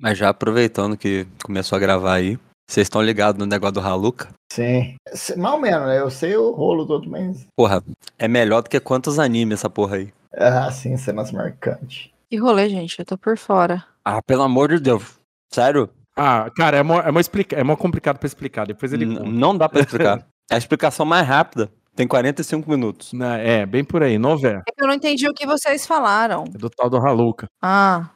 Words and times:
Mas 0.00 0.16
já 0.16 0.28
aproveitando 0.28 0.96
que 0.96 1.26
começou 1.42 1.76
a 1.76 1.80
gravar 1.80 2.14
aí, 2.14 2.38
vocês 2.70 2.84
estão 2.86 3.02
ligados 3.02 3.38
no 3.38 3.46
negócio 3.46 3.74
do 3.74 3.80
Haluka? 3.80 4.28
Sim. 4.52 4.94
Mal 5.36 5.58
menos, 5.60 5.86
né? 5.88 5.98
Eu 5.98 6.10
sei 6.10 6.36
o 6.36 6.52
rolo 6.52 6.86
todo 6.86 7.10
mês. 7.10 7.46
Porra, 7.56 7.82
é 8.18 8.28
melhor 8.28 8.62
do 8.62 8.68
que 8.70 8.78
quantos 8.78 9.18
animes 9.18 9.58
essa 9.58 9.68
porra 9.70 9.96
aí. 9.96 10.12
Ah, 10.36 10.70
sim, 10.70 10.96
cenas 10.96 11.32
marcantes. 11.32 12.10
Que 12.30 12.36
rolê, 12.36 12.68
gente, 12.68 12.98
eu 12.98 13.04
tô 13.04 13.16
por 13.18 13.36
fora. 13.36 13.84
Ah, 14.04 14.22
pelo 14.22 14.42
amor 14.42 14.68
de 14.68 14.78
Deus. 14.80 15.18
Sério? 15.52 15.88
Ah, 16.16 16.50
cara, 16.56 16.76
é 16.76 16.82
mó, 16.82 17.00
é 17.00 17.10
mó, 17.10 17.18
explica... 17.18 17.56
é 17.56 17.64
mó 17.64 17.74
complicado 17.74 18.18
pra 18.18 18.26
explicar. 18.26 18.66
Depois 18.66 18.92
ele 18.92 19.04
N- 19.06 19.20
não 19.32 19.56
dá 19.56 19.68
pra 19.68 19.80
explicar. 19.80 20.26
É 20.50 20.54
a 20.54 20.58
explicação 20.58 21.06
mais 21.06 21.26
rápida. 21.26 21.70
Tem 21.96 22.06
45 22.06 22.70
minutos. 22.70 23.12
Não, 23.12 23.32
É, 23.32 23.66
bem 23.66 23.82
por 23.82 24.02
aí, 24.02 24.18
novela. 24.18 24.62
É 24.68 24.72
que 24.72 24.82
eu 24.82 24.86
não 24.86 24.94
entendi 24.94 25.28
o 25.28 25.34
que 25.34 25.46
vocês 25.46 25.86
falaram. 25.86 26.44
É 26.54 26.58
do 26.58 26.70
tal 26.70 26.88
do 26.90 26.96
Haluca. 26.98 27.46
Ah, 27.62 28.10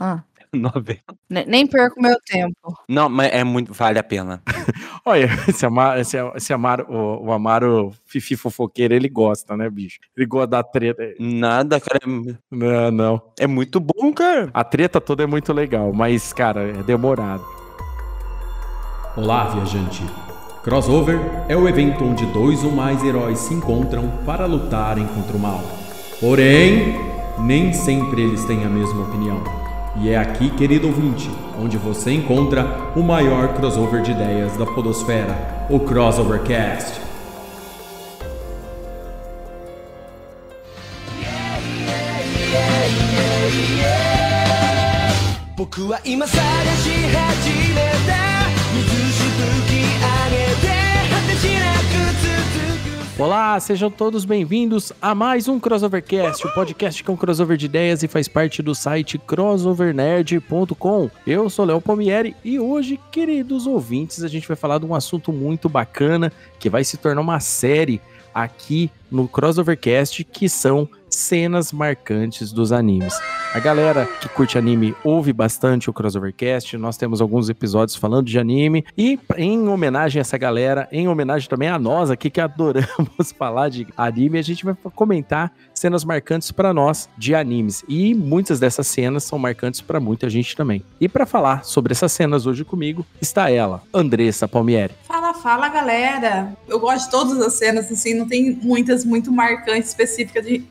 ah. 0.00 0.22
Novela. 0.54 0.98
Ne- 1.30 1.44
Nem 1.46 1.66
perco 1.66 2.00
meu 2.00 2.16
tempo. 2.24 2.74
Não, 2.88 3.08
mas 3.08 3.32
é 3.32 3.44
muito. 3.44 3.72
Vale 3.72 3.98
a 3.98 4.02
pena. 4.02 4.42
Olha, 5.04 5.28
esse 5.48 5.64
Amaro, 5.66 6.00
esse, 6.00 6.16
esse 6.34 6.52
Amaro 6.52 6.86
o, 6.88 7.26
o 7.26 7.32
Amaro 7.32 7.92
Fifi 8.06 8.36
fofoqueiro, 8.36 8.94
ele 8.94 9.08
gosta, 9.08 9.56
né, 9.56 9.68
bicho? 9.70 9.98
Ele 10.16 10.26
gosta 10.26 10.48
da 10.48 10.62
treta. 10.62 11.02
Nada, 11.18 11.80
cara. 11.80 11.98
é- 12.04 12.34
Não, 12.50 12.90
não. 12.90 13.22
É 13.38 13.46
muito 13.46 13.78
bom, 13.80 14.12
cara. 14.12 14.50
A 14.54 14.64
treta 14.64 15.00
toda 15.00 15.22
é 15.22 15.26
muito 15.26 15.52
legal, 15.52 15.92
mas, 15.92 16.32
cara, 16.32 16.62
é 16.68 16.82
demorado. 16.82 17.44
Olá, 19.16 19.44
viajante! 19.48 20.02
Crossover 20.62 21.18
é 21.48 21.56
o 21.56 21.68
evento 21.68 22.04
onde 22.04 22.26
dois 22.26 22.62
ou 22.62 22.70
mais 22.70 23.02
heróis 23.02 23.38
se 23.38 23.54
encontram 23.54 24.08
para 24.24 24.44
lutarem 24.46 25.06
contra 25.08 25.36
o 25.36 25.40
mal. 25.40 25.60
Porém, 26.20 26.94
nem 27.40 27.72
sempre 27.72 28.22
eles 28.22 28.44
têm 28.44 28.64
a 28.64 28.68
mesma 28.68 29.02
opinião. 29.08 29.42
E 30.00 30.10
é 30.10 30.16
aqui, 30.16 30.48
querido 30.50 30.86
ouvinte, 30.86 31.28
onde 31.60 31.76
você 31.76 32.12
encontra 32.12 32.92
o 32.94 33.02
maior 33.02 33.54
crossover 33.54 34.00
de 34.02 34.12
ideias 34.12 34.56
da 34.56 34.64
Podosfera, 34.64 35.66
o 35.68 35.80
Crossovercast. 35.80 37.00
Yeah, 41.20 41.58
yeah, 41.58 42.08
yeah, 43.80 44.08
Olá, 53.18 53.58
sejam 53.58 53.90
todos 53.90 54.24
bem-vindos 54.24 54.92
a 55.02 55.12
mais 55.12 55.48
um 55.48 55.58
Crossovercast, 55.58 56.46
o 56.46 56.54
podcast 56.54 57.02
com 57.02 57.16
crossover 57.16 57.56
de 57.56 57.66
ideias 57.66 58.04
e 58.04 58.08
faz 58.08 58.28
parte 58.28 58.62
do 58.62 58.76
site 58.76 59.18
crossovernerd.com. 59.18 61.10
Eu 61.26 61.50
sou 61.50 61.64
Léo 61.64 61.80
Palmieri 61.80 62.36
e 62.44 62.60
hoje, 62.60 62.96
queridos 63.10 63.66
ouvintes, 63.66 64.22
a 64.22 64.28
gente 64.28 64.46
vai 64.46 64.56
falar 64.56 64.78
de 64.78 64.86
um 64.86 64.94
assunto 64.94 65.32
muito 65.32 65.68
bacana 65.68 66.32
que 66.60 66.70
vai 66.70 66.84
se 66.84 66.96
tornar 66.96 67.20
uma 67.20 67.40
série 67.40 68.00
aqui 68.32 68.88
no 69.10 69.26
Crossovercast, 69.26 70.22
que 70.22 70.48
são 70.48 70.88
cenas 71.18 71.72
marcantes 71.72 72.52
dos 72.52 72.72
animes. 72.72 73.14
A 73.54 73.58
galera 73.58 74.06
que 74.06 74.28
curte 74.28 74.58
anime 74.58 74.94
ouve 75.02 75.32
bastante 75.32 75.88
o 75.88 75.92
Crossovercast, 75.92 76.76
nós 76.76 76.96
temos 76.96 77.20
alguns 77.20 77.48
episódios 77.48 77.96
falando 77.96 78.26
de 78.26 78.38
anime 78.38 78.84
e 78.96 79.18
em 79.36 79.68
homenagem 79.68 80.20
a 80.20 80.22
essa 80.22 80.38
galera, 80.38 80.88
em 80.92 81.08
homenagem 81.08 81.48
também 81.48 81.68
a 81.68 81.78
nós 81.78 82.10
aqui 82.10 82.30
que 82.30 82.40
adoramos 82.42 83.32
falar 83.36 83.68
de 83.68 83.86
anime, 83.96 84.38
a 84.38 84.42
gente 84.42 84.64
vai 84.64 84.74
comentar 84.94 85.52
cenas 85.74 86.04
marcantes 86.04 86.50
para 86.50 86.74
nós 86.74 87.08
de 87.16 87.34
animes 87.34 87.84
e 87.88 88.14
muitas 88.14 88.60
dessas 88.60 88.86
cenas 88.86 89.24
são 89.24 89.38
marcantes 89.38 89.80
para 89.80 89.98
muita 90.00 90.28
gente 90.28 90.54
também. 90.56 90.84
E 91.00 91.08
para 91.08 91.24
falar 91.24 91.64
sobre 91.64 91.92
essas 91.92 92.12
cenas 92.12 92.46
hoje 92.46 92.64
comigo 92.64 93.04
está 93.20 93.50
ela, 93.50 93.82
Andressa 93.92 94.46
Palmieri. 94.46 94.94
Fala, 95.04 95.32
fala, 95.34 95.68
galera. 95.68 96.56
Eu 96.68 96.78
gosto 96.78 97.06
de 97.06 97.10
todas 97.10 97.40
as 97.40 97.54
cenas, 97.54 97.90
assim, 97.90 98.14
não 98.14 98.26
tem 98.26 98.58
muitas 98.62 99.04
muito 99.04 99.32
marcantes 99.32 99.88
específicas 99.90 100.44
de, 100.44 100.64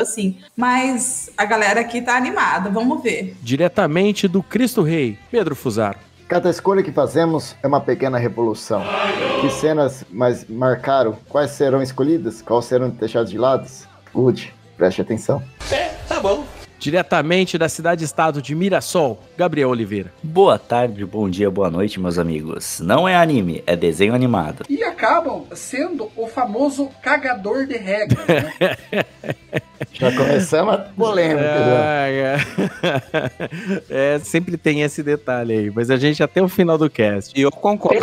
assim. 0.00 0.38
Mas 0.56 1.30
a 1.36 1.44
galera 1.44 1.80
aqui 1.80 2.00
tá 2.02 2.16
animada, 2.16 2.70
vamos 2.70 3.02
ver. 3.02 3.36
Diretamente 3.42 4.26
do 4.28 4.42
Cristo 4.42 4.82
Rei, 4.82 5.18
Pedro 5.30 5.54
Fusaro. 5.54 5.98
Cada 6.28 6.50
escolha 6.50 6.82
que 6.82 6.92
fazemos 6.92 7.56
é 7.62 7.66
uma 7.66 7.80
pequena 7.80 8.18
revolução. 8.18 8.82
Que 9.40 9.50
cenas 9.50 10.04
mais 10.10 10.46
marcaram? 10.46 11.16
Quais 11.28 11.52
serão 11.52 11.82
escolhidas? 11.82 12.42
Quais 12.42 12.66
serão 12.66 12.90
deixadas 12.90 13.30
de 13.30 13.38
lado? 13.38 13.66
Good, 14.12 14.52
preste 14.76 15.00
atenção. 15.00 15.42
Diretamente 16.78 17.58
da 17.58 17.68
cidade-estado 17.68 18.40
de 18.40 18.54
Mirassol, 18.54 19.20
Gabriel 19.36 19.70
Oliveira. 19.70 20.12
Boa 20.22 20.58
tarde, 20.58 21.04
bom 21.04 21.28
dia, 21.28 21.50
boa 21.50 21.68
noite, 21.70 21.98
meus 21.98 22.18
amigos. 22.18 22.80
Não 22.80 23.08
é 23.08 23.16
anime, 23.16 23.62
é 23.66 23.74
desenho 23.74 24.14
animado. 24.14 24.64
e 24.68 24.82
acabam 24.84 25.44
sendo 25.54 26.10
o 26.16 26.26
famoso 26.26 26.88
cagador 27.02 27.66
de 27.66 27.76
regra. 27.76 28.18
Né? 28.26 28.76
Já 29.92 30.12
começamos 30.12 30.74
a 30.74 30.78
polêmica. 30.78 31.40
Ah, 31.42 32.08
é. 32.08 32.36
É, 33.90 34.18
sempre 34.20 34.56
tem 34.56 34.82
esse 34.82 35.02
detalhe 35.02 35.52
aí, 35.52 35.70
mas 35.74 35.90
a 35.90 35.96
gente 35.96 36.22
até 36.22 36.42
o 36.42 36.48
final 36.48 36.76
do 36.78 36.88
cast. 36.90 37.38
E 37.38 37.42
eu 37.42 37.50
concordo. 37.50 37.98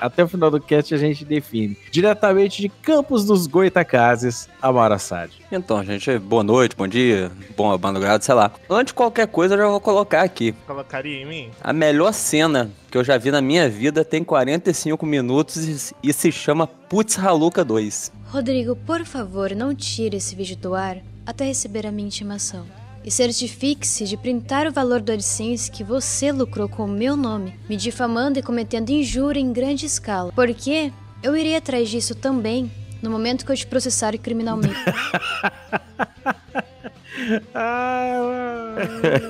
Até 0.00 0.24
o 0.24 0.28
final 0.28 0.50
do 0.50 0.60
cast 0.60 0.94
a 0.94 0.98
gente 0.98 1.24
define. 1.24 1.76
Diretamente 1.90 2.60
de 2.60 2.68
Campos 2.68 3.24
dos 3.24 3.46
Goitacazes, 3.46 4.48
Amaro 4.60 4.94
Assad. 4.94 5.30
Então, 5.50 5.82
gente, 5.84 6.18
boa 6.18 6.42
noite, 6.42 6.76
bom 6.76 6.86
dia, 6.86 7.30
bom 7.56 7.76
madrugada, 7.78 8.22
sei 8.22 8.34
lá. 8.34 8.50
Antes 8.68 8.92
de 8.92 8.94
qualquer 8.94 9.26
coisa, 9.26 9.54
eu 9.54 9.58
já 9.58 9.68
vou 9.68 9.80
colocar 9.80 10.22
aqui. 10.22 10.52
Colocaria 10.66 11.22
em 11.22 11.26
mim? 11.26 11.50
A 11.62 11.72
melhor 11.72 12.12
cena 12.12 12.70
que 12.90 12.96
eu 12.96 13.04
já 13.04 13.16
vi 13.18 13.30
na 13.30 13.40
minha 13.40 13.68
vida 13.68 14.04
tem 14.04 14.22
45 14.22 15.04
minutos 15.04 15.56
e, 15.56 15.94
e 16.02 16.12
se 16.12 16.30
chama 16.30 16.66
Putz 16.66 17.18
Haluka 17.18 17.64
2. 17.64 18.12
Rodrigo, 18.26 18.76
por 18.76 19.04
favor, 19.04 19.54
não 19.54 19.74
tire 19.74 20.16
esse 20.16 20.34
vídeo 20.34 20.56
do 20.56 20.74
ar 20.74 20.98
até 21.24 21.44
receber 21.44 21.86
a 21.86 21.92
minha 21.92 22.06
intimação. 22.06 22.66
E 23.06 23.10
certifique-se 23.10 24.04
de 24.04 24.16
printar 24.16 24.66
o 24.66 24.72
valor 24.72 25.00
do 25.00 25.12
AdSense 25.12 25.70
que 25.70 25.84
você 25.84 26.32
lucrou 26.32 26.68
com 26.68 26.86
o 26.86 26.88
meu 26.88 27.16
nome, 27.16 27.54
me 27.68 27.76
difamando 27.76 28.36
e 28.36 28.42
cometendo 28.42 28.90
injúria 28.90 29.38
em 29.38 29.52
grande 29.52 29.86
escala. 29.86 30.32
Porque 30.32 30.92
eu 31.22 31.36
irei 31.36 31.54
atrás 31.54 31.88
disso 31.88 32.16
também 32.16 32.68
no 33.00 33.08
momento 33.08 33.46
que 33.46 33.52
eu 33.52 33.56
te 33.56 33.64
processar 33.64 34.18
criminalmente. 34.18 34.74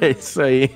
É 0.02 0.10
isso 0.10 0.42
aí. 0.42 0.68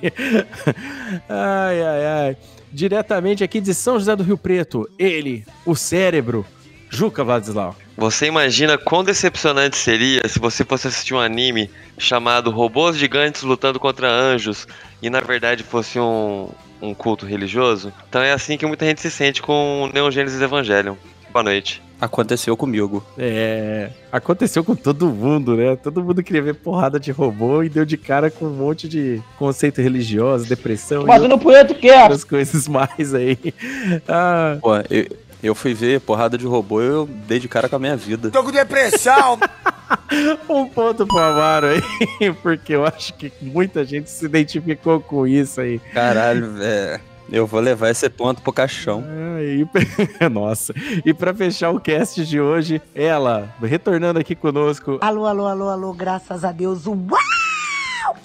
Ai, 1.27 1.83
ai, 1.83 2.05
ai. 2.05 2.37
Diretamente 2.71 3.43
aqui 3.43 3.59
de 3.59 3.73
São 3.73 3.99
José 3.99 4.15
do 4.15 4.23
Rio 4.23 4.37
Preto, 4.37 4.89
ele, 4.97 5.45
o 5.65 5.75
cérebro, 5.75 6.45
Juca 6.89 7.23
Vladislau. 7.23 7.75
Você 7.97 8.25
imagina 8.25 8.77
quão 8.77 9.03
decepcionante 9.03 9.77
seria 9.77 10.27
se 10.27 10.39
você 10.39 10.65
fosse 10.65 10.87
assistir 10.87 11.13
um 11.13 11.19
anime 11.19 11.69
chamado 12.01 12.49
Robôs 12.51 12.97
Gigantes 12.97 13.43
Lutando 13.43 13.79
contra 13.79 14.09
Anjos 14.09 14.67
e 15.01 15.09
na 15.09 15.21
verdade 15.21 15.63
fosse 15.63 15.99
um, 15.99 16.49
um 16.81 16.93
culto 16.93 17.25
religioso? 17.25 17.93
Então 18.09 18.21
é 18.21 18.31
assim 18.31 18.57
que 18.57 18.65
muita 18.65 18.85
gente 18.85 19.01
se 19.01 19.11
sente 19.11 19.41
com 19.41 19.83
o 19.83 19.87
Neon 19.87 20.11
Genesis 20.11 20.41
Evangelion. 20.41 20.95
Boa 21.31 21.43
noite. 21.43 21.81
Aconteceu 22.01 22.57
comigo. 22.57 23.05
É, 23.15 23.91
aconteceu 24.11 24.63
com 24.63 24.75
todo 24.75 25.07
mundo, 25.07 25.55
né? 25.55 25.75
Todo 25.75 26.03
mundo 26.03 26.23
queria 26.23 26.41
ver 26.41 26.55
porrada 26.55 26.99
de 26.99 27.11
robô 27.11 27.61
e 27.61 27.69
deu 27.69 27.85
de 27.85 27.95
cara 27.95 28.31
com 28.31 28.45
um 28.45 28.53
monte 28.53 28.89
de 28.89 29.21
conceito 29.37 29.81
religioso, 29.81 30.49
depressão 30.49 31.03
e 31.03 31.05
Fazendo 31.05 31.37
punheta 31.37 31.75
que 31.75 31.87
é? 31.87 32.01
outras 32.01 32.23
coisas 32.23 32.67
mais 32.67 33.13
aí. 33.13 33.37
Ah, 34.07 34.57
Pô, 34.59 34.75
eu, 34.89 35.07
eu 35.43 35.55
fui 35.55 35.73
ver 35.75 36.01
porrada 36.01 36.37
de 36.37 36.45
robô 36.47 36.81
e 36.81 36.85
eu 36.85 37.09
dei 37.27 37.39
de 37.39 37.47
cara 37.47 37.69
com 37.69 37.75
a 37.75 37.79
minha 37.79 37.95
vida. 37.95 38.31
Tô 38.31 38.43
com 38.43 38.51
depressão! 38.51 39.37
um 40.49 40.67
ponto 40.67 41.05
pro 41.07 41.17
Amaro 41.19 41.67
aí, 41.67 42.31
porque 42.41 42.73
eu 42.75 42.85
acho 42.85 43.13
que 43.15 43.31
muita 43.41 43.83
gente 43.85 44.09
se 44.09 44.25
identificou 44.25 44.99
com 44.99 45.25
isso 45.27 45.61
aí. 45.61 45.79
Caralho, 45.93 46.55
é. 46.61 46.99
Eu 47.31 47.47
vou 47.47 47.61
levar 47.61 47.89
esse 47.89 48.09
ponto 48.09 48.41
pro 48.41 48.51
caixão. 48.51 49.05
Ah, 49.07 49.41
e 49.41 49.65
pra- 49.65 50.27
Nossa. 50.29 50.73
E 51.05 51.13
pra 51.13 51.33
fechar 51.33 51.69
o 51.69 51.79
cast 51.79 52.25
de 52.25 52.41
hoje, 52.41 52.81
ela, 52.93 53.47
retornando 53.61 54.19
aqui 54.19 54.35
conosco, 54.35 54.97
Alô, 55.01 55.25
alô, 55.25 55.45
alô, 55.47 55.69
alô, 55.69 55.93
graças 55.93 56.43
a 56.43 56.51
Deus. 56.51 56.85
Uau! 56.87 56.97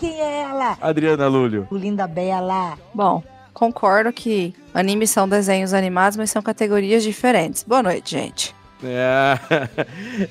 Quem 0.00 0.20
é 0.20 0.42
ela? 0.42 0.76
Adriana 0.80 1.28
Lúlio. 1.28 1.68
Linda 1.70 2.06
Bela. 2.08 2.76
Bom, 2.92 3.22
concordo 3.54 4.12
que 4.12 4.52
animes 4.74 5.10
são 5.10 5.28
desenhos 5.28 5.72
animados, 5.72 6.16
mas 6.16 6.30
são 6.30 6.42
categorias 6.42 7.04
diferentes. 7.04 7.62
Boa 7.62 7.84
noite, 7.84 8.10
gente. 8.10 8.55
É, 8.82 9.38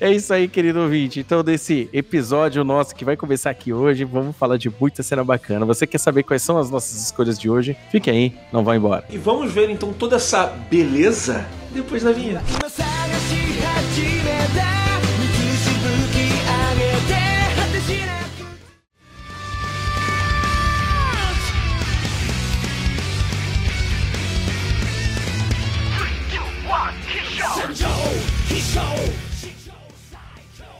é 0.00 0.12
isso 0.12 0.32
aí, 0.32 0.48
querido 0.48 0.80
ouvinte. 0.80 1.20
Então, 1.20 1.42
desse 1.42 1.88
episódio 1.92 2.62
nosso 2.64 2.94
que 2.94 3.04
vai 3.04 3.16
começar 3.16 3.50
aqui 3.50 3.72
hoje, 3.72 4.04
vamos 4.04 4.36
falar 4.36 4.56
de 4.56 4.70
muita 4.80 5.02
cena 5.02 5.24
bacana. 5.24 5.66
Você 5.66 5.86
quer 5.86 5.98
saber 5.98 6.22
quais 6.22 6.42
são 6.42 6.58
as 6.58 6.70
nossas 6.70 7.02
escolhas 7.02 7.38
de 7.38 7.50
hoje? 7.50 7.76
Fique 7.90 8.10
aí, 8.10 8.34
não 8.52 8.64
vá 8.64 8.76
embora. 8.76 9.04
E 9.10 9.18
vamos 9.18 9.52
ver 9.52 9.70
então 9.70 9.92
toda 9.92 10.16
essa 10.16 10.46
beleza 10.70 11.46
depois 11.72 12.02
da 12.02 12.12
vinheta. 12.12 12.42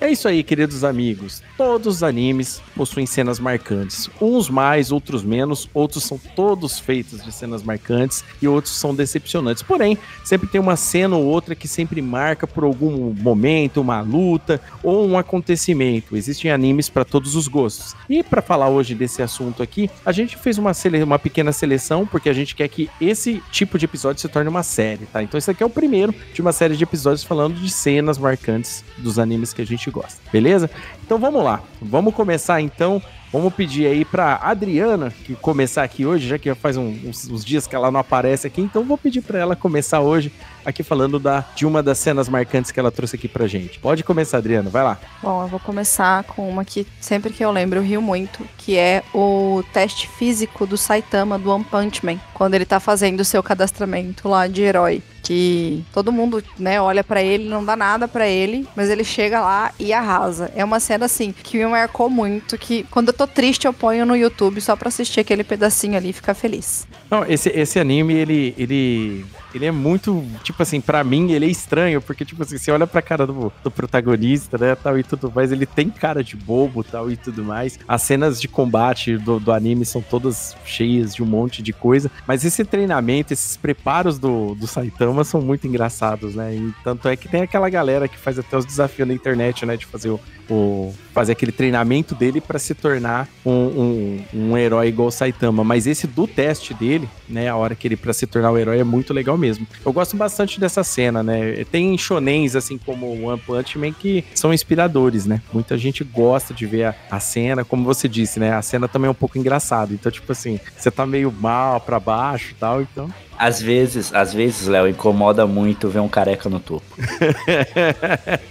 É 0.07 0.11
isso 0.13 0.29
aí, 0.29 0.45
queridos 0.45 0.85
amigos. 0.85 1.43
Todos 1.57 1.97
os 1.97 2.03
animes 2.05 2.63
possuem 2.77 3.07
cenas 3.07 3.41
marcantes. 3.41 4.09
Uns 4.21 4.49
mais, 4.49 4.93
outros 4.93 5.25
menos. 5.25 5.69
Outros 5.75 6.05
são 6.05 6.17
todos 6.37 6.79
feitos 6.79 7.25
de 7.25 7.33
cenas 7.33 7.61
marcantes 7.61 8.23
e 8.41 8.47
outros 8.47 8.77
são 8.77 8.95
decepcionantes. 8.95 9.65
Porém, 9.65 9.99
sempre 10.25 10.47
tem 10.47 10.61
uma 10.61 10.77
cena 10.77 11.17
ou 11.17 11.25
outra 11.25 11.57
que 11.57 11.67
sempre 11.67 12.01
marca 12.01 12.47
por 12.47 12.63
algum 12.63 13.13
momento, 13.13 13.81
uma 13.81 14.01
luta 14.01 14.61
ou 14.81 15.05
um 15.09 15.19
acontecimento. 15.19 16.17
Existem 16.17 16.53
animes 16.53 16.89
para 16.89 17.05
todos 17.05 17.35
os 17.35 17.49
gostos. 17.49 17.97
E 18.09 18.23
para 18.23 18.41
falar 18.41 18.69
hoje 18.69 18.95
desse 18.95 19.25
assunto 19.25 19.61
aqui, 19.61 19.91
a 20.05 20.13
gente 20.13 20.37
fez 20.37 20.57
uma, 20.57 20.71
uma 21.05 21.19
pequena 21.19 21.51
seleção 21.51 22.07
porque 22.07 22.29
a 22.29 22.33
gente 22.33 22.55
quer 22.55 22.69
que 22.69 22.89
esse 23.01 23.43
tipo 23.51 23.77
de 23.77 23.87
episódio 23.87 24.23
se 24.23 24.29
torne 24.29 24.49
uma 24.49 24.63
série, 24.63 25.05
tá? 25.07 25.21
Então 25.21 25.37
esse 25.37 25.51
aqui 25.51 25.65
é 25.65 25.67
o 25.67 25.71
primeiro 25.71 26.15
de 26.33 26.41
uma 26.41 26.53
série 26.53 26.77
de 26.77 26.85
episódios 26.85 27.25
falando 27.25 27.57
de 27.57 27.69
cenas 27.69 28.19
marcantes 28.19 28.85
dos 28.99 29.19
animes 29.19 29.53
que 29.53 29.63
a 29.63 29.67
gente 29.67 29.96
gosta, 30.01 30.21
beleza? 30.33 30.71
Então 31.05 31.19
vamos 31.19 31.43
lá, 31.43 31.61
vamos 31.81 32.15
começar 32.15 32.61
então. 32.61 33.03
Vamos 33.33 33.53
pedir 33.53 33.87
aí 33.87 34.05
pra 34.05 34.37
Adriana 34.41 35.13
que 35.25 35.35
começar 35.35 35.83
aqui 35.83 36.07
hoje, 36.07 36.27
já 36.29 36.39
que 36.39 36.55
faz 36.55 36.77
um- 36.77 36.97
uns, 37.05 37.29
uns 37.29 37.45
dias 37.45 37.67
que 37.67 37.75
ela 37.75 37.91
não 37.91 37.99
aparece 38.01 38.47
aqui, 38.47 38.63
então 38.63 38.85
vou 38.85 38.97
pedir 38.97 39.21
pra 39.21 39.39
ela 39.39 39.57
começar 39.57 40.01
hoje 40.01 40.33
aqui 40.65 40.83
falando 40.83 41.19
da, 41.19 41.45
de 41.55 41.67
uma 41.67 41.83
das 41.83 41.99
cenas 41.99 42.29
marcantes 42.29 42.71
que 42.71 42.79
ela 42.81 42.91
trouxe 42.91 43.17
aqui 43.17 43.27
pra 43.29 43.47
gente. 43.49 43.79
Pode 43.81 44.05
começar, 44.05 44.39
Adriana, 44.39 44.71
vai 44.71 44.85
lá. 44.85 44.97
Bom, 45.23 45.43
eu 45.43 45.49
vou 45.49 45.59
começar 45.61 46.23
com 46.25 46.49
uma 46.49 46.65
que 46.65 46.87
sempre 47.01 47.33
que 47.33 47.45
eu 47.45 47.51
lembro 47.51 47.81
eu 47.81 47.83
rio 47.83 48.01
muito, 48.01 48.47
que 48.57 48.79
é 48.79 49.03
o 49.13 49.63
teste 49.73 50.09
físico 50.09 50.65
do 50.65 50.77
Saitama 50.79 51.37
do 51.37 51.51
One 51.51 51.65
Punch 51.65 52.07
Man, 52.07 52.19
quando 52.33 52.55
ele 52.55 52.65
tá 52.65 52.79
fazendo 52.79 53.21
o 53.21 53.25
seu 53.25 53.43
cadastramento 53.43 54.29
lá 54.29 54.47
de 54.47 54.63
herói. 54.63 55.03
Que 55.27 55.85
todo 55.93 56.13
mundo, 56.13 56.43
né, 56.59 56.81
olha 56.81 57.03
pra 57.03 57.23
ele, 57.23 57.49
não 57.49 57.65
dá 57.65 57.75
nada 57.75 58.07
pra 58.07 58.29
ele, 58.29 58.67
mas 58.77 58.89
ele 58.89 59.03
chega 59.03 59.41
lá 59.41 59.73
e 59.79 59.93
arrasa. 59.93 60.53
É 60.55 60.65
uma 60.65 60.79
cena 60.79 61.07
assim 61.07 61.33
que 61.33 61.59
me 61.59 61.67
marcou 61.67 62.09
muito, 62.09 62.57
que 62.57 62.85
quando 62.85 63.09
eu 63.09 63.15
tô 63.15 63.27
triste 63.27 63.67
eu 63.67 63.73
ponho 63.73 64.07
no 64.07 64.17
YouTube 64.17 64.61
só 64.61 64.77
pra 64.77 64.89
assistir 64.89 65.21
aquele 65.21 65.43
pedacinho 65.43 65.97
ali 65.97 66.11
e 66.11 66.13
ficar 66.13 66.35
feliz. 66.35 66.87
Não, 67.11 67.25
esse, 67.27 67.49
esse 67.49 67.79
anime, 67.79 68.15
ele, 68.15 68.55
ele, 68.57 69.27
ele 69.57 69.67
é 69.67 69.71
muito, 69.71 70.23
tipo 70.43 70.63
assim, 70.63 70.81
pra 70.81 71.03
mim 71.03 71.33
ele 71.33 71.47
é 71.47 71.49
estranho, 71.49 72.01
porque, 72.03 72.25
tipo 72.25 72.43
assim, 72.43 72.59
você 72.59 72.71
olha 72.71 72.87
pra 72.87 73.01
cara 73.01 73.27
do, 73.27 73.53
do 73.63 73.71
protagonista, 73.71 74.59
né, 74.59 74.75
tal 74.75 74.99
e 74.99 75.03
tudo 75.03 75.33
mais, 75.35 75.51
ele 75.51 75.65
tem 75.65 75.89
cara 75.89 76.23
de 76.23 76.37
bobo, 76.37 76.85
tal 76.85 77.11
e 77.11 77.17
tudo 77.17 77.43
mais. 77.43 77.79
As 77.89 78.03
cenas 78.03 78.41
de 78.41 78.49
combate 78.49 79.17
do, 79.17 79.41
do 79.41 79.51
anime 79.51 79.85
são 79.85 80.03
todas 80.03 80.55
cheias 80.65 81.15
de 81.15 81.23
um 81.23 81.27
monte 81.27 81.63
de 81.63 81.73
coisa, 81.73 82.11
mas 82.27 82.45
esse 82.45 82.65
treinamento, 82.65 83.33
esses 83.33 83.57
preparos 83.57 84.19
do, 84.19 84.55
do 84.55 84.67
Saitama 84.67 85.25
são 85.25 85.41
muito 85.41 85.67
engraçados, 85.67 86.35
né, 86.35 86.55
e 86.55 86.75
tanto 86.85 87.09
é 87.09 87.17
que 87.17 87.29
tem 87.29 87.43
aquela 87.43 87.69
galera 87.71 88.07
que 88.07 88.19
faz 88.19 88.39
até 88.39 88.57
os 88.57 88.65
desafios 88.65 89.09
na 89.09 89.15
internet, 89.15 89.65
né, 89.65 89.77
de 89.77 89.87
fazer 89.87 90.11
o, 90.11 90.21
o 90.51 90.95
fazer 91.15 91.33
aquele 91.33 91.53
treinamento 91.53 92.15
dele 92.15 92.43
pra 92.43 92.59
se 92.59 92.75
tornar 92.75 93.27
um, 93.45 93.51
um, 93.53 94.25
um 94.35 94.59
herói 94.59 94.89
igual 94.89 95.09
o 95.09 95.11
Saitama, 95.11 95.65
mas 95.65 95.87
esse 95.87 96.07
do 96.07 96.27
teste 96.27 96.75
dele, 96.75 97.09
né, 97.27 97.49
a 97.49 97.57
hora 97.57 97.75
que 97.75 97.89
ele 97.89 97.97
pra 97.97 98.13
se 98.13 98.27
tornar 98.27 98.51
o 98.51 98.59
herói 98.59 98.79
é 98.79 98.85
muito 98.85 99.15
legal 99.15 99.39
mesmo. 99.39 99.46
Eu 99.85 99.93
gosto 99.93 100.17
bastante 100.17 100.59
dessa 100.59 100.83
cena, 100.83 101.23
né? 101.23 101.65
Tem 101.71 101.97
shonens 101.99 102.57
assim 102.57 102.79
como 102.79 103.07
o 103.07 103.25
One 103.25 103.41
Punch 103.41 103.79
Man 103.79 103.93
que 103.93 104.25
são 104.35 104.53
inspiradores, 104.53 105.27
né? 105.27 105.43
Muita 105.53 105.77
gente 105.77 106.03
gosta 106.05 106.55
de 106.55 106.67
ver 106.67 106.85
a, 106.85 106.95
a 107.11 107.21
cena, 107.21 107.65
como 107.65 107.85
você 107.85 108.09
disse, 108.09 108.41
né? 108.41 108.53
A 108.53 108.63
cena 108.63 108.89
também 108.89 109.09
é 109.09 109.11
um 109.11 109.15
pouco 109.15 109.39
engraçada. 109.39 109.93
Então, 109.93 110.11
tipo 110.11 110.31
assim, 110.33 110.59
você 110.77 110.91
tá 110.91 111.07
meio 111.07 111.31
mal 111.33 111.81
pra 111.81 112.01
baixo, 112.01 112.47
e 112.51 112.55
tal, 112.55 112.83
então 112.83 113.09
Às 113.39 113.61
vezes, 113.61 114.13
às 114.15 114.33
vezes, 114.33 114.67
Léo, 114.67 114.89
incomoda 114.89 115.47
muito 115.47 115.89
ver 115.89 116.01
um 116.01 116.09
careca 116.09 116.49
no 116.49 116.61
topo. 116.61 116.87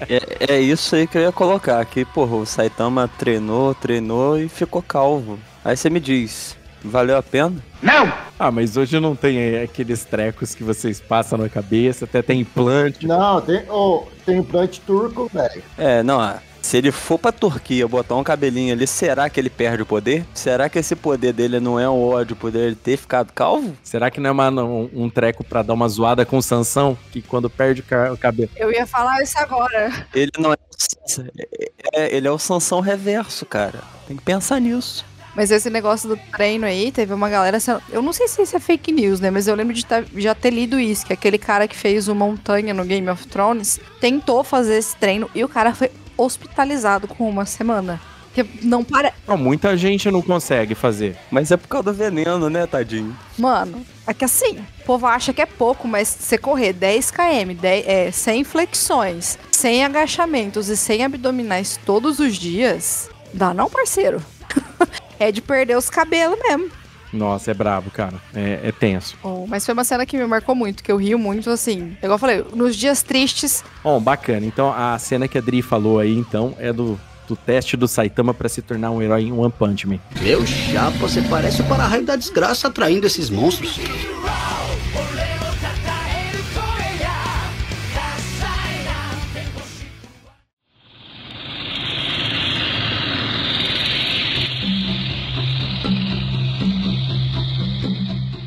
É, 0.08 0.56
é 0.56 0.60
isso 0.60 0.96
aí 0.96 1.08
que 1.08 1.18
eu 1.18 1.22
ia 1.22 1.32
colocar 1.32 1.80
aqui, 1.80 2.06
porra, 2.06 2.36
o 2.36 2.46
Saitama 2.46 3.08
treinou, 3.08 3.74
treinou 3.74 4.40
e 4.40 4.48
ficou 4.48 4.82
calvo. 4.82 5.40
Aí 5.64 5.76
você 5.76 5.90
me 5.90 6.00
diz, 6.00 6.56
valeu 6.90 7.18
a 7.18 7.24
pena? 7.24 7.54
Não! 7.82 8.12
Ah, 8.40 8.52
mas 8.52 8.76
hoje 8.78 9.00
não 9.00 9.16
tem 9.16 9.38
é, 9.38 9.64
aqueles 9.64 10.04
trecos 10.06 10.54
que 10.56 10.64
vocês 10.64 11.00
passam 11.00 11.38
na 11.38 11.50
cabeça, 11.50 12.06
até 12.06 12.22
tem 12.22 12.42
implante. 12.42 13.06
Não, 13.08 13.40
tem, 13.42 13.64
oh, 13.70 14.04
tem 14.26 14.38
implante 14.40 14.82
turco, 14.82 15.30
velho. 15.34 15.64
É, 15.78 16.02
não, 16.04 16.20
ah, 16.20 16.40
se 16.62 16.78
ele 16.78 16.92
for 16.92 17.20
pra 17.20 17.32
Turquia 17.32 17.88
botar 17.88 18.16
um 18.16 18.24
cabelinho 18.24 18.74
ali, 18.74 18.88
será 18.88 19.30
que 19.30 19.40
ele 19.40 19.52
perde 19.52 19.84
o 19.84 19.86
poder? 19.86 20.26
Será 20.34 20.68
que 20.68 20.80
esse 20.80 20.96
poder 20.96 21.32
dele 21.32 21.60
não 21.60 21.80
é 21.80 21.88
um 21.88 22.04
ódio 22.10 22.36
por 22.36 22.54
ele 22.56 22.76
ter 22.76 22.98
ficado 22.98 23.32
calvo? 23.32 23.74
Será 23.84 24.10
que 24.10 24.20
não 24.20 24.30
é 24.30 24.34
uma- 24.34 24.64
um, 24.64 24.90
um 24.94 25.10
treco 25.10 25.44
pra 25.44 25.62
dar 25.62 25.74
uma 25.76 25.88
zoada 25.88 26.26
com 26.26 26.42
Sansão? 26.42 26.98
Que 27.12 27.22
quando 27.22 27.50
perde 27.52 27.82
o, 27.82 27.84
ca- 27.84 28.12
o 28.12 28.18
cabelo. 28.18 28.50
Eu 28.56 28.72
ia 28.72 28.88
falar 28.88 29.22
isso 29.22 29.38
agora. 29.38 30.08
Ele 30.14 30.32
não 30.40 30.52
é, 30.54 30.58
é- 31.94 32.16
ele 32.16 32.28
é 32.28 32.32
o 32.32 32.40
Sansão 32.40 32.80
reverso, 32.80 33.46
cara. 33.46 33.80
Tem 34.08 34.18
que 34.18 34.24
pensar 34.24 34.60
nisso. 34.60 35.06
Mas 35.36 35.52
esse 35.52 35.70
negócio 35.70 36.08
do 36.08 36.18
treino 36.32 36.66
aí, 36.66 36.92
teve 36.92 37.14
uma 37.14 37.30
galera. 37.30 37.58
Eu 37.92 38.02
não 38.02 38.14
sei 38.14 38.28
se 38.28 38.42
isso 38.42 38.56
é 38.56 38.60
fake 38.60 38.92
news, 38.92 39.20
né? 39.20 39.30
Mas 39.30 39.48
eu 39.48 39.56
lembro 39.56 39.74
de 39.74 39.86
tá- 39.86 40.04
já 40.16 40.34
ter 40.34 40.52
lido 40.52 40.80
isso: 40.80 41.06
que 41.06 41.14
aquele 41.14 41.38
cara 41.38 41.68
que 41.68 41.76
fez 41.76 42.08
o 42.08 42.16
Montanha 42.16 42.74
no 42.74 42.86
Game 42.86 43.10
of 43.10 43.28
Thrones 43.28 43.80
tentou 44.00 44.44
fazer 44.44 44.78
esse 44.78 44.96
treino 44.96 45.30
e 45.36 45.44
o 45.44 45.50
cara 45.50 45.76
foi 45.76 45.92
hospitalizado 46.18 47.08
com 47.08 47.30
uma 47.30 47.46
semana. 47.46 48.00
Que 48.34 48.46
não 48.64 48.84
para. 48.84 49.14
Não, 49.26 49.38
muita 49.38 49.78
gente 49.78 50.12
não 50.12 50.22
consegue 50.22 50.76
fazer. 50.76 51.16
Mas 51.32 51.52
é 51.52 51.58
por 51.58 51.70
causa 51.70 51.86
do 51.86 51.94
veneno, 51.94 52.50
né, 52.50 52.68
tadinho? 52.68 53.16
Mano, 53.38 53.86
é 54.06 54.14
que 54.14 54.26
assim, 54.26 54.58
o 54.82 54.84
povo 54.86 55.06
acha 55.08 55.32
que 55.32 55.42
é 55.42 55.46
pouco, 55.46 55.88
mas 55.88 56.10
você 56.20 56.38
correr 56.38 56.74
10 56.74 57.12
km, 57.12 57.54
10, 57.58 57.88
é, 57.88 58.12
100 58.12 58.44
flexões, 58.44 59.40
100 59.54 59.86
agachamentos 59.86 60.68
e 60.68 60.76
100 60.76 61.06
abdominais 61.06 61.80
todos 61.86 62.20
os 62.20 62.36
dias, 62.36 63.10
dá 63.34 63.54
não, 63.54 63.70
parceiro? 63.70 64.22
é 65.20 65.32
de 65.32 65.42
perder 65.42 65.78
os 65.78 65.90
cabelos 65.90 66.38
mesmo. 66.40 66.70
Nossa, 67.16 67.52
é 67.52 67.54
brabo, 67.54 67.90
cara. 67.92 68.16
É, 68.34 68.60
é 68.64 68.72
tenso. 68.72 69.16
Oh, 69.24 69.46
mas 69.48 69.66
foi 69.66 69.74
uma 69.74 69.84
cena 69.84 70.06
que 70.06 70.18
me 70.18 70.26
marcou 70.26 70.54
muito, 70.54 70.84
que 70.84 70.92
eu 70.92 70.98
rio 70.98 71.18
muito, 71.18 71.50
assim. 71.50 71.96
Igual 72.00 72.16
eu 72.16 72.20
falei, 72.20 72.46
nos 72.54 72.76
dias 72.76 73.02
tristes, 73.02 73.64
Bom, 73.84 74.02
bacana. 74.02 74.46
Então, 74.46 74.74
a 74.76 74.98
cena 75.00 75.28
que 75.28 75.38
a 75.38 75.42
Dri 75.42 75.62
falou 75.62 76.00
aí, 76.00 76.14
então, 76.14 76.56
é 76.60 76.74
do, 76.74 77.00
do 77.28 77.36
teste 77.36 77.78
do 77.78 77.88
Saitama 77.88 78.34
pra 78.34 78.50
se 78.50 78.62
tornar 78.62 78.92
um 78.92 79.02
herói 79.02 79.24
em 79.24 79.32
One 79.32 79.54
Punch 79.58 79.88
Man. 79.88 80.00
Meu 80.22 80.46
chapa, 80.46 80.98
você 80.98 81.22
parece 81.22 81.62
o 81.62 81.66
para-raio 81.66 82.04
da 82.06 82.16
desgraça 82.16 82.68
atraindo 82.68 83.08
esses 83.08 83.30
monstros. 83.30 83.80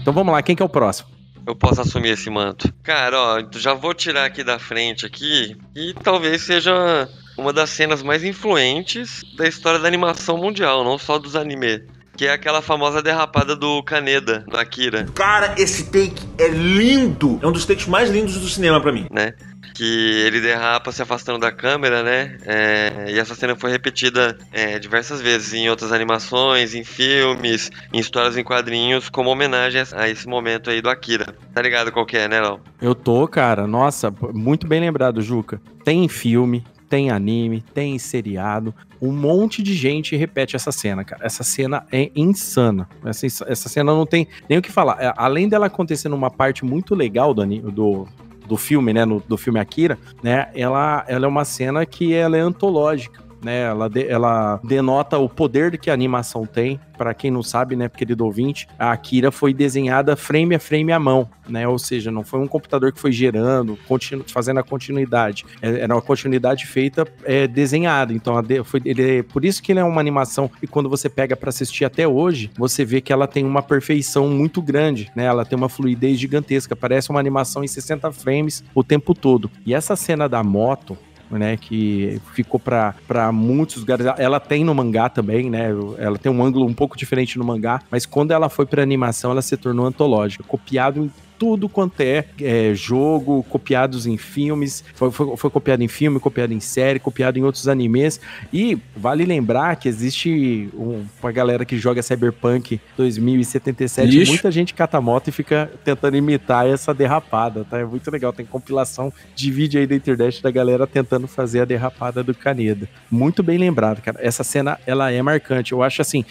Então 0.09 0.15
vamos 0.15 0.33
lá, 0.33 0.43
quem 0.43 0.57
que 0.57 0.63
é 0.63 0.65
o 0.65 0.71
próximo? 0.71 1.07
Eu 1.47 1.55
posso 1.55 1.83
assumir 1.83 2.13
esse 2.13 2.31
manto. 2.31 2.73
Cara, 2.83 3.21
ó, 3.21 3.43
já 3.53 3.75
vou 3.75 3.93
tirar 3.93 4.25
aqui 4.25 4.43
da 4.43 4.59
frente 4.59 5.05
aqui 5.05 5.55
e 5.77 5.93
talvez 6.03 6.41
seja 6.41 7.07
uma 7.37 7.53
das 7.53 7.69
cenas 7.69 8.03
mais 8.03 8.25
influentes 8.25 9.23
da 9.37 9.47
história 9.47 9.79
da 9.79 9.87
animação 9.87 10.39
mundial, 10.39 10.83
não 10.83 10.97
só 10.97 11.19
dos 11.19 11.37
anime. 11.37 11.83
Que 12.17 12.27
é 12.27 12.33
aquela 12.33 12.63
famosa 12.63 13.03
derrapada 13.03 13.55
do 13.55 13.83
Kaneda, 13.83 14.47
no 14.51 14.57
Akira. 14.57 15.05
Cara, 15.15 15.55
esse 15.59 15.85
take 15.91 16.27
é 16.39 16.49
lindo! 16.49 17.39
É 17.43 17.47
um 17.47 17.53
dos 17.53 17.67
takes 17.67 17.87
mais 17.87 18.09
lindos 18.09 18.39
do 18.39 18.49
cinema 18.49 18.81
pra 18.81 18.91
mim. 18.91 19.07
né? 19.11 19.35
Que 19.79 20.25
ele 20.27 20.41
derrapa 20.41 20.91
se 20.91 21.01
afastando 21.01 21.39
da 21.39 21.53
câmera, 21.53 22.03
né? 22.03 22.37
É, 22.45 23.13
e 23.13 23.17
essa 23.17 23.37
cena 23.37 23.55
foi 23.55 23.71
repetida 23.71 24.37
é, 24.53 24.77
diversas 24.77 25.21
vezes 25.21 25.55
em 25.55 25.71
outras 25.71 25.93
animações, 25.93 26.75
em 26.75 26.83
filmes, 26.83 27.71
em 27.93 28.01
histórias 28.01 28.37
em 28.37 28.43
quadrinhos, 28.43 29.09
como 29.09 29.31
homenagem 29.31 29.81
a 29.95 30.09
esse 30.09 30.27
momento 30.27 30.69
aí 30.69 30.83
do 30.83 30.91
Akira. 30.91 31.33
Tá 31.55 31.63
ligado 31.63 31.93
qual 31.93 32.05
que 32.05 32.17
é, 32.17 32.27
né, 32.27 32.41
Léo? 32.41 32.59
Eu 32.83 32.93
tô, 32.93 33.29
cara. 33.29 33.69
Nossa, 33.69 34.13
muito 34.35 34.67
bem 34.67 34.81
lembrado, 34.81 35.23
Juca. 35.23 35.61
Tem 35.85 36.09
filme, 36.09 36.65
tem 36.89 37.13
anime, 37.13 37.63
tem 37.73 37.97
seriado. 38.01 38.75
Um 39.01 39.13
monte 39.13 39.63
de 39.63 39.75
gente 39.75 40.17
repete 40.17 40.57
essa 40.57 40.73
cena, 40.73 41.05
cara. 41.05 41.25
Essa 41.25 41.45
cena 41.45 41.87
é 41.93 42.11
insana. 42.17 42.89
Essa, 43.05 43.27
essa 43.47 43.69
cena 43.69 43.93
não 43.93 44.05
tem 44.05 44.27
nem 44.49 44.59
o 44.59 44.63
que 44.63 44.73
falar. 44.73 44.97
É, 45.01 45.13
Além 45.17 45.49
dela 45.49 45.67
acontecer 45.67 46.09
numa 46.09 46.33
parte 46.33 46.65
muito 46.65 46.97
legal 46.97 47.33
do, 47.33 47.47
do, 47.71 48.09
do 48.49 48.57
filme, 48.57 48.93
né? 48.93 49.05
no- 49.05 49.21
do 49.29 49.37
filme 49.37 49.61
Akira, 49.61 49.99
né? 50.23 50.49
Ela, 50.55 51.05
ela 51.07 51.27
é 51.27 51.29
uma 51.29 51.45
cena 51.45 51.85
que 51.87 52.15
ela 52.15 52.37
é 52.37 52.41
antológica. 52.41 53.23
Né, 53.43 53.63
ela, 53.63 53.89
de- 53.89 54.07
ela 54.09 54.61
denota 54.65 55.17
o 55.19 55.29
poder 55.29 55.79
que 55.79 55.91
a 55.91 55.95
animação 55.95 56.45
tem. 56.45 56.81
Pra 56.97 57.15
quem 57.15 57.31
não 57.31 57.45
sabe, 57.45 57.77
né, 57.77 57.89
querido 57.89 58.25
ouvinte, 58.25 58.67
a 58.77 58.91
Akira 58.91 59.31
foi 59.31 59.55
desenhada 59.55 60.17
frame 60.17 60.57
a 60.57 60.59
frame 60.59 60.91
à 60.91 60.99
mão, 60.99 61.29
né? 61.49 61.69
Ou 61.69 61.79
seja, 61.79 62.11
não 62.11 62.25
foi 62.25 62.41
um 62.41 62.49
computador 62.49 62.91
que 62.93 62.99
foi 62.99 63.13
gerando, 63.13 63.79
continu- 63.87 64.25
fazendo 64.27 64.59
a 64.59 64.65
continuidade. 64.65 65.45
É- 65.63 65.79
Era 65.83 65.95
uma 65.95 66.03
continuidade 66.03 66.67
feita 66.67 67.07
é, 67.25 67.47
desenhada. 67.47 68.13
Então, 68.13 68.43
de- 68.43 68.65
foi, 68.65 68.83
ele, 68.85 69.23
por 69.23 69.45
isso 69.45 69.63
que 69.63 69.71
ele 69.71 69.79
é 69.79 69.85
uma 69.85 70.01
animação 70.01 70.51
e 70.61 70.67
quando 70.67 70.89
você 70.89 71.09
pega 71.09 71.37
pra 71.37 71.51
assistir 71.51 71.85
até 71.85 72.09
hoje, 72.09 72.51
você 72.59 72.85
vê 72.85 73.01
que 73.01 73.13
ela 73.13 73.29
tem 73.29 73.45
uma 73.45 73.63
perfeição 73.63 74.29
muito 74.29 74.61
grande, 74.61 75.09
né? 75.15 75.25
Ela 75.27 75.45
tem 75.45 75.57
uma 75.57 75.69
fluidez 75.69 76.19
gigantesca. 76.19 76.75
Parece 76.75 77.11
uma 77.11 77.21
animação 77.21 77.63
em 77.63 77.69
60 77.69 78.11
frames 78.11 78.65
o 78.75 78.83
tempo 78.83 79.15
todo. 79.15 79.49
E 79.65 79.73
essa 79.73 79.95
cena 79.95 80.29
da 80.29 80.43
moto, 80.43 80.99
né? 81.31 81.57
Que 81.57 82.21
ficou 82.35 82.61
pra 82.61 82.95
muitos 83.33 83.77
lugares. 83.79 84.07
Ela 84.19 84.39
tem 84.41 84.65
no 84.65 84.75
mangá 84.75 85.09
também, 85.09 85.51
né? 85.51 85.71
Ela 85.99 86.19
tem 86.19 86.31
um 86.31 86.45
ângulo 86.45 86.67
um 86.67 86.75
pouco 86.75 86.97
diferente 86.97 87.39
no 87.39 87.45
mangá, 87.45 87.81
mas 87.91 88.07
quando 88.07 88.31
ela 88.31 88.49
foi 88.49 88.67
pra 88.67 88.83
animação, 88.83 89.31
ela 89.31 89.43
se 89.43 89.57
tornou 89.57 89.87
antológica, 89.87 90.45
copiado 90.45 91.05
em 91.05 91.11
tudo 91.39 91.69
quanto 91.69 92.01
é, 92.01 92.25
é, 92.41 92.75
jogo, 92.75 93.45
copiados 93.45 94.07
em 94.07 94.17
filmes, 94.17 94.85
foi, 94.95 95.11
foi, 95.11 95.37
foi, 95.37 95.51
copiado 95.51 95.83
em 95.83 95.89
filme, 95.89 96.19
copiado 96.19 96.53
em 96.53 96.61
série, 96.61 96.99
copiado 96.99 97.39
em 97.39 97.43
outros 97.43 97.69
animes. 97.69 98.21
E 98.53 98.77
vale 98.97 99.25
lembrar 99.25 99.77
que 99.77 99.89
existe 99.89 100.69
um, 100.75 101.05
uma 101.23 101.33
galera 101.33 101.65
que 101.65 101.79
joga 101.79 102.03
Cyberpunk 102.03 102.81
2077, 102.97 104.19
Ixi. 104.19 104.31
muita 104.31 104.51
gente 104.51 104.75
cata 104.75 105.01
moto 105.01 105.29
e 105.29 105.33
fica 105.33 105.71
tentando 105.85 106.17
imitar 106.17 106.67
essa 106.67 106.93
derrapada, 106.93 107.65
tá? 107.65 107.79
É 107.79 107.85
muito 107.85 108.11
legal, 108.11 108.33
tem 108.33 108.45
compilação 108.45 109.13
de 109.35 109.51
vídeo 109.51 109.81
aí 109.81 109.87
da 109.87 109.95
internet 109.95 110.43
da 110.43 110.51
galera 110.51 110.87
tentando 110.87 111.29
fazer 111.29 111.61
a 111.61 111.65
derrapada 111.65 112.23
do 112.23 112.35
Caneda. 112.35 112.89
Muito 113.11 113.43
bem 113.43 113.59
lembrado, 113.59 114.03
cara. 114.03 114.19
Essa 114.21 114.43
cena, 114.43 114.79
ela 114.87 115.11
é 115.11 115.23
marcante. 115.23 115.73
Eu 115.73 115.83
acho 115.83 116.03
assim, 116.03 116.25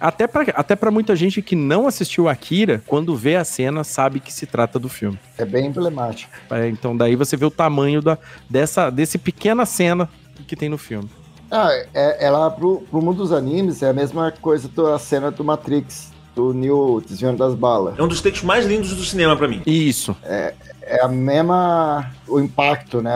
até 0.00 0.26
pra, 0.26 0.42
até 0.54 0.76
pra 0.76 0.90
muita 0.90 1.14
gente 1.16 1.40
que 1.42 1.56
não 1.56 1.86
assistiu 1.86 2.28
Akira, 2.28 2.82
quando 2.86 3.16
vê 3.16 3.36
a 3.36 3.44
cena, 3.44 3.84
sabe 3.84 4.20
que 4.20 4.32
se 4.32 4.46
trata 4.46 4.78
do 4.78 4.88
filme. 4.88 5.18
É 5.38 5.44
bem 5.44 5.66
emblemático. 5.66 6.32
É, 6.50 6.68
então 6.68 6.96
daí 6.96 7.16
você 7.16 7.36
vê 7.36 7.44
o 7.44 7.50
tamanho 7.50 8.02
da, 8.02 8.18
dessa 8.48 8.90
desse 8.90 9.18
pequena 9.18 9.64
cena 9.66 10.08
que 10.46 10.56
tem 10.56 10.68
no 10.68 10.78
filme. 10.78 11.08
Ah, 11.50 11.70
é, 11.94 12.24
ela, 12.24 12.50
pro, 12.50 12.80
pro 12.90 13.00
mundo 13.00 13.18
dos 13.18 13.32
animes, 13.32 13.82
é 13.82 13.90
a 13.90 13.92
mesma 13.92 14.32
coisa 14.32 14.68
da 14.68 14.98
cena 14.98 15.30
do 15.30 15.44
Matrix, 15.44 16.12
do 16.34 16.52
Neo 16.52 17.00
desviando 17.06 17.38
das 17.38 17.54
balas. 17.54 17.98
É 17.98 18.02
um 18.02 18.08
dos 18.08 18.20
takes 18.20 18.42
mais 18.42 18.66
lindos 18.66 18.94
do 18.94 19.04
cinema 19.04 19.36
pra 19.36 19.46
mim. 19.46 19.62
Isso. 19.64 20.16
É, 20.24 20.54
é 20.82 21.04
a 21.04 21.08
mesma. 21.08 22.10
o 22.26 22.40
impacto, 22.40 23.00
né? 23.00 23.14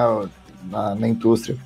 Na, 0.71 0.95
na 0.95 1.09
indústria. 1.09 1.57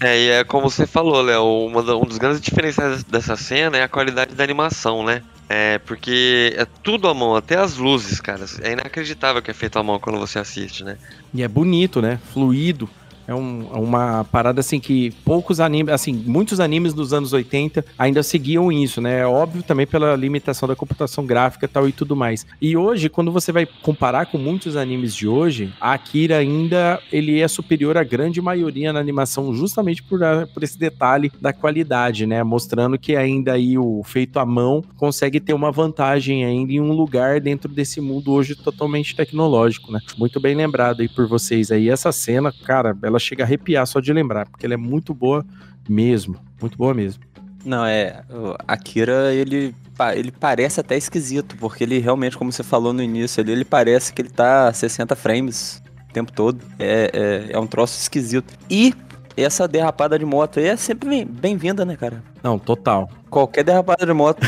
É, 0.00 0.18
e 0.18 0.28
é 0.30 0.44
como 0.44 0.68
você 0.70 0.86
falou, 0.86 1.20
Léo, 1.20 1.66
uma 1.66 1.82
da- 1.82 1.96
um 1.96 2.04
dos 2.04 2.16
grandes 2.18 2.40
diferenciais 2.40 3.04
dessa 3.04 3.36
cena 3.36 3.76
é 3.76 3.82
a 3.82 3.88
qualidade 3.88 4.34
da 4.34 4.42
animação, 4.42 5.04
né? 5.04 5.22
É, 5.48 5.78
porque 5.78 6.54
é 6.56 6.66
tudo 6.82 7.06
à 7.08 7.14
mão, 7.14 7.36
até 7.36 7.56
as 7.56 7.76
luzes, 7.76 8.20
cara. 8.20 8.44
É 8.62 8.72
inacreditável 8.72 9.40
que 9.40 9.50
é 9.50 9.54
feito 9.54 9.78
à 9.78 9.82
mão 9.82 9.98
quando 10.00 10.18
você 10.18 10.38
assiste, 10.38 10.82
né? 10.82 10.96
E 11.32 11.42
é 11.42 11.46
bonito, 11.48 12.00
né? 12.02 12.18
Fluido. 12.32 12.88
É 13.26 13.34
um- 13.34 13.66
uma 13.72 14.24
parada 14.24 14.60
assim 14.60 14.78
que 14.78 15.10
poucos 15.24 15.60
animes, 15.60 15.92
assim, 15.92 16.12
muitos 16.26 16.60
animes 16.60 16.94
dos 16.94 17.12
anos 17.12 17.32
80 17.32 17.84
ainda 17.98 18.22
seguiam 18.22 18.70
isso, 18.70 19.00
né? 19.00 19.20
É 19.20 19.26
óbvio 19.26 19.62
também 19.62 19.86
pela 19.86 20.14
limitação 20.14 20.68
da 20.68 20.76
computação 20.76 21.26
gráfica 21.26 21.66
tal 21.66 21.88
e 21.88 21.92
tudo 21.92 22.14
mais. 22.14 22.46
E 22.60 22.76
hoje, 22.76 23.08
quando 23.08 23.32
você 23.32 23.50
vai 23.52 23.66
comparar 23.82 24.26
com 24.26 24.38
muitos 24.38 24.76
animes 24.76 25.14
de 25.14 25.26
hoje, 25.26 25.72
a 25.80 25.92
Akira 25.92 26.36
ainda 26.38 27.00
ele 27.12 27.40
é 27.40 27.48
superior 27.48 27.96
à 27.96 28.04
grande 28.04 28.40
maioria 28.40 28.92
na 28.92 29.00
animação, 29.00 29.54
justamente 29.54 30.02
por, 30.02 30.20
por 30.52 30.62
esse 30.62 30.78
detalhe 30.78 31.30
da 31.40 31.52
qualidade, 31.52 32.26
né? 32.26 32.42
Mostrando 32.44 32.98
que 32.98 33.16
ainda 33.16 33.52
aí 33.54 33.76
o 33.78 34.02
feito 34.04 34.38
à 34.38 34.46
mão 34.46 34.84
consegue 34.96 35.40
ter 35.40 35.52
uma 35.52 35.72
vantagem 35.72 36.44
ainda 36.44 36.72
em 36.72 36.80
um 36.80 36.92
lugar 36.92 37.40
dentro 37.40 37.70
desse 37.72 38.00
mundo 38.00 38.32
hoje 38.32 38.54
totalmente 38.54 39.14
tecnológico, 39.16 39.90
né? 39.92 40.00
Muito 40.16 40.38
bem 40.40 40.54
lembrado 40.54 41.00
aí 41.00 41.08
por 41.08 41.26
vocês 41.26 41.70
aí. 41.70 41.88
Essa 41.90 42.12
cena, 42.12 42.52
cara, 42.64 42.96
ela 43.02 43.15
chega 43.18 43.44
a 43.44 43.46
arrepiar 43.46 43.86
só 43.86 44.00
de 44.00 44.12
lembrar, 44.12 44.46
porque 44.48 44.64
ela 44.66 44.74
é 44.74 44.78
muito 44.78 45.12
boa 45.14 45.44
mesmo. 45.88 46.36
Muito 46.60 46.76
boa 46.76 46.94
mesmo. 46.94 47.22
Não, 47.64 47.84
é. 47.84 48.22
Akira, 48.66 49.34
ele, 49.34 49.74
ele 50.14 50.30
parece 50.30 50.78
até 50.80 50.96
esquisito, 50.96 51.56
porque 51.58 51.82
ele 51.82 51.98
realmente, 51.98 52.36
como 52.38 52.52
você 52.52 52.62
falou 52.62 52.92
no 52.92 53.02
início 53.02 53.42
ali, 53.42 53.50
ele 53.52 53.64
parece 53.64 54.12
que 54.12 54.22
ele 54.22 54.30
tá 54.30 54.68
a 54.68 54.72
60 54.72 55.16
frames 55.16 55.82
o 56.08 56.12
tempo 56.12 56.30
todo. 56.32 56.60
É, 56.78 57.10
é, 57.50 57.52
é 57.54 57.58
um 57.58 57.66
troço 57.66 57.98
esquisito. 58.00 58.54
E 58.70 58.94
essa 59.36 59.66
derrapada 59.66 60.18
de 60.18 60.24
moto 60.24 60.58
aí 60.60 60.66
é 60.66 60.76
sempre 60.76 61.08
bem- 61.08 61.26
bem-vinda, 61.26 61.84
né, 61.84 61.96
cara? 61.96 62.22
Não, 62.42 62.58
total. 62.58 63.10
Qualquer 63.36 63.64
derrapada 63.64 64.06
de 64.06 64.14
moto. 64.14 64.40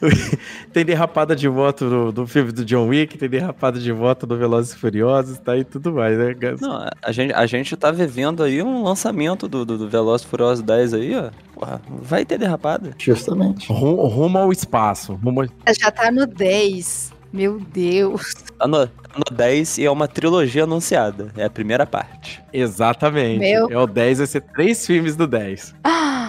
tem 0.72 0.86
derrapada 0.86 1.36
de 1.36 1.46
moto 1.50 1.84
no, 1.84 2.12
no 2.12 2.26
filme 2.26 2.50
do 2.50 2.64
John 2.64 2.88
Wick, 2.88 3.18
tem 3.18 3.28
derrapada 3.28 3.78
de 3.78 3.92
moto 3.92 4.26
no 4.26 4.38
Velozes 4.38 4.72
e 4.72 4.78
Furiosos, 4.78 5.38
tá 5.38 5.54
e 5.54 5.64
tudo 5.64 5.92
mais, 5.92 6.16
né? 6.16 6.34
Não, 6.58 6.88
a 7.02 7.12
gente, 7.12 7.34
a 7.34 7.44
gente 7.44 7.76
tá 7.76 7.90
vivendo 7.90 8.42
aí 8.42 8.62
um 8.62 8.84
lançamento 8.84 9.46
do, 9.46 9.66
do, 9.66 9.76
do 9.76 9.86
Velozes 9.86 10.26
e 10.26 10.30
Furiosos 10.30 10.64
10 10.64 10.94
aí, 10.94 11.14
ó. 11.14 11.30
Porra, 11.52 11.82
vai 11.86 12.24
ter 12.24 12.38
derrapada. 12.38 12.92
Justamente. 12.96 13.70
Rumo, 13.70 14.06
rumo 14.06 14.38
ao 14.38 14.50
espaço. 14.50 15.12
Rumo... 15.22 15.46
Já 15.78 15.90
tá 15.90 16.10
no 16.10 16.26
10. 16.26 17.12
Meu 17.30 17.60
Deus. 17.60 18.34
Tá 18.58 18.66
no, 18.66 18.86
tá 18.86 19.10
no 19.14 19.36
10 19.36 19.76
e 19.76 19.84
é 19.84 19.90
uma 19.90 20.08
trilogia 20.08 20.64
anunciada. 20.64 21.30
É 21.36 21.44
a 21.44 21.50
primeira 21.50 21.84
parte. 21.84 22.42
Exatamente. 22.50 23.40
Meu. 23.40 23.70
É 23.70 23.76
o 23.76 23.86
10, 23.86 24.18
vai 24.18 24.26
ser 24.26 24.40
três 24.40 24.86
filmes 24.86 25.16
do 25.16 25.26
10. 25.26 25.74
Ah, 25.84 26.21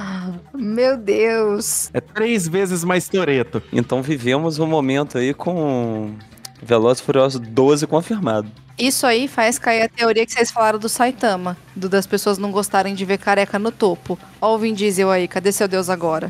meu 0.53 0.97
Deus. 0.97 1.89
É 1.93 1.99
três 2.01 2.47
vezes 2.47 2.83
mais 2.83 3.07
Toreto. 3.09 3.61
Então 3.71 4.01
vivemos 4.01 4.59
um 4.59 4.67
momento 4.67 5.17
aí 5.17 5.33
com 5.33 6.15
Velozes 6.61 7.01
e 7.01 7.05
Furiosos 7.05 7.39
12 7.39 7.87
confirmado. 7.87 8.47
Isso 8.77 9.05
aí 9.05 9.27
faz 9.27 9.59
cair 9.59 9.83
a 9.83 9.89
teoria 9.89 10.25
que 10.25 10.31
vocês 10.31 10.49
falaram 10.49 10.79
do 10.79 10.89
Saitama, 10.89 11.55
do 11.75 11.87
das 11.87 12.07
pessoas 12.07 12.37
não 12.39 12.51
gostarem 12.51 12.95
de 12.95 13.05
ver 13.05 13.19
careca 13.19 13.59
no 13.59 13.71
topo. 13.71 14.17
Ó 14.41 14.55
o 14.55 14.57
Vin 14.57 14.73
Diesel 14.73 15.11
aí, 15.11 15.27
cadê 15.27 15.51
seu 15.51 15.67
Deus 15.67 15.89
agora? 15.89 16.29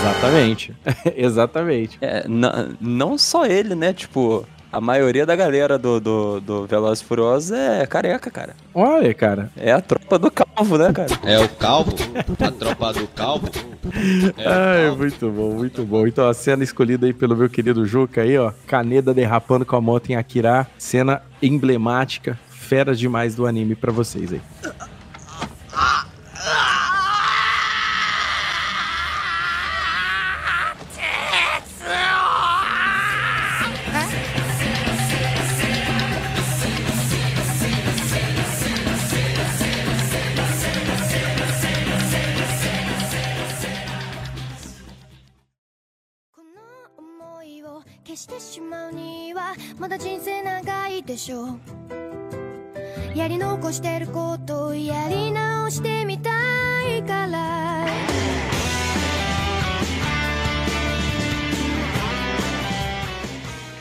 Exatamente. 0.00 0.74
Exatamente. 1.16 1.98
É, 2.00 2.26
na- 2.28 2.68
não 2.80 3.16
só 3.16 3.46
ele, 3.46 3.74
né? 3.74 3.92
Tipo, 3.92 4.46
a 4.76 4.80
maioria 4.80 5.24
da 5.24 5.34
galera 5.34 5.78
do, 5.78 5.98
do, 5.98 6.38
do 6.40 6.66
Velozes 6.66 7.02
e 7.02 7.06
Furiosos 7.06 7.50
é 7.50 7.86
careca, 7.86 8.30
cara. 8.30 8.54
Olha, 8.74 9.14
cara. 9.14 9.50
É 9.56 9.72
a 9.72 9.80
tropa 9.80 10.18
do 10.18 10.30
calvo, 10.30 10.76
né, 10.76 10.92
cara? 10.92 11.08
É 11.24 11.38
o 11.38 11.48
calvo? 11.48 11.94
A 12.38 12.50
tropa 12.50 12.92
do 12.92 13.06
calvo? 13.08 13.48
É 14.36 14.46
Ai, 14.46 14.84
calvo. 14.86 14.98
muito 14.98 15.30
bom, 15.30 15.50
muito 15.54 15.82
bom. 15.82 16.06
Então 16.06 16.28
a 16.28 16.34
cena 16.34 16.62
escolhida 16.62 17.06
aí 17.06 17.14
pelo 17.14 17.34
meu 17.34 17.48
querido 17.48 17.86
Juca 17.86 18.20
aí, 18.20 18.36
ó. 18.36 18.52
Caneda 18.66 19.14
derrapando 19.14 19.64
com 19.64 19.76
a 19.76 19.80
moto 19.80 20.10
em 20.10 20.16
Akira. 20.16 20.66
Cena 20.76 21.22
emblemática, 21.40 22.38
fera 22.50 22.94
demais 22.94 23.34
do 23.34 23.46
anime 23.46 23.74
pra 23.74 23.90
vocês 23.90 24.30
aí. 24.30 24.42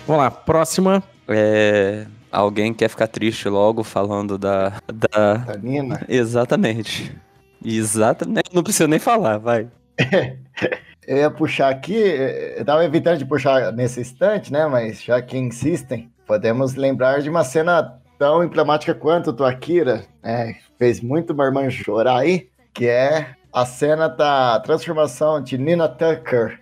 Vamos 0.07 0.23
lá, 0.23 0.29
próxima. 0.29 1.03
É. 1.27 2.05
Alguém 2.31 2.73
quer 2.73 2.89
ficar 2.89 3.07
triste 3.07 3.49
logo 3.49 3.83
falando 3.83 4.37
da. 4.37 4.73
Da, 4.93 5.33
Da 5.35 5.57
Nina. 5.57 6.05
Exatamente. 6.07 7.15
Exatamente. 7.63 8.53
Não 8.53 8.61
precisa 8.61 8.87
nem 8.87 8.99
falar, 8.99 9.37
vai. 9.37 9.67
Eu 11.07 11.17
ia 11.17 11.29
puxar 11.29 11.69
aqui, 11.69 11.95
eh, 11.95 12.55
eu 12.59 12.65
tava 12.65 12.83
evitando 12.83 13.19
de 13.19 13.25
puxar 13.25 13.71
nesse 13.71 14.01
instante, 14.01 14.51
né? 14.51 14.65
Mas 14.65 15.03
já 15.03 15.21
que 15.21 15.37
insistem, 15.37 16.11
podemos 16.25 16.75
lembrar 16.75 17.21
de 17.21 17.29
uma 17.29 17.43
cena 17.43 17.99
tão 18.17 18.43
emblemática 18.43 18.93
quanto 18.93 19.31
do 19.31 19.45
Akira, 19.45 20.05
né? 20.23 20.55
Fez 20.77 21.01
muito 21.01 21.33
irmão 21.41 21.69
chorar 21.69 22.19
aí, 22.19 22.49
que 22.73 22.87
é 22.87 23.35
a 23.53 23.65
cena 23.65 24.07
da 24.09 24.59
transformação 24.59 25.41
de 25.41 25.57
Nina 25.57 25.87
Tucker 25.87 26.59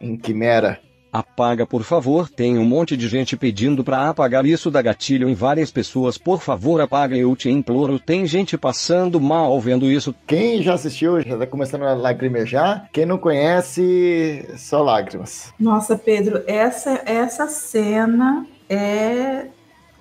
em 0.00 0.16
Quimera. 0.16 0.78
Apaga, 1.14 1.64
por 1.64 1.84
favor. 1.84 2.28
Tem 2.28 2.58
um 2.58 2.64
monte 2.64 2.96
de 2.96 3.06
gente 3.06 3.36
pedindo 3.36 3.84
pra 3.84 4.08
apagar 4.08 4.44
isso 4.44 4.68
da 4.68 4.82
gatilho 4.82 5.28
em 5.28 5.34
várias 5.34 5.70
pessoas. 5.70 6.18
Por 6.18 6.42
favor, 6.42 6.80
apaga, 6.80 7.16
eu 7.16 7.36
te 7.36 7.48
imploro. 7.48 8.00
Tem 8.00 8.26
gente 8.26 8.58
passando 8.58 9.20
mal 9.20 9.60
vendo 9.60 9.88
isso. 9.88 10.12
Quem 10.26 10.60
já 10.60 10.74
assistiu 10.74 11.20
já 11.20 11.38
tá 11.38 11.46
começando 11.46 11.84
a 11.84 11.94
lacrimejar. 11.94 12.88
Quem 12.92 13.06
não 13.06 13.16
conhece, 13.16 14.44
só 14.56 14.82
lágrimas. 14.82 15.54
Nossa, 15.56 15.96
Pedro, 15.96 16.42
essa, 16.48 17.00
essa 17.06 17.46
cena 17.46 18.44
é, 18.68 19.46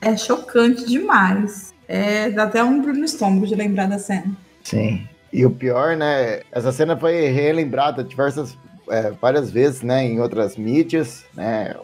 é 0.01 0.17
chocante 0.17 0.83
demais. 0.87 1.75
É, 1.87 2.31
dá 2.31 2.45
até 2.45 2.63
um 2.63 2.77
embrulho 2.77 2.97
no 2.97 3.05
estômago 3.05 3.45
de 3.45 3.53
lembrar 3.53 3.87
da 3.87 3.99
cena. 3.99 4.35
Sim. 4.63 5.07
E 5.31 5.45
o 5.45 5.51
pior, 5.51 5.95
né? 5.95 6.41
Essa 6.51 6.71
cena 6.71 6.97
foi 6.97 7.27
relembrada 7.27 8.03
diversas, 8.03 8.57
é, 8.89 9.11
várias 9.11 9.51
vezes, 9.51 9.81
né? 9.81 10.03
Em 10.03 10.19
outras 10.19 10.57
mídias, 10.57 11.25
né? 11.33 11.75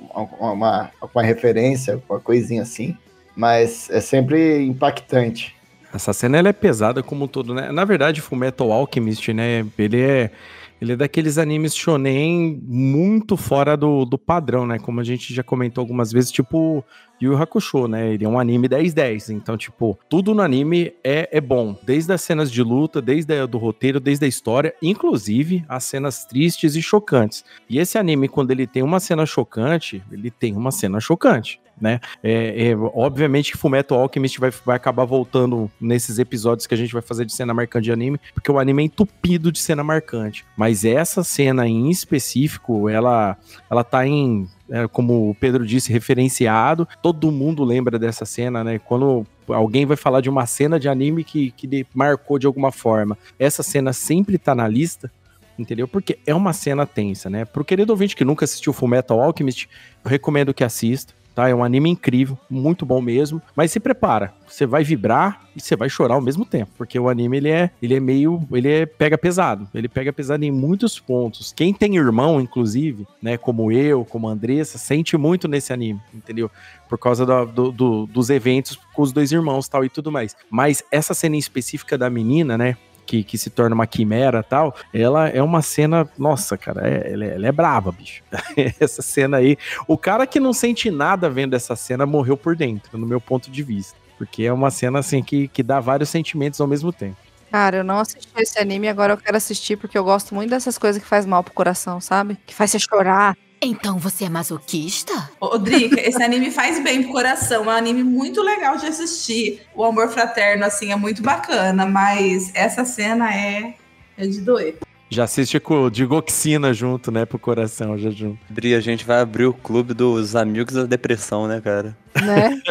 Uma, 0.41 0.91
uma, 1.01 1.21
referência, 1.21 2.01
uma 2.09 2.19
coisinha 2.19 2.61
assim. 2.61 2.97
mas 3.35 3.89
é 3.89 4.01
sempre 4.01 4.65
impactante. 4.65 5.55
Essa 5.93 6.13
cena 6.13 6.37
ela 6.37 6.49
é 6.49 6.53
pesada 6.53 7.01
como 7.01 7.25
um 7.25 7.27
todo, 7.27 7.53
né? 7.53 7.71
Na 7.71 7.83
verdade, 7.83 8.21
Fullmetal 8.21 8.71
Alchemist, 8.71 9.33
né? 9.33 9.65
Ele 9.77 10.01
é 10.01 10.31
ele 10.81 10.93
é 10.93 10.95
daqueles 10.95 11.37
animes 11.37 11.75
shonen 11.75 12.61
muito 12.63 13.35
fora 13.35 13.75
do, 13.75 14.05
do 14.05 14.17
padrão, 14.17 14.65
né? 14.65 14.79
Como 14.79 14.99
a 14.99 15.03
gente 15.03 15.33
já 15.33 15.43
comentou 15.43 15.81
algumas 15.81 16.11
vezes, 16.11 16.31
tipo 16.31 16.83
Yu 17.21 17.35
Hakusho, 17.35 17.87
né? 17.87 18.13
Ele 18.13 18.23
é 18.23 18.29
um 18.29 18.39
anime 18.39 18.69
10-10. 18.69 19.33
Então, 19.33 19.57
tipo, 19.57 19.99
tudo 20.07 20.33
no 20.33 20.41
anime 20.41 20.93
é, 21.03 21.29
é 21.31 21.41
bom. 21.41 21.75
Desde 21.83 22.13
as 22.13 22.21
cenas 22.21 22.49
de 22.49 22.63
luta, 22.63 23.01
desde 23.01 23.41
a, 23.41 23.45
do 23.45 23.57
roteiro, 23.57 23.99
desde 23.99 24.25
a 24.25 24.27
história, 24.27 24.73
inclusive 24.81 25.65
as 25.67 25.83
cenas 25.83 26.25
tristes 26.25 26.75
e 26.75 26.81
chocantes. 26.81 27.43
E 27.69 27.77
esse 27.77 27.97
anime, 27.97 28.29
quando 28.29 28.51
ele 28.51 28.65
tem 28.65 28.81
uma 28.81 28.99
cena 28.99 29.25
chocante, 29.25 30.01
ele 30.11 30.31
tem 30.31 30.55
uma 30.55 30.71
cena 30.71 30.99
chocante. 30.99 31.59
Né? 31.79 31.99
É, 32.21 32.69
é, 32.69 32.75
obviamente 32.75 33.51
que 33.51 33.57
Fullmetal 33.57 33.99
Alchemist 33.99 34.39
vai, 34.39 34.51
vai 34.65 34.75
acabar 34.75 35.05
voltando 35.05 35.71
nesses 35.79 36.19
episódios 36.19 36.67
que 36.67 36.73
a 36.73 36.77
gente 36.77 36.91
vai 36.91 37.01
fazer 37.01 37.25
de 37.25 37.33
cena 37.33 37.53
marcante 37.53 37.85
de 37.85 37.91
anime, 37.91 38.19
porque 38.33 38.51
o 38.51 38.59
anime 38.59 38.83
é 38.83 38.85
entupido 38.87 39.51
de 39.51 39.59
cena 39.59 39.83
marcante. 39.83 40.45
Mas 40.57 40.83
essa 40.83 41.23
cena 41.23 41.67
em 41.67 41.89
específico, 41.89 42.89
ela, 42.89 43.37
ela 43.69 43.83
tá 43.83 44.05
em 44.05 44.47
é, 44.69 44.87
como 44.87 45.31
o 45.31 45.35
Pedro 45.35 45.65
disse, 45.65 45.91
referenciado. 45.91 46.87
Todo 47.01 47.31
mundo 47.31 47.63
lembra 47.63 47.97
dessa 47.97 48.25
cena, 48.25 48.63
né? 48.63 48.79
Quando 48.79 49.25
alguém 49.47 49.85
vai 49.85 49.97
falar 49.97 50.21
de 50.21 50.29
uma 50.29 50.45
cena 50.45 50.79
de 50.79 50.87
anime 50.87 51.23
que, 51.23 51.51
que 51.51 51.85
marcou 51.93 52.37
de 52.37 52.45
alguma 52.45 52.71
forma, 52.71 53.17
essa 53.39 53.63
cena 53.63 53.91
sempre 53.93 54.37
tá 54.37 54.53
na 54.53 54.67
lista. 54.67 55.11
Entendeu? 55.57 55.89
Porque 55.89 56.17
é 56.25 56.33
uma 56.33 56.53
cena 56.53 56.85
tensa, 56.85 57.29
né? 57.29 57.43
Pro 57.43 57.65
querido 57.65 57.91
ouvinte 57.91 58.15
que 58.15 58.23
nunca 58.23 58.45
assistiu 58.45 58.71
Fullmetal 58.71 59.19
Alchemist, 59.19 59.67
eu 60.05 60.09
recomendo 60.09 60.53
que 60.53 60.63
assista 60.63 61.13
tá? 61.39 61.47
É 61.47 61.55
um 61.55 61.63
anime 61.63 61.89
incrível, 61.89 62.37
muito 62.49 62.85
bom 62.85 63.01
mesmo, 63.01 63.41
mas 63.55 63.71
se 63.71 63.79
prepara, 63.79 64.33
você 64.45 64.65
vai 64.65 64.83
vibrar 64.83 65.47
e 65.55 65.61
você 65.61 65.73
vai 65.73 65.87
chorar 65.87 66.15
ao 66.15 66.21
mesmo 66.21 66.43
tempo, 66.43 66.69
porque 66.77 66.99
o 66.99 67.07
anime 67.07 67.37
ele 67.37 67.49
é, 67.49 67.71
ele 67.81 67.95
é 67.95 67.99
meio, 67.99 68.45
ele 68.51 68.69
é, 68.69 68.85
pega 68.85 69.17
pesado, 69.17 69.65
ele 69.73 69.87
pega 69.87 70.11
pesado 70.11 70.43
em 70.43 70.51
muitos 70.51 70.99
pontos. 70.99 71.53
Quem 71.55 71.73
tem 71.73 71.95
irmão, 71.95 72.41
inclusive, 72.41 73.07
né, 73.21 73.37
como 73.37 73.71
eu, 73.71 74.03
como 74.03 74.27
a 74.27 74.33
Andressa, 74.33 74.77
sente 74.77 75.15
muito 75.15 75.47
nesse 75.47 75.71
anime, 75.71 76.01
entendeu? 76.13 76.51
Por 76.89 76.97
causa 76.97 77.25
do, 77.25 77.45
do, 77.45 77.71
do, 77.71 78.05
dos 78.07 78.29
eventos 78.29 78.77
com 78.93 79.01
os 79.01 79.13
dois 79.13 79.31
irmãos 79.31 79.69
tal 79.69 79.85
e 79.85 79.89
tudo 79.89 80.11
mais. 80.11 80.35
Mas 80.49 80.83
essa 80.91 81.13
cena 81.13 81.37
específica 81.37 81.97
da 81.97 82.09
menina, 82.09 82.57
né, 82.57 82.75
que, 83.09 83.23
que, 83.23 83.39
se 83.39 83.49
torna 83.49 83.73
uma 83.73 83.87
quimera 83.87 84.43
tal, 84.43 84.75
ela 84.93 85.27
é 85.27 85.41
uma 85.41 85.63
cena, 85.63 86.07
nossa, 86.15 86.55
cara, 86.55 86.87
é, 86.87 87.11
ela, 87.11 87.25
é, 87.25 87.35
ela 87.35 87.47
é 87.47 87.51
brava, 87.51 87.91
bicho. 87.91 88.21
essa 88.79 89.01
cena 89.01 89.37
aí, 89.37 89.57
o 89.87 89.97
cara 89.97 90.27
que 90.27 90.39
não 90.39 90.53
sente 90.53 90.91
nada 90.91 91.27
vendo 91.27 91.55
essa 91.55 91.75
cena 91.75 92.05
morreu 92.05 92.37
por 92.37 92.55
dentro, 92.55 92.99
no 92.99 93.07
meu 93.07 93.19
ponto 93.19 93.49
de 93.49 93.63
vista. 93.63 93.97
Porque 94.15 94.43
é 94.43 94.53
uma 94.53 94.69
cena 94.69 94.99
assim 94.99 95.23
que, 95.23 95.47
que 95.47 95.63
dá 95.63 95.79
vários 95.79 96.09
sentimentos 96.09 96.61
ao 96.61 96.67
mesmo 96.67 96.93
tempo. 96.93 97.17
Cara, 97.49 97.77
eu 97.77 97.83
não 97.83 97.97
assisti 97.97 98.31
esse 98.37 98.59
anime, 98.59 98.87
agora 98.87 99.13
eu 99.13 99.17
quero 99.17 99.37
assistir 99.37 99.75
porque 99.75 99.97
eu 99.97 100.03
gosto 100.03 100.35
muito 100.35 100.51
dessas 100.51 100.77
coisas 100.77 101.01
que 101.01 101.07
faz 101.07 101.25
mal 101.25 101.43
pro 101.43 101.51
coração, 101.51 101.99
sabe? 101.99 102.37
Que 102.45 102.53
faz 102.53 102.69
você 102.69 102.77
chorar. 102.77 103.35
Então 103.61 103.97
você 103.97 104.25
é 104.25 104.29
masoquista? 104.29 105.29
Ô, 105.39 105.57
Drica, 105.57 105.99
esse 105.99 106.21
anime 106.23 106.49
faz 106.49 106.81
bem 106.81 107.03
pro 107.03 107.11
coração. 107.11 107.63
É 107.63 107.67
um 107.67 107.69
anime 107.69 108.03
muito 108.03 108.41
legal 108.41 108.77
de 108.77 108.85
assistir. 108.85 109.61
O 109.75 109.83
amor 109.83 110.09
fraterno, 110.09 110.63
assim, 110.65 110.91
é 110.91 110.95
muito 110.95 111.21
bacana, 111.21 111.85
mas 111.85 112.51
essa 112.55 112.85
cena 112.85 113.33
é, 113.33 113.75
é 114.17 114.25
de 114.27 114.39
doer. 114.41 114.77
Já 115.09 115.23
assiste 115.23 115.59
com 115.59 115.83
o 115.83 115.89
Digoxina 115.89 116.71
junto, 116.71 117.11
né, 117.11 117.25
pro 117.25 117.39
coração, 117.39 117.97
já 117.97 118.11
junto. 118.11 118.37
Dri, 118.49 118.75
a 118.75 118.79
gente 118.79 119.03
vai 119.03 119.19
abrir 119.19 119.45
o 119.45 119.53
clube 119.53 119.93
dos 119.93 120.35
amigos 120.35 120.75
da 120.75 120.83
depressão, 120.83 121.47
né, 121.47 121.59
cara? 121.59 121.97
Né? 122.23 122.61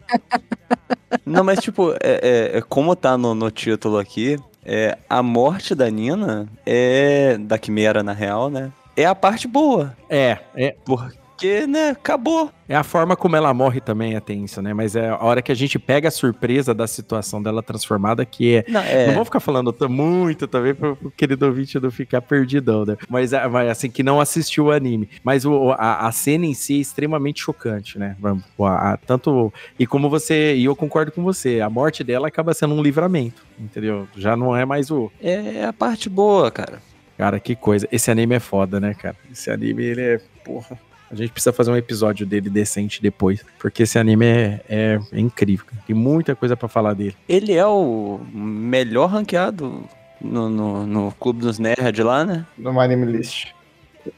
Não, 1.26 1.42
mas 1.42 1.58
tipo, 1.58 1.90
é, 2.02 2.52
é- 2.54 2.58
é 2.58 2.62
como 2.62 2.94
tá 2.94 3.18
no, 3.18 3.34
no 3.34 3.50
título 3.50 3.98
aqui, 3.98 4.38
é, 4.64 4.96
a 5.08 5.22
morte 5.22 5.74
da 5.74 5.90
Nina 5.90 6.48
é. 6.64 7.36
da 7.38 7.58
Quimera, 7.58 8.02
na 8.02 8.12
real, 8.12 8.48
né? 8.48 8.70
É 8.96 9.04
a 9.06 9.14
parte 9.14 9.46
boa. 9.48 9.96
É, 10.08 10.38
é. 10.54 10.74
Porque, 10.84 11.66
né, 11.66 11.90
acabou. 11.90 12.50
É 12.68 12.76
a 12.76 12.84
forma 12.84 13.16
como 13.16 13.34
ela 13.34 13.52
morre 13.54 13.80
também 13.80 14.14
é 14.14 14.20
tensa, 14.20 14.60
né? 14.60 14.74
Mas 14.74 14.94
é 14.94 15.08
a 15.08 15.16
hora 15.24 15.40
que 15.40 15.50
a 15.50 15.54
gente 15.54 15.78
pega 15.78 16.08
a 16.08 16.10
surpresa 16.10 16.74
da 16.74 16.86
situação 16.86 17.42
dela 17.42 17.62
transformada, 17.62 18.24
que 18.26 18.56
é. 18.56 18.64
Não, 18.68 18.80
é- 18.80 19.06
Não 19.06 19.14
vou 19.14 19.24
ficar 19.24 19.40
falando 19.40 19.74
muito 19.88 20.46
também 20.46 20.74
pro, 20.74 20.94
pro 20.94 21.10
querido 21.10 21.46
ouvinte 21.46 21.80
não 21.80 21.90
ficar 21.90 22.20
perdidão, 22.20 22.84
né? 22.84 22.96
Mas, 23.08 23.32
é- 23.32 23.48
mas, 23.48 23.70
assim, 23.70 23.90
que 23.90 24.02
não 24.02 24.20
assistiu 24.20 24.66
o 24.66 24.70
anime. 24.70 25.08
Mas 25.24 25.44
o, 25.46 25.70
a, 25.72 26.06
a 26.06 26.12
cena 26.12 26.44
em 26.44 26.52
si 26.54 26.74
é 26.74 26.80
extremamente 26.80 27.40
chocante, 27.40 27.98
né? 27.98 28.16
A- 28.60 28.92
a- 28.92 28.96
tanto. 28.98 29.50
E 29.78 29.86
como 29.86 30.10
você. 30.10 30.54
E 30.56 30.66
eu 30.66 30.76
concordo 30.76 31.10
com 31.10 31.22
você, 31.22 31.60
a 31.60 31.70
morte 31.70 32.04
dela 32.04 32.28
acaba 32.28 32.52
sendo 32.52 32.74
um 32.74 32.82
livramento, 32.82 33.42
entendeu? 33.58 34.06
Já 34.16 34.36
não 34.36 34.54
é 34.54 34.64
mais 34.66 34.90
o. 34.90 35.10
É 35.22 35.64
a 35.64 35.72
parte 35.72 36.08
boa, 36.10 36.50
cara. 36.50 36.82
Cara, 37.20 37.38
que 37.38 37.54
coisa. 37.54 37.86
Esse 37.92 38.10
anime 38.10 38.34
é 38.36 38.40
foda, 38.40 38.80
né, 38.80 38.94
cara? 38.94 39.14
Esse 39.30 39.50
anime, 39.50 39.84
ele 39.84 40.00
é. 40.00 40.20
Porra. 40.42 40.78
A 41.10 41.14
gente 41.14 41.30
precisa 41.32 41.52
fazer 41.52 41.70
um 41.70 41.76
episódio 41.76 42.24
dele 42.24 42.48
decente 42.48 43.02
depois. 43.02 43.44
Porque 43.58 43.82
esse 43.82 43.98
anime 43.98 44.24
é, 44.24 44.60
é- 44.66 45.00
é 45.12 45.20
incrível. 45.20 45.66
cara. 45.66 45.82
Tem 45.86 45.94
muita 45.94 46.34
coisa 46.34 46.56
pra 46.56 46.66
falar 46.66 46.94
dele. 46.94 47.14
Ele 47.28 47.52
é 47.52 47.66
o 47.66 48.20
melhor 48.32 49.10
ranqueado 49.10 49.84
no, 50.18 50.48
no, 50.48 50.86
no 50.86 51.12
Clube 51.20 51.40
dos 51.40 51.58
Nerds 51.58 52.02
lá, 52.02 52.24
né? 52.24 52.46
No 52.56 52.80
Anime 52.80 53.04
List. 53.04 53.48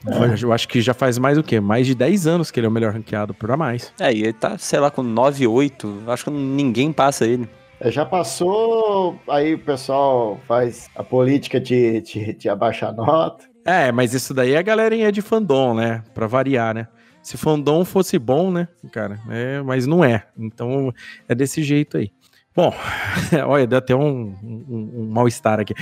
Eu- 0.07 0.37
Eu 0.49 0.53
acho 0.53 0.69
que 0.69 0.81
já 0.81 0.95
faz 0.95 1.19
mais 1.19 1.37
o 1.37 1.43
quê? 1.43 1.59
Mais 1.59 1.89
de 1.89 1.95
10 1.97 2.29
anos 2.29 2.53
que 2.53 2.61
ele 2.61 2.67
é 2.67 2.69
o 2.69 2.73
melhor 2.73 2.93
ranqueado, 2.93 3.35
por 3.35 3.51
a 3.51 3.57
mais. 3.57 3.93
É, 3.99 4.13
e 4.13 4.23
ele 4.23 4.33
tá, 4.33 4.57
sei 4.59 4.79
lá, 4.79 4.93
com 4.93 5.03
9, 5.03 5.45
8. 5.45 6.05
Acho 6.07 6.25
que 6.27 6.31
ninguém 6.31 6.93
passa 6.93 7.27
ele. 7.27 7.49
É, 7.85 7.91
Já 7.91 8.05
passou, 8.07 9.19
aí 9.29 9.55
o 9.55 9.59
pessoal 9.59 10.39
faz 10.47 10.89
a 10.95 11.03
política 11.03 11.61
de, 11.61 12.01
de, 12.01 12.33
de 12.35 12.49
abaixar 12.49 12.91
a 12.91 12.93
nota. 12.93 13.45
É, 13.65 13.91
mas 13.93 14.15
isso 14.15 14.33
daí 14.33 14.53
é 14.55 14.59
a 14.59 14.63
galerinha 14.63 15.11
de 15.13 15.21
fandom, 15.23 15.75
né? 15.75 16.03
Pra 16.15 16.27
variar, 16.27 16.75
né? 16.75 16.87
Se 17.23 17.37
fandom 17.37 17.85
fosse 17.85 18.19
bom, 18.19 18.51
né, 18.51 18.67
cara? 18.93 19.19
É, 19.31 19.61
mas 19.63 19.87
não 19.87 20.05
é. 20.05 20.25
Então 20.39 20.93
é 21.29 21.35
desse 21.35 21.63
jeito 21.63 21.97
aí. 21.97 22.11
Bom, 22.55 22.73
olha, 23.47 23.67
deu 23.67 23.79
até 23.79 23.95
um, 23.97 24.35
um- 24.43 24.93
um 24.97 25.11
mal-estar 25.11 25.59
aqui. 25.61 25.75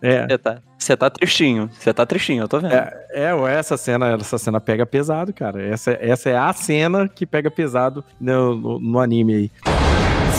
É, 0.00 0.26
Você 0.26 0.38
tá, 0.38 0.58
você 0.78 0.96
tá 0.96 1.10
tristinho. 1.10 1.68
Você 1.78 1.92
tá 1.92 2.06
tristinho, 2.06 2.42
eu 2.44 2.48
tô 2.48 2.58
vendo. 2.60 2.72
É, 2.72 2.90
é, 3.12 3.32
essa 3.58 3.76
cena, 3.76 4.14
essa 4.14 4.38
cena 4.38 4.60
pega 4.60 4.86
pesado, 4.86 5.32
cara. 5.34 5.62
Essa, 5.62 5.96
essa 6.00 6.30
é 6.30 6.36
a 6.36 6.52
cena 6.52 7.08
que 7.08 7.26
pega 7.26 7.50
pesado 7.50 8.04
no, 8.20 8.54
no, 8.56 8.78
no 8.80 8.98
anime 9.00 9.34
aí. 9.34 9.50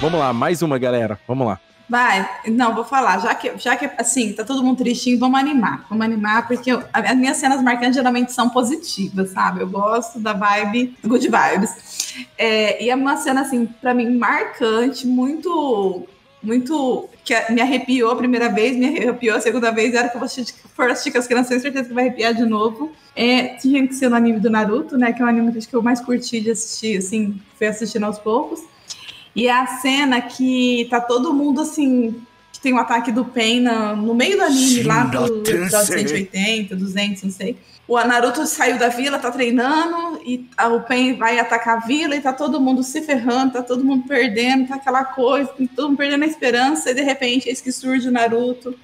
Vamos 0.00 0.18
lá, 0.18 0.32
mais 0.32 0.62
uma, 0.62 0.78
galera. 0.78 1.18
Vamos 1.28 1.46
lá. 1.46 1.60
Vai, 1.88 2.28
não, 2.46 2.74
vou 2.74 2.84
falar. 2.84 3.18
Já 3.18 3.34
que, 3.34 3.52
já 3.58 3.76
que 3.76 3.90
assim, 3.98 4.32
tá 4.32 4.44
todo 4.44 4.62
mundo 4.62 4.78
tristinho, 4.78 5.18
vamos 5.18 5.38
animar. 5.40 5.84
Vamos 5.90 6.04
animar, 6.04 6.46
porque 6.46 6.70
eu- 6.72 6.82
as 6.92 7.16
minhas 7.16 7.36
cenas 7.36 7.60
marcantes 7.62 7.96
geralmente 7.96 8.32
são 8.32 8.48
positivas, 8.48 9.30
sabe? 9.30 9.60
Eu 9.60 9.68
gosto 9.68 10.20
da 10.20 10.32
vibe, 10.32 10.96
good 11.04 11.28
vibes. 11.28 12.14
É, 12.38 12.82
e 12.82 12.88
é 12.90 12.94
uma 12.94 13.16
cena, 13.16 13.40
assim, 13.40 13.66
pra 13.66 13.92
mim, 13.92 14.16
marcante, 14.16 15.06
muito. 15.06 16.06
Muito. 16.42 17.06
que 17.22 17.34
me 17.52 17.60
arrepiou 17.60 18.10
a 18.12 18.16
primeira 18.16 18.48
vez, 18.48 18.74
me 18.74 18.86
arrepiou 18.86 19.36
a 19.36 19.40
segunda 19.42 19.70
vez. 19.70 19.94
Era 19.94 20.08
que 20.08 20.16
eu 20.16 20.20
vou 20.20 20.28
for 20.74 20.90
assistir 20.90 21.12
com 21.12 21.18
as 21.18 21.26
crianças, 21.26 21.48
tenho 21.48 21.60
certeza 21.60 21.88
que 21.88 21.94
vai 21.94 22.06
arrepiar 22.06 22.32
de 22.34 22.46
novo. 22.46 22.90
É, 23.14 23.56
tinha 23.56 23.86
que 23.86 23.94
ser 23.94 24.08
no 24.08 24.16
anime 24.16 24.40
do 24.40 24.48
Naruto, 24.48 24.96
né? 24.96 25.12
Que 25.12 25.20
é 25.20 25.24
um 25.24 25.28
anime 25.28 25.52
que 25.52 25.74
eu 25.76 25.82
mais 25.82 26.00
curti 26.00 26.40
de 26.40 26.50
assistir, 26.52 26.96
assim, 26.96 27.38
fui 27.58 27.66
assistindo 27.66 28.04
aos 28.04 28.18
poucos. 28.18 28.60
E 29.34 29.46
é 29.46 29.52
a 29.52 29.66
cena 29.66 30.20
que 30.20 30.86
tá 30.90 31.00
todo 31.00 31.32
mundo 31.32 31.60
assim. 31.60 32.20
Que 32.52 32.60
tem 32.60 32.74
um 32.74 32.78
ataque 32.78 33.12
do 33.12 33.24
Pen 33.24 33.60
na- 33.60 33.94
no 33.94 34.12
meio 34.14 34.36
do 34.36 34.42
anime, 34.42 34.82
lá 34.82 35.04
episódio 35.62 35.86
180, 36.08 36.76
200, 36.76 37.22
não 37.22 37.30
sei. 37.30 37.56
O 37.86 37.98
Naruto 38.04 38.44
saiu 38.46 38.76
da 38.78 38.88
vila, 38.88 39.18
tá 39.18 39.30
treinando, 39.30 40.20
e 40.24 40.48
a- 40.56 40.68
o 40.68 40.80
Pen 40.82 41.16
vai 41.16 41.38
atacar 41.38 41.78
a 41.78 41.80
vila, 41.80 42.14
e 42.16 42.20
tá 42.20 42.32
todo 42.32 42.60
mundo 42.60 42.82
se 42.82 43.02
ferrando, 43.02 43.52
tá 43.54 43.62
todo 43.62 43.84
mundo 43.84 44.06
perdendo, 44.06 44.68
tá 44.68 44.74
aquela 44.76 45.04
coisa, 45.04 45.48
todo 45.74 45.88
mundo 45.88 45.96
perdendo 45.98 46.24
a 46.24 46.26
esperança, 46.26 46.90
e 46.90 46.94
de 46.94 47.02
repente 47.02 47.48
eis 47.48 47.60
que 47.60 47.72
surge 47.72 48.08
o 48.08 48.12
Naruto, 48.12 48.76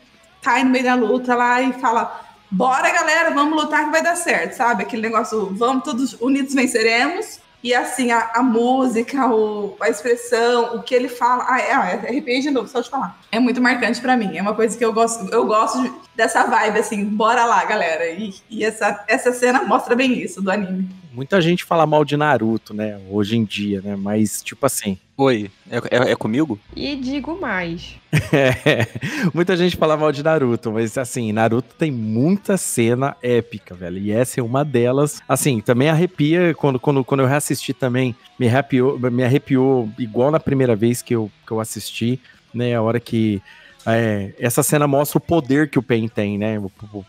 cai 0.42 0.62
no 0.64 0.70
meio 0.70 0.84
da 0.84 0.94
luta 0.94 1.34
lá 1.34 1.60
e 1.60 1.72
fala: 1.74 2.24
Bora, 2.50 2.88
galera, 2.90 3.30
vamos 3.32 3.60
lutar 3.60 3.84
que 3.84 3.90
vai 3.90 4.02
dar 4.02 4.16
certo, 4.16 4.52
sabe? 4.54 4.84
Aquele 4.84 5.02
negócio, 5.02 5.52
vamos 5.54 5.82
todos 5.84 6.16
unidos 6.20 6.54
venceremos. 6.54 7.40
E 7.62 7.74
assim, 7.74 8.12
a, 8.12 8.30
a 8.34 8.42
música, 8.42 9.26
o, 9.26 9.76
a 9.80 9.88
expressão, 9.88 10.76
o 10.76 10.82
que 10.82 10.94
ele 10.94 11.08
fala. 11.08 11.44
Ah, 11.48 11.58
é, 11.60 11.72
ah, 11.72 11.88
é 11.90 12.08
arrepiei 12.08 12.40
de 12.40 12.50
novo, 12.50 12.68
só 12.68 12.80
de 12.80 12.88
falar. 12.88 13.18
É 13.32 13.40
muito 13.40 13.60
marcante 13.60 14.00
pra 14.00 14.16
mim. 14.16 14.36
É 14.36 14.42
uma 14.42 14.54
coisa 14.54 14.76
que 14.78 14.84
eu 14.84 14.92
gosto. 14.92 15.28
Eu 15.32 15.46
gosto 15.46 15.82
de- 15.82 15.92
dessa 16.14 16.44
vibe, 16.44 16.78
assim, 16.78 17.04
bora 17.04 17.44
lá, 17.44 17.64
galera. 17.64 18.06
E, 18.08 18.34
e 18.48 18.64
essa, 18.64 19.04
essa 19.08 19.32
cena 19.32 19.62
mostra 19.64 19.96
bem 19.96 20.12
isso 20.18 20.40
do 20.40 20.50
anime. 20.50 20.88
Muita 21.16 21.40
gente 21.40 21.64
fala 21.64 21.86
mal 21.86 22.04
de 22.04 22.14
Naruto, 22.14 22.74
né? 22.74 23.00
Hoje 23.08 23.38
em 23.38 23.44
dia, 23.44 23.80
né? 23.80 23.96
Mas, 23.96 24.42
tipo 24.42 24.66
assim. 24.66 24.98
Oi, 25.16 25.50
é, 25.70 25.78
é- 25.78 26.10
é 26.12 26.14
comigo? 26.14 26.58
E 26.76 26.94
digo 26.94 27.40
mais. 27.40 27.94
É, 28.32 28.86
muita 29.32 29.56
gente 29.56 29.76
fala 29.76 29.96
mal 29.96 30.12
de 30.12 30.22
Naruto, 30.22 30.70
mas 30.72 30.98
assim, 30.98 31.32
Naruto 31.32 31.74
tem 31.78 31.90
muita 31.90 32.56
cena 32.58 33.16
épica, 33.22 33.74
velho. 33.74 33.96
E 33.98 34.10
essa 34.10 34.40
é 34.40 34.42
uma 34.42 34.62
delas. 34.64 35.22
Assim, 35.26 35.60
também 35.60 35.88
arrepia 35.88 36.54
quando, 36.54 36.78
quando, 36.78 37.02
quando 37.02 37.20
eu 37.20 37.26
reassisti 37.26 37.72
também, 37.72 38.14
me 38.38 38.46
arrepiou, 38.48 38.98
me 39.10 39.24
arrepiou 39.24 39.88
igual 39.98 40.30
na 40.30 40.38
primeira 40.40 40.76
vez 40.76 41.00
que 41.00 41.14
eu, 41.14 41.30
que 41.46 41.52
eu 41.52 41.60
assisti, 41.60 42.20
né? 42.52 42.74
A 42.74 42.82
hora 42.82 43.00
que. 43.00 43.40
É, 43.86 44.34
essa 44.38 44.62
cena 44.62 44.86
mostra 44.86 45.18
o 45.18 45.20
poder 45.20 45.70
que 45.70 45.78
o 45.78 45.82
Pen 45.82 46.08
tem, 46.08 46.36
né? 46.36 46.60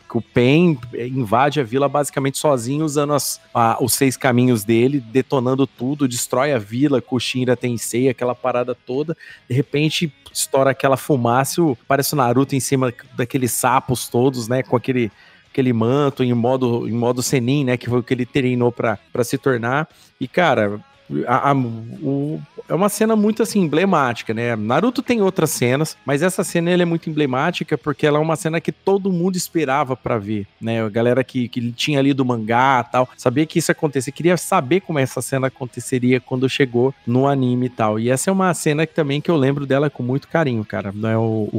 Que 0.09 0.17
o 0.17 0.21
Pen 0.21 0.77
invade 0.93 1.59
a 1.59 1.63
vila 1.63 1.89
basicamente 1.89 2.37
sozinho, 2.37 2.85
usando 2.85 3.13
as- 3.13 3.41
a- 3.53 3.77
os 3.81 3.93
seis 3.93 4.15
caminhos 4.15 4.63
dele, 4.63 4.99
detonando 4.99 5.65
tudo, 5.65 6.07
destrói 6.07 6.53
a 6.53 6.59
vila, 6.59 7.01
Kushira 7.01 7.57
Tensei, 7.57 8.09
aquela 8.09 8.35
parada 8.35 8.75
toda. 8.75 9.17
De 9.49 9.55
repente, 9.55 10.13
estoura 10.31 10.69
aquela 10.71 10.97
fumaça, 10.97 11.61
parece 11.87 12.13
o 12.13 12.17
Naruto 12.17 12.55
em 12.55 12.59
cima 12.59 12.93
daqueles 13.15 13.51
sapos 13.51 14.07
todos, 14.07 14.47
né? 14.47 14.61
Com 14.61 14.75
aquele, 14.75 15.11
aquele 15.51 15.73
manto 15.73 16.23
em 16.23 16.33
modo, 16.33 16.87
em 16.87 16.91
modo 16.91 17.23
Senin, 17.23 17.65
né? 17.65 17.75
Que 17.77 17.89
foi 17.89 17.99
o 17.99 18.03
que 18.03 18.13
ele 18.13 18.25
treinou 18.25 18.71
pra 18.71 18.99
se 19.23 19.37
tornar. 19.37 19.89
E, 20.21 20.27
cara, 20.27 20.79
a- 21.27 21.51
a- 21.51 21.55
o- 21.55 22.39
é 22.69 22.73
uma 22.73 22.89
cena 22.89 23.15
muito 23.15 23.41
assim 23.41 23.61
emblemática, 23.61 24.33
né? 24.33 24.55
Naruto 24.55 25.01
tem 25.01 25.21
outras 25.21 25.51
cenas, 25.51 25.95
mas 26.05 26.21
essa 26.21 26.43
cena 26.43 26.69
é 26.71 26.83
muito 26.85 27.09
emblemática 27.09 27.77
porque 27.77 28.05
ela 28.05 28.17
é 28.17 28.21
uma 28.21 28.35
cena 28.35 28.59
que 28.59 28.71
todo 28.73 29.11
mundo 29.11 29.37
esperava 29.37 29.95
pra 29.95 30.17
ver, 30.17 30.45
né? 30.59 30.83
A 30.83 30.89
galera 30.89 31.23
que, 31.23 31.47
que 31.47 31.71
tinha 31.71 32.01
lido 32.01 32.19
o 32.21 32.25
mangá 32.25 32.83
tal, 32.83 33.07
sabia 33.17 33.45
que 33.45 33.59
isso 33.59 33.71
ia 33.71 33.73
acontecer, 33.73 34.11
queria 34.11 34.35
saber 34.35 34.81
como 34.81 34.99
essa 34.99 35.21
cena 35.21 35.47
aconteceria 35.47 36.19
quando 36.19 36.49
chegou 36.49 36.93
no 37.05 37.25
anime 37.27 37.67
e 37.67 37.69
tal. 37.69 37.97
E 37.99 38.09
essa 38.09 38.29
é 38.29 38.33
uma 38.33 38.53
cena 38.53 38.85
que 38.85 38.93
também 38.93 39.21
que 39.21 39.31
eu 39.31 39.37
lembro 39.37 39.65
dela 39.65 39.89
com 39.89 40.03
muito 40.03 40.27
carinho, 40.27 40.65
cara. 40.65 40.91
Né? 40.93 41.17
O, 41.17 41.49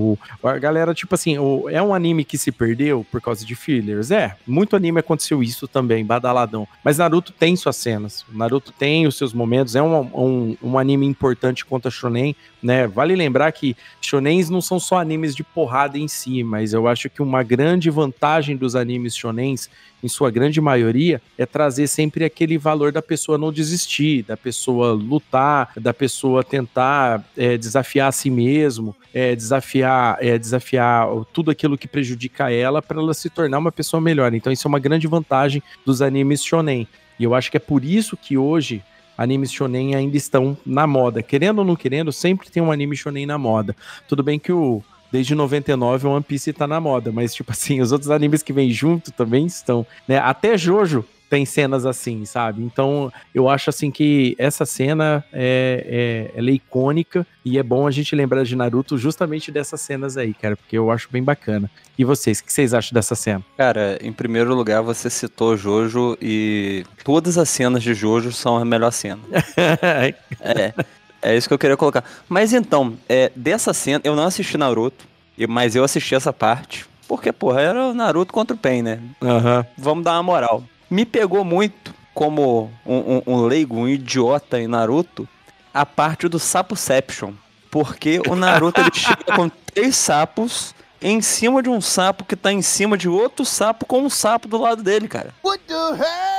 o- 0.42 0.46
a 0.46 0.58
galera, 0.58 0.92
tipo 0.92 1.14
assim, 1.14 1.38
o- 1.38 1.68
é 1.70 1.82
um 1.82 1.94
anime 1.94 2.24
que 2.24 2.36
se 2.36 2.52
perdeu 2.52 3.06
por 3.10 3.20
causa 3.22 3.46
de 3.46 3.54
fillers? 3.54 4.10
É, 4.10 4.36
muito 4.46 4.76
anime 4.76 5.00
aconteceu 5.00 5.42
isso 5.42 5.66
também, 5.66 6.04
badaladão. 6.04 6.68
Mas 6.84 6.98
Naruto 6.98 7.32
tem 7.32 7.56
suas 7.56 7.76
cenas. 7.76 8.26
Naruto 8.30 8.72
tem 8.72 9.06
os 9.06 9.16
seus 9.16 9.32
momentos, 9.38 9.76
é 9.76 9.82
um, 9.82 10.00
um, 10.00 10.56
um 10.62 10.78
anime 10.78 11.06
importante 11.06 11.64
contra 11.64 11.90
Shonen, 11.90 12.34
né? 12.62 12.86
Vale 12.86 13.14
lembrar 13.14 13.52
que 13.52 13.76
Shonens 14.00 14.50
não 14.50 14.60
são 14.60 14.80
só 14.80 14.98
animes 14.98 15.34
de 15.34 15.44
porrada 15.44 15.96
em 15.96 16.08
si, 16.08 16.42
mas 16.42 16.72
eu 16.72 16.88
acho 16.88 17.08
que 17.08 17.22
uma 17.22 17.42
grande 17.42 17.88
vantagem 17.88 18.56
dos 18.56 18.74
animes 18.74 19.16
Shonens, 19.16 19.70
em 20.02 20.08
sua 20.08 20.30
grande 20.30 20.60
maioria, 20.60 21.22
é 21.36 21.46
trazer 21.46 21.86
sempre 21.86 22.24
aquele 22.24 22.58
valor 22.58 22.92
da 22.92 23.00
pessoa 23.00 23.38
não 23.38 23.52
desistir, 23.52 24.24
da 24.24 24.36
pessoa 24.36 24.92
lutar, 24.92 25.70
da 25.76 25.94
pessoa 25.94 26.42
tentar 26.42 27.24
é, 27.36 27.56
desafiar 27.56 28.08
a 28.08 28.12
si 28.12 28.30
mesmo, 28.30 28.94
é, 29.14 29.34
desafiar, 29.34 30.18
é, 30.20 30.36
desafiar 30.36 31.08
tudo 31.32 31.50
aquilo 31.50 31.78
que 31.78 31.88
prejudica 31.88 32.50
ela 32.50 32.82
para 32.82 32.98
ela 32.98 33.14
se 33.14 33.30
tornar 33.30 33.58
uma 33.58 33.72
pessoa 33.72 34.00
melhor. 34.00 34.34
Então 34.34 34.52
isso 34.52 34.66
é 34.66 34.70
uma 34.70 34.78
grande 34.78 35.06
vantagem 35.06 35.62
dos 35.86 36.02
animes 36.02 36.44
shonen. 36.44 36.86
E 37.18 37.24
eu 37.24 37.34
acho 37.34 37.50
que 37.50 37.56
é 37.56 37.60
por 37.60 37.84
isso 37.84 38.16
que 38.16 38.38
hoje 38.38 38.82
animes 39.18 39.52
shonen 39.52 39.96
ainda 39.96 40.16
estão 40.16 40.56
na 40.64 40.86
moda. 40.86 41.22
Querendo 41.22 41.58
ou 41.58 41.64
não 41.64 41.74
querendo, 41.74 42.12
sempre 42.12 42.48
tem 42.48 42.62
um 42.62 42.70
anime 42.70 42.96
shonen 42.96 43.26
na 43.26 43.36
moda. 43.36 43.74
Tudo 44.06 44.22
bem 44.22 44.38
que 44.38 44.52
o 44.52 44.82
desde 45.10 45.34
99 45.34 46.06
o 46.06 46.10
One 46.10 46.22
Piece 46.22 46.52
tá 46.52 46.66
na 46.66 46.80
moda, 46.80 47.10
mas 47.10 47.34
tipo 47.34 47.50
assim, 47.50 47.80
os 47.80 47.92
outros 47.92 48.10
animes 48.10 48.42
que 48.42 48.52
vêm 48.52 48.70
junto 48.70 49.10
também 49.10 49.46
estão, 49.46 49.84
né? 50.06 50.18
Até 50.18 50.56
Jojo 50.56 51.04
tem 51.28 51.44
cenas 51.44 51.84
assim, 51.84 52.24
sabe? 52.24 52.62
Então 52.62 53.12
eu 53.34 53.48
acho 53.48 53.70
assim 53.70 53.90
que 53.90 54.34
essa 54.38 54.64
cena 54.64 55.24
é, 55.32 56.30
é, 56.34 56.38
ela 56.38 56.50
é 56.50 56.54
icônica 56.54 57.26
e 57.44 57.58
é 57.58 57.62
bom 57.62 57.86
a 57.86 57.90
gente 57.90 58.14
lembrar 58.14 58.44
de 58.44 58.56
Naruto 58.56 58.96
justamente 58.96 59.50
dessas 59.50 59.80
cenas 59.80 60.16
aí, 60.16 60.34
cara, 60.34 60.56
porque 60.56 60.76
eu 60.76 60.90
acho 60.90 61.08
bem 61.10 61.22
bacana. 61.22 61.70
E 61.98 62.04
vocês, 62.04 62.38
o 62.38 62.44
que 62.44 62.52
vocês 62.52 62.72
acham 62.72 62.94
dessa 62.94 63.14
cena? 63.14 63.44
Cara, 63.56 63.98
em 64.00 64.12
primeiro 64.12 64.54
lugar, 64.54 64.82
você 64.82 65.10
citou 65.10 65.56
Jojo 65.56 66.16
e 66.22 66.84
todas 67.04 67.36
as 67.36 67.48
cenas 67.48 67.82
de 67.82 67.92
Jojo 67.92 68.32
são 68.32 68.56
a 68.56 68.64
melhor 68.64 68.92
cena. 68.92 69.20
é, 70.40 70.74
é 71.20 71.36
isso 71.36 71.48
que 71.48 71.54
eu 71.54 71.58
queria 71.58 71.76
colocar. 71.76 72.04
Mas 72.28 72.52
então, 72.52 72.96
é, 73.08 73.32
dessa 73.34 73.74
cena, 73.74 74.00
eu 74.04 74.14
não 74.14 74.24
assisti 74.24 74.56
Naruto, 74.56 75.06
mas 75.48 75.74
eu 75.74 75.84
assisti 75.84 76.14
essa 76.14 76.32
parte, 76.32 76.86
porque, 77.08 77.32
porra, 77.32 77.60
era 77.60 77.86
o 77.86 77.94
Naruto 77.94 78.32
contra 78.32 78.54
o 78.54 78.58
Pain, 78.58 78.82
né? 78.82 79.00
Aham. 79.22 79.66
Vamos 79.76 80.04
dar 80.04 80.12
uma 80.12 80.22
moral. 80.22 80.62
Me 80.90 81.04
pegou 81.04 81.44
muito, 81.44 81.94
como 82.14 82.70
um, 82.86 82.96
um- 82.96 83.22
um 83.26 83.46
leigo, 83.46 83.76
um 83.76 83.88
idiota 83.88 84.58
em 84.60 84.66
Naruto, 84.66 85.28
a 85.72 85.84
parte 85.86 86.28
do 86.28 86.38
Sapoception. 86.38 87.32
Porque 87.70 88.20
o 88.28 88.34
Naruto 88.34 88.80
ele 88.80 88.90
chega 88.94 89.24
com 89.36 89.48
três 89.48 89.94
sapos 89.96 90.74
em 91.00 91.20
cima 91.20 91.62
de 91.62 91.68
um 91.68 91.80
sapo 91.80 92.24
que 92.24 92.34
tá 92.34 92.50
em 92.52 92.62
cima 92.62 92.96
de 92.96 93.08
outro 93.08 93.44
sapo 93.44 93.84
com 93.86 94.00
um 94.02 94.10
sapo 94.10 94.48
do 94.48 94.56
lado 94.58 94.82
dele, 94.82 95.06
cara. 95.06 95.32
What 95.44 95.62
the 95.66 95.74
hell? 95.74 96.37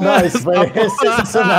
Não, 0.00 0.24
isso 0.24 0.40
foi 0.42 0.54
sensacional. 0.90 1.58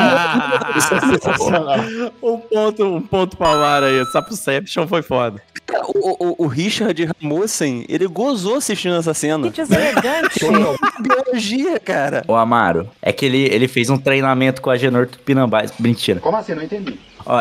Isso 0.78 0.94
é 0.94 1.00
sensacional. 1.00 1.78
um 2.24 2.38
ponto, 2.38 2.84
um 2.86 3.02
ponto 3.02 3.38
pra 3.38 3.56
Mara 3.56 3.86
aí. 3.88 4.06
Sapoception 4.06 4.88
foi 4.88 5.02
foda. 5.02 5.42
Cara, 5.66 5.84
O, 5.88 6.26
o, 6.26 6.46
o 6.46 6.48
Richard 6.48 7.04
Rasmussen, 7.06 7.86
ele 7.90 8.08
gozou 8.08 8.56
assistindo 8.56 8.96
essa 8.96 9.14
cena. 9.14 9.52
Que 9.52 9.62
elegante. 9.62 10.40
Biologia, 11.02 11.80
cara. 11.80 12.24
Ô 12.28 12.36
Amaro, 12.36 12.90
é 13.02 13.12
que 13.12 13.26
ele, 13.26 13.44
ele 13.44 13.68
fez 13.68 13.90
um 13.90 13.98
treinamento 13.98 14.62
com 14.62 14.70
a 14.70 14.78
Genor 14.78 15.08
Tupinambás. 15.08 15.72
Mentira. 15.80 16.20
Como 16.20 16.38
assim? 16.38 16.54
Não 16.56 16.64
entendi. 16.64 17.00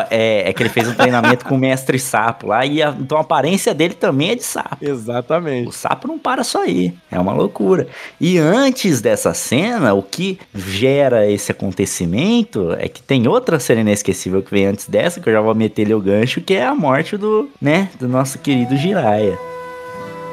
É, 0.09 0.49
é 0.49 0.53
que 0.53 0.61
ele 0.61 0.69
fez 0.69 0.87
um 0.87 0.93
treinamento 0.93 1.45
com 1.45 1.55
o 1.55 1.57
mestre 1.57 1.97
sapo 1.99 2.47
lá, 2.47 2.65
e 2.65 2.81
a- 2.81 2.95
então 2.99 3.17
a 3.17 3.21
aparência 3.21 3.73
dele 3.73 3.93
também 3.93 4.31
é 4.31 4.35
de 4.35 4.43
sapo. 4.43 4.77
Exatamente. 4.81 5.67
O 5.67 5.71
sapo 5.71 6.07
não 6.07 6.19
para 6.19 6.43
só 6.43 6.63
aí. 6.63 6.93
É 7.11 7.19
uma 7.19 7.33
loucura. 7.33 7.87
E 8.19 8.37
antes 8.37 9.01
dessa 9.01 9.33
cena, 9.33 9.93
o 9.93 10.01
que 10.03 10.39
gera 10.53 11.29
esse 11.29 11.51
acontecimento 11.51 12.75
é 12.79 12.87
que 12.87 13.01
tem 13.01 13.27
outra 13.27 13.59
cena 13.59 13.81
inesquecível 13.81 14.41
que 14.41 14.51
vem 14.51 14.65
antes 14.67 14.87
dessa, 14.87 15.19
que 15.19 15.27
eu 15.29 15.33
já 15.33 15.41
vou 15.41 15.55
meter 15.55 15.83
ele 15.83 15.93
o 15.93 15.99
gancho, 15.99 16.41
que 16.41 16.53
é 16.53 16.65
a 16.65 16.75
morte 16.75 17.17
do, 17.17 17.49
né, 17.61 17.89
do 17.99 18.07
nosso 18.07 18.37
querido 18.39 18.75
Jiraiya. 18.77 19.37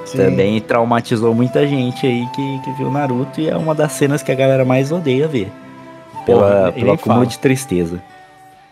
Sim. 0.05 0.19
Também 0.19 0.61
traumatizou 0.61 1.35
muita 1.35 1.67
gente 1.67 2.07
aí 2.07 2.25
que, 2.35 2.61
que 2.61 2.71
viu 2.73 2.91
Naruto 2.91 3.41
e 3.41 3.49
é 3.49 3.57
uma 3.57 3.75
das 3.75 3.93
cenas 3.93 4.23
que 4.23 4.31
a 4.31 4.35
galera 4.37 4.65
mais 4.65 4.93
odeia 4.93 5.27
ver. 5.27 5.51
Pela, 6.25 6.41
Porra, 6.41 6.73
pelo 6.73 6.93
acúmulo 6.93 7.27
de 7.27 7.39
tristeza. 7.39 8.03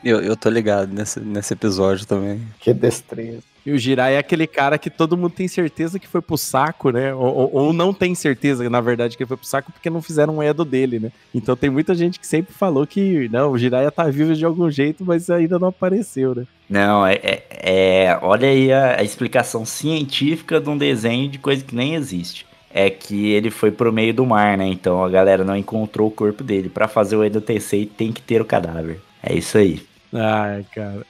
Eu, 0.05 0.21
eu 0.21 0.37
tô 0.37 0.51
ligado 0.51 0.93
nesse, 0.93 1.19
nesse 1.21 1.55
episódio 1.55 2.07
também. 2.07 2.41
Que 2.61 2.75
destreza. 2.75 3.43
E 3.67 3.73
o 3.73 3.79
Jirai 3.79 4.17
é 4.17 4.19
aquele 4.19 4.47
cara 4.47 4.77
que 4.77 4.91
todo 4.91 5.17
mundo 5.17 5.31
tem 5.33 5.49
certeza 5.49 5.99
que 5.99 6.07
foi 6.07 6.21
pro 6.21 6.37
saco, 6.37 6.91
né? 6.91 7.15
Ou, 7.15 7.25
ou- 7.35 7.51
ou 7.55 7.73
não 7.73 7.95
tem 7.95 8.15
certeza, 8.15 8.69
na 8.69 8.81
verdade, 8.83 9.17
que 9.17 9.23
ele 9.23 9.29
foi 9.29 9.39
pro 9.39 9.47
saco 9.47 9.73
porque 9.73 9.89
não 9.89 10.03
fizeram 10.03 10.37
um 10.37 10.43
Edo 10.43 10.67
dele, 10.67 11.01
né? 11.01 11.11
Então 11.35 11.57
tem 11.57 11.71
muita 11.71 11.95
gente 11.95 12.21
que 12.21 12.27
sempre 12.27 12.53
falou 12.53 12.87
que, 12.87 13.27
não, 13.33 13.53
o 13.53 13.59
Jiraiya 13.59 13.91
tá 13.91 14.05
vivo 14.05 14.35
de 14.35 14.45
algum 14.45 14.71
jeito, 14.71 15.03
mas 15.03 15.31
ainda 15.31 15.59
não 15.59 15.69
apareceu, 15.69 16.35
né? 16.35 16.45
Não, 16.69 17.07
é, 17.07 17.15
é- 17.15 17.43
é- 17.51 18.19
olha 18.21 18.49
aí 18.49 18.71
a, 18.71 19.01
a 19.01 19.03
explicação 19.03 19.65
científica 19.65 20.61
de 20.61 20.69
um 20.69 20.77
desenho 20.77 21.31
de 21.31 21.39
coisa 21.39 21.65
que 21.65 21.75
nem 21.75 21.95
existe. 21.95 22.45
É 22.71 22.91
que 22.91 23.31
ele 23.31 23.51
foi 23.51 23.71
pro 23.71 23.91
meio 23.93 24.13
do 24.13 24.27
mar, 24.27 24.59
né? 24.59 24.67
Então 24.69 25.03
a 25.03 25.09
galera 25.09 25.43
não 25.45 25.57
encontrou 25.57 26.09
o 26.09 26.11
corpo 26.11 26.43
dele. 26.45 26.69
Pra 26.69 26.87
fazer 26.89 27.17
o 27.17 27.25
Edo 27.25 27.41
Tensei 27.41 27.87
tem 27.87 28.13
que 28.13 28.21
ter 28.21 28.43
o 28.43 28.45
cadáver. 28.45 29.01
É 29.23 29.33
isso 29.35 29.57
aí. 29.57 29.81
Ai, 30.17 30.65
cara. 30.73 31.05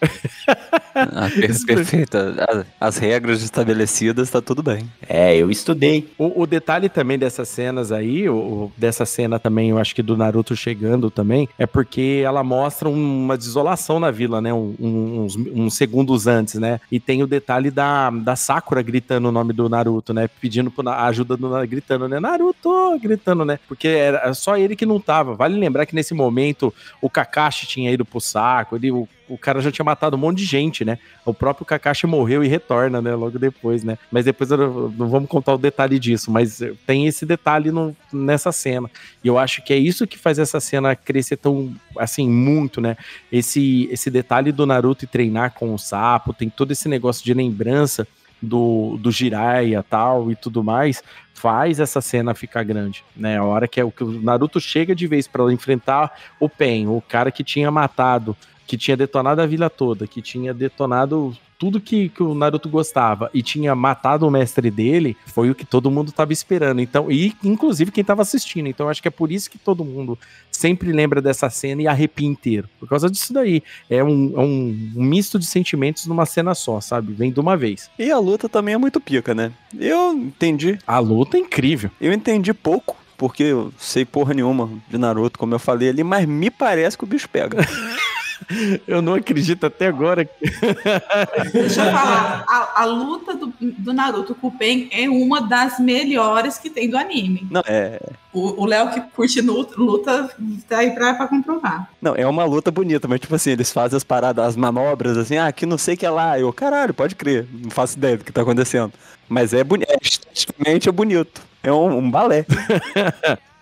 Ah, 0.94 1.28
per- 1.34 1.54
perfeito. 1.66 2.16
A- 2.16 2.64
As 2.80 2.96
regras 2.96 3.42
estabelecidas, 3.42 4.30
tá 4.30 4.40
tudo 4.40 4.62
bem. 4.62 4.90
É, 5.06 5.36
eu 5.36 5.50
estudei. 5.50 6.08
O, 6.16 6.42
o 6.42 6.46
detalhe 6.46 6.88
também 6.88 7.18
dessas 7.18 7.48
cenas 7.48 7.92
aí, 7.92 8.28
o, 8.28 8.34
o- 8.36 8.72
dessa 8.76 9.04
cena 9.04 9.38
também, 9.38 9.70
eu 9.70 9.78
acho 9.78 9.94
que 9.94 10.02
do 10.02 10.16
Naruto 10.16 10.56
chegando 10.56 11.10
também, 11.10 11.48
é 11.58 11.66
porque 11.66 12.22
ela 12.24 12.42
mostra 12.42 12.88
uma 12.88 13.36
desolação 13.36 14.00
na 14.00 14.10
vila, 14.10 14.40
né? 14.40 14.54
Um- 14.54 14.74
um- 14.80 15.20
uns, 15.24 15.36
uns 15.36 15.74
segundos 15.74 16.26
antes, 16.26 16.54
né? 16.54 16.80
E 16.90 16.98
tem 16.98 17.22
o 17.22 17.26
detalhe 17.26 17.70
da, 17.70 18.08
da 18.10 18.36
Sakura 18.36 18.80
gritando 18.82 19.28
o 19.28 19.32
nome 19.32 19.52
do 19.52 19.68
Naruto, 19.68 20.14
né? 20.14 20.28
Pedindo 20.40 20.72
a 20.86 21.06
ajuda 21.06 21.36
do 21.36 21.48
Naruto, 21.50 21.70
gritando, 21.70 22.08
né? 22.08 22.18
Naruto! 22.20 22.98
Gritando, 23.02 23.44
né? 23.44 23.58
Porque 23.68 23.88
era 23.88 24.32
só 24.32 24.56
ele 24.56 24.74
que 24.76 24.86
não 24.86 24.98
tava. 24.98 25.34
Vale 25.34 25.58
lembrar 25.58 25.84
que 25.84 25.94
nesse 25.94 26.14
momento 26.14 26.72
o 27.02 27.10
Kakashi 27.10 27.66
tinha 27.66 27.90
ido 27.90 28.04
pro 28.04 28.20
saco, 28.20 28.76
ele, 28.76 28.93
o 29.28 29.38
cara 29.38 29.60
já 29.60 29.70
tinha 29.70 29.84
matado 29.84 30.16
um 30.16 30.20
monte 30.20 30.38
de 30.38 30.44
gente, 30.44 30.84
né? 30.84 30.98
O 31.24 31.32
próprio 31.32 31.64
Kakashi 31.66 32.06
morreu 32.06 32.44
e 32.44 32.48
retorna, 32.48 33.00
né? 33.00 33.14
Logo 33.14 33.38
depois, 33.38 33.82
né? 33.82 33.98
Mas 34.10 34.24
depois 34.24 34.50
eu 34.50 34.90
não, 34.96 35.08
vamos 35.08 35.28
contar 35.28 35.54
o 35.54 35.58
detalhe 35.58 35.98
disso, 35.98 36.30
mas 36.30 36.60
tem 36.86 37.06
esse 37.06 37.24
detalhe 37.24 37.70
no- 37.70 37.96
nessa 38.12 38.52
cena. 38.52 38.90
E 39.22 39.28
eu 39.28 39.38
acho 39.38 39.62
que 39.62 39.72
é 39.72 39.76
isso 39.76 40.06
que 40.06 40.18
faz 40.18 40.38
essa 40.38 40.60
cena 40.60 40.94
crescer 40.94 41.36
tão, 41.36 41.74
assim, 41.98 42.28
muito, 42.28 42.80
né? 42.80 42.96
Esse, 43.32 43.88
esse 43.90 44.10
detalhe 44.10 44.52
do 44.52 44.66
Naruto 44.66 45.06
treinar 45.06 45.52
com 45.54 45.72
o 45.74 45.78
sapo, 45.78 46.32
tem 46.32 46.48
todo 46.48 46.72
esse 46.72 46.88
negócio 46.88 47.24
de 47.24 47.32
lembrança 47.34 48.06
do, 48.40 48.98
do 48.98 49.10
Jiraiya 49.10 49.82
tal 49.82 50.30
e 50.30 50.36
tudo 50.36 50.62
mais, 50.62 51.02
faz 51.32 51.80
essa 51.80 52.00
cena 52.00 52.34
ficar 52.34 52.62
grande, 52.62 53.04
né? 53.16 53.38
A 53.38 53.44
hora 53.44 53.66
que, 53.66 53.80
é, 53.80 53.90
que 53.90 54.04
o 54.04 54.20
Naruto 54.22 54.60
chega 54.60 54.94
de 54.94 55.06
vez 55.06 55.26
para 55.26 55.52
enfrentar 55.52 56.12
o 56.38 56.48
Pen, 56.48 56.86
o 56.88 57.02
cara 57.06 57.30
que 57.30 57.42
tinha 57.42 57.70
matado, 57.70 58.36
que 58.66 58.76
tinha 58.76 58.96
detonado 58.96 59.40
a 59.40 59.46
vila 59.46 59.68
toda, 59.68 60.06
que 60.06 60.22
tinha 60.22 60.54
detonado 60.54 61.36
tudo 61.58 61.80
que, 61.80 62.08
que 62.08 62.22
o 62.22 62.34
Naruto 62.34 62.68
gostava 62.68 63.30
e 63.32 63.42
tinha 63.42 63.74
matado 63.74 64.26
o 64.26 64.30
mestre 64.30 64.70
dele, 64.70 65.16
foi 65.26 65.50
o 65.50 65.54
que 65.54 65.64
todo 65.64 65.90
mundo 65.90 66.12
tava 66.12 66.32
esperando. 66.32 66.80
Então, 66.80 67.10
e 67.10 67.34
inclusive 67.42 67.90
quem 67.90 68.04
tava 68.04 68.22
assistindo. 68.22 68.68
Então, 68.68 68.88
acho 68.88 69.00
que 69.00 69.08
é 69.08 69.10
por 69.10 69.30
isso 69.30 69.50
que 69.50 69.58
todo 69.58 69.84
mundo 69.84 70.18
sempre 70.50 70.92
lembra 70.92 71.22
dessa 71.22 71.48
cena 71.48 71.82
e 71.82 71.86
arrepia 71.86 72.28
inteiro. 72.28 72.68
Por 72.78 72.88
causa 72.88 73.08
disso 73.08 73.32
daí. 73.32 73.62
É 73.88 74.02
um, 74.02 74.32
é 74.36 74.40
um 74.40 74.92
misto 74.94 75.38
de 75.38 75.46
sentimentos 75.46 76.06
numa 76.06 76.26
cena 76.26 76.54
só, 76.54 76.80
sabe? 76.80 77.12
Vem 77.12 77.32
de 77.32 77.40
uma 77.40 77.56
vez. 77.56 77.90
E 77.98 78.10
a 78.10 78.18
luta 78.18 78.48
também 78.48 78.74
é 78.74 78.78
muito 78.78 79.00
pica, 79.00 79.34
né? 79.34 79.52
Eu 79.78 80.12
entendi. 80.12 80.78
A 80.86 80.98
luta 80.98 81.36
é 81.36 81.40
incrível. 81.40 81.90
Eu 82.00 82.12
entendi 82.12 82.52
pouco, 82.52 82.96
porque 83.16 83.42
eu 83.42 83.72
sei 83.78 84.04
porra 84.04 84.34
nenhuma 84.34 84.70
de 84.88 84.98
Naruto, 84.98 85.38
como 85.38 85.54
eu 85.54 85.58
falei 85.58 85.88
ali, 85.88 86.04
mas 86.04 86.26
me 86.26 86.50
parece 86.50 86.98
que 86.98 87.04
o 87.04 87.06
bicho 87.06 87.28
pega. 87.28 87.58
Eu 88.86 89.02
não 89.02 89.14
acredito 89.14 89.66
até 89.66 89.86
agora. 89.86 90.28
Deixa 91.52 91.84
eu 91.84 91.92
falar, 91.92 92.44
a, 92.48 92.82
a 92.82 92.84
luta 92.84 93.34
do, 93.34 93.52
do 93.60 93.92
Naruto 93.92 94.34
com 94.34 94.48
o 94.48 94.52
Pen 94.52 94.88
é 94.92 95.08
uma 95.08 95.40
das 95.40 95.78
melhores 95.78 96.58
que 96.58 96.70
tem 96.70 96.88
do 96.88 96.96
anime. 96.96 97.46
Não, 97.50 97.62
é. 97.66 98.00
O 98.32 98.66
Léo 98.66 98.90
que 98.90 99.00
curte 99.00 99.40
luta 99.40 100.28
tá 100.68 100.78
aí 100.78 100.90
pra, 100.90 101.14
pra 101.14 101.28
comprovar. 101.28 101.88
Não, 102.02 102.16
é 102.16 102.26
uma 102.26 102.44
luta 102.44 102.68
bonita, 102.68 103.06
mas 103.06 103.20
tipo 103.20 103.32
assim, 103.32 103.50
eles 103.50 103.70
fazem 103.70 103.96
as 103.96 104.02
paradas, 104.02 104.44
as 104.44 104.56
manobras, 104.56 105.16
assim, 105.16 105.36
ah, 105.36 105.52
que 105.52 105.64
não 105.64 105.78
sei 105.78 105.94
o 105.94 105.96
que 105.96 106.04
é 106.04 106.10
lá. 106.10 106.38
Eu, 106.38 106.52
caralho, 106.52 106.92
pode 106.92 107.14
crer, 107.14 107.46
não 107.52 107.70
faço 107.70 107.96
ideia 107.96 108.16
do 108.16 108.24
que 108.24 108.32
tá 108.32 108.42
acontecendo. 108.42 108.92
Mas 109.28 109.54
é 109.54 109.62
bonito, 109.62 109.88
esteticamente 110.02 110.88
é 110.88 110.92
bonito. 110.92 111.42
É 111.62 111.72
um, 111.72 111.98
um 111.98 112.10
balé. 112.10 112.44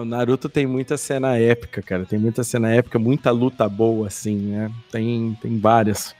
O 0.00 0.04
Naruto 0.04 0.48
tem 0.48 0.66
muita 0.66 0.96
cena 0.96 1.36
épica, 1.36 1.82
cara. 1.82 2.04
Tem 2.04 2.18
muita 2.18 2.44
cena 2.44 2.70
épica, 2.70 2.98
muita 2.98 3.30
luta 3.30 3.68
boa, 3.68 4.06
assim, 4.06 4.36
né? 4.36 4.70
Tem, 4.90 5.36
tem 5.40 5.58
várias. 5.58 6.14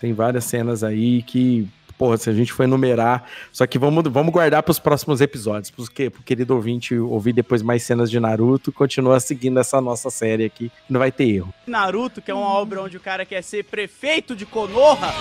Tem 0.00 0.12
várias 0.12 0.44
cenas 0.44 0.84
aí 0.84 1.22
que, 1.22 1.66
porra, 1.96 2.16
se 2.16 2.28
a 2.28 2.32
gente 2.32 2.52
for 2.52 2.64
enumerar. 2.64 3.24
Só 3.52 3.66
que 3.66 3.78
vamos, 3.78 4.04
vamos 4.10 4.32
guardar 4.32 4.62
para 4.62 4.70
os 4.70 4.78
próximos 4.78 5.20
episódios. 5.20 5.70
Porque, 5.70 6.10
pro 6.10 6.22
querido 6.22 6.54
ouvinte 6.54 6.94
ouvir 6.96 7.32
depois 7.32 7.62
mais 7.62 7.82
cenas 7.82 8.10
de 8.10 8.20
Naruto, 8.20 8.70
continua 8.70 9.18
seguindo 9.20 9.58
essa 9.58 9.80
nossa 9.80 10.10
série 10.10 10.44
aqui. 10.44 10.68
que 10.68 10.92
Não 10.92 11.00
vai 11.00 11.10
ter 11.10 11.28
erro. 11.28 11.54
Naruto, 11.66 12.20
que 12.20 12.30
é 12.30 12.34
uma 12.34 12.48
obra 12.48 12.82
onde 12.82 12.96
o 12.96 13.00
cara 13.00 13.24
quer 13.24 13.42
ser 13.42 13.64
prefeito 13.64 14.36
de 14.36 14.44
Konoha. 14.44 15.12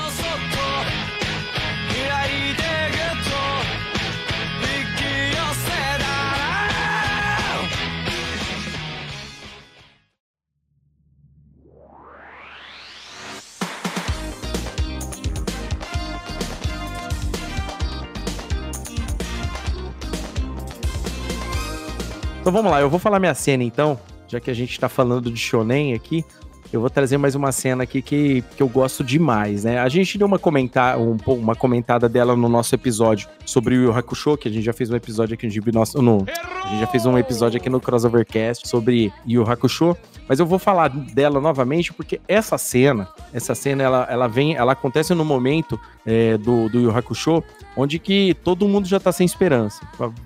Então 22.43 22.51
vamos 22.51 22.69
lá, 22.69 22.81
eu 22.81 22.89
vou 22.89 22.99
falar 22.99 23.21
minha 23.21 23.33
cena 23.33 23.63
então, 23.63 23.97
já 24.27 24.37
que 24.37 24.51
a 24.51 24.53
gente 24.53 24.77
tá 24.77 24.89
falando 24.89 25.31
de 25.31 25.39
shonen 25.39 25.93
aqui. 25.93 26.25
Eu 26.73 26.81
vou 26.81 26.89
trazer 26.89 27.17
mais 27.17 27.35
uma 27.35 27.53
cena 27.53 27.83
aqui 27.83 28.01
que, 28.01 28.41
que 28.57 28.61
eu 28.61 28.67
gosto 28.67 29.01
demais, 29.01 29.63
né? 29.63 29.79
A 29.79 29.87
gente 29.87 30.17
deu 30.17 30.27
uma, 30.27 30.37
comentar, 30.37 30.99
um, 30.99 31.15
uma 31.25 31.55
comentada 31.55 32.09
dela 32.09 32.35
no 32.35 32.49
nosso 32.49 32.75
episódio 32.75 33.29
sobre 33.45 33.77
o 33.77 33.83
Yu 33.83 33.97
Hakusho, 33.97 34.35
que 34.35 34.49
a 34.49 34.51
gente 34.51 34.65
já 34.65 34.73
fez 34.73 34.91
um 34.91 34.95
episódio 34.97 35.35
aqui 35.35 35.47
no 35.47 35.71
Nosso. 35.71 36.01
No, 36.01 36.25
a 36.65 36.67
gente 36.67 36.81
já 36.81 36.87
fez 36.87 37.05
um 37.05 37.17
episódio 37.17 37.61
aqui 37.61 37.69
no 37.69 37.79
Crossovercast 37.79 38.67
sobre 38.67 39.13
Yu 39.25 39.49
Hakusho. 39.49 39.95
Mas 40.27 40.39
eu 40.41 40.45
vou 40.45 40.59
falar 40.59 40.89
dela 40.89 41.39
novamente 41.39 41.93
porque 41.93 42.19
essa 42.27 42.57
cena, 42.57 43.07
essa 43.31 43.55
cena, 43.55 43.83
ela, 43.83 44.07
ela 44.09 44.27
vem, 44.27 44.55
ela 44.55 44.73
acontece 44.73 45.13
no 45.13 45.23
momento 45.23 45.79
é, 46.05 46.37
do, 46.37 46.67
do 46.67 46.81
Yu 46.81 46.91
Hakusho, 46.91 47.41
onde 47.75 47.99
que 47.99 48.35
todo 48.43 48.67
mundo 48.67 48.87
já 48.87 48.99
tá 48.99 49.11
sem 49.11 49.25
esperança. 49.25 49.81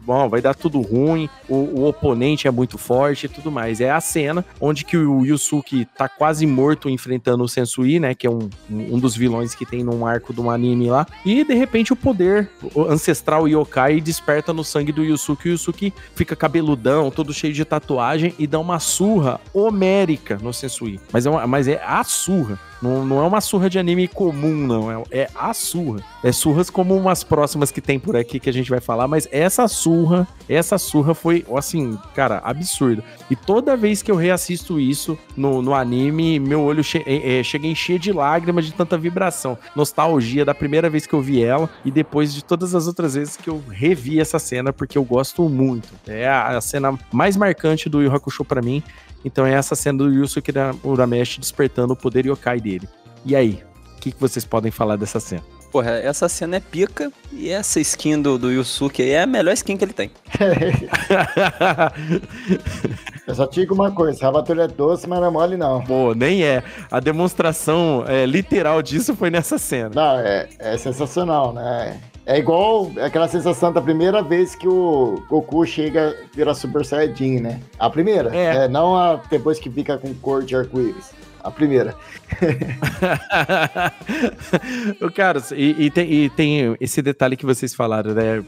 Bom, 0.06 0.30
vai 0.30 0.42
dar 0.42 0.54
tudo 0.54 0.82
ruim, 0.82 1.30
o, 1.48 1.56
o 1.56 1.88
oponente 1.88 2.48
é 2.48 2.52
muito 2.52 2.78
forte 2.78 3.26
e 3.26 3.30
tudo 3.30 3.52
mais. 3.52 3.82
É 3.82 3.90
a 3.90 4.02
cena 4.02 4.46
onde 4.60 4.86
que 4.86 4.98
o 4.98 5.26
Yusuke 5.26 5.86
tá 5.98 6.08
quase 6.10 6.46
morto 6.46 6.90
enfrentando 6.90 7.44
o 7.44 7.48
Sensui, 7.48 8.00
né? 8.00 8.14
Que 8.14 8.28
é 8.28 8.30
um, 8.30 8.50
um 8.70 9.00
dos 9.00 9.16
vilões 9.16 9.56
que 9.56 9.66
tem 9.66 9.84
num 9.84 10.06
arco 10.06 10.34
de 10.34 10.42
um 10.42 10.50
anime 10.50 10.90
lá. 10.90 11.06
E 11.26 11.44
de 11.44 11.54
repente 11.54 11.94
o 11.94 11.96
poder 11.96 12.50
ancestral 12.90 13.48
yokai 13.48 14.02
desperta 14.02 14.54
no 14.54 14.64
sangue 14.64 14.92
do 14.92 15.04
Yusuke. 15.04 15.50
O 15.50 15.52
Yusuke 15.52 15.94
fica 16.16 16.36
cabeludão, 16.36 17.12
todo 17.12 17.34
cheio 17.34 17.54
de 17.54 17.66
tatuagem 17.66 18.34
e 18.38 18.48
dá 18.48 18.60
uma 18.60 18.80
surra 18.80 19.40
homérica 19.54 20.38
no 20.42 20.54
Sensui. 20.54 21.00
Mas 21.12 21.26
é, 21.26 21.30
uma, 21.30 21.48
mas 21.48 21.68
é 21.68 21.82
a 21.86 22.04
surra. 22.04 22.60
Não, 22.82 23.06
não 23.06 23.20
é 23.20 23.28
uma 23.28 23.42
surra 23.42 23.70
de 23.70 23.80
anime 23.80 24.08
comum, 24.08 24.56
não. 24.56 24.92
É, 24.92 25.04
é 25.12 25.30
a 25.36 25.54
surra. 25.54 26.04
É 26.24 26.32
surras 26.32 26.70
como 26.70 26.96
umas 26.96 27.24
próximas 27.24 27.72
que 27.72 27.82
tem 27.82 28.00
por 28.00 28.16
aqui 28.16 28.40
que 28.40 28.50
a 28.50 28.54
gente 28.54 28.70
vai 28.70 28.80
falar, 28.80 29.08
mas 29.08 29.28
essa 29.32 29.68
surra, 29.68 30.28
essa 30.48 30.78
surra 30.78 31.14
foi, 31.14 31.46
assim, 31.56 31.98
cara, 32.16 32.42
absurdo. 32.44 33.04
E 33.30 33.36
toda 33.36 33.78
vez 33.78 34.02
que 34.02 34.12
eu 34.12 34.16
reassisto 34.16 34.80
isso 34.80 35.18
no, 35.36 35.62
no 35.62 35.74
anime, 35.74 36.40
meu 36.40 36.62
olho 36.62 36.84
che 36.84 37.04
é, 37.06 37.40
é, 37.40 37.44
chega 37.44 37.68
a 37.68 37.72
encher 37.72 38.00
de 38.00 38.12
lágrimas 38.12 38.66
de 38.66 38.74
tanta 38.74 38.98
vibração. 38.98 39.58
Nostalgia 39.76 40.46
da 40.46 40.54
primeira 40.54 40.90
vez 40.90 41.06
que 41.06 41.14
eu 41.14 41.22
vi 41.22 41.44
ela 41.44 41.70
e 41.84 41.92
depois 41.92 42.34
de 42.34 42.44
todas 42.44 42.76
as 42.76 42.88
outras 42.88 43.16
vezes 43.16 43.38
que 43.38 43.50
eu 43.50 43.62
revi 43.70 44.20
essa 44.20 44.40
cena, 44.40 44.72
porque 44.72 44.98
eu 44.98 45.04
gosto 45.04 45.48
muito. 45.50 45.90
É 46.08 46.28
a, 46.28 46.58
a 46.58 46.62
cena 46.62 46.98
mais 47.12 47.36
marcante 47.36 47.90
do 47.90 48.02
Yu 48.02 48.14
Hakusho 48.14 48.46
pra 48.46 48.62
mim. 48.62 48.84
Então 49.24 49.46
é 49.46 49.54
essa 49.54 49.76
cena 49.76 50.00
do 50.00 50.12
Yusuke 50.12 50.52
Urameshi 50.84 51.40
despertando 51.40 51.94
o 51.94 51.96
poder 51.96 52.26
yokai 52.26 52.60
dele. 52.60 52.88
E 53.26 53.36
aí, 53.36 53.64
o 53.96 54.00
que, 54.00 54.12
que 54.12 54.20
vocês 54.20 54.46
podem 54.46 54.72
falar 54.72 54.96
dessa 54.96 55.20
cena? 55.20 55.44
Porra, 55.72 55.92
essa 55.92 56.30
cena 56.30 56.56
é 56.56 56.60
pica 56.60 57.12
e 57.32 57.50
essa 57.50 57.80
skin 57.80 58.22
do, 58.22 58.38
do 58.38 58.50
Yusuke 58.50 59.02
aí 59.02 59.10
é 59.10 59.24
a 59.24 59.28
melhor 59.28 59.54
skin 59.54 59.76
que 59.76 59.84
ele 59.84 59.94
tem. 59.94 60.12
Eu 63.28 63.36
só 63.36 63.46
te 63.46 63.60
digo 63.60 63.76
uma 63.76 63.92
coisa, 63.92 64.26
rabatura 64.26 64.64
é 64.64 64.68
doce, 64.68 65.08
mas 65.08 65.20
não 65.20 65.28
é 65.28 65.30
mole 65.30 65.58
não. 65.58 65.84
Pô, 65.84 66.14
nem 66.16 66.44
é. 66.44 66.64
A 66.90 67.02
demonstração 67.02 68.06
é, 68.08 68.26
literal 68.26 68.82
disso 68.82 69.14
foi 69.14 69.30
nessa 69.30 69.58
cena. 69.58 69.92
Não, 69.94 70.20
é, 70.20 70.48
é 70.58 70.78
sensacional, 70.78 71.54
né? 71.54 72.00
É 72.28 72.38
igual 72.38 72.92
aquela 73.02 73.28
sensação 73.30 73.72
da 73.72 73.82
primeira 73.82 74.22
vez 74.22 74.54
que 74.54 74.68
o 74.68 75.24
Goku 75.30 75.66
chega 75.66 76.14
e 76.22 76.28
vira 76.36 76.54
Super 76.54 76.86
Saiyajin, 76.86 77.40
né? 77.40 77.62
A 77.80 77.90
primeira. 77.90 78.36
É. 78.36 78.66
É, 78.66 78.68
não 78.68 78.98
a 78.98 79.16
depois 79.30 79.58
que 79.58 79.70
fica 79.70 79.98
com 79.98 80.14
cor 80.16 80.44
de 80.44 80.54
arco-íris. 80.54 81.16
A 81.42 81.50
primeira. 81.50 81.96
Cara, 85.16 85.42
e, 85.56 85.86
e 85.86 85.90
tem, 85.90 86.12
e 86.12 86.30
tem 86.30 86.76
esse 86.82 87.02
detalhe 87.02 87.38
que 87.38 87.46
vocês 87.46 87.74
falaram, 87.74 88.14
né? 88.14 88.44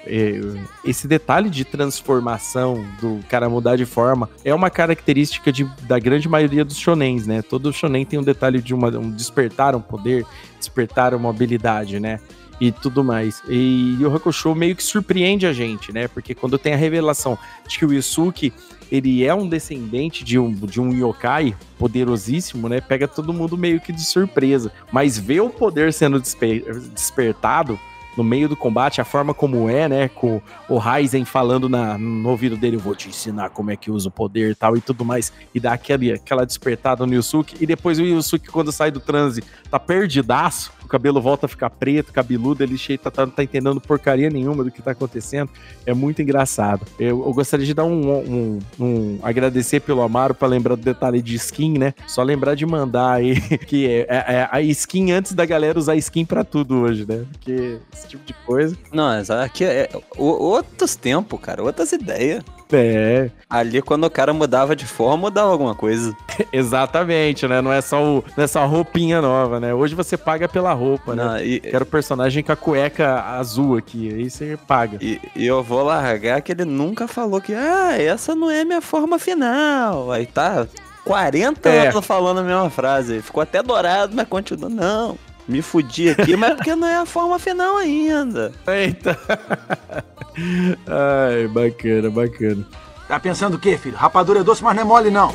Esse 0.83 1.07
detalhe 1.07 1.49
de 1.49 1.63
transformação 1.63 2.85
do 2.99 3.21
cara 3.29 3.47
mudar 3.47 3.77
de 3.77 3.85
forma 3.85 4.29
é 4.43 4.53
uma 4.53 4.69
característica 4.69 5.53
de, 5.53 5.63
da 5.83 5.97
grande 5.97 6.27
maioria 6.27 6.65
dos 6.65 6.75
shonens, 6.75 7.25
né? 7.25 7.41
Todo 7.41 7.71
shonen 7.71 8.05
tem 8.05 8.19
um 8.19 8.23
detalhe 8.23 8.61
de 8.61 8.73
uma, 8.73 8.89
um 8.89 9.09
despertar 9.09 9.73
um 9.73 9.81
poder, 9.81 10.25
despertar 10.57 11.13
uma 11.13 11.29
habilidade, 11.29 11.97
né? 12.01 12.19
E 12.59 12.71
tudo 12.71 13.03
mais. 13.03 13.41
E 13.47 13.97
o 14.01 14.13
Hakusho 14.13 14.53
meio 14.53 14.75
que 14.75 14.83
surpreende 14.83 15.45
a 15.45 15.53
gente, 15.53 15.93
né? 15.93 16.07
Porque 16.07 16.35
quando 16.35 16.57
tem 16.57 16.73
a 16.73 16.77
revelação 16.77 17.37
de 17.67 17.77
que 17.77 17.85
o 17.85 17.93
Yusuke 17.93 18.51
ele 18.91 19.23
é 19.23 19.33
um 19.33 19.47
descendente 19.47 20.23
de 20.23 20.39
um, 20.39 20.51
de 20.51 20.81
um 20.81 20.91
yokai 20.91 21.55
poderosíssimo, 21.77 22.67
né? 22.67 22.81
Pega 22.81 23.07
todo 23.07 23.33
mundo 23.33 23.57
meio 23.57 23.79
que 23.79 23.93
de 23.93 24.03
surpresa. 24.03 24.71
Mas 24.91 25.17
ver 25.17 25.41
o 25.41 25.49
poder 25.49 25.93
sendo 25.93 26.19
despe- 26.19 26.65
despertado 26.93 27.79
no 28.17 28.23
meio 28.23 28.49
do 28.49 28.55
combate, 28.57 28.99
a 28.99 29.05
forma 29.05 29.33
como 29.33 29.69
é, 29.69 29.87
né? 29.87 30.09
Com 30.09 30.41
o 30.67 30.77
Ryzen 30.77 31.23
falando 31.23 31.69
na, 31.69 31.97
no 31.97 32.29
ouvido 32.29 32.57
dele, 32.57 32.75
eu 32.75 32.79
vou 32.81 32.95
te 32.95 33.07
ensinar 33.07 33.51
como 33.51 33.71
é 33.71 33.75
que 33.77 33.91
usa 33.91 34.09
o 34.09 34.11
poder 34.11 34.51
e 34.51 34.55
tal 34.55 34.75
e 34.75 34.81
tudo 34.81 35.05
mais. 35.05 35.31
E 35.53 35.59
dá 35.59 35.73
aquele, 35.73 36.11
aquela 36.11 36.45
despertada 36.45 37.05
no 37.05 37.13
Yusuke. 37.13 37.55
E 37.61 37.65
depois 37.65 37.99
o 37.99 38.03
Yusuke, 38.03 38.49
quando 38.49 38.71
sai 38.71 38.91
do 38.91 38.99
transe, 38.99 39.43
tá 39.69 39.79
perdidaço. 39.79 40.78
O 40.89 40.91
cabelo 40.91 41.21
volta 41.21 41.45
a 41.45 41.49
ficar 41.49 41.69
preto, 41.69 42.11
cabeludo, 42.11 42.63
ele 42.63 42.75
tá, 42.97 43.11
tá, 43.11 43.27
tá 43.27 43.43
entendendo 43.43 43.79
porcaria 43.79 44.27
nenhuma 44.27 44.63
do 44.63 44.71
que 44.71 44.81
tá 44.81 44.89
acontecendo. 44.89 45.47
É 45.85 45.93
muito 45.93 46.19
engraçado. 46.19 46.83
Eu, 46.99 47.23
eu 47.27 47.31
gostaria 47.31 47.63
de 47.63 47.75
dar 47.75 47.83
um, 47.85 48.11
um, 48.11 48.59
um- 48.79 49.19
agradecer 49.21 49.81
pelo 49.81 50.01
Amaro 50.01 50.33
pra 50.33 50.47
lembrar 50.47 50.73
do 50.75 50.81
detalhe 50.81 51.21
de 51.21 51.35
skin, 51.35 51.77
né? 51.77 51.93
Só 52.07 52.23
lembrar 52.23 52.55
de 52.55 52.65
mandar 52.65 53.11
aí 53.17 53.39
que 53.67 53.85
é, 53.87 53.99
é- 54.09 54.33
é 54.33 54.49
a 54.51 54.61
skin 54.63 55.11
antes 55.11 55.33
da 55.33 55.45
galera 55.45 55.77
usar 55.77 55.95
skin 55.95 56.25
pra 56.25 56.43
tudo 56.43 56.77
hoje, 56.79 57.05
né? 57.07 57.23
Porque 57.33 57.77
esse 57.93 58.07
tipo 58.07 58.25
de 58.25 58.33
coisa. 58.33 58.75
Não, 58.91 59.09
aqui 59.43 59.63
é 59.65 59.91
o- 60.17 60.23
outros 60.25 60.95
tempos, 60.95 61.39
cara, 61.39 61.61
outras 61.63 61.91
ideias. 61.91 62.43
É. 62.71 63.31
Ali, 63.49 63.81
quando 63.81 64.03
o 64.03 64.09
cara 64.11 64.31
mudava 64.33 64.75
de 64.75 64.85
forma, 64.85 65.17
mudava 65.17 65.51
alguma 65.51 65.73
coisa. 65.73 66.15
Exatamente, 66.53 67.47
né? 67.47 67.61
Não 67.61 67.73
é 67.73 67.81
só 67.81 68.03
o, 68.03 68.23
não 68.37 68.43
é 68.43 68.47
só 68.47 68.59
a 68.61 68.65
roupinha 68.65 69.21
nova, 69.21 69.59
né? 69.59 69.73
Hoje 69.73 69.95
você 69.95 70.15
paga 70.15 70.47
pela 70.47 70.71
roupa, 70.73 71.15
Não, 71.15 71.33
né? 71.33 71.45
e- 71.45 71.59
Quero 71.59 71.85
personagem 71.85 72.43
com 72.43 72.51
a 72.51 72.55
cueca 72.55 73.21
azul 73.21 73.75
aqui, 73.77 74.13
aí 74.13 74.29
você 74.29 74.57
paga. 74.67 74.97
E, 75.01 75.19
e 75.35 75.45
eu 75.47 75.63
vou 75.63 75.83
largar 75.83 76.41
que 76.41 76.51
ele 76.51 76.65
nunca 76.65 77.07
falou 77.07 77.41
que, 77.41 77.53
ah, 77.53 77.99
essa 77.99 78.35
não 78.35 78.51
é 78.51 78.63
minha 78.63 78.81
forma 78.81 79.17
final. 79.17 80.11
Aí 80.11 80.25
tá 80.27 80.67
40 81.03 81.69
É. 81.69 81.87
anos 81.89 82.05
falando 82.05 82.39
a 82.39 82.43
mesma 82.43 82.69
frase. 82.69 83.21
Ficou 83.21 83.41
até 83.41 83.63
dourado, 83.63 84.15
mas 84.15 84.27
continua. 84.27 84.69
Não, 84.69 85.17
me 85.49 85.63
fudi 85.63 86.09
aqui, 86.11 86.35
mas 86.35 86.51
é 86.51 86.55
porque 86.55 86.75
não 86.75 86.87
é 86.87 86.97
a 86.97 87.05
forma 87.05 87.39
final 87.39 87.77
ainda. 87.77 88.51
Eita. 88.67 89.17
Ai, 90.87 91.47
bacana, 91.47 92.09
bacana. 92.09 92.65
Tá 93.07 93.19
pensando 93.19 93.55
o 93.55 93.59
quê, 93.59 93.75
filho? 93.75 93.97
Rapadura 93.97 94.41
é 94.41 94.43
doce, 94.43 94.63
mas 94.63 94.75
não 94.75 94.83
é 94.83 94.85
mole, 94.85 95.09
não. 95.09 95.33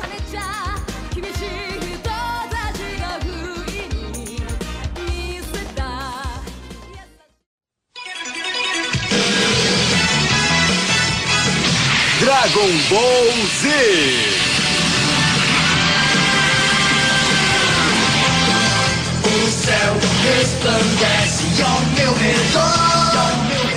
Dragon 12.19 12.71
Ball 12.89 13.31
Z. 13.59 14.44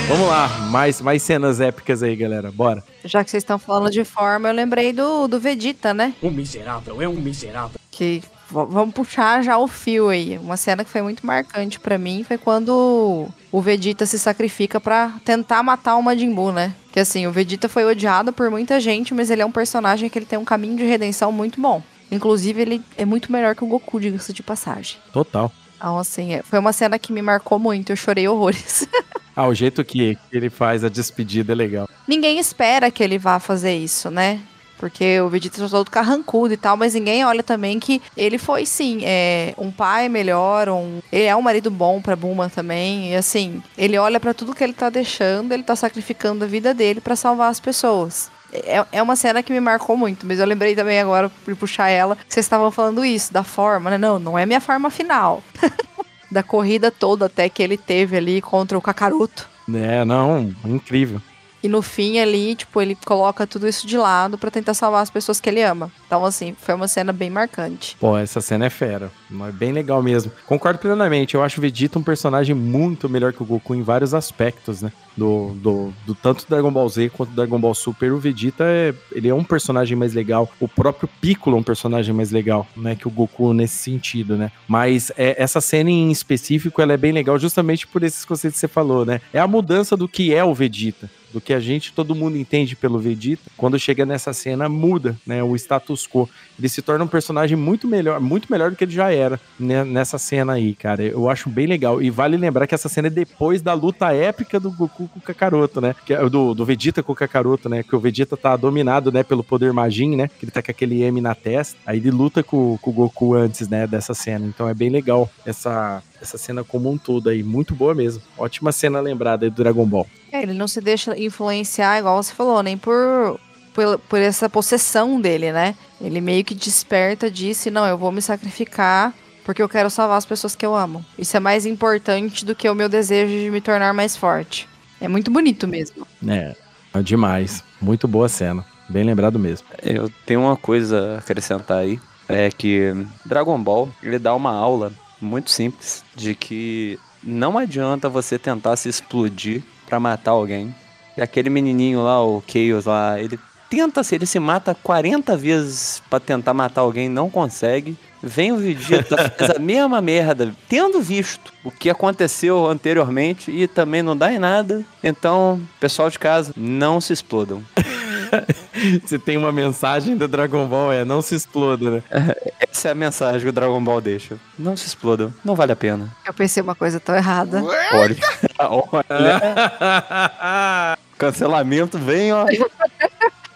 Vamos 0.09 0.27
lá, 0.27 0.47
mais, 0.71 0.99
mais 1.01 1.21
cenas 1.21 1.61
épicas 1.61 2.01
aí, 2.01 2.15
galera. 2.15 2.51
Bora. 2.51 2.83
Já 3.05 3.23
que 3.23 3.29
vocês 3.29 3.43
estão 3.43 3.59
falando 3.59 3.91
de 3.91 4.03
forma, 4.03 4.49
eu 4.49 4.53
lembrei 4.55 4.91
do, 4.91 5.27
do 5.27 5.39
Vegeta, 5.39 5.93
né? 5.93 6.15
Um 6.23 6.31
miserável, 6.31 6.99
é 6.99 7.07
um 7.07 7.13
miserável. 7.13 7.79
Que 7.91 8.23
vamos 8.49 8.91
puxar 8.95 9.43
já 9.43 9.55
o 9.59 9.67
fio 9.67 10.09
aí. 10.09 10.39
Uma 10.39 10.57
cena 10.57 10.83
que 10.83 10.89
foi 10.89 11.03
muito 11.03 11.23
marcante 11.23 11.79
pra 11.79 11.99
mim 11.99 12.25
foi 12.27 12.39
quando 12.39 13.27
o 13.51 13.61
Vegeta 13.61 14.07
se 14.07 14.17
sacrifica 14.17 14.81
pra 14.81 15.13
tentar 15.23 15.61
matar 15.61 15.95
o 15.95 16.01
Majin 16.01 16.33
Buu, 16.33 16.51
né? 16.51 16.73
Que 16.91 16.99
assim, 16.99 17.27
o 17.27 17.31
Vegeta 17.31 17.69
foi 17.69 17.85
odiado 17.85 18.33
por 18.33 18.49
muita 18.49 18.79
gente, 18.79 19.13
mas 19.13 19.29
ele 19.29 19.43
é 19.43 19.45
um 19.45 19.51
personagem 19.51 20.09
que 20.09 20.17
ele 20.17 20.25
tem 20.25 20.39
um 20.39 20.45
caminho 20.45 20.75
de 20.75 20.85
redenção 20.85 21.31
muito 21.31 21.61
bom. 21.61 21.83
Inclusive, 22.11 22.59
ele 22.59 22.81
é 22.97 23.05
muito 23.05 23.31
melhor 23.31 23.53
que 23.55 23.63
o 23.63 23.67
Goku, 23.67 23.99
diga-se 23.99 24.33
de 24.33 24.41
passagem. 24.41 24.97
Total. 25.13 25.51
Então, 25.77 25.99
assim, 25.99 26.33
é- 26.33 26.41
foi 26.41 26.57
uma 26.57 26.73
cena 26.73 26.97
que 26.97 27.13
me 27.13 27.21
marcou 27.21 27.59
muito, 27.59 27.91
eu 27.91 27.95
chorei 27.95 28.27
horrores. 28.27 28.87
Ah, 29.39 29.47
o 29.47 29.53
jeito 29.53 29.85
que 29.85 30.17
ele 30.33 30.49
faz 30.49 30.83
a 30.83 30.89
despedida 30.89 31.53
é 31.53 31.55
legal. 31.55 31.89
ninguém 32.05 32.39
espera 32.39 32.91
que 32.91 33.01
ele 33.01 33.17
vá 33.17 33.39
fazer 33.39 33.73
isso, 33.73 34.11
né? 34.11 34.41
Porque 34.77 35.21
o 35.21 35.29
Vegeta 35.29 35.61
tá 35.61 35.69
todo 35.69 35.89
carrancudo 35.89 36.53
e 36.53 36.57
tal, 36.57 36.75
mas 36.75 36.93
ninguém 36.93 37.23
olha 37.23 37.41
também 37.41 37.79
que 37.79 38.01
ele 38.17 38.37
foi, 38.37 38.65
sim, 38.65 38.99
é, 39.05 39.53
um 39.57 39.71
pai 39.71 40.09
melhor, 40.09 40.67
um, 40.67 40.99
ele 41.09 41.23
é 41.23 41.33
um 41.33 41.41
marido 41.41 41.71
bom 41.71 42.01
pra 42.01 42.17
Bulma 42.17 42.49
também. 42.49 43.13
E 43.13 43.15
assim, 43.15 43.63
ele 43.77 43.97
olha 43.97 44.19
pra 44.19 44.33
tudo 44.33 44.53
que 44.53 44.61
ele 44.61 44.73
tá 44.73 44.89
deixando, 44.89 45.53
ele 45.53 45.63
tá 45.63 45.73
sacrificando 45.73 46.43
a 46.43 46.47
vida 46.47 46.73
dele 46.73 46.99
pra 46.99 47.15
salvar 47.15 47.49
as 47.49 47.61
pessoas. 47.61 48.29
É, 48.51 48.85
é 48.91 49.01
uma 49.01 49.15
cena 49.15 49.41
que 49.41 49.53
me 49.53 49.61
marcou 49.61 49.95
muito, 49.95 50.27
mas 50.27 50.39
eu 50.39 50.45
lembrei 50.45 50.75
também 50.75 50.99
agora, 50.99 51.31
por 51.45 51.55
puxar 51.55 51.87
ela, 51.87 52.17
que 52.17 52.33
vocês 52.33 52.45
estavam 52.45 52.71
falando 52.71 53.05
isso, 53.05 53.31
da 53.31 53.43
forma, 53.43 53.89
né? 53.89 53.97
Não, 53.97 54.19
não 54.19 54.37
é 54.37 54.45
minha 54.45 54.59
forma 54.59 54.89
final. 54.89 55.41
da 56.31 56.43
corrida 56.43 56.91
toda 56.91 57.25
até 57.25 57.49
que 57.49 57.63
ele 57.63 57.77
teve 57.77 58.17
ali 58.17 58.41
contra 58.41 58.77
o 58.77 58.81
Kakaroto. 58.81 59.49
É, 59.73 60.03
não, 60.03 60.53
incrível. 60.65 61.21
E 61.61 61.67
no 61.67 61.81
fim 61.81 62.19
ali, 62.19 62.55
tipo, 62.55 62.81
ele 62.81 62.95
coloca 62.95 63.45
tudo 63.45 63.67
isso 63.67 63.85
de 63.85 63.97
lado 63.97 64.37
pra 64.37 64.49
tentar 64.49 64.73
salvar 64.73 65.03
as 65.03 65.09
pessoas 65.09 65.41
que 65.41 65.49
ele 65.49 65.61
ama. 65.61 65.91
Então, 66.07 66.23
assim, 66.23 66.55
foi 66.59 66.73
uma 66.73 66.87
cena 66.87 67.11
bem 67.11 67.29
marcante. 67.29 67.97
Pô, 67.99 68.17
essa 68.17 68.41
cena 68.41 68.65
é 68.65 68.69
fera. 68.69 69.11
É 69.47 69.51
bem 69.51 69.71
legal 69.71 70.01
mesmo. 70.01 70.31
Concordo 70.45 70.79
plenamente. 70.79 71.35
Eu 71.35 71.43
acho 71.43 71.59
o 71.59 71.61
Vegeta 71.61 71.99
um 71.99 72.03
personagem 72.03 72.55
muito 72.55 73.09
melhor 73.09 73.33
que 73.33 73.43
o 73.43 73.45
Goku 73.45 73.75
em 73.75 73.81
vários 73.81 74.13
aspectos, 74.13 74.81
né? 74.81 74.91
Do, 75.17 75.51
do, 75.55 75.93
do 76.05 76.15
tanto 76.15 76.45
Dragon 76.47 76.71
Ball 76.71 76.87
Z 76.87 77.09
quanto 77.09 77.33
Dragon 77.33 77.59
Ball 77.59 77.75
Super. 77.75 78.13
O 78.13 78.19
Vegeta 78.19 78.63
é, 78.63 78.93
ele 79.11 79.27
é 79.27 79.35
um 79.35 79.43
personagem 79.43 79.97
mais 79.97 80.13
legal. 80.13 80.49
O 80.59 80.67
próprio 80.67 81.09
Piccolo 81.19 81.57
é 81.57 81.59
um 81.59 81.63
personagem 81.63 82.13
mais 82.15 82.31
legal, 82.31 82.65
né? 82.75 82.95
Que 82.95 83.07
o 83.07 83.11
Goku 83.11 83.53
nesse 83.53 83.75
sentido, 83.75 84.37
né? 84.37 84.51
Mas 84.67 85.11
é, 85.17 85.35
essa 85.41 85.59
cena 85.59 85.89
em 85.89 86.09
específico, 86.09 86.81
ela 86.81 86.93
é 86.93 86.97
bem 86.97 87.11
legal 87.11 87.37
justamente 87.37 87.85
por 87.85 88.01
esses 88.01 88.23
conceitos 88.23 88.55
que 88.55 88.61
você 88.61 88.67
falou, 88.67 89.05
né? 89.05 89.19
É 89.33 89.39
a 89.39 89.47
mudança 89.47 89.97
do 89.97 90.07
que 90.07 90.33
é 90.33 90.43
o 90.43 90.53
Vegeta 90.53 91.09
do 91.31 91.41
que 91.41 91.53
a 91.53 91.59
gente, 91.59 91.93
todo 91.93 92.15
mundo 92.15 92.37
entende 92.37 92.75
pelo 92.75 92.99
Vegeta, 92.99 93.43
quando 93.57 93.79
chega 93.79 94.05
nessa 94.05 94.33
cena 94.33 94.67
muda, 94.67 95.17
né, 95.25 95.43
o 95.43 95.55
status 95.55 96.07
quo. 96.07 96.29
Ele 96.57 96.67
se 96.67 96.81
torna 96.81 97.05
um 97.05 97.07
personagem 97.07 97.57
muito 97.57 97.87
melhor, 97.87 98.19
muito 98.19 98.51
melhor 98.51 98.69
do 98.69 98.75
que 98.75 98.83
ele 98.83 98.91
já 98.91 99.11
era 99.11 99.39
né, 99.59 99.83
nessa 99.83 100.17
cena 100.17 100.53
aí, 100.53 100.75
cara. 100.75 101.03
Eu 101.03 101.29
acho 101.29 101.49
bem 101.49 101.67
legal. 101.67 102.01
E 102.01 102.09
vale 102.09 102.37
lembrar 102.37 102.67
que 102.67 102.75
essa 102.75 102.89
cena 102.89 103.07
é 103.07 103.11
depois 103.11 103.61
da 103.61 103.73
luta 103.73 104.13
épica 104.13 104.59
do 104.59 104.71
Goku 104.71 105.07
com 105.07 105.19
o 105.19 105.21
Kakaroto, 105.21 105.79
né? 105.79 105.95
É 106.09 106.29
do, 106.29 106.53
do 106.53 106.65
Vegeta 106.65 107.01
com 107.01 107.13
o 107.13 107.15
Kakaroto, 107.15 107.69
né? 107.69 107.83
Que 107.83 107.95
o 107.95 107.99
Vegeta 107.99 108.35
tá 108.35 108.55
dominado, 108.55 109.11
né, 109.11 109.23
pelo 109.23 109.43
poder 109.43 109.71
Majin, 109.71 110.15
né? 110.15 110.27
Que 110.27 110.45
ele 110.45 110.51
tá 110.51 110.61
com 110.61 110.71
aquele 110.71 111.01
M 111.03 111.21
na 111.21 111.33
testa. 111.33 111.77
Aí 111.85 111.97
ele 111.97 112.11
luta 112.11 112.43
com, 112.43 112.77
com 112.81 112.91
o 112.91 112.93
Goku 112.93 113.33
antes, 113.33 113.67
né, 113.67 113.87
dessa 113.87 114.13
cena. 114.13 114.45
Então 114.45 114.67
é 114.67 114.73
bem 114.73 114.89
legal 114.89 115.29
essa 115.45 116.03
essa 116.21 116.37
cena 116.37 116.63
como 116.63 116.91
um 116.91 116.97
todo 116.97 117.29
aí, 117.29 117.43
muito 117.43 117.73
boa 117.73 117.93
mesmo. 117.93 118.21
Ótima 118.37 118.71
cena 118.71 118.99
lembrada 118.99 119.45
aí 119.45 119.49
do 119.49 119.61
Dragon 119.61 119.85
Ball. 119.85 120.07
É, 120.31 120.41
ele 120.41 120.53
não 120.53 120.67
se 120.67 120.81
deixa 120.81 121.17
influenciar, 121.17 121.99
igual 121.99 122.21
você 122.21 122.33
falou, 122.33 122.61
nem 122.61 122.77
por, 122.77 123.39
por, 123.73 123.99
por 123.99 124.19
essa 124.19 124.49
possessão 124.49 125.19
dele, 125.19 125.51
né? 125.51 125.75
Ele 125.99 126.21
meio 126.21 126.43
que 126.43 126.53
desperta 126.53 127.29
disso 127.29 127.67
e 127.67 127.71
não, 127.71 127.85
eu 127.85 127.97
vou 127.97 128.11
me 128.11 128.21
sacrificar 128.21 129.13
porque 129.43 129.63
eu 129.63 129.69
quero 129.69 129.89
salvar 129.89 130.19
as 130.19 130.27
pessoas 130.27 130.55
que 130.55 130.63
eu 130.63 130.75
amo. 130.75 131.03
Isso 131.17 131.35
é 131.35 131.39
mais 131.39 131.65
importante 131.65 132.45
do 132.45 132.53
que 132.53 132.69
o 132.69 132.75
meu 132.75 132.87
desejo 132.87 133.31
de 133.31 133.49
me 133.49 133.59
tornar 133.59 133.95
mais 133.95 134.15
forte. 134.15 134.69
É 135.01 135.07
muito 135.07 135.31
bonito 135.31 135.67
mesmo. 135.67 136.05
É, 136.27 136.55
é 136.93 137.01
demais. 137.01 137.63
Muito 137.81 138.07
boa 138.07 138.29
cena. 138.29 138.63
Bem 138.87 139.03
lembrado 139.03 139.39
mesmo. 139.39 139.67
Eu 139.81 140.07
tenho 140.23 140.41
uma 140.41 140.55
coisa 140.55 141.15
a 141.15 141.17
acrescentar 141.17 141.79
aí. 141.79 141.99
É 142.27 142.51
que 142.51 142.93
Dragon 143.25 143.59
Ball, 143.59 143.89
ele 144.03 144.19
dá 144.19 144.35
uma 144.35 144.51
aula 144.51 144.91
muito 145.21 145.51
simples 145.51 146.03
de 146.15 146.35
que 146.35 146.99
não 147.23 147.57
adianta 147.57 148.09
você 148.09 148.39
tentar 148.39 148.75
se 148.75 148.89
explodir 148.89 149.63
pra 149.85 149.99
matar 149.99 150.31
alguém. 150.31 150.73
E 151.17 151.21
aquele 151.21 151.49
menininho 151.49 152.01
lá, 152.01 152.23
o 152.23 152.43
Chaos 152.47 152.85
lá, 152.85 153.19
ele 153.19 153.37
tenta 153.69 154.03
se 154.03 154.15
ele 154.15 154.25
se 154.25 154.39
mata 154.39 154.73
40 154.73 155.37
vezes 155.37 156.01
pra 156.09 156.19
tentar 156.19 156.53
matar 156.53 156.81
alguém, 156.81 157.07
não 157.07 157.29
consegue. 157.29 157.97
Vem 158.21 158.51
o 158.51 158.57
Vegeta, 158.57 159.29
faz 159.37 159.51
a 159.51 159.59
mesma 159.59 160.01
merda, 160.01 160.53
tendo 160.67 161.01
visto 161.01 161.53
o 161.63 161.71
que 161.71 161.89
aconteceu 161.89 162.67
anteriormente 162.67 163.51
e 163.51 163.67
também 163.67 164.01
não 164.01 164.17
dá 164.17 164.33
em 164.33 164.39
nada. 164.39 164.83
Então, 165.03 165.61
pessoal 165.79 166.09
de 166.09 166.19
casa, 166.19 166.53
não 166.57 166.99
se 166.99 167.13
explodam. 167.13 167.63
Se 169.05 169.19
tem 169.19 169.37
uma 169.37 169.51
mensagem 169.51 170.15
do 170.15 170.27
Dragon 170.27 170.67
Ball 170.67 170.93
é 170.93 171.05
não 171.05 171.21
se 171.21 171.35
exploda, 171.35 171.89
né? 171.91 172.03
Essa 172.59 172.89
é 172.89 172.91
a 172.91 172.95
mensagem 172.95 173.41
que 173.41 173.49
o 173.49 173.53
Dragon 173.53 173.83
Ball 173.83 174.01
deixa. 174.01 174.37
Não 174.57 174.75
se 174.75 174.87
explodam, 174.87 175.33
não 175.43 175.55
vale 175.55 175.71
a 175.71 175.75
pena. 175.75 176.09
Eu 176.25 176.33
pensei 176.33 176.61
uma 176.61 176.75
coisa 176.75 176.99
tão 176.99 177.15
errada. 177.15 177.63
Olha, 177.93 178.17
olha. 179.03 180.97
Cancelamento 181.17 181.97
vem, 181.97 182.31
ó. 182.31 182.45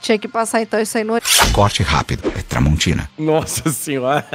Tinha 0.03 0.19
que 0.19 0.27
passar 0.27 0.61
então 0.61 0.81
isso 0.81 0.97
aí 0.97 1.03
no. 1.05 1.13
Corte 1.53 1.81
rápido, 1.81 2.27
é 2.37 2.41
Tramontina. 2.41 3.09
Nossa 3.17 3.69
senhora. 3.71 4.25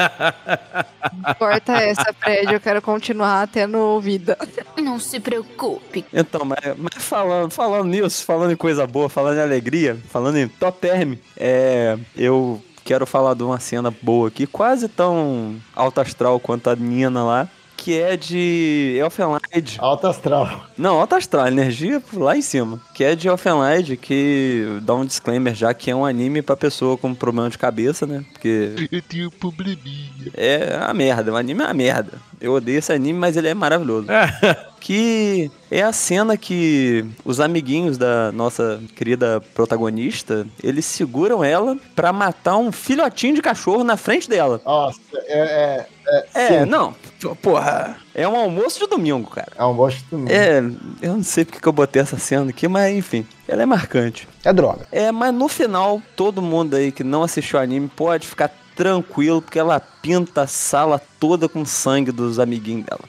Corta 1.38 1.74
essa, 1.74 2.06
Fred. 2.18 2.54
Eu 2.54 2.58
quero 2.58 2.80
continuar 2.80 3.46
tendo 3.48 4.00
vida. 4.00 4.38
Não 4.82 4.98
se 4.98 5.20
preocupe. 5.20 6.06
Então, 6.10 6.40
mas, 6.46 6.58
mas 6.78 7.04
falando, 7.04 7.50
falando 7.50 7.84
nisso, 7.84 8.24
falando 8.24 8.50
em 8.50 8.56
coisa 8.56 8.86
boa, 8.86 9.10
falando 9.10 9.36
em 9.36 9.42
alegria, 9.42 9.98
falando 10.08 10.38
em 10.38 10.48
top 10.48 10.80
term, 10.80 11.16
é, 11.36 11.98
eu 12.16 12.64
quero 12.82 13.04
falar 13.04 13.34
de 13.34 13.42
uma 13.42 13.60
cena 13.60 13.90
boa 14.00 14.28
aqui, 14.28 14.46
quase 14.46 14.88
tão 14.88 15.56
alto 15.76 16.00
astral 16.00 16.40
quanto 16.40 16.70
a 16.70 16.76
Nina 16.76 17.22
lá, 17.22 17.46
que 17.88 17.98
é 17.98 18.18
de 18.18 18.98
Elfenlight. 19.00 19.78
Alto 19.78 20.08
astral. 20.08 20.66
Não, 20.76 21.00
alto 21.00 21.14
astral, 21.14 21.48
energia 21.48 22.02
lá 22.12 22.36
em 22.36 22.42
cima. 22.42 22.78
Que 22.92 23.02
é 23.02 23.16
de 23.16 23.28
Elfenlight, 23.28 23.96
que 23.96 24.78
dá 24.82 24.94
um 24.94 25.06
disclaimer 25.06 25.54
já 25.54 25.72
que 25.72 25.90
é 25.90 25.96
um 25.96 26.04
anime 26.04 26.42
pra 26.42 26.54
pessoa 26.54 26.98
com 26.98 27.14
problema 27.14 27.48
de 27.48 27.56
cabeça, 27.56 28.06
né? 28.06 28.22
Porque 28.30 28.88
Eu 28.92 29.00
tenho 29.00 29.30
probleminha. 29.30 30.10
é 30.36 30.78
a 30.82 30.92
merda, 30.92 31.32
o 31.32 31.36
anime 31.36 31.62
é 31.62 31.64
uma 31.64 31.72
merda. 31.72 32.12
Eu 32.38 32.52
odeio 32.52 32.78
esse 32.78 32.92
anime, 32.92 33.18
mas 33.18 33.38
ele 33.38 33.48
é 33.48 33.54
maravilhoso. 33.54 34.06
que 34.80 35.50
é 35.70 35.82
a 35.82 35.92
cena 35.92 36.36
que 36.36 37.04
os 37.24 37.40
amiguinhos 37.40 37.98
da 37.98 38.30
nossa 38.32 38.80
querida 38.94 39.40
protagonista, 39.54 40.46
eles 40.62 40.84
seguram 40.84 41.42
ela 41.42 41.76
pra 41.96 42.12
matar 42.12 42.56
um 42.56 42.70
filhotinho 42.70 43.34
de 43.34 43.42
cachorro 43.42 43.82
na 43.82 43.96
frente 43.96 44.28
dela. 44.28 44.60
Nossa, 44.64 45.00
é. 45.26 45.38
É, 45.38 45.86
é, 46.34 46.54
É, 46.54 46.66
não, 46.66 46.94
porra, 47.42 47.96
é 48.14 48.26
um 48.26 48.36
almoço 48.36 48.80
de 48.80 48.86
domingo, 48.86 49.30
cara. 49.30 49.52
É 49.56 49.62
um 49.62 49.66
almoço 49.66 49.98
de 49.98 50.04
domingo. 50.10 50.32
É, 50.32 50.58
eu 51.02 51.14
não 51.14 51.22
sei 51.22 51.44
porque 51.44 51.60
que 51.60 51.68
eu 51.68 51.72
botei 51.72 52.02
essa 52.02 52.18
cena 52.18 52.50
aqui, 52.50 52.66
mas 52.68 52.96
enfim, 52.96 53.26
ela 53.46 53.62
é 53.62 53.66
marcante. 53.66 54.28
É 54.44 54.52
droga. 54.52 54.86
É, 54.90 55.12
mas 55.12 55.34
no 55.34 55.48
final, 55.48 56.02
todo 56.16 56.42
mundo 56.42 56.76
aí 56.76 56.90
que 56.90 57.04
não 57.04 57.22
assistiu 57.22 57.58
o 57.58 57.62
anime 57.62 57.88
pode 57.88 58.26
ficar 58.26 58.50
tranquilo, 58.78 59.42
porque 59.42 59.58
ela 59.58 59.80
pinta 59.80 60.42
a 60.42 60.46
sala 60.46 61.02
toda 61.18 61.48
com 61.48 61.64
sangue 61.64 62.12
dos 62.12 62.38
amiguinhos 62.38 62.86
dela. 62.86 63.00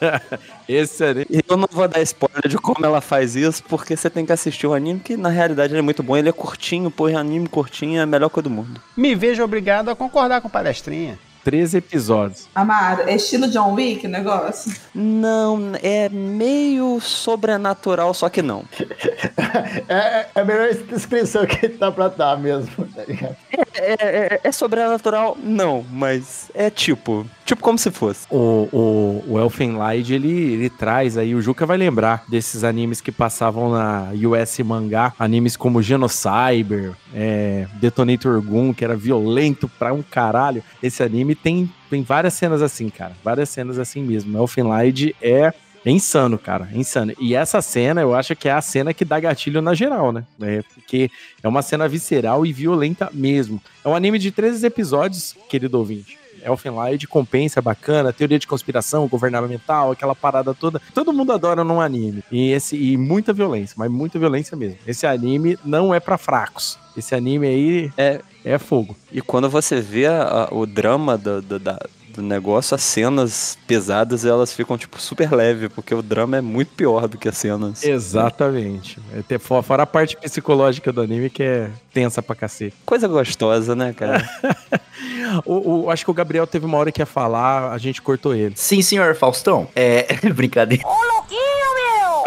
Esse 0.66 1.04
anime. 1.04 1.26
E 1.28 1.42
eu 1.46 1.56
não 1.58 1.68
vou 1.70 1.86
dar 1.86 2.00
spoiler 2.00 2.48
de 2.48 2.56
como 2.56 2.86
ela 2.86 3.02
faz 3.02 3.36
isso, 3.36 3.62
porque 3.64 3.94
você 3.94 4.08
tem 4.08 4.24
que 4.24 4.32
assistir 4.32 4.66
o 4.66 4.72
anime, 4.72 5.00
que 5.00 5.14
na 5.14 5.28
realidade 5.28 5.74
ele 5.74 5.80
é 5.80 5.82
muito 5.82 6.02
bom. 6.02 6.16
Ele 6.16 6.30
é 6.30 6.32
curtinho, 6.32 6.90
pô, 6.90 7.10
é 7.10 7.14
anime 7.14 7.46
curtinho 7.46 7.98
é 7.98 8.02
a 8.02 8.06
melhor 8.06 8.30
coisa 8.30 8.48
do 8.48 8.54
mundo. 8.54 8.80
Me 8.96 9.14
vejo 9.14 9.44
obrigado 9.44 9.90
a 9.90 9.94
concordar 9.94 10.40
com 10.40 10.48
palestrinha. 10.48 11.18
13 11.44 11.78
episódios. 11.78 12.48
Amaro, 12.54 13.02
é 13.08 13.16
estilo 13.16 13.48
John 13.48 13.74
Wick 13.74 14.06
o 14.06 14.10
negócio? 14.10 14.72
Não, 14.94 15.72
é 15.82 16.08
meio 16.08 17.00
sobrenatural, 17.00 18.14
só 18.14 18.28
que 18.28 18.42
não. 18.42 18.64
É, 19.88 20.26
é 20.34 20.40
a 20.40 20.44
melhor 20.44 20.72
descrição 20.74 21.44
que 21.46 21.68
tá 21.68 21.90
pra 21.90 22.08
dar 22.08 22.38
mesmo, 22.38 22.86
tá 22.94 23.04
ligado? 23.04 23.36
É, 23.50 23.64
é- 23.74 24.40
é 24.44 24.52
sobrenatural? 24.52 25.36
Não, 25.42 25.84
mas 25.90 26.50
é 26.54 26.70
tipo. 26.70 27.26
Tipo 27.44 27.62
como 27.62 27.78
se 27.78 27.90
fosse. 27.90 28.26
O, 28.30 28.68
o, 28.72 29.24
o 29.34 29.38
Elfenlight, 29.40 30.12
ele, 30.12 30.52
ele 30.54 30.70
traz 30.70 31.16
aí, 31.18 31.34
o 31.34 31.42
Juca 31.42 31.66
vai 31.66 31.76
lembrar 31.76 32.24
desses 32.28 32.64
animes 32.64 33.00
que 33.00 33.10
passavam 33.12 33.70
na 33.70 34.08
US 34.28 34.58
Mangá, 34.60 35.12
animes 35.18 35.56
como 35.56 35.82
Genocyber, 35.82 36.92
é, 37.14 37.66
Detonator 37.74 38.40
Gun, 38.40 38.72
que 38.72 38.84
era 38.84 38.96
violento 38.96 39.68
pra 39.78 39.92
um 39.92 40.02
caralho. 40.02 40.62
Esse 40.82 41.02
anime 41.02 41.34
tem, 41.34 41.70
tem 41.90 42.02
várias 42.02 42.34
cenas 42.34 42.62
assim, 42.62 42.88
cara, 42.88 43.12
várias 43.24 43.48
cenas 43.48 43.78
assim 43.78 44.02
mesmo. 44.02 44.38
Elfenlight 44.38 45.14
é 45.20 45.52
é 45.84 45.90
insano, 45.90 46.38
cara, 46.38 46.68
é 46.72 46.76
insano. 46.76 47.12
E 47.18 47.34
essa 47.34 47.60
cena, 47.62 48.00
eu 48.00 48.14
acho 48.14 48.34
que 48.36 48.48
é 48.48 48.52
a 48.52 48.60
cena 48.60 48.94
que 48.94 49.04
dá 49.04 49.18
gatilho 49.20 49.60
na 49.62 49.74
geral, 49.74 50.12
né? 50.12 50.24
É, 50.40 50.62
porque 50.74 51.10
é 51.42 51.48
uma 51.48 51.62
cena 51.62 51.88
visceral 51.88 52.44
e 52.46 52.52
violenta 52.52 53.10
mesmo. 53.12 53.60
É 53.84 53.88
um 53.88 53.94
anime 53.94 54.18
de 54.18 54.30
13 54.30 54.66
episódios, 54.66 55.36
querido 55.48 55.78
ouvinte. 55.78 56.18
Elfenlight 56.44 57.06
compensa, 57.06 57.62
bacana, 57.62 58.12
teoria 58.12 58.36
de 58.38 58.48
conspiração, 58.48 59.06
governamental, 59.06 59.92
aquela 59.92 60.14
parada 60.14 60.52
toda. 60.52 60.82
Todo 60.92 61.12
mundo 61.12 61.32
adora 61.32 61.62
num 61.62 61.80
anime. 61.80 62.24
E, 62.32 62.50
esse, 62.50 62.76
e 62.76 62.96
muita 62.96 63.32
violência, 63.32 63.76
mas 63.78 63.88
muita 63.88 64.18
violência 64.18 64.56
mesmo. 64.56 64.76
Esse 64.84 65.06
anime 65.06 65.56
não 65.64 65.94
é 65.94 66.00
pra 66.00 66.18
fracos. 66.18 66.78
Esse 66.96 67.14
anime 67.14 67.46
aí 67.46 67.92
é, 67.96 68.20
é 68.44 68.58
fogo. 68.58 68.96
E 69.12 69.20
quando 69.20 69.48
você 69.48 69.80
vê 69.80 70.06
a- 70.06 70.48
a- 70.50 70.54
o 70.54 70.66
drama 70.66 71.16
do, 71.16 71.40
do, 71.40 71.58
da- 71.60 71.78
do 72.14 72.22
negócio, 72.22 72.74
as 72.74 72.82
cenas 72.82 73.56
pesadas 73.66 74.24
elas 74.24 74.52
ficam 74.52 74.76
tipo 74.76 75.00
super 75.00 75.32
leve, 75.32 75.68
porque 75.68 75.94
o 75.94 76.02
drama 76.02 76.36
é 76.36 76.40
muito 76.40 76.70
pior 76.74 77.08
do 77.08 77.16
que 77.18 77.28
as 77.28 77.36
cenas. 77.38 77.82
Exatamente. 77.84 78.98
É 79.30 79.38
Fora 79.38 79.82
a 79.82 79.86
parte 79.86 80.16
psicológica 80.16 80.92
do 80.92 81.00
anime 81.00 81.30
que 81.30 81.42
é 81.42 81.70
tensa 81.92 82.22
pra 82.22 82.34
cacete. 82.36 82.76
Coisa 82.84 83.08
gostosa, 83.08 83.74
né, 83.74 83.92
cara? 83.92 84.28
o, 85.44 85.84
o- 85.84 85.90
acho 85.90 86.04
que 86.04 86.10
o 86.10 86.14
Gabriel 86.14 86.46
teve 86.46 86.66
uma 86.66 86.78
hora 86.78 86.92
que 86.92 87.00
ia 87.02 87.06
falar, 87.06 87.72
a 87.72 87.78
gente 87.78 88.00
cortou 88.02 88.34
ele. 88.34 88.54
Sim, 88.56 88.82
senhor 88.82 89.14
Faustão. 89.14 89.68
É. 89.74 90.06
Brincadeira. 90.34 90.84
Ô, 90.86 91.14
louquinho, 91.14 91.40
meu! 91.74 92.22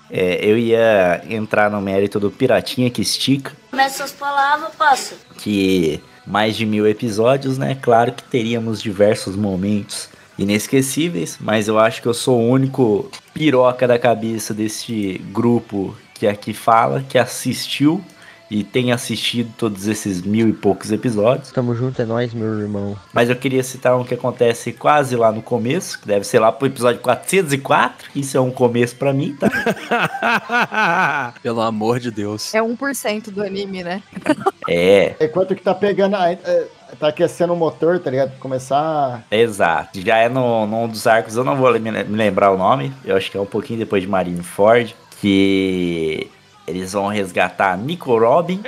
É, 0.10 0.44
eu 0.44 0.56
ia 0.58 1.22
entrar 1.28 1.70
no 1.70 1.80
mérito 1.80 2.18
do 2.18 2.30
Piratinha 2.30 2.90
que 2.90 3.02
estica, 3.02 3.52
Começa 3.70 3.98
suas 3.98 4.12
palavras, 4.12 4.74
passa. 4.74 5.14
que 5.38 6.00
mais 6.30 6.56
de 6.56 6.64
mil 6.64 6.86
episódios, 6.86 7.58
né? 7.58 7.76
Claro 7.80 8.12
que 8.12 8.22
teríamos 8.22 8.80
diversos 8.80 9.34
momentos 9.34 10.08
inesquecíveis, 10.38 11.36
mas 11.40 11.68
eu 11.68 11.78
acho 11.78 12.00
que 12.00 12.08
eu 12.08 12.14
sou 12.14 12.40
o 12.40 12.48
único 12.48 13.10
piroca 13.34 13.86
da 13.86 13.98
cabeça 13.98 14.54
deste 14.54 15.20
grupo 15.32 15.94
que 16.14 16.26
aqui 16.26 16.54
fala, 16.54 17.04
que 17.06 17.18
assistiu 17.18 18.02
e 18.50 18.64
tem 18.64 18.90
assistido 18.92 19.52
todos 19.56 19.86
esses 19.86 20.20
mil 20.22 20.48
e 20.48 20.52
poucos 20.52 20.90
episódios. 20.90 21.52
Tamo 21.52 21.74
junto, 21.74 22.02
é 22.02 22.04
nóis, 22.04 22.34
meu 22.34 22.58
irmão. 22.60 22.96
Mas 23.12 23.30
eu 23.30 23.36
queria 23.36 23.62
citar 23.62 23.96
um 23.96 24.02
que 24.04 24.14
acontece 24.14 24.72
quase 24.72 25.14
lá 25.14 25.30
no 25.30 25.40
começo, 25.40 26.00
que 26.00 26.06
deve 26.08 26.24
ser 26.26 26.40
lá 26.40 26.50
pro 26.50 26.66
episódio 26.66 27.00
404. 27.00 28.08
Isso 28.16 28.36
é 28.36 28.40
um 28.40 28.50
começo 28.50 28.96
pra 28.96 29.12
mim, 29.12 29.36
tá? 29.38 29.48
Pelo 31.42 31.60
amor 31.60 32.00
de 32.00 32.10
Deus. 32.10 32.52
É 32.54 32.60
1% 32.60 33.30
do 33.30 33.42
anime, 33.42 33.82
né? 33.84 34.02
É, 34.68 35.16
Enquanto 35.20 35.54
que 35.56 35.62
tá 35.62 35.74
pegando, 35.74 36.14
a- 36.14 36.30
é, 36.30 36.66
tá 36.98 37.08
aquecendo 37.08 37.52
o 37.54 37.56
motor, 37.56 37.98
tá 37.98 38.10
ligado? 38.10 38.30
Pra 38.32 38.38
começar. 38.38 39.24
exato. 39.30 40.00
Já 40.00 40.18
é 40.18 40.28
no, 40.28 40.64
num 40.66 40.86
dos 40.86 41.06
arcos, 41.06 41.34
eu 41.34 41.42
não 41.42 41.56
vou 41.56 41.72
me 41.80 41.90
me 41.90 42.16
lembrar 42.16 42.52
o 42.52 42.58
nome, 42.58 42.92
eu 43.04 43.16
acho 43.16 43.30
que 43.30 43.36
é 43.36 43.40
um 43.40 43.46
pouquinho 43.46 43.78
depois 43.80 44.02
de 44.02 44.08
Marineford, 44.08 44.94
que 45.20 46.30
eles 46.70 46.92
vão 46.92 47.08
resgatar 47.08 47.76
Nico 47.76 48.18
Robin. 48.18 48.62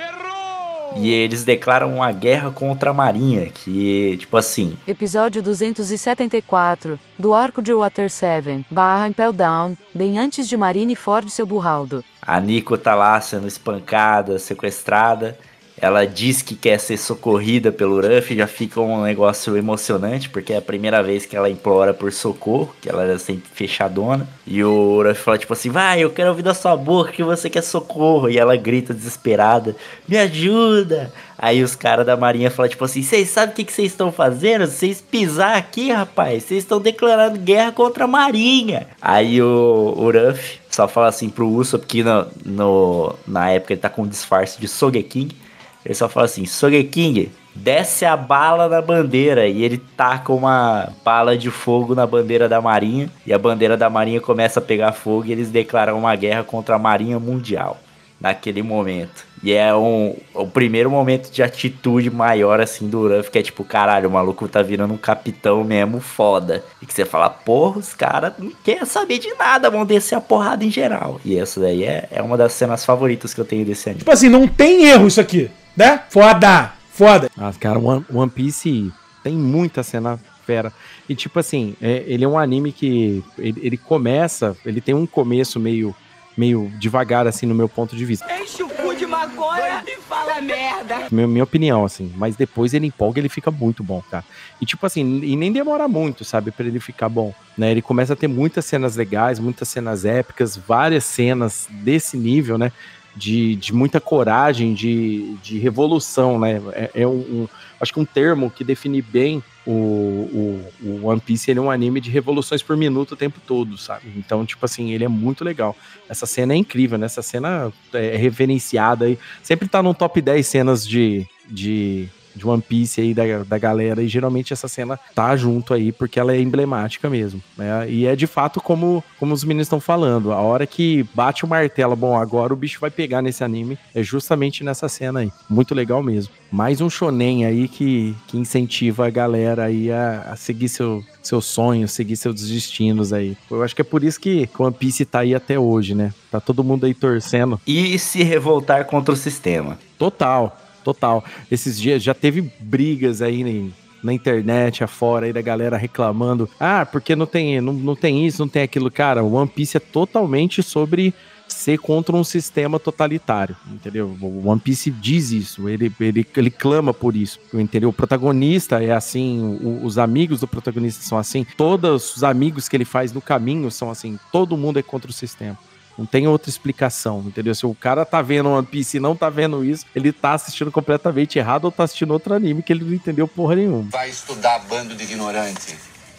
E 0.94 1.10
eles 1.10 1.42
declaram 1.42 1.94
uma 1.94 2.12
guerra 2.12 2.50
contra 2.50 2.90
a 2.90 2.92
Marinha, 2.94 3.46
que, 3.46 4.14
tipo 4.18 4.36
assim, 4.36 4.76
Episódio 4.86 5.42
274, 5.42 7.00
do 7.18 7.32
arco 7.32 7.62
de 7.62 7.72
Water 7.72 8.10
7, 8.10 8.66
barra 8.70 9.08
Impel 9.08 9.32
Down, 9.32 9.74
bem 9.94 10.18
antes 10.18 10.46
de 10.46 10.54
Marineford 10.54 11.28
e 11.28 11.30
seu 11.30 11.46
burraldo. 11.46 12.04
A 12.20 12.38
Nico 12.38 12.76
tá 12.76 12.94
lá 12.94 13.18
sendo 13.22 13.48
espancada, 13.48 14.38
sequestrada. 14.38 15.38
Ela 15.82 16.06
diz 16.06 16.42
que 16.42 16.54
quer 16.54 16.78
ser 16.78 16.96
socorrida 16.96 17.72
pelo 17.72 17.96
Ruff, 17.96 18.36
já 18.36 18.46
fica 18.46 18.80
um 18.80 19.02
negócio 19.02 19.56
emocionante, 19.56 20.30
porque 20.30 20.52
é 20.52 20.58
a 20.58 20.62
primeira 20.62 21.02
vez 21.02 21.26
que 21.26 21.36
ela 21.36 21.50
implora 21.50 21.92
por 21.92 22.12
socorro, 22.12 22.72
que 22.80 22.88
ela 22.88 23.02
era 23.02 23.18
sempre 23.18 23.50
fechadona. 23.52 24.28
E 24.46 24.62
o 24.62 25.02
Ruff 25.02 25.20
fala 25.20 25.38
tipo 25.38 25.52
assim: 25.52 25.70
vai, 25.70 25.98
eu 25.98 26.10
quero 26.10 26.28
ouvir 26.28 26.44
da 26.44 26.54
sua 26.54 26.76
boca 26.76 27.10
que 27.10 27.24
você 27.24 27.50
quer 27.50 27.62
socorro. 27.62 28.30
E 28.30 28.38
ela 28.38 28.54
grita 28.54 28.94
desesperada: 28.94 29.74
me 30.06 30.16
ajuda! 30.16 31.12
Aí 31.36 31.60
os 31.64 31.74
caras 31.74 32.06
da 32.06 32.16
marinha 32.16 32.48
falam 32.48 32.70
tipo 32.70 32.84
assim: 32.84 33.02
vocês 33.02 33.28
sabem 33.30 33.52
o 33.52 33.66
que 33.66 33.72
vocês 33.72 33.90
estão 33.90 34.12
fazendo? 34.12 34.68
Vocês 34.68 35.00
pisar 35.00 35.56
aqui, 35.56 35.90
rapaz, 35.90 36.44
vocês 36.44 36.62
estão 36.62 36.80
declarando 36.80 37.40
guerra 37.40 37.72
contra 37.72 38.04
a 38.04 38.06
marinha. 38.06 38.86
Aí 39.02 39.42
o, 39.42 39.94
o 39.96 40.12
Ruff 40.12 40.60
só 40.70 40.86
fala 40.86 41.08
assim 41.08 41.28
pro 41.28 41.48
Usopp 41.48 41.84
que 41.86 42.04
no, 42.04 42.26
no, 42.44 43.14
na 43.26 43.50
época 43.50 43.72
ele 43.72 43.80
tá 43.80 43.90
com 43.90 44.02
um 44.02 44.06
disfarce 44.06 44.60
de 44.60 44.68
Sogeking. 44.68 45.41
Ele 45.84 45.94
só 45.94 46.08
fala 46.08 46.26
assim: 46.26 46.46
Sogeking, 46.46 47.30
desce 47.54 48.04
a 48.04 48.16
bala 48.16 48.68
na 48.68 48.80
bandeira. 48.80 49.46
E 49.48 49.62
ele 49.62 49.78
taca 49.96 50.32
uma 50.32 50.88
bala 51.04 51.36
de 51.36 51.50
fogo 51.50 51.94
na 51.94 52.06
bandeira 52.06 52.48
da 52.48 52.60
marinha. 52.60 53.10
E 53.26 53.32
a 53.32 53.38
bandeira 53.38 53.76
da 53.76 53.90
marinha 53.90 54.20
começa 54.20 54.60
a 54.60 54.62
pegar 54.62 54.92
fogo 54.92 55.26
e 55.26 55.32
eles 55.32 55.50
declaram 55.50 55.98
uma 55.98 56.14
guerra 56.14 56.44
contra 56.44 56.76
a 56.76 56.78
marinha 56.78 57.18
mundial. 57.18 57.78
Naquele 58.20 58.62
momento. 58.62 59.31
E 59.42 59.52
é 59.52 59.74
um, 59.74 60.16
o 60.34 60.46
primeiro 60.46 60.88
momento 60.90 61.30
de 61.30 61.42
atitude 61.42 62.08
maior 62.10 62.60
assim 62.60 62.88
do 62.88 63.08
Ruff, 63.08 63.30
que 63.30 63.38
é 63.38 63.42
tipo, 63.42 63.64
caralho, 63.64 64.08
o 64.08 64.12
maluco 64.12 64.46
tá 64.46 64.62
virando 64.62 64.94
um 64.94 64.96
capitão 64.98 65.64
mesmo 65.64 66.00
foda. 66.00 66.64
E 66.80 66.86
que 66.86 66.94
você 66.94 67.04
fala, 67.04 67.28
porra, 67.28 67.78
os 67.80 67.92
caras 67.92 68.34
não 68.38 68.52
querem 68.62 68.84
saber 68.84 69.18
de 69.18 69.34
nada, 69.34 69.68
vão 69.68 69.84
descer 69.84 70.14
a 70.14 70.20
porrada 70.20 70.64
em 70.64 70.70
geral. 70.70 71.20
E 71.24 71.36
essa 71.36 71.60
daí 71.60 71.82
é, 71.82 72.08
é 72.10 72.22
uma 72.22 72.36
das 72.36 72.52
cenas 72.52 72.84
favoritas 72.84 73.34
que 73.34 73.40
eu 73.40 73.44
tenho 73.44 73.64
desse 73.64 73.88
anime. 73.88 73.98
Tipo 74.00 74.12
assim, 74.12 74.28
não 74.28 74.46
tem 74.46 74.84
erro 74.84 75.08
isso 75.08 75.20
aqui, 75.20 75.50
né? 75.76 76.02
Foda! 76.08 76.72
Foda! 76.90 77.28
Ah, 77.36 77.52
cara, 77.58 77.78
One, 77.78 78.04
One 78.12 78.30
Piece 78.30 78.92
tem 79.24 79.32
muita 79.34 79.82
cena 79.82 80.20
fera. 80.46 80.72
E 81.08 81.14
tipo 81.14 81.38
assim, 81.38 81.74
é- 81.80 82.04
ele 82.06 82.24
é 82.24 82.28
um 82.28 82.38
anime 82.38 82.70
que 82.72 83.24
ele, 83.38 83.60
ele 83.62 83.76
começa, 83.76 84.56
ele 84.64 84.80
tem 84.80 84.94
um 84.94 85.06
começo 85.06 85.58
meio, 85.58 85.94
meio 86.36 86.70
devagar, 86.78 87.26
assim, 87.26 87.46
no 87.46 87.54
meu 87.54 87.68
ponto 87.68 87.94
de 87.96 88.04
vista. 88.04 88.26
Enche 88.40 88.62
o 88.62 88.68
cu 88.68 88.94
de 88.94 89.06
maconha 89.06 89.82
e 89.86 89.96
fala 90.00 90.40
merda. 90.40 91.06
Minha, 91.10 91.26
minha 91.26 91.44
opinião, 91.44 91.84
assim. 91.84 92.12
Mas 92.16 92.36
depois 92.36 92.72
ele 92.74 92.86
empolga, 92.86 93.20
ele 93.20 93.28
fica 93.28 93.50
muito 93.50 93.82
bom, 93.82 94.02
cara. 94.10 94.24
E 94.60 94.66
tipo 94.66 94.84
assim, 94.86 95.20
e 95.22 95.36
nem 95.36 95.52
demora 95.52 95.86
muito, 95.88 96.24
sabe, 96.24 96.50
pra 96.50 96.66
ele 96.66 96.80
ficar 96.80 97.08
bom. 97.08 97.34
Né? 97.56 97.70
Ele 97.70 97.82
começa 97.82 98.12
a 98.14 98.16
ter 98.16 98.28
muitas 98.28 98.64
cenas 98.64 98.96
legais, 98.96 99.38
muitas 99.38 99.68
cenas 99.68 100.04
épicas, 100.04 100.56
várias 100.56 101.04
cenas 101.04 101.68
desse 101.70 102.16
nível, 102.16 102.56
né? 102.58 102.72
De, 103.14 103.56
de 103.56 103.74
muita 103.74 104.00
coragem, 104.00 104.72
de, 104.72 105.34
de 105.42 105.58
revolução, 105.58 106.38
né? 106.38 106.62
É, 106.72 106.90
é 107.02 107.06
um, 107.06 107.10
um- 107.20 107.48
acho 107.78 107.92
que 107.92 108.00
um 108.00 108.04
termo 108.06 108.50
que 108.50 108.64
define 108.64 109.02
bem 109.02 109.42
o, 109.66 109.70
o, 109.70 110.72
o 110.82 111.06
One 111.06 111.20
Piece 111.20 111.50
ele 111.50 111.60
é 111.60 111.62
um 111.62 111.70
anime 111.70 112.00
de 112.00 112.10
revoluções 112.10 112.62
por 112.62 112.76
minuto 112.76 113.12
o 113.12 113.16
tempo 113.16 113.40
todo, 113.46 113.78
sabe? 113.78 114.12
Então, 114.16 114.44
tipo 114.44 114.64
assim, 114.64 114.92
ele 114.92 115.04
é 115.04 115.08
muito 115.08 115.44
legal. 115.44 115.76
Essa 116.08 116.26
cena 116.26 116.54
é 116.54 116.56
incrível, 116.56 116.98
né? 116.98 117.06
Essa 117.06 117.22
cena 117.22 117.72
é 117.92 118.16
reverenciada 118.16 119.04
aí. 119.04 119.18
Sempre 119.42 119.68
tá 119.68 119.82
no 119.82 119.94
top 119.94 120.20
10 120.20 120.46
cenas 120.46 120.86
de, 120.86 121.26
de, 121.48 122.08
de 122.34 122.46
One 122.46 122.62
Piece 122.62 123.00
aí 123.00 123.14
da, 123.14 123.22
da 123.46 123.58
galera. 123.58 124.02
E 124.02 124.08
geralmente 124.08 124.52
essa 124.52 124.68
cena 124.68 124.98
tá 125.14 125.34
junto 125.36 125.74
aí, 125.74 125.92
porque 125.92 126.18
ela 126.18 126.34
é 126.34 126.40
emblemática 126.40 127.08
mesmo. 127.08 127.42
Né? 127.56 127.90
E 127.90 128.06
é 128.06 128.16
de 128.16 128.26
fato 128.26 128.60
como, 128.60 129.02
como 129.18 129.34
os 129.34 129.44
meninos 129.44 129.66
estão 129.66 129.80
falando. 129.80 130.32
A 130.32 130.40
hora 130.40 130.66
que 130.66 131.06
bate 131.14 131.44
o 131.44 131.48
martelo, 131.48 131.96
bom, 131.96 132.16
agora 132.16 132.52
o 132.52 132.56
bicho 132.56 132.80
vai 132.80 132.90
pegar 132.90 133.22
nesse 133.22 133.44
anime, 133.44 133.78
é 133.94 134.02
justamente 134.02 134.64
nessa 134.64 134.88
cena 134.88 135.20
aí. 135.20 135.32
Muito 135.48 135.74
legal 135.74 136.02
mesmo. 136.02 136.32
Mais 136.50 136.80
um 136.80 136.90
shonen 136.90 137.44
aí 137.46 137.68
que, 137.68 138.14
que 138.26 138.36
incentiva 138.36 139.06
a 139.06 139.10
galera 139.10 139.64
aí 139.64 139.90
a, 139.90 140.32
a 140.32 140.36
seguir 140.36 140.68
seu, 140.68 141.02
seus 141.22 141.46
sonhos, 141.46 141.92
seguir 141.92 142.16
seus 142.16 142.48
destinos 142.48 143.12
aí. 143.12 143.36
Eu 143.50 143.62
acho 143.62 143.74
que 143.74 143.80
é 143.80 143.84
por 143.84 144.04
isso 144.04 144.20
que 144.20 144.48
One 144.58 144.74
Piece 144.74 145.04
tá 145.04 145.20
aí 145.20 145.34
até 145.34 145.58
hoje, 145.58 145.94
né? 145.94 146.12
Tá 146.30 146.40
todo 146.40 146.64
mundo 146.64 146.86
aí 146.86 146.94
torcendo. 146.94 147.60
E 147.66 147.98
se 147.98 148.22
revoltar 148.22 148.84
contra 148.86 149.12
o 149.12 149.16
sistema. 149.16 149.78
Total, 149.98 150.58
total. 150.82 151.24
Esses 151.50 151.80
dias 151.80 152.02
já 152.02 152.14
teve 152.14 152.50
brigas 152.60 153.22
aí 153.22 153.42
em- 153.42 153.72
na 154.02 154.12
internet 154.12 154.82
afora 154.82 155.26
aí 155.26 155.32
da 155.32 155.40
galera 155.40 155.76
reclamando. 155.76 156.48
Ah, 156.58 156.84
porque 156.84 157.14
não 157.14 157.24
tem, 157.26 157.60
não, 157.60 157.72
não 157.72 157.94
tem 157.94 158.26
isso, 158.26 158.40
não 158.42 158.48
tem 158.48 158.62
aquilo. 158.62 158.90
Cara, 158.90 159.22
One 159.22 159.48
Piece 159.48 159.76
é 159.76 159.80
totalmente 159.80 160.62
sobre 160.62 161.14
ser 161.46 161.78
contra 161.78 162.16
um 162.16 162.24
sistema 162.24 162.80
totalitário, 162.80 163.54
entendeu? 163.70 164.16
O 164.22 164.48
One 164.48 164.58
Piece 164.60 164.90
diz 164.90 165.30
isso, 165.32 165.68
ele, 165.68 165.92
ele, 166.00 166.26
ele 166.34 166.50
clama 166.50 166.94
por 166.94 167.14
isso, 167.14 167.38
entendeu? 167.52 167.90
O 167.90 167.92
protagonista 167.92 168.82
é 168.82 168.90
assim, 168.92 169.58
o- 169.62 169.84
os 169.84 169.98
amigos 169.98 170.40
do 170.40 170.48
protagonista 170.48 171.04
são 171.04 171.18
assim, 171.18 171.46
todos 171.56 172.16
os 172.16 172.24
amigos 172.24 172.68
que 172.70 172.76
ele 172.76 172.86
faz 172.86 173.12
no 173.12 173.20
caminho 173.20 173.70
são 173.70 173.90
assim, 173.90 174.18
todo 174.32 174.56
mundo 174.56 174.78
é 174.78 174.82
contra 174.82 175.10
o 175.10 175.14
sistema. 175.14 175.58
Não 175.96 176.06
tem 176.06 176.26
outra 176.26 176.48
explicação, 176.48 177.22
entendeu? 177.26 177.54
Se 177.54 177.66
o 177.66 177.74
cara 177.74 178.04
tá 178.04 178.22
vendo 178.22 178.48
One 178.48 178.66
Piece 178.66 178.96
e 178.96 179.00
não 179.00 179.14
tá 179.14 179.28
vendo 179.28 179.64
isso, 179.64 179.84
ele 179.94 180.12
tá 180.12 180.32
assistindo 180.32 180.72
completamente 180.72 181.38
errado 181.38 181.66
ou 181.66 181.72
tá 181.72 181.84
assistindo 181.84 182.12
outro 182.12 182.34
anime 182.34 182.62
que 182.62 182.72
ele 182.72 182.84
não 182.84 182.94
entendeu 182.94 183.28
porra 183.28 183.56
nenhuma. 183.56 183.88
Vai 183.90 184.08
estudar 184.08 184.58
bando 184.60 184.94
de 184.94 185.04
ignorante, 185.04 185.76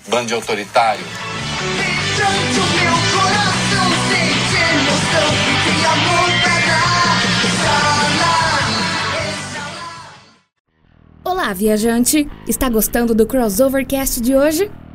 bando 0.08 0.28
de 0.28 0.34
autoritário. 0.34 1.04
Olá, 11.24 11.54
viajante! 11.54 12.30
Está 12.48 12.70
gostando 12.70 13.16
do 13.16 13.26
Crossovercast 13.26 14.22
de 14.22 14.36
hoje? 14.36 14.70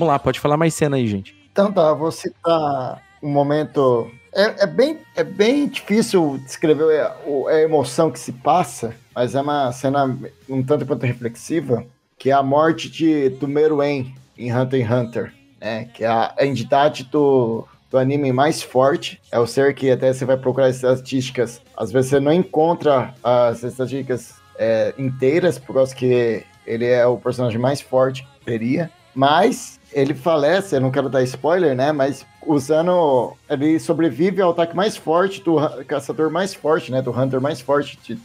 Vamos 0.00 0.12
lá, 0.12 0.18
pode 0.18 0.40
falar 0.40 0.56
mais 0.56 0.72
cena 0.72 0.96
aí, 0.96 1.06
gente. 1.06 1.36
Então 1.52 1.70
tá, 1.70 1.92
vou 1.92 2.10
citar 2.10 3.02
um 3.22 3.28
momento. 3.28 4.10
É, 4.32 4.62
é 4.62 4.66
bem, 4.66 4.98
é 5.14 5.22
bem 5.22 5.68
difícil 5.68 6.40
descrever 6.42 7.02
a, 7.02 7.16
o- 7.26 7.46
a 7.46 7.60
emoção 7.60 8.10
que 8.10 8.18
se 8.18 8.32
passa, 8.32 8.94
mas 9.14 9.34
é 9.34 9.42
uma 9.42 9.70
cena 9.72 10.18
um 10.48 10.62
tanto 10.62 10.86
quanto 10.86 11.04
reflexiva, 11.04 11.84
que 12.18 12.30
é 12.30 12.32
a 12.32 12.42
morte 12.42 12.88
de, 12.88 13.28
do 13.28 13.46
em 13.82 14.50
Hunter 14.50 14.80
x 14.80 14.90
Hunter, 14.90 15.34
né? 15.60 15.84
Que 15.92 16.04
é 16.04 16.06
a, 16.06 16.34
a 16.38 16.46
entidade 16.46 17.04
do, 17.04 17.68
do 17.90 17.98
anime 17.98 18.32
mais 18.32 18.62
forte. 18.62 19.20
É 19.30 19.38
o 19.38 19.46
ser 19.46 19.74
que 19.74 19.90
até 19.90 20.14
você 20.14 20.24
vai 20.24 20.38
procurar 20.38 20.68
as 20.68 20.76
estatísticas. 20.76 21.60
Às 21.76 21.92
vezes 21.92 22.08
você 22.08 22.20
não 22.20 22.32
encontra 22.32 23.12
as 23.22 23.62
estatísticas 23.62 24.32
é, 24.58 24.94
inteiras, 24.96 25.58
por 25.58 25.74
causa 25.74 25.94
que 25.94 26.42
ele 26.66 26.86
é 26.86 27.04
o 27.06 27.18
personagem 27.18 27.58
mais 27.58 27.82
forte 27.82 28.22
que 28.38 28.46
teria. 28.46 28.90
Mas 29.14 29.79
ele 29.92 30.14
falece, 30.14 30.76
eu 30.76 30.80
não 30.80 30.90
quero 30.90 31.08
dar 31.08 31.22
spoiler, 31.22 31.74
né? 31.74 31.92
Mas 31.92 32.24
usando. 32.46 33.32
Ele 33.48 33.78
sobrevive 33.78 34.40
ao 34.42 34.50
ataque 34.52 34.74
mais 34.76 34.96
forte 34.96 35.42
do 35.42 35.56
caçador 35.86 36.30
mais 36.30 36.54
forte, 36.54 36.90
né? 36.92 37.00
Do 37.02 37.10
Hunter 37.10 37.40
mais 37.40 37.60
forte 37.60 37.98
de- 38.04 38.18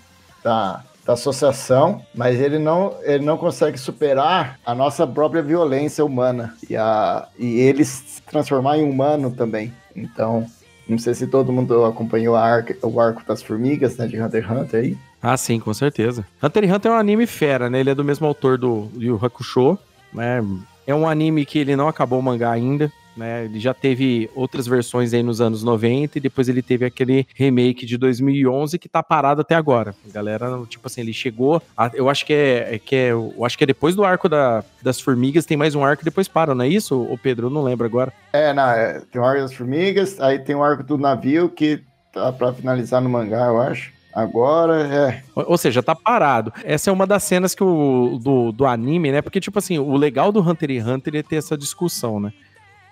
da, 0.43 0.83
da 1.05 1.13
associação. 1.13 2.01
Mas 2.13 2.39
ele 2.39 2.59
não, 2.59 2.93
ele 3.03 3.23
não 3.25 3.37
consegue 3.37 3.77
superar 3.77 4.59
a 4.65 4.75
nossa 4.75 5.05
própria 5.07 5.41
violência 5.41 6.03
humana. 6.05 6.53
E, 6.69 6.75
a, 6.75 7.27
e 7.37 7.59
ele 7.59 7.83
se 7.83 8.21
transformar 8.23 8.77
em 8.77 8.89
humano 8.89 9.31
também. 9.31 9.73
Então. 9.95 10.45
Não 10.87 10.99
sei 10.99 11.15
se 11.15 11.25
todo 11.25 11.51
mundo 11.51 11.83
acompanhou 11.83 12.35
arca- 12.35 12.77
o 12.87 12.99
arco 12.99 13.23
das 13.27 13.41
formigas, 13.41 13.97
né? 13.97 14.05
De 14.05 14.21
Hunter 14.21 14.43
x 14.43 14.51
Hunter 14.51 14.79
aí. 14.83 14.97
Ah, 15.19 15.35
sim, 15.35 15.59
com 15.59 15.73
certeza. 15.73 16.23
Hunter 16.43 16.63
x 16.65 16.71
Hunter 16.75 16.91
é 16.91 16.93
um 16.95 16.97
anime 16.99 17.25
fera, 17.25 17.71
né? 17.71 17.79
Ele 17.79 17.89
é 17.89 17.95
do 17.95 18.03
mesmo 18.03 18.27
autor 18.27 18.55
do 18.59 18.87
Yu 18.95 19.19
Hakusho, 19.19 19.79
né? 20.13 20.43
É 20.87 20.93
um 20.93 21.07
anime 21.07 21.45
que 21.45 21.59
ele 21.59 21.75
não 21.75 21.87
acabou 21.87 22.19
o 22.19 22.23
mangá 22.23 22.51
ainda, 22.51 22.91
né? 23.17 23.45
Ele 23.45 23.59
já 23.59 23.73
teve 23.73 24.29
outras 24.35 24.67
versões 24.67 25.13
aí 25.13 25.23
nos 25.23 25.39
anos 25.41 25.63
90 25.63 26.17
e 26.17 26.21
depois 26.21 26.47
ele 26.49 26.61
teve 26.61 26.85
aquele 26.85 27.25
remake 27.33 27.85
de 27.85 27.97
2011 27.97 28.77
que 28.77 28.89
tá 28.89 29.01
parado 29.01 29.41
até 29.41 29.55
agora. 29.55 29.95
A 30.07 30.11
galera, 30.13 30.47
tipo 30.69 30.85
assim, 30.87 31.01
ele 31.01 31.13
chegou, 31.13 31.61
a- 31.77 31.89
eu 31.93 32.09
acho 32.09 32.25
que 32.25 32.33
é, 32.33 32.75
é 32.75 32.79
que 32.79 32.95
é, 32.95 33.11
eu 33.11 33.33
acho 33.45 33.57
que 33.57 33.63
é 33.63 33.67
depois 33.67 33.95
do 33.95 34.03
arco 34.03 34.27
da- 34.29 34.63
das 34.81 34.99
formigas, 34.99 35.45
tem 35.45 35.55
mais 35.57 35.73
um 35.75 35.83
arco 35.83 36.03
e 36.03 36.05
depois 36.05 36.27
para, 36.27 36.53
não 36.53 36.65
é 36.65 36.67
isso, 36.67 37.01
ô 37.01 37.17
Pedro? 37.17 37.47
Eu 37.47 37.51
não 37.51 37.63
lembro 37.63 37.85
agora. 37.85 38.11
É, 38.33 38.49
é, 38.49 39.01
tem 39.11 39.21
o 39.21 39.25
arco 39.25 39.41
das 39.41 39.53
formigas, 39.53 40.19
aí 40.19 40.39
tem 40.39 40.55
o 40.55 40.63
arco 40.63 40.83
do 40.83 40.97
navio 40.97 41.49
que 41.49 41.81
tá 42.13 42.31
pra 42.31 42.53
finalizar 42.53 43.01
no 43.01 43.09
mangá, 43.09 43.45
eu 43.47 43.61
acho. 43.61 43.91
Agora 44.15 44.87
é. 44.87 45.23
Ou 45.35 45.57
seja, 45.57 45.83
tá 45.83 45.93
parado. 45.93 46.53
Essa 46.63 46.89
é 46.89 46.93
uma 46.93 47.05
das 47.05 47.21
cenas 47.23 47.53
que 47.53 47.61
o, 47.61 48.17
do, 48.17 48.53
do 48.53 48.65
anime, 48.65 49.11
né? 49.11 49.21
Porque, 49.21 49.41
tipo 49.41 49.59
assim, 49.59 49.77
o 49.77 49.97
legal 49.97 50.31
do 50.31 50.39
Hunter 50.39 50.71
x 50.71 50.87
Hunter 50.87 51.15
é 51.17 51.21
ter 51.21 51.35
essa 51.35 51.57
discussão, 51.57 52.17
né? 52.17 52.31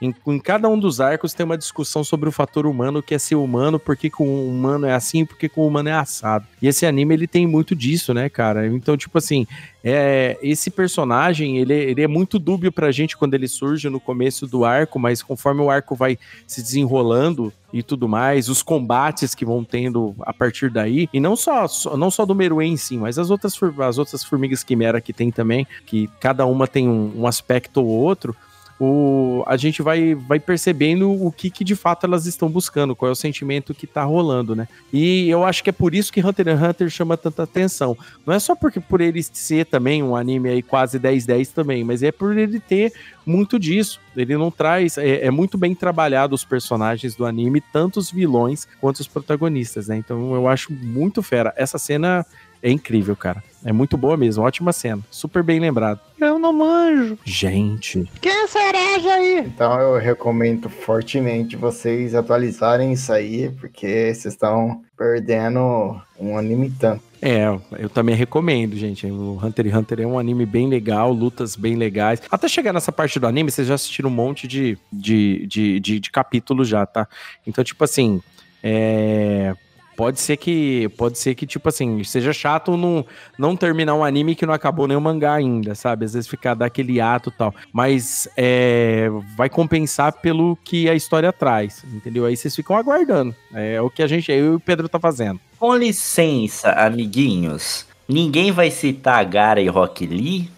Em, 0.01 0.13
em 0.27 0.39
cada 0.39 0.67
um 0.67 0.77
dos 0.77 0.99
arcos 0.99 1.33
tem 1.33 1.45
uma 1.45 1.57
discussão 1.57 2.03
sobre 2.03 2.27
o 2.27 2.31
fator 2.31 2.65
humano, 2.65 2.99
o 2.99 3.03
que 3.03 3.15
é 3.15 3.19
ser 3.19 3.35
humano, 3.35 3.79
por 3.79 3.95
que, 3.95 4.09
que 4.09 4.21
o 4.21 4.49
humano 4.49 4.85
é 4.85 4.93
assim, 4.93 5.25
por 5.25 5.37
que, 5.37 5.47
que 5.47 5.59
o 5.59 5.65
humano 5.65 5.89
é 5.89 5.93
assado. 5.93 6.45
E 6.61 6.67
esse 6.67 6.85
anime, 6.85 7.13
ele 7.13 7.27
tem 7.27 7.47
muito 7.47 7.75
disso, 7.75 8.13
né, 8.13 8.29
cara? 8.29 8.67
Então, 8.67 8.97
tipo 8.97 9.17
assim, 9.17 9.47
é, 9.83 10.37
esse 10.41 10.69
personagem, 10.69 11.57
ele, 11.57 11.73
ele 11.73 12.01
é 12.01 12.07
muito 12.07 12.37
dúbio 12.37 12.71
pra 12.71 12.91
gente 12.91 13.17
quando 13.17 13.33
ele 13.33 13.47
surge 13.47 13.89
no 13.89 13.99
começo 13.99 14.45
do 14.47 14.65
arco, 14.65 14.99
mas 14.99 15.21
conforme 15.21 15.61
o 15.61 15.69
arco 15.69 15.95
vai 15.95 16.17
se 16.47 16.61
desenrolando 16.61 17.51
e 17.71 17.81
tudo 17.81 18.07
mais, 18.07 18.49
os 18.49 18.61
combates 18.61 19.33
que 19.33 19.43
vão 19.43 19.63
tendo 19.63 20.13
a 20.21 20.31
partir 20.31 20.69
daí, 20.69 21.09
e 21.11 21.19
não 21.19 21.35
só, 21.35 21.65
não 21.97 22.11
só 22.11 22.23
do 22.23 22.35
Meruem 22.35 22.73
em 22.73 22.77
si, 22.77 22.97
mas 22.97 23.17
as 23.17 23.31
outras, 23.31 23.57
as 23.79 23.97
outras 23.97 24.23
formigas 24.23 24.63
quimera 24.63 25.01
que 25.01 25.11
tem 25.11 25.31
também, 25.31 25.65
que 25.85 26.07
cada 26.19 26.45
uma 26.45 26.67
tem 26.67 26.87
um, 26.87 27.21
um 27.21 27.27
aspecto 27.27 27.81
ou 27.81 27.87
outro, 27.87 28.35
o, 28.79 29.43
a 29.45 29.55
gente 29.55 29.81
vai, 29.81 30.15
vai 30.15 30.39
percebendo 30.39 31.11
o 31.11 31.31
que, 31.31 31.49
que 31.49 31.63
de 31.63 31.75
fato 31.75 32.05
elas 32.05 32.25
estão 32.25 32.49
buscando, 32.49 32.95
qual 32.95 33.09
é 33.09 33.11
o 33.11 33.15
sentimento 33.15 33.73
que 33.73 33.87
tá 33.87 34.03
rolando, 34.03 34.55
né? 34.55 34.67
E 34.91 35.29
eu 35.29 35.43
acho 35.43 35.63
que 35.63 35.69
é 35.69 35.73
por 35.73 35.93
isso 35.93 36.11
que 36.11 36.25
Hunter 36.25 36.47
x 36.47 36.61
Hunter 36.61 36.89
chama 36.89 37.15
tanta 37.17 37.43
atenção. 37.43 37.97
Não 38.25 38.33
é 38.33 38.39
só 38.39 38.55
porque 38.55 38.79
por 38.79 39.01
ele 39.01 39.21
ser 39.23 39.65
também 39.65 40.01
um 40.01 40.15
anime 40.15 40.49
aí 40.49 40.61
quase 40.61 40.99
10-10 40.99 41.53
também, 41.53 41.83
mas 41.83 42.03
é 42.03 42.11
por 42.11 42.37
ele 42.37 42.59
ter 42.59 42.93
muito 43.25 43.59
disso. 43.59 43.99
Ele 44.15 44.37
não 44.37 44.51
traz. 44.51 44.97
É, 44.97 45.25
é 45.25 45.31
muito 45.31 45.57
bem 45.57 45.73
trabalhado 45.73 46.35
os 46.35 46.43
personagens 46.43 47.15
do 47.15 47.25
anime, 47.25 47.61
tanto 47.61 47.99
os 47.99 48.11
vilões 48.11 48.67
quanto 48.79 48.99
os 48.99 49.07
protagonistas, 49.07 49.87
né? 49.87 49.97
Então 49.97 50.33
eu 50.33 50.47
acho 50.47 50.73
muito 50.73 51.21
fera. 51.21 51.53
Essa 51.55 51.77
cena 51.77 52.25
é 52.63 52.71
incrível, 52.71 53.15
cara. 53.15 53.43
É 53.65 53.71
muito 53.71 53.97
boa 53.97 54.17
mesmo, 54.17 54.43
ótima 54.43 54.73
cena. 54.73 55.01
Super 55.11 55.43
bem 55.43 55.59
lembrado. 55.59 55.99
Eu 56.19 56.39
não 56.39 56.53
manjo. 56.53 57.17
Gente. 57.23 58.09
Quem 58.21 58.31
é 58.31 58.43
essa 58.43 58.59
herege 58.59 59.07
aí? 59.09 59.39
Então 59.39 59.79
eu 59.79 59.99
recomendo 59.99 60.69
fortemente 60.69 61.55
vocês 61.55 62.15
atualizarem 62.15 62.93
isso 62.93 63.11
aí, 63.11 63.49
porque 63.59 64.13
vocês 64.13 64.33
estão 64.33 64.81
perdendo 64.97 66.01
um 66.19 66.37
anime 66.37 66.71
tanto. 66.71 67.03
É, 67.21 67.45
eu 67.79 67.89
também 67.89 68.15
recomendo, 68.15 68.75
gente. 68.75 69.07
O 69.07 69.39
Hunter 69.41 69.67
x 69.67 69.75
Hunter 69.75 70.01
é 70.01 70.05
um 70.05 70.19
anime 70.19 70.45
bem 70.45 70.67
legal, 70.67 71.11
lutas 71.13 71.55
bem 71.55 71.75
legais. 71.75 72.21
Até 72.29 72.49
chegar 72.49 72.73
nessa 72.73 72.91
parte 72.91 73.17
do 73.17 73.27
anime, 73.27 73.49
vocês 73.49 73.67
já 73.67 73.75
assistiram 73.75 74.09
um 74.09 74.13
monte 74.13 74.45
de, 74.45 74.77
de, 74.91 75.47
de, 75.47 75.79
de, 75.79 75.99
de 76.01 76.11
capítulos 76.11 76.67
já, 76.67 76.85
tá? 76.85 77.07
Então, 77.47 77.63
tipo 77.63 77.81
assim, 77.81 78.21
é... 78.61 79.55
Pode 79.95 80.19
ser 80.19 80.37
que, 80.37 80.89
pode 80.97 81.17
ser 81.17 81.35
que, 81.35 81.45
tipo 81.45 81.69
assim, 81.69 82.03
seja 82.03 82.33
chato 82.33 82.75
não, 82.75 83.05
não 83.37 83.55
terminar 83.55 83.95
um 83.95 84.03
anime 84.03 84.35
que 84.35 84.45
não 84.45 84.53
acabou 84.53 84.87
nem 84.87 84.97
o 84.97 85.01
mangá 85.01 85.33
ainda, 85.33 85.75
sabe? 85.75 86.05
Às 86.05 86.13
vezes 86.13 86.27
ficar 86.27 86.53
daquele 86.53 86.99
ato 86.99 87.29
e 87.29 87.33
tal. 87.33 87.53
Mas 87.71 88.27
é, 88.35 89.09
vai 89.37 89.49
compensar 89.49 90.13
pelo 90.13 90.57
que 90.63 90.89
a 90.89 90.95
história 90.95 91.31
traz, 91.31 91.83
entendeu? 91.93 92.25
Aí 92.25 92.35
vocês 92.35 92.55
ficam 92.55 92.75
aguardando. 92.75 93.35
É 93.53 93.81
o 93.81 93.89
que 93.89 94.01
a 94.01 94.07
gente, 94.07 94.31
eu 94.31 94.53
e 94.53 94.55
o 94.55 94.59
Pedro 94.59 94.89
tá 94.89 94.99
fazendo. 94.99 95.39
Com 95.59 95.75
licença, 95.75 96.71
amiguinhos. 96.71 97.85
Ninguém 98.07 98.51
vai 98.51 98.69
citar 98.69 99.23
Gara 99.25 99.61
e 99.61 99.67
Rock 99.67 100.05
Lee? 100.05 100.49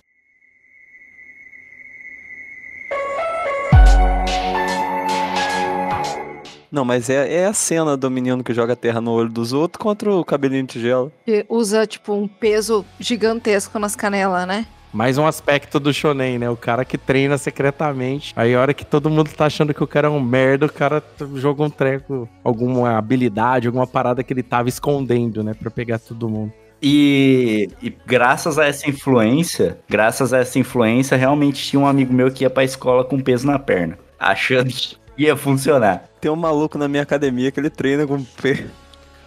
Não, 6.76 6.84
mas 6.84 7.10
é, 7.10 7.34
é 7.34 7.46
a 7.46 7.54
cena 7.54 7.96
do 7.96 8.12
menino 8.12 8.44
que 8.44 8.54
joga 8.54 8.76
terra 8.76 9.00
no 9.00 9.12
olho 9.12 9.30
dos 9.30 9.54
outros 9.54 9.82
contra 9.82 10.14
o 10.14 10.26
cabelinho 10.26 10.64
de 10.64 10.74
tigela. 10.74 11.10
Que 11.24 11.46
usa, 11.48 11.88
tipo, 11.88 12.14
um 12.14 12.28
peso 12.28 12.86
gigantesco 13.00 13.80
nas 13.80 13.96
canelas, 13.96 14.46
né? 14.46 14.66
Mais 14.92 15.18
um 15.18 15.26
aspecto 15.26 15.80
do 15.80 15.94
shonen, 15.94 16.38
né? 16.38 16.50
O 16.50 16.58
cara 16.58 16.84
que 16.84 16.98
treina 16.98 17.38
secretamente. 17.38 18.34
Aí 18.36 18.54
a 18.54 18.60
hora 18.60 18.74
que 18.74 18.86
todo 18.86 19.10
mundo 19.10 19.30
tá 19.32 19.46
achando 19.46 19.74
que 19.74 19.82
o 19.82 19.88
cara 19.88 20.10
é 20.10 20.12
um 20.12 20.20
merda, 20.20 20.66
o 20.66 20.72
cara 20.72 21.02
joga 21.36 21.64
um 21.64 21.70
treco, 21.70 22.28
alguma 22.44 22.98
habilidade, 22.98 23.68
alguma 23.68 23.88
parada 23.88 24.22
que 24.22 24.34
ele 24.34 24.44
tava 24.44 24.68
escondendo, 24.68 25.42
né? 25.46 25.54
Pra 25.54 25.72
pegar 25.72 25.98
todo 25.98 26.28
mundo. 26.28 26.52
E, 26.82 27.70
e 27.82 27.90
graças 28.06 28.60
a 28.60 28.66
essa 28.66 28.90
influência, 28.90 29.80
graças 29.88 30.34
a 30.34 30.40
essa 30.40 30.60
influência, 30.60 31.16
realmente 31.16 31.64
tinha 31.64 31.80
um 31.80 31.88
amigo 31.88 32.14
meu 32.14 32.30
que 32.30 32.44
ia 32.44 32.50
pra 32.50 32.66
escola 32.66 33.06
com 33.06 33.18
peso 33.22 33.48
na 33.48 33.58
perna, 33.58 33.98
achando 34.20 34.68
que 34.68 34.98
ia 35.18 35.36
funcionar. 35.36 36.06
Tem 36.20 36.32
um 36.32 36.36
maluco 36.36 36.78
na 36.78 36.88
minha 36.88 37.04
academia 37.04 37.52
que 37.52 37.60
ele 37.60 37.70
treina 37.70 38.06
com, 38.06 38.24
pe... 38.24 38.66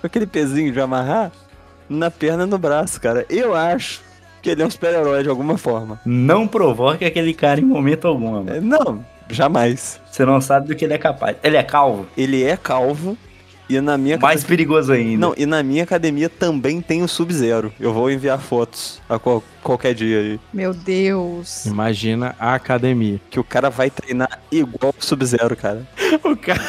com 0.00 0.06
aquele 0.06 0.26
pezinho 0.26 0.72
de 0.72 0.80
amarrar 0.80 1.32
na 1.88 2.10
perna 2.10 2.44
e 2.44 2.46
no 2.46 2.58
braço, 2.58 3.00
cara. 3.00 3.24
Eu 3.30 3.54
acho 3.54 4.02
que 4.42 4.50
ele 4.50 4.62
é 4.62 4.66
um 4.66 4.70
super-herói 4.70 5.22
de 5.22 5.28
alguma 5.28 5.56
forma. 5.58 6.00
Não 6.04 6.46
provoque 6.46 7.04
aquele 7.04 7.34
cara 7.34 7.60
em 7.60 7.64
momento 7.64 8.06
algum, 8.06 8.32
mano. 8.32 8.50
É, 8.50 8.60
Não, 8.60 9.04
jamais. 9.28 10.00
Você 10.10 10.24
não 10.24 10.40
sabe 10.40 10.68
do 10.68 10.76
que 10.76 10.84
ele 10.84 10.94
é 10.94 10.98
capaz. 10.98 11.36
Ele 11.42 11.56
é 11.56 11.62
calvo? 11.62 12.06
Ele 12.16 12.44
é 12.44 12.56
calvo 12.56 13.16
e 13.68 13.80
na 13.80 13.98
minha 13.98 14.18
Mais 14.18 14.42
perigoso 14.44 14.92
ainda. 14.92 15.18
Não, 15.26 15.34
e 15.36 15.44
na 15.46 15.62
minha 15.62 15.84
academia 15.84 16.28
também 16.28 16.80
tem 16.80 17.02
o 17.02 17.08
Sub-Zero. 17.08 17.72
Eu 17.78 17.92
vou 17.92 18.10
enviar 18.10 18.38
fotos 18.40 19.00
a 19.08 19.18
qual- 19.18 19.42
qualquer 19.62 19.94
dia 19.94 20.18
aí. 20.18 20.40
Meu 20.52 20.72
Deus. 20.72 21.66
Imagina 21.66 22.34
a 22.38 22.54
academia. 22.54 23.20
Que 23.30 23.38
o 23.38 23.44
cara 23.44 23.68
vai 23.70 23.90
treinar 23.90 24.40
igual 24.50 24.94
o 24.98 25.04
Sub-Zero, 25.04 25.54
cara. 25.56 25.86
O 26.24 26.36
cara. 26.36 26.60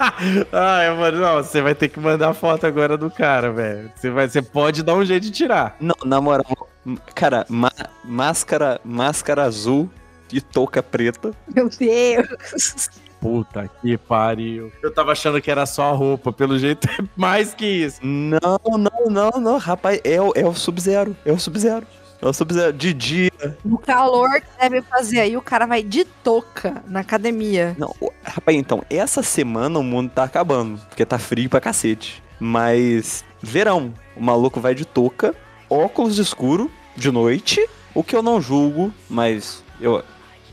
Ai, 0.52 0.90
mano, 0.96 1.20
não, 1.20 1.36
você 1.36 1.60
vai 1.60 1.74
ter 1.74 1.88
que 1.88 2.00
mandar 2.00 2.32
foto 2.32 2.66
agora 2.66 2.96
do 2.96 3.10
cara, 3.10 3.52
velho. 3.52 3.90
Você, 3.94 4.10
vai, 4.10 4.28
você 4.28 4.40
pode 4.40 4.82
dar 4.82 4.94
um 4.94 5.04
jeito 5.04 5.24
de 5.24 5.30
tirar. 5.30 5.76
Não, 5.78 5.94
na 6.06 6.20
moral, 6.22 6.68
cara, 7.14 7.44
ma- 7.50 7.70
máscara, 8.02 8.80
máscara 8.82 9.42
azul 9.44 9.90
e 10.32 10.40
touca 10.40 10.82
preta. 10.82 11.32
Meu 11.54 11.68
Deus. 11.68 12.88
Puta 13.20 13.70
que 13.82 13.98
pariu. 13.98 14.72
Eu 14.82 14.92
tava 14.92 15.12
achando 15.12 15.40
que 15.40 15.50
era 15.50 15.66
só 15.66 15.90
a 15.90 15.92
roupa, 15.92 16.32
pelo 16.32 16.58
jeito 16.58 16.88
é 16.88 17.04
mais 17.16 17.52
que 17.54 17.66
isso. 17.66 18.00
Não, 18.02 18.40
não, 18.66 19.10
não, 19.10 19.30
não, 19.40 19.58
rapaz, 19.58 20.00
é, 20.04 20.20
o- 20.20 20.32
é 20.34 20.44
o 20.46 20.54
Sub-Zero, 20.54 21.14
é 21.24 21.32
o 21.32 21.38
Sub-Zero. 21.38 21.86
É 22.22 22.26
o 22.28 22.32
Sub-Zero 22.34 22.72
de 22.74 22.92
dia. 22.92 23.30
O 23.64 23.78
calor 23.78 24.28
que 24.40 24.46
deve 24.60 24.82
fazer 24.82 25.20
aí, 25.20 25.36
o 25.38 25.42
cara 25.42 25.64
vai 25.66 25.82
de 25.82 26.04
touca 26.04 26.82
na 26.86 27.00
academia. 27.00 27.74
Não, 27.78 27.94
rapaz, 28.22 28.56
então, 28.58 28.82
essa 28.90 29.22
semana 29.22 29.78
o 29.78 29.82
mundo 29.82 30.10
tá 30.10 30.24
acabando, 30.24 30.78
porque 30.88 31.04
tá 31.06 31.18
frio 31.18 31.48
pra 31.48 31.60
cacete. 31.62 32.22
Mas, 32.38 33.24
verão, 33.42 33.92
o 34.16 34.22
maluco 34.22 34.60
vai 34.60 34.74
de 34.74 34.84
touca, 34.84 35.34
óculos 35.68 36.18
escuro, 36.18 36.70
de 36.96 37.10
noite, 37.10 37.66
o 37.94 38.02
que 38.04 38.14
eu 38.16 38.22
não 38.22 38.40
julgo, 38.40 38.92
mas 39.08 39.62
eu 39.80 40.02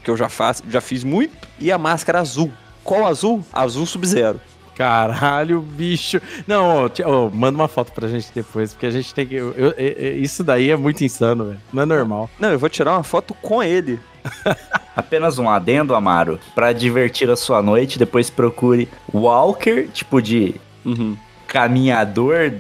que 0.04 0.10
eu 0.10 0.16
já 0.16 0.30
faço, 0.30 0.64
já 0.70 0.80
fiz 0.80 1.04
muito, 1.04 1.47
e 1.60 1.72
a 1.72 1.78
máscara 1.78 2.20
azul. 2.20 2.52
Qual 2.84 3.06
azul? 3.06 3.44
Azul 3.52 3.86
Sub-Zero. 3.86 4.40
Caralho, 4.76 5.60
bicho. 5.62 6.22
Não, 6.46 6.86
ó, 7.06 7.30
manda 7.34 7.58
uma 7.58 7.68
foto 7.68 7.92
pra 7.92 8.08
gente 8.08 8.28
depois, 8.34 8.74
porque 8.74 8.86
a 8.86 8.92
gente 8.92 9.12
tem 9.14 9.26
que. 9.26 9.34
eu- 9.36 9.52
eu- 9.54 9.72
eu- 9.72 10.18
isso 10.20 10.44
daí 10.44 10.70
é 10.70 10.78
muito 10.78 11.04
insano, 11.04 11.46
velho. 11.46 11.62
Não 11.74 11.82
é 11.84 11.86
normal. 11.86 12.30
Não, 12.40 12.52
eu 12.52 12.60
vou 12.60 12.70
tirar 12.70 12.92
uma 12.94 13.04
foto 13.04 13.34
com 13.42 13.62
ele. 13.64 14.00
Apenas 14.96 15.40
um 15.40 15.50
adendo, 15.50 15.96
Amaro. 15.96 16.40
Pra 16.54 16.74
divertir 16.74 17.30
a 17.30 17.36
sua 17.36 17.62
noite, 17.62 17.98
depois 17.98 18.30
procure 18.30 18.88
Walker, 19.12 19.88
tipo 19.92 20.22
de 20.22 20.56
Uhum. 20.86 21.18
caminhador, 21.48 22.52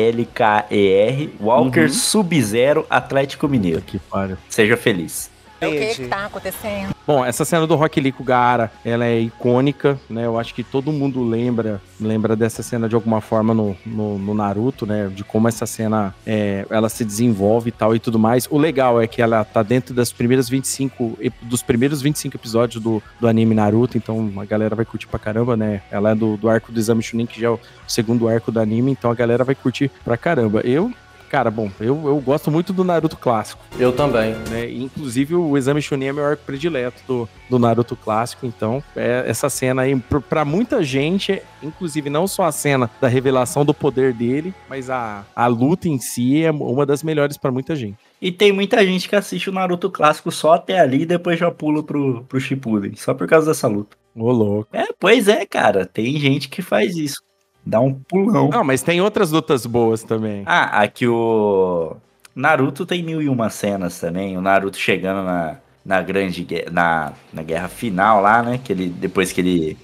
W-A-L-K-E-R, 0.00 1.34
Walker 1.40 1.82
Uhum. 1.82 1.88
Sub-Zero 1.88 2.86
Atlético 2.88 3.48
Mineiro. 3.48 3.80
Que 3.82 3.98
pariu. 3.98 4.36
Seja 4.48 4.76
feliz. 4.76 5.30
O 5.62 5.70
que 5.70 5.94
que 5.94 6.06
tá 6.08 6.26
acontecendo? 6.26 6.94
Bom, 7.06 7.24
essa 7.24 7.44
cena 7.44 7.66
do 7.66 7.74
Rock 7.74 8.00
Lee 8.00 8.12
com 8.12 8.22
o 8.22 8.26
Gaara, 8.26 8.70
ela 8.84 9.04
é 9.04 9.18
icônica, 9.20 9.98
né? 10.08 10.24
Eu 10.26 10.38
acho 10.38 10.54
que 10.54 10.62
todo 10.62 10.92
mundo 10.92 11.22
lembra 11.22 11.80
lembra 12.00 12.34
dessa 12.34 12.62
cena 12.62 12.88
de 12.88 12.94
alguma 12.94 13.20
forma 13.20 13.52
no, 13.52 13.76
no, 13.84 14.18
no 14.18 14.32
Naruto, 14.34 14.86
né? 14.86 15.10
De 15.14 15.22
como 15.22 15.48
essa 15.48 15.66
cena 15.66 16.14
é, 16.26 16.64
ela 16.70 16.88
se 16.88 17.04
desenvolve 17.04 17.68
e 17.68 17.72
tal 17.72 17.94
e 17.94 17.98
tudo 17.98 18.18
mais. 18.18 18.46
O 18.50 18.56
legal 18.56 19.00
é 19.00 19.06
que 19.06 19.20
ela 19.20 19.44
tá 19.44 19.62
dentro 19.62 19.92
das 19.94 20.10
primeiras 20.12 20.48
25 20.48 21.18
ep- 21.20 21.34
dos 21.42 21.62
primeiros 21.62 22.00
25 22.00 22.36
episódios 22.36 22.82
do, 22.82 23.02
do 23.20 23.28
anime 23.28 23.54
Naruto, 23.54 23.98
então 23.98 24.32
a 24.38 24.44
galera 24.46 24.74
vai 24.74 24.84
curtir 24.84 25.08
pra 25.08 25.18
caramba, 25.18 25.56
né? 25.56 25.82
Ela 25.90 26.12
é 26.12 26.14
do, 26.14 26.36
do 26.36 26.48
arco 26.48 26.72
do 26.72 26.78
Exame 26.80 27.02
Chunin, 27.02 27.26
que 27.26 27.40
já 27.40 27.48
é 27.48 27.50
o 27.50 27.60
segundo 27.86 28.28
arco 28.28 28.50
do 28.50 28.60
anime, 28.60 28.92
então 28.92 29.10
a 29.10 29.14
galera 29.14 29.44
vai 29.44 29.54
curtir 29.54 29.90
pra 30.04 30.16
caramba. 30.16 30.60
Eu 30.60 30.90
Cara, 31.30 31.48
bom, 31.48 31.70
eu, 31.80 32.08
eu 32.08 32.18
gosto 32.20 32.50
muito 32.50 32.72
do 32.72 32.82
Naruto 32.82 33.16
clássico. 33.16 33.62
Eu 33.78 33.92
também. 33.92 34.34
Né? 34.50 34.68
Inclusive, 34.70 35.36
o 35.36 35.56
Exame 35.56 35.80
Chunin 35.80 36.06
é 36.06 36.12
meu 36.12 36.24
arco 36.24 36.42
predileto 36.44 37.00
do, 37.06 37.28
do 37.48 37.56
Naruto 37.56 37.94
clássico. 37.94 38.44
Então, 38.46 38.82
é, 38.96 39.22
essa 39.26 39.48
cena 39.48 39.82
aí, 39.82 39.94
pra- 39.94 40.20
pra 40.20 40.44
muita 40.44 40.82
gente, 40.82 41.40
inclusive 41.62 42.10
não 42.10 42.26
só 42.26 42.42
a 42.46 42.52
cena 42.52 42.90
da 43.00 43.06
revelação 43.06 43.64
do 43.64 43.72
poder 43.72 44.12
dele, 44.12 44.52
mas 44.68 44.90
a, 44.90 45.24
a 45.36 45.46
luta 45.46 45.88
em 45.88 46.00
si 46.00 46.42
é 46.44 46.50
uma 46.50 46.84
das 46.84 47.04
melhores 47.04 47.36
pra 47.38 47.52
muita 47.52 47.76
gente. 47.76 47.96
E 48.20 48.32
tem 48.32 48.50
muita 48.52 48.84
gente 48.84 49.08
que 49.08 49.14
assiste 49.14 49.48
o 49.48 49.52
Naruto 49.52 49.88
clássico 49.88 50.32
só 50.32 50.54
até 50.54 50.80
ali 50.80 51.02
e 51.02 51.06
depois 51.06 51.38
já 51.38 51.48
pula 51.50 51.80
pro, 51.82 52.24
pro 52.28 52.40
Shippuden, 52.40 52.96
só 52.96 53.14
por 53.14 53.28
causa 53.28 53.46
dessa 53.46 53.68
luta. 53.68 53.96
Ô, 54.16 54.32
louco. 54.32 54.68
É, 54.76 54.86
pois 54.98 55.28
é, 55.28 55.46
cara. 55.46 55.86
Tem 55.86 56.18
gente 56.18 56.48
que 56.48 56.60
faz 56.60 56.96
isso. 56.96 57.22
Dá 57.64 57.80
um 57.80 57.94
pulão. 57.94 58.48
Não, 58.48 58.64
mas 58.64 58.82
tem 58.82 59.00
outras 59.00 59.30
lutas 59.30 59.66
boas 59.66 60.02
também. 60.02 60.42
Ah, 60.46 60.82
aqui 60.82 61.06
o 61.06 61.96
Naruto 62.34 62.86
tem 62.86 63.02
mil 63.02 63.20
e 63.20 63.28
uma 63.28 63.50
cenas 63.50 63.98
também. 64.00 64.36
O 64.36 64.40
Naruto 64.40 64.78
chegando 64.78 65.24
na, 65.24 65.56
na 65.84 66.02
grande 66.02 66.46
na, 66.70 67.12
na 67.32 67.42
guerra 67.42 67.68
final 67.68 68.20
lá, 68.20 68.42
né? 68.42 68.58
Que 68.62 68.72
ele, 68.72 68.88
depois 68.88 69.32
que 69.32 69.40
ele 69.40 69.78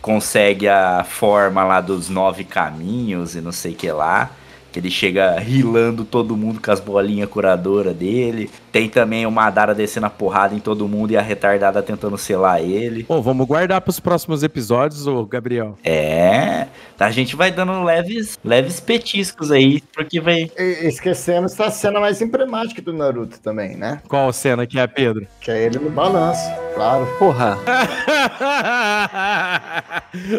consegue 0.00 0.68
a 0.68 1.04
forma 1.04 1.62
lá 1.64 1.80
dos 1.80 2.08
nove 2.08 2.44
caminhos 2.44 3.34
e 3.34 3.40
não 3.40 3.52
sei 3.52 3.72
o 3.72 3.76
que 3.76 3.90
lá. 3.90 4.30
Que 4.72 4.80
ele 4.80 4.90
chega 4.90 5.38
rilando 5.38 6.04
todo 6.04 6.36
mundo 6.36 6.60
com 6.60 6.72
as 6.72 6.80
bolinhas 6.80 7.28
curadoras 7.28 7.94
dele. 7.94 8.50
Tem 8.72 8.88
também 8.88 9.26
o 9.26 9.30
Madara 9.30 9.74
descendo 9.74 10.06
a 10.06 10.10
porrada 10.10 10.54
em 10.54 10.58
todo 10.58 10.88
mundo 10.88 11.10
e 11.10 11.16
a 11.16 11.20
retardada 11.22 11.82
tentando 11.82 12.16
selar 12.16 12.62
ele. 12.62 13.04
Bom, 13.06 13.20
vamos 13.20 13.46
guardar 13.46 13.80
pros 13.82 14.00
próximos 14.00 14.42
episódios, 14.42 15.06
ô 15.06 15.24
Gabriel. 15.26 15.76
É, 15.84 16.66
a 16.98 17.10
gente 17.10 17.36
vai 17.36 17.50
dando 17.52 17.82
leves, 17.84 18.38
leves 18.42 18.80
petiscos 18.80 19.50
aí, 19.50 19.82
porque 19.94 20.20
vai. 20.20 20.50
E- 20.58 20.86
Esquecemos 20.88 21.54
da 21.54 21.70
cena 21.70 22.00
mais 22.00 22.22
emblemática 22.22 22.80
do 22.80 22.92
Naruto 22.92 23.38
também, 23.40 23.76
né? 23.76 24.00
Qual 24.08 24.32
cena 24.32 24.66
que 24.66 24.78
é, 24.78 24.86
Pedro? 24.86 25.26
Que 25.40 25.50
é 25.50 25.64
ele 25.66 25.78
no 25.78 25.90
balanço, 25.90 26.48
claro. 26.74 27.06
Porra. 27.18 27.58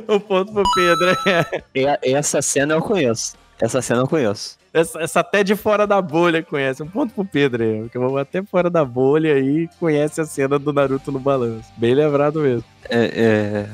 o 0.08 0.20
ponto 0.20 0.52
pro 0.54 0.64
Pedro. 0.76 1.16
É- 1.76 2.12
Essa 2.12 2.42
cena 2.42 2.74
eu 2.74 2.82
conheço. 2.82 3.36
Essa 3.64 3.82
cena 3.82 4.02
eu 4.02 4.08
conheço. 4.10 4.58
Essa, 4.74 5.00
essa 5.00 5.20
até 5.22 5.42
de 5.42 5.56
fora 5.56 5.88
da 5.88 6.02
bolha 6.02 6.44
conhece. 6.44 6.84
Um 6.84 6.88
ponto 6.88 7.14
pro 7.14 7.24
Pedro 7.24 7.64
aí, 7.64 7.88
que 7.88 7.98
eu 7.98 8.10
vou 8.10 8.18
até 8.18 8.44
fora 8.44 8.70
da 8.70 8.84
bolha 8.84 9.36
aí 9.36 9.70
conhece 9.80 10.20
a 10.20 10.26
cena 10.26 10.60
do 10.60 10.74
Naruto 10.74 11.14
no 11.14 11.20
balanço. 11.20 11.72
Bem 11.78 11.96
lembrado 11.96 12.42
mesmo. 12.42 12.66
É, 12.90 13.06
é, 13.16 13.70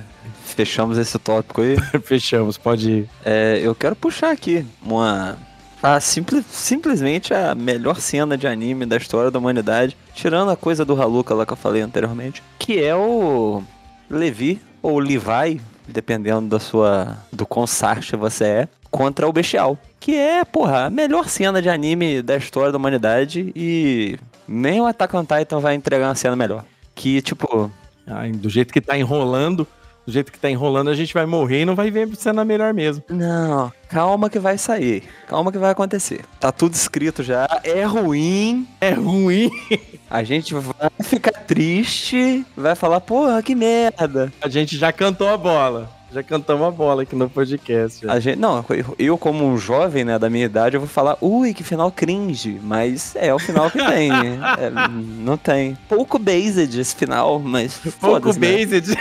fechamos 0.45 0.99
esse 0.99 1.17
tópico 1.17 1.61
aí. 1.61 1.75
Fechamos, 2.05 2.55
pode 2.55 2.91
ir. 2.91 3.09
É, 3.25 3.59
eu 3.63 3.73
quero 3.73 3.95
puxar 3.95 4.29
aqui 4.29 4.63
uma. 4.79 5.39
A 5.81 5.99
simples, 5.99 6.45
simplesmente 6.45 7.33
a 7.33 7.55
melhor 7.55 7.99
cena 7.99 8.37
de 8.37 8.45
anime 8.45 8.85
da 8.85 8.95
história 8.95 9.31
da 9.31 9.39
humanidade, 9.39 9.97
tirando 10.13 10.51
a 10.51 10.55
coisa 10.55 10.85
do 10.85 11.01
Haluka 11.01 11.33
lá 11.33 11.47
que 11.47 11.53
eu 11.53 11.57
falei 11.57 11.81
anteriormente, 11.81 12.43
que 12.59 12.83
é 12.83 12.93
o 12.95 13.63
Levi, 14.07 14.61
ou 14.83 14.99
Levi, 14.99 15.59
dependendo 15.87 16.47
da 16.47 16.59
sua 16.59 17.17
do 17.31 17.45
quão 17.45 17.65
você 17.65 18.43
é, 18.43 18.67
contra 18.89 19.27
o 19.27 19.33
Bestial, 19.33 19.77
que 19.99 20.15
é, 20.15 20.43
porra, 20.43 20.85
a 20.85 20.89
melhor 20.89 21.27
cena 21.27 21.61
de 21.61 21.69
anime 21.69 22.21
da 22.21 22.35
história 22.35 22.71
da 22.71 22.77
humanidade 22.77 23.51
e 23.55 24.17
nem 24.47 24.81
o 24.81 24.85
Attack 24.85 25.15
on 25.15 25.25
Titan 25.25 25.59
vai 25.59 25.75
entregar 25.75 26.07
uma 26.07 26.15
cena 26.15 26.35
melhor. 26.35 26.65
Que, 26.95 27.21
tipo, 27.21 27.71
Ai, 28.09 28.31
do 28.31 28.49
jeito 28.49 28.73
que 28.73 28.81
tá 28.81 28.97
enrolando, 28.97 29.67
do 30.05 30.11
jeito 30.11 30.31
que 30.31 30.39
tá 30.39 30.49
enrolando, 30.49 30.89
a 30.89 30.95
gente 30.95 31.13
vai 31.13 31.27
morrer 31.27 31.61
e 31.61 31.65
não 31.65 31.75
vai 31.75 31.91
ver 31.91 32.09
cena 32.15 32.43
melhor 32.43 32.73
mesmo. 32.73 33.03
Não, 33.07 33.71
calma 33.87 34.29
que 34.29 34.39
vai 34.39 34.57
sair. 34.57 35.03
Calma 35.27 35.51
que 35.51 35.59
vai 35.59 35.69
acontecer. 35.69 36.21
Tá 36.39 36.51
tudo 36.51 36.73
escrito 36.73 37.21
já. 37.21 37.47
É 37.63 37.83
ruim. 37.83 38.67
É 38.81 38.91
ruim. 38.91 39.51
A 40.09 40.23
gente 40.23 40.55
vai 40.55 40.89
ficar 41.03 41.31
triste. 41.31 42.43
Vai 42.57 42.73
falar, 42.73 42.99
porra, 42.99 43.43
que 43.43 43.53
merda. 43.53 44.33
A 44.41 44.49
gente 44.49 44.75
já 44.75 44.91
cantou 44.91 45.29
a 45.29 45.37
bola. 45.37 45.98
Já 46.12 46.24
cantamos 46.24 46.68
a 46.68 46.72
bola 46.72 47.03
aqui 47.03 47.16
no 47.16 47.30
podcast. 47.30 48.05
já. 48.05 48.12
A 48.12 48.20
gente, 48.20 48.38
não, 48.39 48.66
eu- 48.97 49.18
como 49.18 49.45
um 49.45 49.57
jovem, 49.57 50.03
né, 50.03 50.18
da 50.18 50.30
minha 50.30 50.45
idade, 50.45 50.76
eu 50.76 50.80
vou 50.82 50.89
falar, 50.89 51.18
ui, 51.22 51.53
que 51.53 51.64
final 51.64 51.91
cringe. 51.91 52.60
Mas 52.64 53.16
é 53.16 53.34
o 53.34 53.38
final 53.39 53.70
que 53.70 53.78
tem. 53.78 54.10
É, 54.60 54.70
não 54.89 55.38
tem. 55.38 55.78
Pouco 55.88 56.18
based 56.18 56.80
esse 56.80 56.95
final, 56.95 57.39
mas 57.39 57.80
Pouco 57.99 58.28
né? 58.34 58.39
based. 58.39 58.95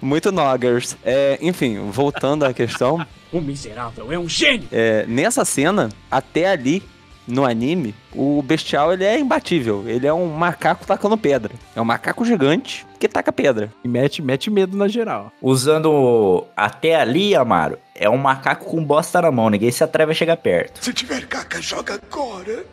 Muito 0.00 0.32
noggers. 0.32 0.96
É, 1.04 1.38
enfim, 1.40 1.90
voltando 1.90 2.44
à 2.44 2.52
questão. 2.52 3.04
O 3.32 3.40
miserável 3.40 4.12
é 4.12 4.18
um 4.18 4.28
gênio! 4.28 4.68
É, 4.70 5.06
nessa 5.08 5.42
cena, 5.42 5.88
até 6.10 6.50
ali, 6.50 6.82
no 7.26 7.44
anime, 7.44 7.94
o 8.14 8.42
bestial 8.42 8.92
ele 8.92 9.04
é 9.04 9.18
imbatível. 9.18 9.84
Ele 9.86 10.06
é 10.06 10.12
um 10.12 10.26
macaco 10.28 10.86
tacando 10.86 11.16
pedra. 11.16 11.52
É 11.74 11.80
um 11.80 11.84
macaco 11.84 12.24
gigante 12.24 12.86
que 12.98 13.08
taca 13.08 13.32
pedra. 13.32 13.72
E 13.84 13.88
mete, 13.88 14.20
mete 14.22 14.50
medo 14.50 14.76
na 14.76 14.88
geral. 14.88 15.32
Usando 15.40 16.44
até 16.56 16.94
ali, 16.96 17.34
Amaro, 17.34 17.78
é 17.94 18.08
um 18.08 18.16
macaco 18.18 18.64
com 18.66 18.84
bosta 18.84 19.20
na 19.22 19.30
mão, 19.30 19.50
ninguém 19.50 19.70
se 19.70 19.82
atreve 19.84 20.12
a 20.12 20.14
chegar 20.14 20.36
perto. 20.36 20.84
Se 20.84 20.92
tiver 20.92 21.26
caca, 21.26 21.60
joga 21.60 21.94
agora! 21.94 22.64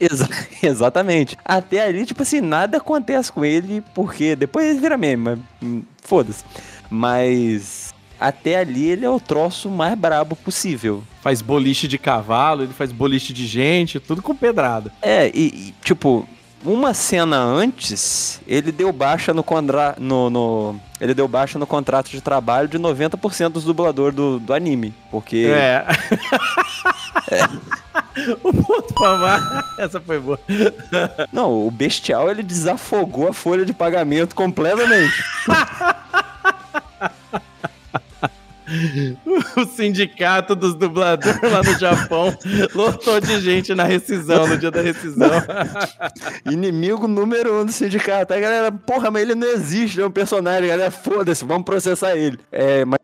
Exa- 0.00 0.28
exatamente. 0.62 1.36
Até 1.44 1.84
ali, 1.84 2.04
tipo 2.04 2.22
assim, 2.22 2.40
nada 2.40 2.78
acontece 2.78 3.30
com 3.30 3.44
ele, 3.44 3.82
porque 3.94 4.34
depois 4.34 4.66
ele 4.66 4.80
vira 4.80 4.96
meme, 4.98 5.22
mas 5.22 5.38
hum, 5.62 5.82
foda-se. 6.02 6.44
Mas 6.90 7.93
até 8.28 8.58
ali 8.58 8.86
ele 8.90 9.04
é 9.04 9.10
o 9.10 9.20
troço 9.20 9.68
mais 9.68 9.96
brabo 9.98 10.34
possível. 10.34 11.04
Faz 11.22 11.42
boliche 11.42 11.86
de 11.86 11.98
cavalo, 11.98 12.62
ele 12.62 12.72
faz 12.72 12.90
boliche 12.90 13.32
de 13.32 13.46
gente, 13.46 14.00
tudo 14.00 14.22
com 14.22 14.34
pedrada. 14.34 14.90
É, 15.02 15.30
e, 15.34 15.46
e, 15.68 15.74
tipo, 15.82 16.26
uma 16.64 16.94
cena 16.94 17.36
antes, 17.36 18.40
ele 18.46 18.72
deu 18.72 18.90
baixa 18.92 19.34
no, 19.34 19.42
condra... 19.42 19.94
no, 19.98 20.30
no- 20.30 20.80
Ele 20.98 21.12
deu 21.12 21.28
baixa 21.28 21.58
no 21.58 21.66
contrato 21.66 22.10
de 22.10 22.20
trabalho 22.22 22.66
de 22.66 22.78
90% 22.78 23.50
dos 23.50 23.64
dubladores 23.64 24.16
do, 24.16 24.38
do 24.38 24.54
anime. 24.54 24.94
Porque. 25.10 25.46
É. 25.50 25.84
o 28.42 28.52
ponto 28.52 28.94
pra 28.94 29.10
amar. 29.10 29.64
Essa 29.78 30.00
foi 30.00 30.18
boa. 30.18 30.40
Não, 31.30 31.66
o 31.66 31.70
bestial 31.70 32.30
ele 32.30 32.42
desafogou 32.42 33.28
a 33.28 33.34
folha 33.34 33.66
de 33.66 33.74
pagamento 33.74 34.34
completamente. 34.34 35.22
O 39.56 39.64
sindicato 39.66 40.54
dos 40.54 40.74
dubladores 40.74 41.40
lá 41.42 41.62
no 41.62 41.78
Japão 41.78 42.36
lotou 42.74 43.20
de 43.20 43.40
gente 43.40 43.74
na 43.74 43.84
rescisão, 43.84 44.46
no 44.46 44.58
dia 44.58 44.70
da 44.70 44.80
rescisão. 44.80 45.30
Inimigo 46.50 47.06
número 47.06 47.60
um 47.60 47.64
do 47.64 47.72
sindicato. 47.72 48.32
Aí, 48.32 48.40
galera, 48.40 48.72
porra, 48.72 49.10
mas 49.10 49.22
ele 49.22 49.34
não 49.34 49.46
existe, 49.46 50.00
é 50.00 50.06
um 50.06 50.10
personagem, 50.10 50.68
galera, 50.68 50.90
foda-se, 50.90 51.44
vamos 51.44 51.64
processar 51.64 52.16
ele. 52.16 52.38
É, 52.50 52.84
mas. 52.84 52.98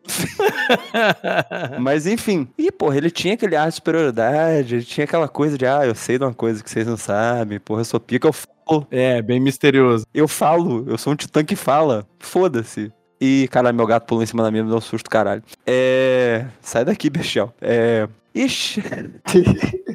mas 1.79 2.07
enfim. 2.07 2.47
E, 2.57 2.71
porra, 2.71 2.97
ele 2.97 3.11
tinha 3.11 3.33
aquele 3.33 3.55
ar 3.55 3.69
de 3.69 3.75
superioridade, 3.75 4.75
ele 4.75 4.83
tinha 4.83 5.05
aquela 5.05 5.27
coisa 5.27 5.57
de, 5.57 5.65
ah, 5.65 5.85
eu 5.85 5.95
sei 5.95 6.17
de 6.17 6.23
uma 6.23 6.33
coisa 6.33 6.63
que 6.63 6.69
vocês 6.69 6.85
não 6.85 6.97
sabem, 6.97 7.59
porra, 7.59 7.81
eu 7.81 7.85
sou 7.85 7.99
pica, 7.99 8.27
eu 8.27 8.33
falo. 8.33 8.87
É, 8.89 9.21
bem 9.21 9.39
misterioso. 9.39 10.05
Eu 10.13 10.27
falo, 10.27 10.85
eu 10.87 10.97
sou 10.97 11.13
um 11.13 11.15
titã 11.15 11.43
que 11.43 11.55
fala. 11.55 12.07
Foda-se. 12.19 12.91
E, 13.23 13.47
caralho, 13.51 13.75
meu 13.77 13.85
gato 13.85 14.07
pulou 14.07 14.23
em 14.23 14.25
cima 14.25 14.41
da 14.41 14.49
minha, 14.49 14.63
me 14.63 14.69
deu 14.69 14.79
um 14.79 14.81
susto, 14.81 15.07
caralho. 15.09 15.43
É. 15.65 16.47
Sai 16.59 16.83
daqui, 16.83 17.07
bestial. 17.09 17.53
É. 17.61 18.07
E, 18.33 18.47
che- 18.47 18.81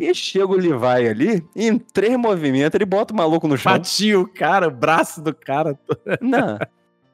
e 0.01 0.15
chega 0.15 0.47
o 0.47 0.55
Levi 0.55 1.09
ali, 1.09 1.45
e 1.57 1.67
em 1.67 1.79
três 1.79 2.17
movimentos 2.17 2.75
ele 2.77 2.85
bota 2.85 3.13
o 3.13 3.17
maluco 3.17 3.49
no 3.49 3.57
chão. 3.57 3.73
Batia 3.73 4.21
o 4.21 4.29
cara, 4.29 4.69
o 4.69 4.71
braço 4.71 5.21
do 5.23 5.35
cara. 5.35 5.77
Não. 6.21 6.59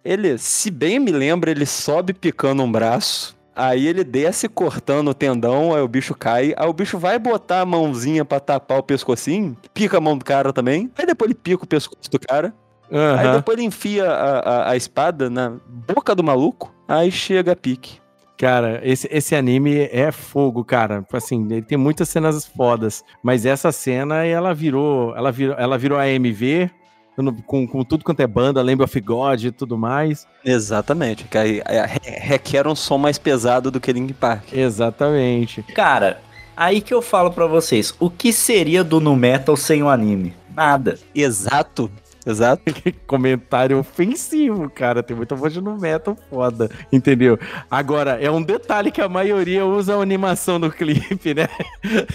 Ele, 0.04 0.36
se 0.36 0.70
bem 0.70 0.98
me 0.98 1.12
lembra, 1.12 1.50
ele 1.50 1.64
sobe 1.64 2.12
picando 2.12 2.62
um 2.62 2.70
braço. 2.70 3.36
Aí 3.54 3.86
ele 3.86 4.02
desce 4.02 4.48
cortando 4.48 5.08
o 5.08 5.14
tendão, 5.14 5.74
aí 5.74 5.82
o 5.82 5.86
bicho 5.88 6.14
cai. 6.14 6.54
Aí 6.56 6.66
o 6.66 6.72
bicho 6.72 6.98
vai 6.98 7.18
botar 7.18 7.60
a 7.60 7.66
mãozinha 7.66 8.24
pra 8.24 8.40
tapar 8.40 8.78
o 8.78 8.82
pescocinho, 8.82 9.56
pica 9.74 9.98
a 9.98 10.00
mão 10.00 10.16
do 10.18 10.24
cara 10.24 10.52
também. 10.52 10.90
Aí 10.98 11.06
depois 11.06 11.30
ele 11.30 11.38
pica 11.38 11.62
o 11.62 11.66
pescoço 11.66 12.10
do 12.10 12.18
cara. 12.18 12.52
Aí 12.92 13.26
Aham. 13.26 13.36
depois 13.36 13.56
ele 13.58 13.66
enfia 13.66 14.04
a, 14.10 14.38
a, 14.38 14.70
a 14.72 14.76
espada 14.76 15.30
na 15.30 15.54
boca 15.66 16.14
do 16.14 16.22
maluco. 16.22 16.72
Aí 16.86 17.10
chega 17.10 17.52
a 17.52 17.56
pique. 17.56 18.00
Cara, 18.36 18.80
esse, 18.84 19.08
esse 19.10 19.34
anime 19.36 19.88
é 19.92 20.10
fogo, 20.12 20.64
cara. 20.64 21.04
Assim, 21.12 21.46
ele 21.50 21.62
tem 21.62 21.78
muitas 21.78 22.08
cenas 22.08 22.44
fodas. 22.44 23.02
Mas 23.22 23.46
essa 23.46 23.70
cena, 23.72 24.24
ela 24.26 24.52
virou. 24.52 25.14
Ela 25.16 25.30
virou, 25.32 25.56
ela 25.58 25.78
virou 25.78 25.98
AMV. 25.98 26.68
no- 27.16 27.40
Com, 27.44 27.66
com 27.68 27.84
tudo 27.84 28.04
quanto 28.04 28.20
é 28.20 28.26
banda, 28.26 28.60
Lamb 28.62 28.82
of 28.82 29.00
God 29.00 29.44
e 29.44 29.52
tudo 29.52 29.78
mais. 29.78 30.26
Exatamente. 30.44 31.24
Que 31.24 31.38
aí, 31.38 31.62
aí 31.64 31.76
re- 31.86 32.18
requer 32.18 32.66
um 32.66 32.74
som 32.74 32.98
mais 32.98 33.16
pesado 33.16 33.70
do 33.70 33.78
que 33.80 33.92
Link 33.92 34.12
Park. 34.12 34.52
Exatamente. 34.52 35.62
Cara, 35.74 36.20
aí 36.56 36.80
que 36.80 36.92
eu 36.92 37.00
falo 37.00 37.30
pra 37.30 37.46
vocês, 37.46 37.94
o 38.00 38.10
que 38.10 38.32
seria 38.32 38.82
do 38.82 38.98
Nu 39.00 39.14
Metal 39.14 39.56
sem 39.56 39.82
o 39.84 39.88
anime? 39.88 40.34
Nada. 40.54 40.98
Exato. 41.14 41.90
Exato. 42.24 42.62
Comentário 43.06 43.78
ofensivo, 43.78 44.70
cara. 44.70 45.02
Tem 45.02 45.16
muita 45.16 45.34
voz 45.34 45.56
no 45.56 45.76
metal 45.78 46.16
foda, 46.30 46.70
entendeu? 46.92 47.38
Agora, 47.70 48.12
é 48.22 48.30
um 48.30 48.42
detalhe 48.42 48.90
que 48.90 49.00
a 49.00 49.08
maioria 49.08 49.64
usa 49.66 49.96
a 49.96 50.00
animação 50.02 50.58
no 50.58 50.70
clipe, 50.72 51.34
né? 51.34 51.48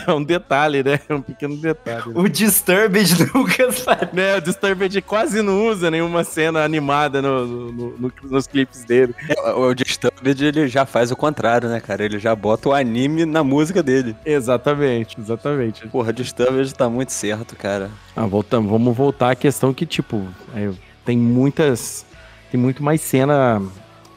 É 0.07 0.11
um 0.13 0.23
detalhe, 0.23 0.83
né? 0.83 0.99
É 1.09 1.13
um 1.13 1.21
pequeno 1.21 1.57
detalhe. 1.57 2.03
O 2.15 2.27
Disturbed 2.29 3.25
nunca 3.35 3.71
faz. 3.71 4.11
Né, 4.13 4.37
o 4.37 4.41
Disturbed 4.41 5.01
quase 5.01 5.41
não 5.41 5.67
usa 5.67 5.91
nenhuma 5.91 6.23
cena 6.23 6.63
animada 6.63 7.21
no- 7.21 7.45
no- 7.71 7.97
no- 7.97 8.11
nos 8.23 8.47
clipes 8.47 8.83
dele. 8.85 9.13
O, 9.55 9.67
o 9.67 9.73
Disturbed 9.75 10.45
ele 10.45 10.67
já 10.67 10.85
faz 10.85 11.11
o 11.11 11.15
contrário, 11.15 11.67
né, 11.69 11.79
cara? 11.79 12.03
Ele 12.05 12.17
já 12.19 12.35
bota 12.35 12.69
o 12.69 12.73
anime 12.73 13.25
na 13.25 13.43
música 13.43 13.83
dele. 13.83 14.15
Exatamente, 14.25 15.19
exatamente. 15.19 15.87
Porra, 15.89 16.13
Disturbed 16.13 16.73
tá 16.73 16.89
muito 16.89 17.11
certo, 17.11 17.55
cara. 17.55 17.89
Ah, 18.15 18.25
voltamos, 18.25 18.71
vamos 18.71 18.95
voltar 18.97 19.31
à 19.31 19.35
questão 19.35 19.73
que, 19.73 19.85
tipo, 19.97 20.27
é, 20.55 20.71
tem 21.05 21.17
muitas. 21.17 22.05
Tem 22.51 22.59
muito 22.59 22.83
mais 22.83 23.01
cena. 23.01 23.61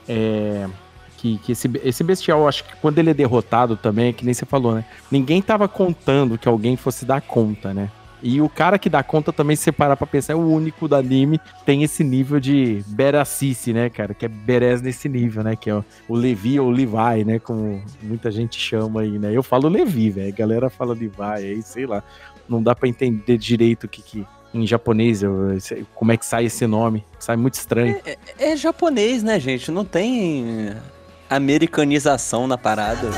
é, 0.09 0.69
que, 1.17 1.37
que 1.39 1.53
esse, 1.53 1.71
esse 1.85 2.03
bestial, 2.03 2.41
eu 2.41 2.49
acho 2.49 2.65
que 2.65 2.75
quando 2.77 2.99
ele 2.99 3.11
é 3.11 3.15
derrotado 3.15 3.77
também, 3.77 4.13
que 4.13 4.25
nem 4.25 4.33
você 4.33 4.47
falou, 4.47 4.75
né? 4.75 4.85
Ninguém 5.11 5.43
tava 5.43 5.69
contando 5.69 6.39
que 6.39 6.49
alguém 6.49 6.77
fosse 6.77 7.05
dar 7.05 7.21
conta, 7.21 7.75
né? 7.75 7.91
E 8.23 8.41
o 8.41 8.49
cara 8.49 8.79
que 8.79 8.89
dá 8.89 9.03
conta 9.03 9.33
também, 9.33 9.57
se 9.57 9.65
você 9.65 9.73
parar 9.73 9.97
pra 9.97 10.07
pensar, 10.07 10.33
é 10.35 10.37
o 10.37 10.47
único 10.47 10.87
do 10.89 10.95
anime 10.95 11.41
tem 11.65 11.83
esse 11.83 12.03
nível 12.05 12.39
de 12.41 12.83
beracice, 12.87 13.73
né, 13.73 13.91
cara? 13.91 14.15
Que 14.15 14.27
é 14.27 14.29
berés 14.29 14.81
nesse 14.81 15.09
nível, 15.09 15.43
né? 15.43 15.57
Que 15.57 15.71
é 15.71 15.75
o, 15.75 15.85
o 16.09 16.15
Levi 16.15 16.59
ou 16.59 16.71
Levi, 16.71 17.25
né? 17.27 17.39
Como 17.39 17.83
muita 18.03 18.31
gente 18.31 18.59
chama 18.59 19.03
aí, 19.03 19.19
né? 19.19 19.31
Eu 19.35 19.43
falo 19.43 19.69
Levi, 19.69 20.11
velho. 20.11 20.35
Galera 20.35 20.71
fala 20.71 20.95
Levi 20.95 21.13
aí, 21.19 21.63
sei 21.63 21.87
lá. 21.87 22.03
Não 22.49 22.63
dá 22.63 22.75
pra 22.75 22.89
entender 22.89 23.39
direito 23.39 23.85
o 23.85 23.89
que 23.89 24.03
que 24.03 24.27
em 24.53 24.67
japonês, 24.67 25.23
eu- 25.23 25.59
como 25.95 26.13
é 26.13 26.17
que 26.17 26.27
sai 26.27 26.47
esse 26.47 26.67
nome. 26.67 27.05
Sai 27.19 27.37
muito 27.37 27.55
estranho. 27.55 28.01
É, 28.05 28.17
é 28.39 28.57
japonês, 28.57 29.23
né, 29.23 29.39
gente? 29.39 29.71
Não 29.71 29.85
tem 29.85 30.75
americanização 31.29 32.47
na 32.47 32.59
parada. 32.59 33.09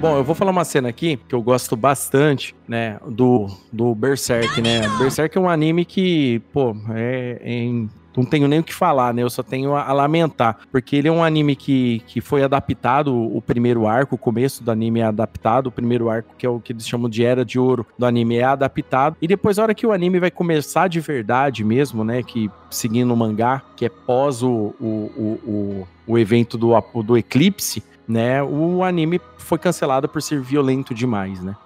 Bom, 0.00 0.18
eu 0.18 0.24
vou 0.24 0.34
falar 0.34 0.50
uma 0.50 0.64
cena 0.64 0.88
aqui 0.90 1.18
que 1.28 1.34
eu 1.34 1.40
gosto 1.40 1.74
bastante, 1.74 2.54
né, 2.68 2.98
do, 3.08 3.46
do 3.72 3.94
Berserk, 3.94 4.60
né? 4.60 4.82
Berserk 4.98 5.36
é 5.36 5.40
um 5.40 5.48
anime 5.48 5.86
que, 5.86 6.40
pô, 6.52 6.76
é, 6.90 7.40
é 7.40 7.52
em 7.52 7.88
não 8.16 8.24
tenho 8.24 8.48
nem 8.48 8.60
o 8.60 8.64
que 8.64 8.72
falar, 8.72 9.12
né? 9.12 9.22
Eu 9.22 9.28
só 9.28 9.42
tenho 9.42 9.74
a, 9.74 9.92
lamentar. 9.92 10.58
Porque 10.72 10.96
ele 10.96 11.08
é 11.08 11.12
um 11.12 11.22
anime 11.22 11.54
que, 11.54 12.00
que 12.06 12.20
foi 12.20 12.42
adaptado, 12.42 13.14
o 13.14 13.42
primeiro 13.42 13.86
arco, 13.86 14.14
o 14.14 14.18
começo 14.18 14.64
do 14.64 14.70
anime 14.70 15.00
é 15.00 15.04
adaptado, 15.04 15.66
o 15.66 15.70
primeiro 15.70 16.08
arco, 16.08 16.34
que 16.36 16.46
é 16.46 16.48
o 16.48 16.58
que 16.58 16.72
eles 16.72 16.88
chamam 16.88 17.10
de 17.10 17.24
Era 17.24 17.44
de 17.44 17.58
Ouro 17.58 17.86
do 17.98 18.06
anime, 18.06 18.36
é 18.36 18.44
adaptado. 18.44 19.16
E 19.20 19.28
depois, 19.28 19.58
a 19.58 19.64
hora 19.64 19.74
que 19.74 19.86
o 19.86 19.92
anime 19.92 20.18
vai 20.18 20.30
começar 20.30 20.88
de 20.88 21.00
verdade 21.00 21.62
mesmo, 21.62 22.02
né? 22.04 22.22
Que 22.22 22.50
seguindo 22.70 23.12
o 23.12 23.16
mangá, 23.16 23.62
que 23.76 23.84
é 23.84 23.88
pós 23.90 24.42
o, 24.42 24.74
o, 24.80 24.86
o, 24.86 25.40
o, 25.46 25.88
o 26.06 26.18
evento 26.18 26.56
do, 26.56 26.72
do 27.02 27.18
eclipse, 27.18 27.82
né? 28.08 28.42
O 28.42 28.82
anime 28.82 29.20
foi 29.38 29.58
cancelado 29.58 30.08
por 30.08 30.22
ser 30.22 30.40
violento 30.40 30.94
demais, 30.94 31.42
né? 31.42 31.56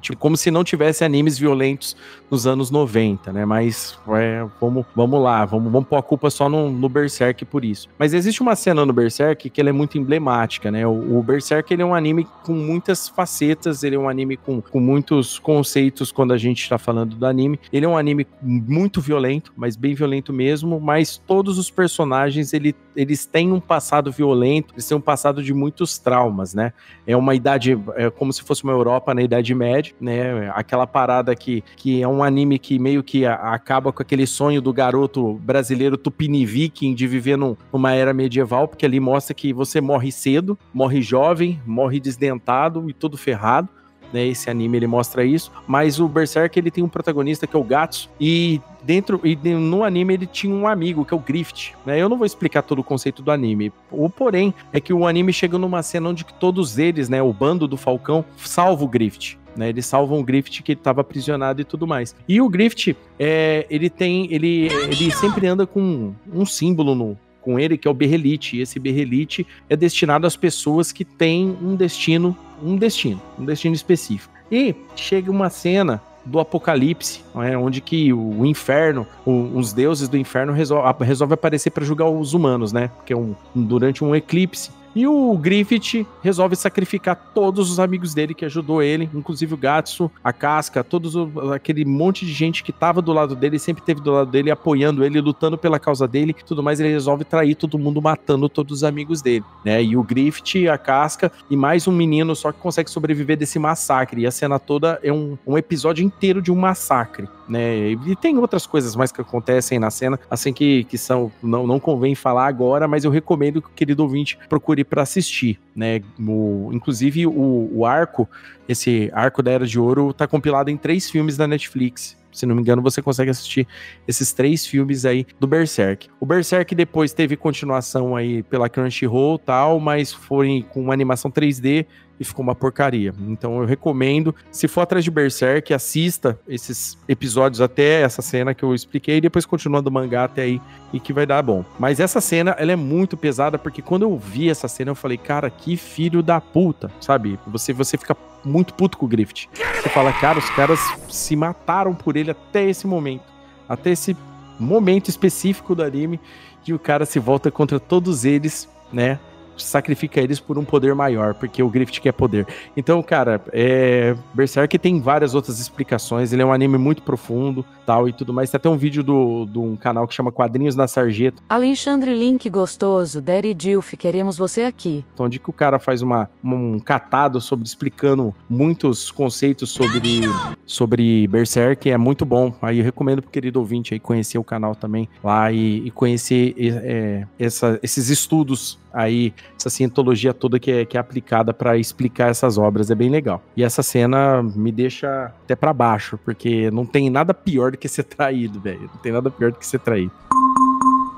Tipo, 0.00 0.18
como 0.18 0.36
se 0.36 0.50
não 0.50 0.64
tivesse 0.64 1.04
animes 1.04 1.38
violentos 1.38 1.96
nos 2.30 2.46
anos 2.46 2.70
90, 2.70 3.32
né? 3.32 3.44
Mas 3.44 3.98
é, 4.16 4.46
vamos, 4.60 4.86
vamos 4.94 5.22
lá, 5.22 5.44
vamos, 5.44 5.72
vamos 5.72 5.88
pôr 5.88 5.96
a 5.96 6.02
culpa 6.02 6.30
só 6.30 6.48
no, 6.48 6.70
no 6.70 6.88
Berserk 6.88 7.44
por 7.44 7.64
isso. 7.64 7.88
Mas 7.98 8.14
existe 8.14 8.40
uma 8.40 8.54
cena 8.54 8.86
no 8.86 8.92
Berserk 8.92 9.50
que 9.50 9.60
ela 9.60 9.70
é 9.70 9.72
muito 9.72 9.98
emblemática, 9.98 10.70
né? 10.70 10.86
O, 10.86 11.18
o 11.18 11.22
Berserk 11.22 11.72
ele 11.72 11.82
é 11.82 11.84
um 11.84 11.94
anime 11.94 12.26
com 12.44 12.52
muitas 12.52 13.08
facetas, 13.08 13.82
ele 13.82 13.96
é 13.96 13.98
um 13.98 14.08
anime 14.08 14.36
com, 14.36 14.60
com 14.60 14.80
muitos 14.80 15.38
conceitos 15.38 16.12
quando 16.12 16.32
a 16.32 16.38
gente 16.38 16.62
está 16.62 16.78
falando 16.78 17.16
do 17.16 17.26
anime. 17.26 17.58
Ele 17.72 17.84
é 17.84 17.88
um 17.88 17.96
anime 17.96 18.26
muito 18.42 19.00
violento, 19.00 19.52
mas 19.56 19.76
bem 19.76 19.94
violento 19.94 20.32
mesmo, 20.32 20.80
mas 20.80 21.16
todos 21.16 21.58
os 21.58 21.70
personagens 21.70 22.52
ele, 22.52 22.74
eles 22.94 23.26
têm 23.26 23.52
um 23.52 23.60
passado 23.60 24.12
violento, 24.12 24.74
eles 24.74 24.86
têm 24.86 24.96
um 24.96 25.00
passado 25.00 25.42
de 25.42 25.52
muitos 25.52 25.98
traumas, 25.98 26.54
né? 26.54 26.72
É 27.06 27.16
uma 27.16 27.34
idade, 27.34 27.78
é 27.96 28.08
como 28.10 28.32
se 28.32 28.42
fosse 28.42 28.62
uma 28.62 28.72
Europa 28.72 29.12
na 29.14 29.22
Idade 29.22 29.39
Média, 29.54 29.92
né? 30.00 30.50
Aquela 30.54 30.86
parada 30.86 31.34
que, 31.34 31.62
que 31.76 32.02
é 32.02 32.06
um 32.08 32.22
anime 32.22 32.58
que 32.58 32.78
meio 32.78 33.02
que 33.02 33.24
acaba 33.26 33.92
com 33.92 34.02
aquele 34.02 34.26
sonho 34.26 34.60
do 34.60 34.72
garoto 34.72 35.34
brasileiro 35.42 35.96
Tupini 35.96 36.44
Viking 36.44 36.94
de 36.94 37.06
viver 37.06 37.36
num- 37.36 37.56
numa 37.72 37.92
era 37.94 38.12
medieval, 38.12 38.68
porque 38.68 38.84
ali 38.86 39.00
mostra 39.00 39.34
que 39.34 39.52
você 39.52 39.80
morre 39.80 40.10
cedo, 40.12 40.58
morre 40.72 41.00
jovem, 41.02 41.60
morre 41.66 41.98
desdentado 42.00 42.88
e 42.88 42.92
todo 42.92 43.16
ferrado. 43.16 43.68
Né, 44.12 44.26
esse 44.26 44.50
anime 44.50 44.76
ele 44.76 44.86
mostra 44.88 45.24
isso, 45.24 45.52
mas 45.68 46.00
o 46.00 46.08
Berserk 46.08 46.58
ele 46.58 46.70
tem 46.70 46.82
um 46.82 46.88
protagonista 46.88 47.46
que 47.46 47.54
é 47.54 47.58
o 47.58 47.62
Gatsu 47.62 48.10
e 48.20 48.60
dentro 48.82 49.20
e 49.22 49.36
no 49.36 49.84
anime 49.84 50.14
ele 50.14 50.26
tinha 50.26 50.54
um 50.54 50.66
amigo 50.66 51.04
que 51.04 51.14
é 51.14 51.16
o 51.16 51.20
Grift, 51.20 51.74
né? 51.86 52.00
Eu 52.00 52.08
não 52.08 52.16
vou 52.16 52.26
explicar 52.26 52.62
todo 52.62 52.80
o 52.80 52.84
conceito 52.84 53.22
do 53.22 53.30
anime. 53.30 53.72
O 53.90 54.08
porém 54.08 54.52
é 54.72 54.80
que 54.80 54.92
o 54.92 55.06
anime 55.06 55.32
chega 55.32 55.58
numa 55.58 55.82
cena 55.82 56.08
onde 56.08 56.24
todos 56.24 56.78
eles, 56.78 57.08
né, 57.08 57.22
o 57.22 57.32
bando 57.32 57.68
do 57.68 57.76
Falcão 57.76 58.24
salva 58.36 58.84
o 58.84 58.88
Grift. 58.88 59.38
Né, 59.56 59.68
eles 59.68 59.84
salvam 59.84 60.20
o 60.20 60.24
Grift 60.24 60.62
que 60.62 60.72
estava 60.72 61.00
aprisionado 61.00 61.60
e 61.60 61.64
tudo 61.64 61.86
mais. 61.86 62.14
E 62.28 62.40
o 62.40 62.48
Grift, 62.48 62.96
é, 63.18 63.66
ele 63.68 63.90
tem, 63.90 64.32
ele, 64.32 64.66
ele 64.66 65.10
sempre 65.10 65.46
anda 65.46 65.66
com 65.66 66.12
um 66.32 66.46
símbolo 66.46 66.94
no, 66.94 67.18
com 67.50 67.58
ele, 67.58 67.76
que 67.76 67.88
é 67.88 67.90
o 67.90 67.94
Berrelite. 67.94 68.56
E 68.56 68.60
esse 68.60 68.78
Berrelite 68.78 69.46
é 69.68 69.76
destinado 69.76 70.26
às 70.26 70.36
pessoas 70.36 70.92
que 70.92 71.04
têm 71.04 71.56
um 71.60 71.74
destino, 71.74 72.36
um 72.62 72.76
destino, 72.76 73.20
um 73.38 73.44
destino 73.44 73.74
específico. 73.74 74.32
E 74.50 74.74
chega 74.94 75.30
uma 75.30 75.50
cena 75.50 76.00
do 76.24 76.38
apocalipse, 76.38 77.22
né, 77.34 77.56
onde 77.56 77.80
que 77.80 78.12
o 78.12 78.44
inferno, 78.44 79.06
o- 79.24 79.50
os 79.58 79.72
deuses 79.72 80.06
do 80.08 80.16
inferno 80.18 80.52
resol 80.52 80.82
resolve 81.00 81.32
aparecer 81.34 81.70
para 81.70 81.84
julgar 81.84 82.08
os 82.08 82.34
humanos, 82.34 82.72
né? 82.72 82.88
Porque 82.96 83.12
é 83.12 83.16
um, 83.16 83.34
durante 83.54 84.04
um 84.04 84.14
eclipse. 84.14 84.70
E 84.94 85.06
o 85.06 85.36
Griffith 85.36 86.06
resolve 86.22 86.56
sacrificar 86.56 87.14
todos 87.34 87.70
os 87.70 87.78
amigos 87.78 88.12
dele 88.12 88.34
que 88.34 88.44
ajudou 88.44 88.82
ele, 88.82 89.08
inclusive 89.14 89.54
o 89.54 89.56
Gatsu, 89.56 90.10
a 90.22 90.32
Casca, 90.32 90.82
todos 90.82 91.14
o- 91.14 91.52
aquele 91.52 91.84
monte 91.84 92.26
de 92.26 92.32
gente 92.32 92.64
que 92.64 92.72
tava 92.72 93.00
do 93.00 93.12
lado 93.12 93.36
dele, 93.36 93.58
sempre 93.58 93.82
teve 93.84 94.00
do 94.00 94.10
lado 94.10 94.30
dele, 94.30 94.50
apoiando 94.50 95.04
ele, 95.04 95.20
lutando 95.20 95.56
pela 95.56 95.78
causa 95.78 96.08
dele, 96.08 96.34
tudo 96.44 96.62
mais, 96.62 96.80
ele 96.80 96.88
resolve 96.90 97.24
trair 97.24 97.54
todo 97.54 97.78
mundo, 97.78 98.02
matando 98.02 98.48
todos 98.48 98.78
os 98.78 98.84
amigos 98.84 99.22
dele, 99.22 99.44
né? 99.64 99.82
E 99.82 99.96
o 99.96 100.02
Griffith, 100.02 100.68
a 100.68 100.76
Casca 100.76 101.30
e 101.48 101.56
mais 101.56 101.86
um 101.86 101.92
menino 101.92 102.34
só 102.34 102.50
que 102.50 102.58
consegue 102.58 102.90
sobreviver 102.90 103.36
desse 103.36 103.58
massacre. 103.58 104.22
E 104.22 104.26
a 104.26 104.30
cena 104.30 104.58
toda 104.58 104.98
é 105.02 105.12
um, 105.12 105.38
um 105.46 105.56
episódio 105.56 106.04
inteiro 106.04 106.42
de 106.42 106.50
um 106.50 106.56
massacre, 106.56 107.28
né? 107.50 107.90
E 107.90 108.16
tem 108.16 108.38
outras 108.38 108.66
coisas 108.66 108.94
mais 108.94 109.10
que 109.10 109.20
acontecem 109.20 109.78
na 109.78 109.90
cena, 109.90 110.18
assim 110.30 110.52
que, 110.52 110.84
que 110.84 110.96
são 110.96 111.32
não, 111.42 111.66
não 111.66 111.80
convém 111.80 112.14
falar 112.14 112.46
agora, 112.46 112.86
mas 112.86 113.04
eu 113.04 113.10
recomendo 113.10 113.60
que 113.60 113.68
o 113.68 113.72
querido 113.72 114.02
ouvinte 114.04 114.38
procure 114.48 114.84
para 114.84 115.02
assistir, 115.02 115.58
né? 115.74 116.00
O, 116.18 116.70
inclusive 116.72 117.26
o, 117.26 117.68
o 117.72 117.84
arco, 117.84 118.28
esse 118.68 119.10
arco 119.12 119.42
da 119.42 119.50
Era 119.50 119.66
de 119.66 119.78
Ouro, 119.78 120.12
tá 120.12 120.28
compilado 120.28 120.70
em 120.70 120.76
três 120.76 121.10
filmes 121.10 121.36
da 121.36 121.48
Netflix. 121.48 122.16
Se 122.32 122.46
não 122.46 122.54
me 122.54 122.60
engano, 122.60 122.80
você 122.80 123.02
consegue 123.02 123.30
assistir 123.30 123.66
esses 124.06 124.32
três 124.32 124.64
filmes 124.64 125.04
aí 125.04 125.26
do 125.40 125.48
Berserk. 125.48 126.08
O 126.20 126.24
Berserk 126.24 126.72
depois 126.76 127.12
teve 127.12 127.36
continuação 127.36 128.14
aí 128.14 128.44
pela 128.44 128.68
Crunchyroll 128.68 129.34
e 129.34 129.44
tal, 129.44 129.80
mas 129.80 130.12
foi 130.12 130.64
com 130.70 130.80
uma 130.80 130.92
animação 130.92 131.30
3D 131.30 131.86
e 132.20 132.24
ficou 132.24 132.42
uma 132.42 132.54
porcaria. 132.54 133.14
Então 133.26 133.58
eu 133.58 133.64
recomendo, 133.64 134.34
se 134.52 134.68
for 134.68 134.82
atrás 134.82 135.02
de 135.02 135.10
Berserk, 135.10 135.72
assista 135.72 136.38
esses 136.46 136.98
episódios 137.08 137.62
até 137.62 138.02
essa 138.02 138.20
cena 138.20 138.52
que 138.52 138.62
eu 138.62 138.74
expliquei 138.74 139.16
e 139.16 139.20
depois 139.22 139.46
continua 139.46 139.80
do 139.80 139.90
mangá 139.90 140.24
até 140.24 140.42
aí 140.42 140.60
e 140.92 141.00
que 141.00 141.14
vai 141.14 141.24
dar 141.24 141.42
bom. 141.42 141.64
Mas 141.78 141.98
essa 141.98 142.20
cena, 142.20 142.54
ela 142.58 142.72
é 142.72 142.76
muito 142.76 143.16
pesada 143.16 143.58
porque 143.58 143.80
quando 143.80 144.02
eu 144.02 144.18
vi 144.18 144.50
essa 144.50 144.68
cena 144.68 144.90
eu 144.90 144.94
falei, 144.94 145.16
cara, 145.16 145.48
que 145.48 145.78
filho 145.78 146.22
da 146.22 146.38
puta, 146.40 146.90
sabe? 147.00 147.38
Você 147.46 147.72
você 147.72 147.96
fica 147.96 148.14
muito 148.44 148.74
puto 148.74 148.98
com 148.98 149.06
o 149.06 149.08
Grift. 149.08 149.48
Você 149.80 149.88
fala, 149.88 150.12
cara, 150.12 150.38
os 150.38 150.50
caras 150.50 150.78
se 151.08 151.34
mataram 151.34 151.94
por 151.94 152.16
ele 152.16 152.30
até 152.30 152.68
esse 152.68 152.86
momento. 152.86 153.24
Até 153.66 153.90
esse 153.90 154.14
momento 154.58 155.08
específico 155.08 155.74
do 155.74 155.82
anime 155.82 156.20
que 156.62 156.74
o 156.74 156.78
cara 156.78 157.06
se 157.06 157.18
volta 157.18 157.50
contra 157.50 157.80
todos 157.80 158.26
eles, 158.26 158.68
né? 158.92 159.18
Sacrifica 159.62 160.20
eles 160.20 160.40
por 160.40 160.58
um 160.58 160.64
poder 160.64 160.94
maior, 160.94 161.34
porque 161.34 161.62
o 161.62 161.68
Grift 161.68 162.00
quer 162.00 162.12
poder. 162.12 162.46
Então, 162.76 163.02
cara, 163.02 163.40
é... 163.52 164.14
Berserk 164.34 164.78
tem 164.78 165.00
várias 165.00 165.34
outras 165.34 165.58
explicações. 165.60 166.32
Ele 166.32 166.42
é 166.42 166.44
um 166.46 166.52
anime 166.52 166.78
muito 166.78 167.02
profundo, 167.02 167.64
tal 167.86 168.08
e 168.08 168.12
tudo 168.12 168.32
mais. 168.32 168.50
Tem 168.50 168.56
até 168.58 168.68
um 168.68 168.76
vídeo 168.76 169.02
do, 169.02 169.46
de 169.46 169.58
um 169.58 169.76
canal 169.76 170.06
que 170.06 170.14
chama 170.14 170.30
Quadrinhos 170.32 170.76
na 170.76 170.86
Sarjeta, 170.88 171.42
Alexandre 171.48 172.14
Link 172.14 172.48
gostoso, 172.50 173.20
Daddy 173.20 173.54
Dilf, 173.54 173.94
queremos 173.94 174.36
você 174.36 174.62
aqui. 174.62 175.04
Então, 175.14 175.26
onde 175.26 175.38
que 175.38 175.50
o 175.50 175.52
cara 175.52 175.78
faz 175.78 176.02
uma, 176.02 176.28
um 176.42 176.78
catado 176.78 177.40
sobre 177.40 177.64
explicando 177.66 178.34
muitos 178.48 179.10
conceitos 179.10 179.70
sobre, 179.70 180.20
sobre 180.66 181.26
Berserk, 181.28 181.90
é 181.90 181.96
muito 181.96 182.24
bom. 182.24 182.52
Aí 182.62 182.78
eu 182.78 182.84
recomendo 182.84 183.22
pro 183.22 183.30
querido 183.30 183.58
ouvinte 183.58 183.94
aí 183.94 184.00
conhecer 184.00 184.38
o 184.38 184.44
canal 184.44 184.74
também 184.74 185.08
lá 185.22 185.50
e, 185.52 185.86
e 185.86 185.90
conhecer 185.90 186.54
é, 186.58 187.26
essa- 187.38 187.78
esses 187.82 188.08
estudos 188.08 188.78
aí, 188.92 189.32
essa 189.58 189.70
cientologia 189.70 190.32
toda 190.34 190.58
que 190.58 190.70
é, 190.70 190.84
que 190.84 190.96
é 190.96 191.00
aplicada 191.00 191.52
para 191.52 191.76
explicar 191.76 192.30
essas 192.30 192.58
obras, 192.58 192.90
é 192.90 192.94
bem 192.94 193.10
legal. 193.10 193.42
E 193.56 193.62
essa 193.62 193.82
cena 193.82 194.42
me 194.42 194.72
deixa 194.72 195.32
até 195.44 195.54
para 195.54 195.72
baixo, 195.72 196.18
porque 196.24 196.70
não 196.70 196.84
tem 196.84 197.10
nada 197.10 197.32
pior 197.34 197.72
do 197.72 197.78
que 197.78 197.88
ser 197.88 198.04
traído, 198.04 198.60
velho. 198.60 198.90
Não 198.92 199.00
tem 199.00 199.12
nada 199.12 199.30
pior 199.30 199.52
do 199.52 199.58
que 199.58 199.66
ser 199.66 199.80
traído. 199.80 200.12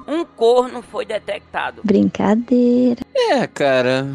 Um 0.06 0.24
corno 0.24 0.82
foi 0.82 1.06
detectado. 1.06 1.80
Brincadeira. 1.84 3.00
É, 3.14 3.46
cara. 3.46 4.12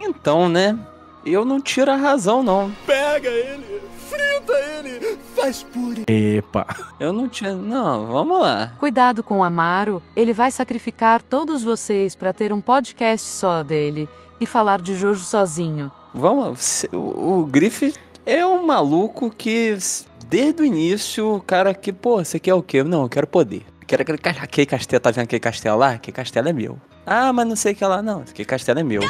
Então, 0.00 0.48
né? 0.48 0.78
Eu 1.24 1.44
não 1.44 1.60
tiro 1.60 1.90
a 1.90 1.96
razão, 1.96 2.42
não. 2.42 2.72
Pega 2.86 3.28
ele, 3.28 3.80
frita 4.08 4.52
ele, 4.52 5.18
faz. 5.34 5.66
Epa. 6.06 6.66
Eu 6.98 7.12
não 7.12 7.28
tiro. 7.28 7.56
Não, 7.56 8.06
vamos 8.06 8.40
lá. 8.40 8.72
Cuidado 8.78 9.22
com 9.22 9.38
o 9.38 9.44
Amaro, 9.44 10.02
ele 10.16 10.32
vai 10.32 10.50
sacrificar 10.50 11.22
todos 11.22 11.62
vocês 11.62 12.14
pra 12.14 12.32
ter 12.32 12.52
um 12.52 12.60
podcast 12.60 13.26
só 13.26 13.62
dele 13.62 14.08
e 14.40 14.46
falar 14.46 14.80
de 14.80 14.96
Jojo 14.96 15.24
sozinho. 15.24 15.90
Vamos. 16.14 16.86
O, 16.92 17.40
o 17.40 17.46
Griff 17.46 17.92
é 18.24 18.44
um 18.46 18.66
maluco 18.66 19.30
que, 19.30 19.76
desde 20.26 20.62
o 20.62 20.64
início, 20.64 21.36
o 21.36 21.40
cara 21.40 21.74
que, 21.74 21.92
pô, 21.92 22.24
você 22.24 22.38
quer 22.38 22.54
o 22.54 22.62
quê? 22.62 22.82
Não, 22.82 23.02
eu 23.02 23.08
quero 23.08 23.26
poder. 23.26 23.64
Quero 23.86 24.02
aquele, 24.02 24.20
aquele 24.40 24.66
castelo, 24.66 25.00
tá 25.00 25.10
vendo 25.10 25.24
aquele 25.24 25.40
castelo 25.40 25.78
lá? 25.78 25.92
Aquele 25.92 26.14
castelo 26.14 26.48
é 26.48 26.52
meu. 26.52 26.78
Ah, 27.06 27.32
mas 27.32 27.46
não 27.46 27.56
sei 27.56 27.72
o 27.72 27.76
que 27.76 27.84
lá, 27.84 28.02
não. 28.02 28.20
Aquele 28.20 28.44
castelo 28.44 28.78
é 28.78 28.82
meu. 28.82 29.00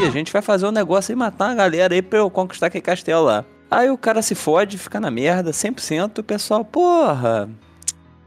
E 0.00 0.04
a 0.06 0.10
gente 0.10 0.32
vai 0.32 0.40
fazer 0.40 0.66
um 0.66 0.70
negócio 0.70 1.12
e 1.12 1.16
matar 1.16 1.48
uma 1.48 1.54
galera 1.56 1.92
aí 1.94 2.00
pra 2.00 2.20
eu 2.20 2.30
conquistar 2.30 2.66
aquele 2.66 2.82
castelo 2.82 3.24
lá. 3.24 3.44
Aí 3.70 3.88
o 3.90 3.96
cara 3.96 4.20
se 4.20 4.34
fode, 4.34 4.76
fica 4.76 4.98
na 4.98 5.10
merda, 5.10 5.52
100%. 5.52 6.18
O 6.18 6.22
pessoal, 6.22 6.64
porra, 6.64 7.48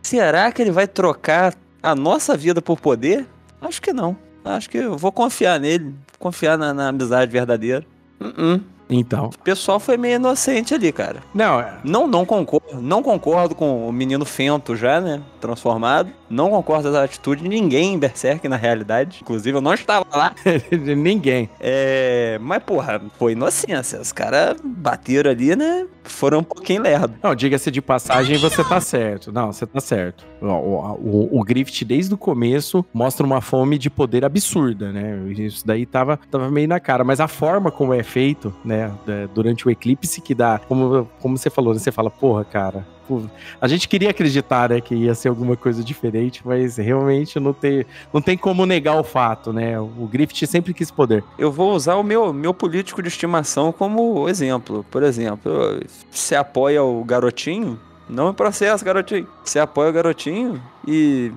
será 0.02 0.52
que 0.52 0.62
ele 0.62 0.72
vai 0.72 0.88
trocar 0.88 1.54
a 1.82 1.94
nossa 1.94 2.38
vida 2.38 2.62
por 2.62 2.80
poder? 2.80 3.28
Acho 3.62 3.82
que 3.82 3.92
não. 3.92 4.16
Acho 4.46 4.70
que 4.70 4.78
eu 4.78 4.98
vou 4.98 5.12
confiar 5.12 5.60
nele, 5.60 5.94
confiar 6.18 6.58
na, 6.58 6.74
na 6.74 6.88
amizade 6.90 7.32
verdadeira. 7.32 7.86
Uh-uh. 8.20 8.62
Então. 8.90 9.26
O 9.28 9.40
pessoal 9.40 9.80
foi 9.80 9.98
meio 9.98 10.16
inocente 10.16 10.74
ali, 10.74 10.92
cara. 10.92 11.22
Não, 11.34 11.60
é. 11.60 11.78
Não, 11.84 12.08
não 12.08 12.26
concordo, 12.26 12.82
não 12.82 13.02
concordo 13.02 13.56
com 13.56 13.88
o 13.88 13.92
menino 13.92 14.26
Fento 14.26 14.76
já, 14.76 15.02
né? 15.02 15.22
Transformado. 15.40 16.10
Não 16.34 16.50
concordo 16.50 16.90
com 16.90 16.98
a 16.98 17.04
atitude 17.04 17.44
de 17.44 17.50
ninguém 17.50 17.94
em 17.94 18.00
Berserk, 18.00 18.48
na 18.48 18.56
realidade. 18.56 19.20
Inclusive, 19.22 19.58
eu 19.58 19.62
não 19.62 19.74
estava 19.74 20.06
lá. 20.12 20.34
ninguém. 20.72 21.50
É, 21.60 22.40
mas, 22.42 22.64
porra, 22.64 23.02
foi 23.18 23.34
inocência. 23.34 24.02
Os 24.02 24.12
caras 24.12 24.58
bateram 24.64 25.30
ali, 25.30 25.56
né? 25.56 25.86
Foram 26.04 26.40
um 26.40 26.44
pouquinho 26.44 26.82
lerdo. 26.82 27.14
Não, 27.22 27.36
diga-se 27.36 27.70
de 27.72 27.82
passagem, 27.82 28.38
você 28.38 28.64
tá 28.64 28.82
certo. 28.82 29.32
Não, 29.32 29.54
você 29.54 29.66
tá 29.66 29.80
certo. 29.80 30.26
O, 30.42 30.48
o, 30.48 31.40
o, 31.40 31.44
Griffith, 31.44 31.86
desde 31.86 32.14
o 32.14 32.18
começo, 32.18 32.84
mostra 32.94 33.26
uma 33.26 33.40
fome 33.40 33.78
de 33.78 33.90
poder 33.90 34.26
absurda, 34.26 34.92
né? 34.92 35.18
Isso 35.38 35.66
daí 35.66 35.86
tava, 35.86 36.20
tava 36.30 36.50
meio 36.50 36.68
na 36.68 36.80
cara. 36.80 37.04
Mas 37.04 37.20
a 37.20 37.28
forma 37.28 37.72
como 37.72 37.94
é 37.94 38.04
feito, 38.04 38.54
né? 38.66 38.92
Durante 39.34 39.68
o 39.68 39.72
eclipse, 39.72 40.20
que 40.20 40.34
dá, 40.34 40.60
como, 40.68 41.10
como 41.22 41.38
você 41.38 41.50
falou, 41.50 41.74
né, 41.74 41.80
você 41.80 41.92
fala, 41.92 42.10
porra, 42.10 42.44
cara. 42.44 42.86
Pô, 43.08 43.22
A 43.60 43.68
gente 43.68 43.88
queria 43.88 44.10
acreditar, 44.10 44.70
né, 44.70 44.82
que 44.82 44.96
ia 44.96 45.16
ser 45.16 45.30
alguma 45.30 45.56
coisa 45.56 45.84
diferente, 45.84 46.42
mas 46.46 46.78
realmente 46.78 47.40
não 47.40 47.54
tem, 47.54 47.86
não 48.14 48.22
tem 48.22 48.38
como 48.38 48.66
negar 48.66 49.00
o 49.00 49.04
fato, 49.04 49.52
né? 49.52 49.80
O 49.80 50.08
Griffith 50.12 50.48
sempre 50.48 50.74
quis 50.74 50.92
poder. 50.92 51.24
Eu 51.38 51.52
vou 51.52 51.74
usar 51.74 51.96
o 51.96 52.04
meu, 52.04 52.34
meu 52.34 52.54
político 52.54 53.02
de 53.02 53.08
estimação 53.08 53.72
como 53.72 54.28
exemplo. 54.30 54.86
Por 54.90 55.04
exemplo, 55.04 55.80
você 56.12 56.36
apoia 56.36 56.84
o 56.84 57.04
garotinho, 57.04 57.80
não 58.10 58.28
me 58.28 58.34
processa, 58.34 58.84
garotinho. 58.84 59.28
Você 59.44 59.60
apoia 59.60 59.90
o 59.90 59.94
garotinho 59.94 60.62
e 60.88 61.32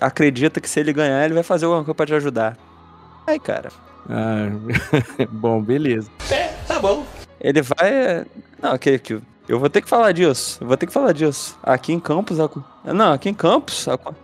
acredita 0.00 0.60
que 0.60 0.68
se 0.68 0.80
ele 0.80 0.92
ganhar, 0.92 1.24
ele 1.24 1.34
vai 1.34 1.42
fazer 1.42 1.64
alguma 1.64 1.84
coisa 1.84 1.94
pra 1.94 2.06
te 2.06 2.14
ajudar. 2.14 2.56
Aí, 3.26 3.38
cara. 3.38 3.70
Ah, 4.08 4.50
bom, 5.30 5.62
beleza. 5.62 6.10
É, 6.30 6.48
tá 6.66 6.78
bom. 6.78 7.04
Ele 7.40 7.62
vai. 7.62 8.26
Não, 8.60 8.78
que, 8.78 8.98
que 8.98 9.20
eu 9.48 9.58
vou 9.58 9.68
ter 9.68 9.82
que 9.82 9.88
falar 9.88 10.12
disso. 10.12 10.58
Eu 10.60 10.66
vou 10.68 10.76
ter 10.76 10.86
que 10.86 10.92
falar 10.92 11.12
disso. 11.12 11.58
Aqui 11.62 11.92
em 11.92 12.00
Campos. 12.00 12.38
aco- 12.40 12.64
Não, 12.84 13.12
aqui 13.12 13.28
em 13.28 13.34
Campos 13.34 13.86
aco- 13.88 14.14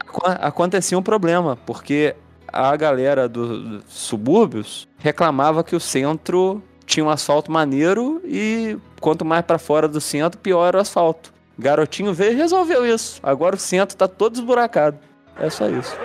aco- 0.00 0.22
acontecia 0.26 0.98
um 0.98 1.02
problema, 1.02 1.58
porque 1.66 2.14
a 2.52 2.74
galera 2.76 3.28
do- 3.28 3.78
dos 3.80 3.84
subúrbios 3.88 4.86
reclamava 4.98 5.62
que 5.64 5.76
o 5.76 5.80
centro 5.80 6.62
tinha 6.86 7.04
um 7.04 7.10
asfalto 7.10 7.52
maneiro 7.52 8.20
e 8.24 8.78
quanto 9.00 9.24
mais 9.24 9.44
pra 9.44 9.58
fora 9.58 9.86
do 9.86 10.00
centro, 10.00 10.40
pior 10.40 10.66
era 10.68 10.78
o 10.78 10.80
asfalto. 10.80 11.32
Garotinho 11.58 12.14
veio 12.14 12.32
e 12.32 12.36
resolveu 12.36 12.86
isso. 12.86 13.20
Agora 13.22 13.56
o 13.56 13.58
centro 13.58 13.96
tá 13.96 14.08
todo 14.08 14.36
esburacado. 14.36 14.98
É 15.38 15.50
só 15.50 15.68
isso. 15.68 15.94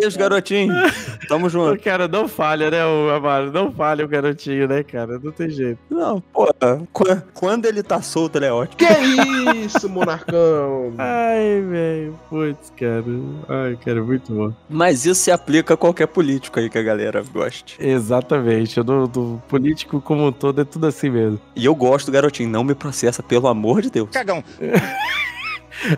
Beijo, 0.00 0.18
garotinho. 0.18 0.74
Tamo 1.28 1.48
junto. 1.48 1.74
O 1.74 1.80
cara 1.84 2.06
não 2.08 2.26
falha, 2.28 2.70
né, 2.70 2.84
o 2.84 3.10
Amaro? 3.10 3.50
Não 3.52 3.70
falha 3.72 4.04
o 4.04 4.08
garotinho, 4.08 4.66
né, 4.68 4.82
cara? 4.82 5.18
Não 5.22 5.30
tem 5.32 5.48
jeito. 5.50 5.78
Não, 5.90 6.20
pô, 6.20 6.46
qu- 6.92 7.22
quando 7.34 7.66
ele 7.66 7.82
tá 7.82 8.00
solto, 8.02 8.36
ele 8.36 8.46
é 8.46 8.52
ótimo. 8.52 8.76
Que 8.76 9.56
isso, 9.64 9.88
monarcão? 9.88 10.92
Ai, 10.98 11.60
velho. 11.68 12.18
Putz, 12.30 12.72
cara. 12.76 13.04
Ai, 13.48 13.78
cara, 13.84 14.02
muito 14.02 14.32
bom. 14.32 14.52
Mas 14.68 15.04
isso 15.06 15.20
se 15.20 15.30
aplica 15.30 15.74
a 15.74 15.76
qualquer 15.76 16.06
político 16.06 16.58
aí 16.58 16.68
que 16.70 16.78
a 16.78 16.82
galera 16.82 17.22
goste. 17.32 17.76
Exatamente. 17.78 18.82
Do, 18.82 19.06
do 19.06 19.42
político 19.48 20.00
como 20.00 20.26
um 20.26 20.32
todo 20.32 20.60
é 20.60 20.64
tudo 20.64 20.86
assim 20.86 21.10
mesmo. 21.10 21.40
E 21.56 21.64
eu 21.64 21.74
gosto 21.74 22.06
do 22.06 22.12
garotinho, 22.12 22.48
não 22.48 22.64
me 22.64 22.74
processa, 22.74 23.22
pelo 23.22 23.46
amor 23.48 23.82
de 23.82 23.90
Deus. 23.90 24.08
Cagão. 24.10 24.42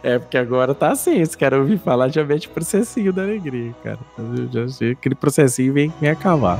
É 0.02 0.18
porque 0.18 0.36
agora 0.36 0.74
tá 0.74 0.90
assim. 0.92 1.20
Esse 1.20 1.36
cara 1.36 1.58
ouvir 1.58 1.78
falar 1.78 2.08
já 2.08 2.24
mete 2.24 2.48
processinho 2.48 3.12
da 3.12 3.22
alegria, 3.22 3.74
cara. 3.82 3.98
Já 4.50 4.90
aquele 4.92 5.14
processinho 5.14 5.72
vem 5.72 5.92
me 6.00 6.08
acabar. 6.08 6.58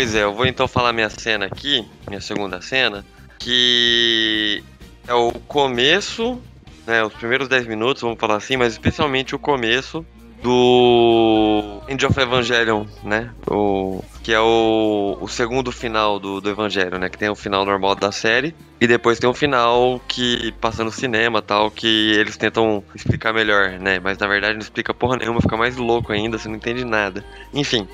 Pois 0.00 0.14
é, 0.14 0.22
eu 0.22 0.32
vou 0.32 0.46
então 0.46 0.66
falar 0.66 0.94
minha 0.94 1.10
cena 1.10 1.44
aqui, 1.44 1.86
minha 2.08 2.22
segunda 2.22 2.62
cena, 2.62 3.04
que 3.38 4.64
é 5.06 5.12
o 5.12 5.30
começo, 5.30 6.40
né, 6.86 7.04
os 7.04 7.12
primeiros 7.12 7.48
10 7.48 7.66
minutos, 7.66 8.00
vamos 8.00 8.18
falar 8.18 8.36
assim, 8.36 8.56
mas 8.56 8.72
especialmente 8.72 9.34
o 9.34 9.38
começo 9.38 10.02
do 10.42 11.82
End 11.86 12.06
of 12.06 12.18
Evangelion, 12.18 12.86
né, 13.04 13.30
o, 13.46 14.02
que 14.22 14.32
é 14.32 14.40
o, 14.40 15.18
o 15.20 15.28
segundo 15.28 15.70
final 15.70 16.18
do, 16.18 16.40
do 16.40 16.48
Evangelho, 16.48 16.98
né, 16.98 17.10
que 17.10 17.18
tem 17.18 17.28
o 17.28 17.36
final 17.36 17.66
normal 17.66 17.94
da 17.94 18.10
série, 18.10 18.54
e 18.80 18.86
depois 18.86 19.18
tem 19.18 19.28
um 19.28 19.34
final 19.34 20.00
que 20.08 20.50
passa 20.62 20.82
no 20.82 20.90
cinema 20.90 21.42
tal, 21.42 21.70
que 21.70 22.12
eles 22.12 22.38
tentam 22.38 22.82
explicar 22.94 23.34
melhor, 23.34 23.72
né, 23.72 24.00
mas 24.00 24.16
na 24.16 24.26
verdade 24.26 24.54
não 24.54 24.62
explica 24.62 24.94
porra 24.94 25.18
nenhuma, 25.18 25.42
fica 25.42 25.58
mais 25.58 25.76
louco 25.76 26.10
ainda, 26.10 26.38
você 26.38 26.48
não 26.48 26.56
entende 26.56 26.86
nada. 26.86 27.22
Enfim, 27.52 27.86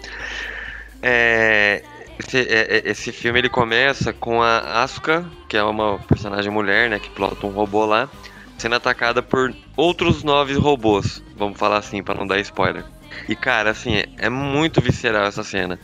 é, 1.03 1.83
esse, 2.27 2.39
é- 2.39 2.79
é- 2.79 2.91
esse 2.91 3.13
filme 3.13 3.39
ele 3.39 3.49
começa 3.49 4.13
com 4.13 4.43
a 4.43 4.83
Asuka, 4.83 5.25
que 5.49 5.57
é 5.57 5.63
uma 5.63 5.99
personagem 6.01 6.51
mulher, 6.51 6.91
né, 6.91 6.99
que 6.99 7.11
pilota 7.11 7.47
um 7.47 7.51
robô 7.51 7.85
lá, 7.85 8.09
sendo 8.59 8.75
atacada 8.75 9.23
por 9.23 9.55
outros 9.77 10.23
nove 10.23 10.55
robôs, 10.55 11.23
vamos 11.37 11.59
falar 11.59 11.79
assim, 11.79 12.03
pra 12.03 12.15
não 12.15 12.27
dar 12.27 12.39
spoiler. 12.41 12.85
E 13.29 13.37
cara, 13.37 13.71
assim, 13.71 13.97
é, 13.97 14.07
é 14.19 14.29
muito 14.29 14.81
visceral 14.81 15.25
essa 15.27 15.45
cena. 15.45 15.79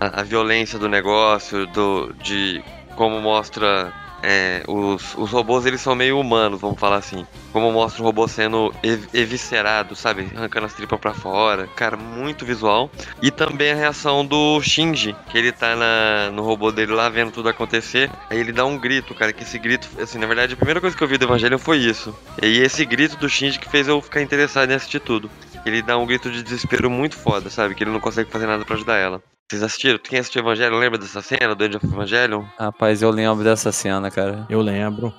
A, 0.00 0.20
a 0.20 0.22
violência 0.22 0.78
do 0.78 0.88
negócio, 0.88 1.66
do, 1.68 2.12
de 2.22 2.62
como 2.96 3.20
mostra 3.20 3.92
é, 4.22 4.62
os, 4.68 5.14
os 5.16 5.30
robôs, 5.30 5.66
eles 5.66 5.80
são 5.80 5.94
meio 5.94 6.18
humanos, 6.18 6.60
vamos 6.60 6.78
falar 6.78 6.96
assim. 6.96 7.26
Como 7.52 7.70
mostra 7.72 8.02
o 8.02 8.04
robô 8.06 8.26
sendo 8.28 8.72
ev- 8.82 9.08
eviscerado, 9.12 9.94
sabe? 9.96 10.30
Arrancando 10.34 10.66
as 10.66 10.74
tripas 10.74 10.98
pra 10.98 11.12
fora. 11.12 11.66
Cara, 11.76 11.96
muito 11.96 12.44
visual. 12.46 12.90
E 13.20 13.30
também 13.30 13.72
a 13.72 13.74
reação 13.74 14.24
do 14.24 14.60
Shinji, 14.62 15.14
que 15.30 15.36
ele 15.36 15.52
tá 15.52 15.74
na, 15.76 16.30
no 16.32 16.42
robô 16.42 16.70
dele 16.70 16.92
lá 16.92 17.08
vendo 17.08 17.32
tudo 17.32 17.48
acontecer. 17.48 18.10
Aí 18.30 18.38
ele 18.38 18.52
dá 18.52 18.64
um 18.64 18.78
grito, 18.78 19.14
cara, 19.14 19.32
que 19.32 19.42
esse 19.42 19.58
grito, 19.58 19.88
assim, 20.00 20.18
na 20.18 20.26
verdade, 20.26 20.54
a 20.54 20.56
primeira 20.56 20.80
coisa 20.80 20.96
que 20.96 21.02
eu 21.02 21.08
vi 21.08 21.18
do 21.18 21.24
Evangelho 21.24 21.58
foi 21.58 21.78
isso. 21.78 22.14
E 22.42 22.60
esse 22.60 22.84
grito 22.84 23.16
do 23.16 23.28
Shinji 23.28 23.58
que 23.58 23.68
fez 23.68 23.88
eu 23.88 24.00
ficar 24.00 24.22
interessado 24.22 24.70
em 24.70 24.74
assistir 24.74 25.00
tudo. 25.00 25.30
Ele 25.64 25.82
dá 25.82 25.96
um 25.98 26.06
grito 26.06 26.30
de 26.30 26.42
desespero 26.42 26.90
muito 26.90 27.16
foda, 27.16 27.50
sabe? 27.50 27.74
Que 27.74 27.84
ele 27.84 27.90
não 27.90 28.00
consegue 28.00 28.30
fazer 28.30 28.46
nada 28.46 28.64
pra 28.64 28.74
ajudar 28.76 28.96
ela. 28.96 29.22
Vocês 29.52 29.62
assistiram? 29.62 29.98
Quem 29.98 30.18
assistiu 30.18 30.40
Evangelho 30.40 30.78
lembra 30.78 30.98
dessa 30.98 31.20
cena 31.20 31.54
do 31.54 31.62
End 31.62 31.76
of 31.76 31.84
Evangelion? 31.84 32.42
Rapaz, 32.58 33.02
eu 33.02 33.10
lembro 33.10 33.44
dessa 33.44 33.70
cena, 33.70 34.10
cara. 34.10 34.46
Eu 34.48 34.62
lembro. 34.62 35.12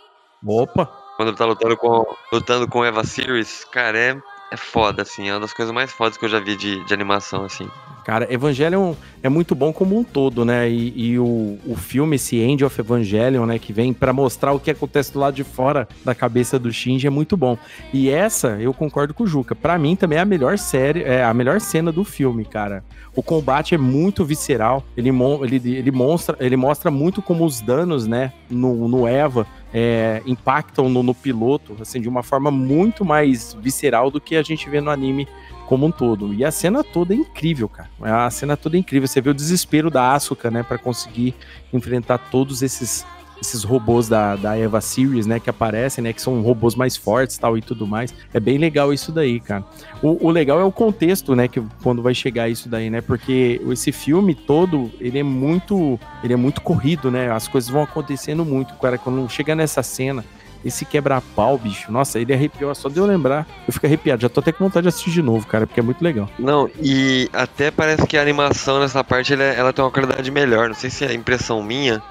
Opa! 0.43 0.87
Quando 1.15 1.27
ele 1.29 1.37
tá 1.37 1.45
lutando 1.45 1.77
com, 1.77 2.03
lutando 2.31 2.67
com 2.67 2.83
Eva 2.83 3.03
Series, 3.03 3.63
cara, 3.65 3.95
é, 3.95 4.19
é 4.53 4.57
foda, 4.57 5.01
assim. 5.01 5.29
É 5.29 5.33
uma 5.33 5.39
das 5.39 5.51
coisas 5.51 5.73
mais 5.73 5.91
fodas 5.91 6.15
que 6.15 6.25
eu 6.25 6.29
já 6.29 6.39
vi 6.39 6.55
de, 6.55 6.85
de 6.85 6.93
animação, 6.93 7.43
assim. 7.43 7.67
Cara, 8.05 8.31
Evangelion 8.31 8.93
é 9.23 9.29
muito 9.29 9.55
bom 9.55 9.71
como 9.71 9.97
um 9.97 10.03
todo, 10.03 10.43
né? 10.43 10.69
E, 10.69 10.93
e 10.95 11.19
o, 11.19 11.57
o 11.65 11.75
filme, 11.75 12.17
esse 12.17 12.37
End 12.37 12.63
of 12.63 12.79
Evangelion, 12.79 13.45
né? 13.45 13.57
Que 13.57 13.73
vem 13.73 13.93
pra 13.93 14.13
mostrar 14.13 14.51
o 14.51 14.59
que 14.59 14.69
acontece 14.69 15.11
do 15.11 15.19
lado 15.19 15.33
de 15.33 15.43
fora 15.43 15.87
da 16.03 16.13
cabeça 16.13 16.59
do 16.59 16.71
Shinji 16.71 17.07
é 17.07 17.09
muito 17.09 17.35
bom. 17.35 17.57
E 17.91 18.09
essa, 18.09 18.57
eu 18.59 18.73
concordo 18.73 19.13
com 19.13 19.23
o 19.23 19.27
Juca. 19.27 19.55
Pra 19.55 19.79
mim 19.79 19.95
também 19.95 20.19
é 20.19 20.21
a 20.21 20.25
melhor 20.25 20.57
série, 20.59 21.01
é 21.01 21.23
a 21.23 21.33
melhor 21.33 21.59
cena 21.59 21.91
do 21.91 22.03
filme, 22.03 22.45
cara. 22.45 22.83
O 23.15 23.23
combate 23.23 23.73
é 23.73 23.77
muito 23.77 24.25
visceral. 24.25 24.83
Ele, 24.97 25.09
ele, 25.43 25.77
ele, 25.77 25.91
mostra, 25.91 26.35
ele 26.39 26.57
mostra 26.57 26.91
muito 26.91 27.21
como 27.21 27.45
os 27.45 27.61
danos, 27.61 28.05
né? 28.05 28.33
No, 28.49 28.87
no 28.87 29.07
Eva 29.07 29.47
é, 29.73 30.21
impactam 30.25 30.87
no, 30.87 31.01
no 31.01 31.15
piloto, 31.15 31.75
assim, 31.81 31.99
de 31.99 32.07
uma 32.07 32.21
forma 32.21 32.51
muito 32.51 33.03
mais 33.03 33.53
visceral 33.59 34.11
do 34.11 34.21
que 34.21 34.35
a 34.35 34.43
gente 34.43 34.69
vê 34.69 34.79
no 34.79 34.91
anime 34.91 35.27
como 35.67 35.87
um 35.87 35.91
todo. 35.91 36.33
E 36.33 36.45
a 36.45 36.51
cena 36.51 36.83
toda 36.83 37.13
é 37.13 37.17
incrível, 37.17 37.67
cara. 37.67 37.89
A 38.01 38.29
cena 38.29 38.55
toda 38.55 38.77
é 38.77 38.79
incrível. 38.79 39.07
Você 39.07 39.19
vê 39.19 39.31
o 39.31 39.33
desespero 39.33 39.89
da 39.89 40.13
Asuka, 40.13 40.51
né, 40.51 40.61
para 40.61 40.77
conseguir 40.77 41.33
enfrentar 41.73 42.19
todos 42.19 42.61
esses 42.61 43.05
esses 43.43 43.63
robôs 43.63 44.07
da, 44.07 44.35
da 44.37 44.57
Eva 44.57 44.79
Series, 44.79 45.25
né, 45.25 45.39
que 45.39 45.49
aparecem, 45.49 46.01
né, 46.01 46.13
que 46.13 46.21
são 46.21 46.41
robôs 46.41 46.75
mais 46.75 46.95
fortes, 46.95 47.37
tal 47.37 47.57
e 47.57 47.61
tudo 47.61 47.85
mais. 47.85 48.13
É 48.33 48.39
bem 48.39 48.57
legal 48.57 48.93
isso 48.93 49.11
daí, 49.11 49.39
cara. 49.39 49.63
O, 50.01 50.27
o 50.27 50.31
legal 50.31 50.59
é 50.59 50.63
o 50.63 50.71
contexto, 50.71 51.35
né, 51.35 51.47
que 51.47 51.61
quando 51.83 52.01
vai 52.01 52.15
chegar 52.15 52.49
isso 52.49 52.69
daí, 52.69 52.89
né, 52.89 53.01
porque 53.01 53.61
esse 53.69 53.91
filme 53.91 54.33
todo, 54.33 54.89
ele 54.99 55.19
é 55.19 55.23
muito, 55.23 55.99
ele 56.23 56.33
é 56.33 56.37
muito 56.37 56.61
corrido, 56.61 57.11
né, 57.11 57.31
as 57.31 57.47
coisas 57.47 57.69
vão 57.69 57.83
acontecendo 57.83 58.45
muito, 58.45 58.73
cara, 58.75 58.97
quando 58.97 59.29
chega 59.29 59.53
nessa 59.53 59.83
cena, 59.83 60.23
esse 60.63 60.85
quebra-pau, 60.85 61.57
bicho, 61.57 61.91
nossa, 61.91 62.17
ele 62.19 62.33
arrepiou, 62.33 62.73
só 62.73 62.87
de 62.87 62.97
eu 62.97 63.05
lembrar, 63.05 63.45
eu 63.67 63.73
fico 63.73 63.85
arrepiado, 63.85 64.21
já 64.21 64.29
tô 64.29 64.39
até 64.39 64.53
com 64.53 64.63
vontade 64.63 64.83
de 64.83 64.87
assistir 64.87 65.11
de 65.11 65.21
novo, 65.21 65.45
cara, 65.45 65.67
porque 65.67 65.81
é 65.81 65.83
muito 65.83 66.01
legal. 66.01 66.29
Não, 66.39 66.69
e 66.81 67.29
até 67.33 67.69
parece 67.69 68.07
que 68.07 68.15
a 68.15 68.21
animação 68.21 68.79
nessa 68.79 69.03
parte 69.03 69.33
ela, 69.33 69.43
ela 69.43 69.73
tem 69.73 69.83
uma 69.83 69.91
qualidade 69.91 70.31
melhor. 70.31 70.69
Não 70.69 70.75
sei 70.75 70.89
se 70.89 71.03
é 71.03 71.13
impressão 71.13 71.61
minha. 71.61 72.01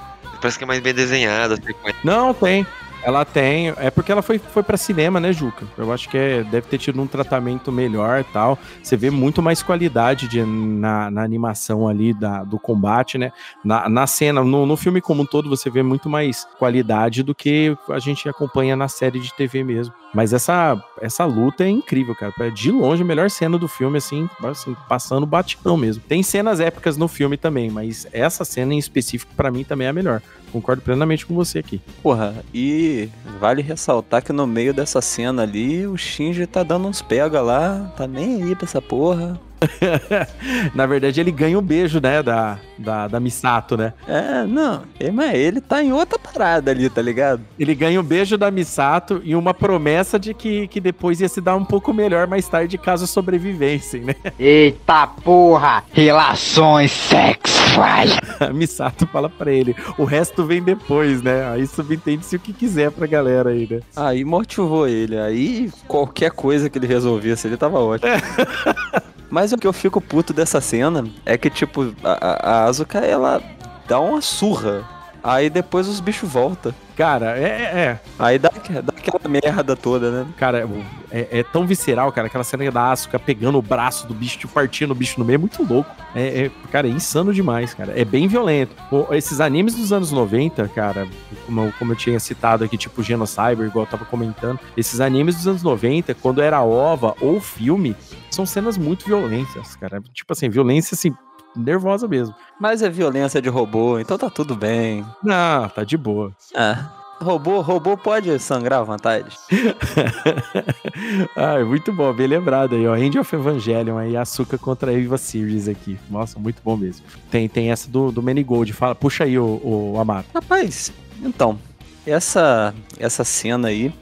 Parece 0.43 0.59
que 0.59 0.65
é 0.65 0.67
mais 0.67 0.81
bem 0.81 0.93
desenhada. 0.93 1.55
assim, 1.55 1.97
Não, 2.03 2.35
tem. 2.35 2.67
Ela 3.05 3.25
tem, 3.25 3.75
é 3.77 3.91
porque 3.91 4.13
ela 4.13 4.23
foi, 4.23 4.39
foi 4.39 4.63
para 4.63 4.77
cinema, 4.77 5.19
né, 5.19 5.33
Juca? 5.33 5.67
Eu 5.77 5.93
acho 5.93 6.09
que 6.09 6.17
é, 6.17 6.45
deve 6.45 6.69
ter 6.69 6.79
tido 6.79 7.01
um 7.03 7.07
tratamento 7.07 7.73
melhor 7.73 8.21
e 8.21 8.25
tal. 8.25 8.59
Você 8.83 8.97
vê 8.97 9.11
muito 9.11 9.43
mais 9.43 9.63
qualidade 9.63 10.29
de, 10.29 10.43
na, 10.45 11.11
na 11.11 11.23
animação 11.23 11.89
ali 11.89 12.15
da, 12.15 12.45
do 12.45 12.59
combate, 12.59 13.19
né? 13.19 13.33
Na, 13.65 13.89
na 13.89 14.07
cena, 14.07 14.45
no, 14.45 14.65
no 14.65 14.77
filme 14.77 15.01
como 15.01 15.23
um 15.23 15.27
todo, 15.27 15.49
você 15.49 15.69
vê 15.69 15.83
muito 15.83 16.09
mais 16.09 16.47
qualidade 16.59 17.23
do 17.23 17.35
que 17.35 17.77
a 17.91 17.99
gente 17.99 18.29
acompanha 18.29 18.77
na 18.77 18.87
série 18.87 19.19
de 19.19 19.35
TV 19.35 19.65
mesmo. 19.65 19.93
Mas 20.15 20.33
essa, 20.33 20.81
essa 21.01 21.25
luta 21.25 21.65
é 21.65 21.69
incrível, 21.69 22.15
cara. 22.15 22.33
É 22.41 22.51
de 22.51 22.71
longe 22.71 23.03
a 23.03 23.07
melhor 23.07 23.31
cena 23.31 23.59
do 23.59 23.67
filme, 23.67 23.99
assim, 23.99 24.29
assim 24.45 24.77
passando 24.89 25.27
batidão 25.27 25.77
mesmo. 25.77 26.03
Tem 26.07 26.23
cenas 26.23 26.61
épicas 26.61 26.97
no 26.97 27.09
filme 27.09 27.37
também, 27.37 27.71
mas 27.71 28.07
essa 28.13 28.45
cena 28.45 28.75
em 28.75 28.79
específico, 28.79 29.33
pra 29.35 29.51
mim, 29.51 29.65
também 29.65 29.87
é 29.87 29.91
a 29.91 29.93
melhor. 29.93 30.23
Concordo 30.53 30.83
plenamente 30.83 31.25
com 31.25 31.35
você 31.35 31.61
aqui. 31.61 31.81
Porra, 32.03 32.35
e 32.53 33.09
vale 33.41 33.63
ressaltar 33.63 34.23
que 34.23 34.33
no 34.33 34.47
meio 34.47 34.75
dessa 34.75 35.01
cena 35.01 35.43
ali, 35.43 35.87
o 35.87 35.97
Shinji 35.97 36.47
tá 36.47 36.63
dando 36.63 36.87
uns 36.87 37.01
pega 37.01 37.41
lá, 37.41 37.93
tá 37.97 38.07
nem 38.07 38.43
aí 38.43 38.55
pra 38.55 38.67
essa 38.67 38.83
porra. 38.83 39.41
Na 40.75 40.87
verdade, 40.87 41.21
ele 41.21 41.31
ganha 41.31 41.59
o 41.59 41.63
beijo, 41.63 42.01
né, 42.01 42.23
da, 42.23 42.59
da, 42.79 43.09
da 43.09 43.21
Misato, 43.21 43.77
né? 43.77 43.93
É, 44.07 44.45
não, 44.45 44.83
é, 44.99 45.11
mas 45.11 45.35
ele 45.35 45.61
tá 45.61 45.83
em 45.83 45.93
outra 45.93 46.19
parada 46.19 46.71
ali, 46.71 46.89
tá 46.89 47.03
ligado? 47.03 47.43
Ele 47.59 47.75
ganha 47.75 48.01
o 48.01 48.03
beijo 48.03 48.37
da 48.37 48.51
Misato 48.51 49.21
e 49.25 49.35
uma 49.35 49.55
promessa 49.55 50.19
de 50.19 50.35
que, 50.35 50.69
que 50.69 50.81
depois 50.81 51.21
ia 51.21 51.29
se 51.29 51.41
dar 51.41 51.57
um 51.57 51.65
pouco 51.65 51.93
melhor 51.93 52.27
mais 52.27 52.49
tarde 52.49 52.79
caso 52.79 53.07
sobrevivessem, 53.07 54.03
né? 54.03 54.15
Eita 54.39 55.07
porra! 55.07 55.85
Relações 55.93 56.91
sexuais! 56.93 58.19
A 58.41 58.53
Misato 58.53 59.07
fala 59.07 59.29
pra 59.29 59.51
ele, 59.51 59.75
o 59.97 60.05
resto 60.05 60.45
vem 60.45 60.63
depois, 60.63 61.23
né? 61.23 61.49
Aí 61.51 61.67
subentende-se 61.67 62.37
o 62.37 62.41
que 62.41 62.53
quiser 62.53 62.91
pra 62.91 63.07
galera 63.07 63.51
aí, 63.51 63.67
né? 63.71 63.81
Aí 63.97 64.25
motivou 64.25 64.87
ele, 64.87 65.19
aí 65.19 65.71
qualquer 65.87 66.31
coisa 66.31 66.69
que 66.69 66.79
ele 66.79 66.87
resolvesse, 66.87 67.47
ele 67.47 67.57
tava 67.57 67.79
ótimo. 67.79 68.13
Mas 69.33 69.51
o 69.51 69.57
que 69.57 69.67
eu 69.67 69.73
fico 69.73 69.99
puto 69.99 70.35
dessa 70.35 70.61
cena 70.61 71.07
é 71.25 71.39
que, 71.39 71.49
tipo, 71.49 71.95
a, 72.05 72.11
a- 72.13 72.67
ela 73.01 73.43
dá 73.89 73.99
uma 73.99 74.21
surra. 74.21 74.85
Aí 75.25 75.49
depois 75.49 75.87
os 75.89 76.01
bichos 76.01 76.29
voltam. 76.31 76.75
Cara, 76.97 77.39
é, 77.39 77.47
é. 77.47 78.01
Aí 78.19 78.39
dá, 78.39 78.51
dá 78.83 78.93
aquela 78.97 79.21
merda 79.29 79.75
toda, 79.77 80.11
né? 80.11 80.27
Cara, 80.37 80.69
é, 81.11 81.29
é 81.41 81.43
tão 81.43 81.67
visceral, 81.67 82.11
cara. 82.13 82.27
Aquela 82.27 82.45
cena 82.45 82.71
da 82.71 82.91
Asuka 82.91 83.19
pegando 83.19 83.57
o 83.57 83.63
braço 83.63 84.07
do 84.07 84.13
bicho, 84.15 84.39
tipo, 84.39 84.53
partindo 84.53 84.91
o 84.91 84.95
bicho 84.95 85.19
no 85.19 85.25
meio, 85.25 85.37
é 85.37 85.39
muito 85.39 85.63
louco. 85.63 85.91
É, 86.15 86.45
é, 86.47 86.51
cara, 86.71 86.87
é 86.89 86.91
insano 86.91 87.33
demais, 87.33 87.73
cara. 87.73 87.99
É 87.99 88.05
bem 88.05 88.27
violento. 88.29 88.75
Pô, 88.91 89.07
esses 89.15 89.41
animes 89.41 89.75
dos 89.75 89.93
anos 89.93 90.11
90, 90.13 90.69
cara, 90.69 91.07
como, 91.47 91.63
eu- 91.67 91.73
como 91.79 91.93
eu 91.93 91.97
tinha 91.97 92.19
citado 92.21 92.65
aqui, 92.65 92.77
tipo 92.77 93.03
Genocyber, 93.03 93.67
igual 93.67 93.85
eu 93.87 93.91
tava 93.91 94.05
comentando, 94.05 94.59
esses 94.77 95.01
animes 95.01 95.37
dos 95.37 95.47
anos 95.47 95.63
90, 95.63 96.15
quando 96.15 96.43
era 96.43 96.61
ova 96.63 97.15
ou 97.21 97.41
filme, 97.41 97.97
são 98.31 98.45
cenas 98.45 98.77
muito 98.77 99.05
violentas, 99.07 99.77
cara. 99.77 100.03
Tipo 100.13 100.33
assim, 100.33 100.49
violência, 100.51 100.95
assim, 100.95 101.15
nervosa 101.57 102.09
mesmo. 102.09 102.35
Mas 102.61 102.83
é 102.83 102.89
violência 102.89 103.41
de 103.41 103.49
robô, 103.49 103.99
então 103.99 104.19
tá 104.19 104.31
tudo 104.31 104.55
bem. 104.55 105.05
Não, 105.23 105.69
tá 105.69 105.85
de 105.85 105.97
boa. 105.97 106.33
Ah, 106.55 106.91
robô, 107.21 107.61
robô 107.61 107.97
pode 107.97 108.39
sangrar 108.39 108.81
à 108.81 108.85
vontade. 108.85 109.37
ah, 111.37 111.65
muito 111.65 111.93
bom, 111.93 112.13
bem 112.13 112.27
lembrado 112.27 112.75
aí, 112.75 112.87
ó. 112.87 112.97
End 112.97 113.19
of 113.19 113.35
Evangelion 113.35 113.99
aí, 113.99 114.17
Açúcar 114.17 114.59
contra 114.59 114.91
a 114.91 114.95
Eva 114.95 115.19
Series 115.19 115.69
aqui. 115.69 115.99
Nossa, 116.11 116.39
muito 116.39 116.61
bom 116.65 116.77
mesmo. 116.77 117.05
Tem, 117.31 117.49
tem 117.49 117.71
essa 117.71 117.89
do, 117.89 118.11
do 118.13 118.23
Manigold. 118.23 118.73
Fala, 118.73 118.95
puxa 118.95 119.25
aí, 119.25 119.39
o, 119.39 119.61
o 119.65 119.99
Amaro. 119.99 120.27
Rapaz, 120.35 120.93
então, 121.23 121.59
essa, 122.07 122.75
essa 122.99 123.25
cena 123.25 123.69
aí, 123.69 123.93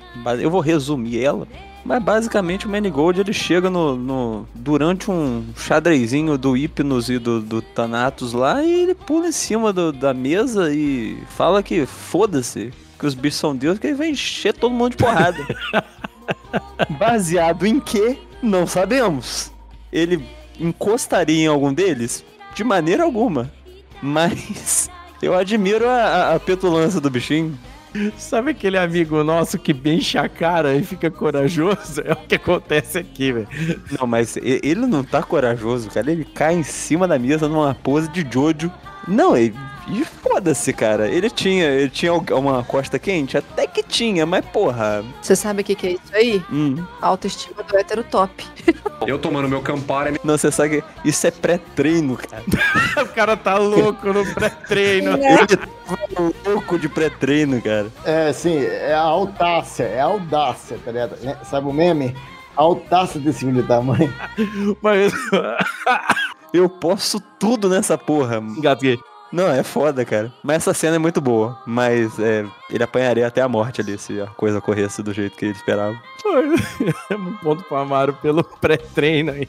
eu 0.40 0.50
vou 0.50 0.60
resumir 0.60 1.22
ela. 1.22 1.46
Mas 1.84 2.02
basicamente 2.02 2.66
o 2.66 2.70
Manigold 2.70 3.20
ele 3.20 3.32
chega 3.32 3.70
no, 3.70 3.96
no- 3.96 4.48
durante 4.54 5.10
um 5.10 5.46
xadrezinho 5.56 6.36
do 6.36 6.52
Hypnos 6.52 7.08
e 7.08 7.18
do, 7.18 7.40
do 7.40 7.62
Thanatos 7.62 8.32
lá 8.34 8.62
e 8.62 8.70
ele 8.82 8.94
pula 8.94 9.28
em 9.28 9.32
cima 9.32 9.72
do- 9.72 9.90
da 9.92 10.12
mesa 10.12 10.72
e 10.74 11.18
fala 11.30 11.62
que 11.62 11.86
foda-se, 11.86 12.70
que 12.98 13.06
os 13.06 13.14
bichos 13.14 13.40
são 13.40 13.56
Deus, 13.56 13.78
que 13.78 13.86
ele 13.86 13.96
vai 13.96 14.10
encher 14.10 14.52
todo 14.52 14.74
mundo 14.74 14.90
de 14.90 14.98
porrada. 14.98 15.38
Baseado 16.98 17.66
em 17.66 17.80
que? 17.80 18.18
Não 18.42 18.66
sabemos. 18.66 19.50
Ele 19.92 20.24
encostaria 20.58 21.44
em 21.44 21.46
algum 21.46 21.72
deles? 21.72 22.24
De 22.54 22.62
maneira 22.64 23.04
alguma. 23.04 23.50
Mas 24.02 24.90
eu 25.22 25.34
admiro 25.34 25.88
a- 25.88 26.34
a 26.34 26.40
petulância 26.40 27.00
do 27.00 27.10
bichinho. 27.10 27.58
Sabe 28.16 28.52
aquele 28.52 28.78
amigo 28.78 29.22
nosso 29.24 29.58
que 29.58 29.76
enche 29.84 30.16
a 30.16 30.28
cara 30.28 30.74
e 30.74 30.82
fica 30.82 31.10
corajoso? 31.10 32.00
É 32.04 32.12
o 32.12 32.16
que 32.16 32.36
acontece 32.36 32.98
aqui, 32.98 33.32
velho. 33.32 33.48
Não, 33.98 34.06
mas 34.06 34.36
ele 34.36 34.86
não 34.86 35.02
tá 35.02 35.22
corajoso, 35.22 35.90
cara. 35.90 36.10
Ele 36.10 36.24
cai 36.24 36.54
em 36.54 36.62
cima 36.62 37.06
da 37.08 37.18
mesa 37.18 37.48
numa 37.48 37.74
pose 37.74 38.08
de 38.08 38.26
Jojo. 38.30 38.70
Não, 39.06 39.36
ele. 39.36 39.54
E 39.88 40.04
foda-se, 40.04 40.72
cara. 40.72 41.08
Ele 41.08 41.28
tinha, 41.28 41.66
ele 41.66 41.90
tinha 41.90 42.12
uma 42.12 42.62
costa 42.62 42.98
quente? 42.98 43.36
Até 43.36 43.66
que 43.66 43.82
tinha, 43.82 44.24
mas 44.24 44.44
porra. 44.46 45.04
Você 45.20 45.34
sabe 45.34 45.62
o 45.62 45.64
que, 45.64 45.74
que 45.74 45.86
é 45.86 45.90
isso 45.92 46.14
aí? 46.14 46.42
Hum. 46.52 46.76
A 47.00 47.08
autoestima 47.08 47.62
do 47.62 47.76
hétero 47.76 48.04
top. 48.04 48.46
Eu 49.06 49.18
tomando 49.18 49.48
meu 49.48 49.62
Campari. 49.62 50.20
Não, 50.22 50.36
você 50.36 50.52
sabe 50.52 50.82
que 50.82 51.08
isso 51.08 51.26
é 51.26 51.30
pré-treino, 51.30 52.16
cara. 52.16 52.44
o 53.02 53.08
cara 53.08 53.36
tá 53.36 53.56
louco 53.56 54.12
no 54.12 54.24
pré-treino. 54.34 55.16
Ele 55.18 55.56
tá 55.56 55.68
louco 56.46 56.78
de 56.78 56.88
pré-treino, 56.88 57.60
cara. 57.60 57.88
É, 58.04 58.32
sim, 58.32 58.62
é 58.62 58.94
a 58.94 59.00
audácia, 59.00 59.84
é 59.84 60.00
a 60.00 60.04
audácia, 60.04 60.78
tá 60.84 60.92
ligado? 60.92 61.16
É, 61.24 61.36
Sabe 61.44 61.66
o 61.66 61.72
meme? 61.72 62.14
A 62.56 62.62
audácia 62.62 63.18
desse 63.18 63.40
filho 63.40 63.62
da 63.62 63.80
mãe. 63.80 64.12
Mas. 64.82 65.12
Eu 66.52 66.68
posso 66.68 67.20
tudo 67.38 67.68
nessa 67.68 67.96
porra. 67.96 68.38
Engasguei. 68.38 68.98
Não, 69.32 69.48
é 69.48 69.62
foda, 69.62 70.04
cara. 70.04 70.32
Mas 70.42 70.56
essa 70.56 70.74
cena 70.74 70.96
é 70.96 70.98
muito 70.98 71.20
boa. 71.20 71.56
Mas 71.64 72.18
é, 72.18 72.44
ele 72.68 72.82
apanharia 72.82 73.26
até 73.26 73.40
a 73.40 73.48
morte 73.48 73.80
ali 73.80 73.96
se 73.96 74.20
a 74.20 74.26
coisa 74.26 74.60
corresse 74.60 75.02
do 75.02 75.12
jeito 75.12 75.36
que 75.36 75.46
ele 75.46 75.54
esperava. 75.54 75.96
um 77.12 77.36
ponto 77.36 77.62
pro 77.64 77.76
Amaro 77.76 78.12
pelo 78.14 78.42
pré-treino 78.42 79.30
aí. 79.30 79.48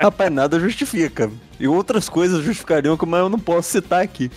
Rapaz, 0.00 0.30
nada 0.30 0.58
justifica. 0.58 1.30
E 1.58 1.68
outras 1.68 2.08
coisas 2.08 2.44
justificariam, 2.44 2.96
que 2.96 3.06
mas 3.06 3.20
eu 3.20 3.28
não 3.28 3.38
posso 3.38 3.70
citar 3.70 4.02
aqui. 4.02 4.30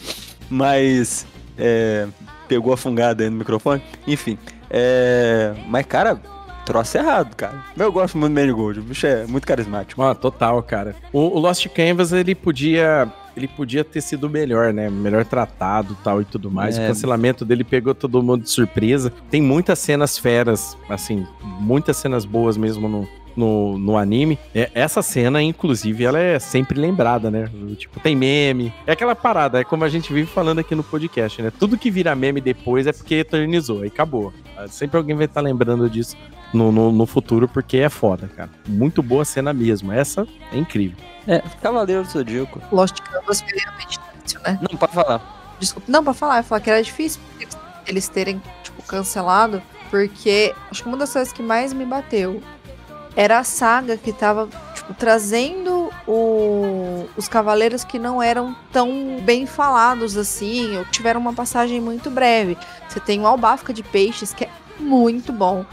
Mas. 0.50 1.26
É, 1.58 2.08
pegou 2.48 2.72
a 2.72 2.78
fungada 2.78 3.24
aí 3.24 3.30
no 3.30 3.38
microfone. 3.38 3.82
Enfim. 4.06 4.38
É, 4.70 5.56
mas, 5.68 5.86
cara, 5.86 6.22
troço 6.66 6.98
errado, 6.98 7.36
cara. 7.36 7.64
Eu 7.78 7.92
gosto 7.92 8.18
muito 8.18 8.34
do 8.34 8.36
Marigold. 8.36 8.80
O 8.80 8.84
bicho 8.84 9.06
é 9.06 9.26
muito 9.26 9.46
carismático. 9.46 10.02
Ah, 10.02 10.16
total, 10.16 10.62
cara. 10.64 10.96
O, 11.14 11.20
o 11.20 11.40
Lost 11.40 11.68
Canvas, 11.70 12.12
ele 12.12 12.36
podia. 12.36 13.08
Ele 13.38 13.50
podia 13.50 13.84
ter 13.84 14.00
sido 14.00 14.30
melhor, 14.30 14.72
né? 14.74 14.90
Melhor 14.90 15.26
tratado 15.26 15.98
tal 16.02 16.22
e 16.22 16.26
tudo 16.26 16.50
mais. 16.50 16.78
É. 16.78 16.86
O 16.86 16.88
cancelamento 16.88 17.44
dele 17.44 17.66
pegou 17.66 17.94
todo 17.94 18.24
mundo 18.24 18.44
de 18.44 18.50
surpresa. 18.50 19.12
Tem 19.30 19.42
muitas 19.42 19.78
cenas 19.80 20.18
feras, 20.18 20.78
assim, 20.90 21.28
muitas 21.60 21.98
cenas 21.98 22.24
boas 22.24 22.56
mesmo 22.56 22.88
no, 22.88 23.06
no, 23.36 23.78
no 23.78 23.98
anime. 23.98 24.38
É, 24.54 24.70
essa 24.74 25.02
cena, 25.02 25.42
inclusive, 25.42 26.04
ela 26.04 26.20
é 26.20 26.40
sempre 26.40 26.80
lembrada, 26.80 27.30
né? 27.30 27.50
Tipo, 27.78 28.00
tem 28.00 28.16
meme. 28.16 28.74
É 28.88 28.92
aquela 28.94 29.16
parada, 29.16 29.60
é 29.60 29.64
como 29.64 29.84
a 29.84 29.90
gente 29.90 30.12
vive 30.14 30.28
falando 30.28 30.60
aqui 30.60 30.74
no 30.76 30.84
podcast, 30.84 31.42
né? 31.42 31.52
Tudo 31.58 31.78
que 31.78 31.92
vira 31.92 32.16
meme 32.16 32.40
depois 32.42 32.88
é 32.88 32.94
porque 32.94 33.16
eternizou, 33.16 33.82
aí 33.82 33.88
acabou. 33.88 34.34
Sempre 34.70 34.98
alguém 34.98 35.16
vai 35.16 35.26
estar 35.26 35.42
lembrando 35.42 35.90
disso 35.90 36.16
no, 36.54 36.72
no, 36.72 36.92
no 36.92 37.06
futuro, 37.06 37.48
porque 37.48 37.78
é 37.78 37.90
foda, 37.90 38.28
cara. 38.36 38.50
Muito 38.68 39.04
boa 39.04 39.26
cena 39.26 39.54
mesmo. 39.54 39.92
Essa 39.92 40.26
é 40.52 40.58
incrível. 40.58 40.98
É, 41.28 41.40
Cavaleiro 41.62 42.04
do 42.04 42.10
Zodíaco. 42.10 42.62
Lost 42.72 43.00
Canvas 43.02 43.42
foi 43.42 43.58
realmente 43.60 44.00
difícil, 44.00 44.40
né? 44.46 44.60
Não, 44.62 44.78
pode 44.78 44.94
falar. 44.94 45.56
Desculpa, 45.60 45.92
não, 45.92 46.04
pra 46.04 46.14
falar, 46.14 46.38
eu 46.38 46.44
falar 46.44 46.62
que 46.62 46.70
era 46.70 46.82
difícil 46.84 47.20
eles- 47.40 47.58
eles 47.88 48.08
terem, 48.08 48.42
tipo, 48.64 48.82
cancelado, 48.84 49.62
porque 49.90 50.54
acho 50.70 50.84
que 50.84 50.88
uma 50.90 50.98
das 50.98 51.12
coisas 51.12 51.34
que 51.34 51.42
mais 51.42 51.74
me 51.74 51.86
bateu 51.86 52.42
era 53.16 53.40
a 53.40 53.44
saga 53.44 53.98
que 53.98 54.12
tava, 54.12 54.50
tipo, 54.74 54.94
trazendo 54.94 55.90
o- 56.08 57.06
os 57.16 57.28
cavaleiros 57.28 57.84
que 57.84 57.98
não 57.98 58.22
eram 58.22 58.56
tão 58.72 59.20
bem 59.22 59.46
falados 59.46 60.18
assim, 60.18 60.78
ou 60.78 60.86
tiveram 60.86 61.20
uma 61.22 61.34
passagem 61.34 61.80
muito 61.80 62.10
breve. 62.10 62.58
Você 62.88 63.00
tem 63.00 63.22
o 63.22 63.28
Albafka 63.28 63.74
de 63.74 63.84
Peixes, 63.84 64.34
que 64.34 64.44
é 64.46 64.50
muito 64.80 65.32
bom. 65.32 65.66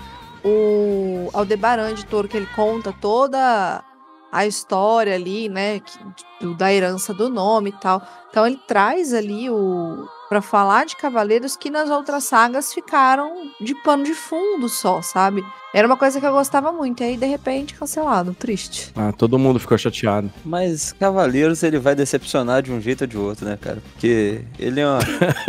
O 0.45 1.29
Aldebaran 1.33 1.95
de 1.95 2.05
Touro, 2.07 2.29
que 2.29 2.37
ele 2.37 2.49
conta 2.55 2.93
toda 3.01 3.83
a 4.31 4.47
história 4.47 5.15
ali, 5.15 5.49
né, 5.49 5.81
que- 5.81 6.55
da 6.55 6.73
herança 6.73 7.13
do 7.13 7.29
nome 7.29 7.71
e 7.71 7.73
tal. 7.75 8.03
Então 8.31 8.47
ele 8.47 8.59
traz 8.67 9.13
ali 9.13 9.51
o 9.51 10.09
pra 10.33 10.41
falar 10.41 10.87
de 10.87 10.97
Cavaleiros 10.97 11.57
que 11.57 11.69
nas 11.69 11.91
outras 11.91 12.25
sagas 12.25 12.73
ficaram 12.73 13.51
de 13.61 13.75
pano 13.75 14.03
de 14.03 14.15
fundo 14.15 14.67
só, 14.67 15.03
sabe? 15.03 15.45
Era 15.75 15.87
uma 15.87 15.97
coisa 15.97 16.19
que 16.19 16.25
eu 16.25 16.33
gostava 16.33 16.73
muito, 16.73 17.03
e 17.03 17.05
aí 17.05 17.17
de 17.19 17.27
repente 17.27 17.75
cancelado, 17.75 18.33
triste. 18.33 18.91
Ah, 18.97 19.13
todo 19.13 19.39
mundo 19.39 19.61
ficou 19.61 19.77
chateado. 19.77 20.31
Mas 20.43 20.93
Cavaleiros 20.93 21.63
ele 21.63 21.79
vai 21.79 21.95
decepcionar 21.95 22.63
de 22.63 22.73
um 22.73 22.81
jeito 22.81 23.03
ou 23.03 23.07
de 23.07 23.19
outro, 23.19 23.45
né, 23.45 23.59
cara? 23.61 23.83
Porque 23.93 24.43
ele 24.59 24.81
é 24.81 24.87
uma, 24.87 25.01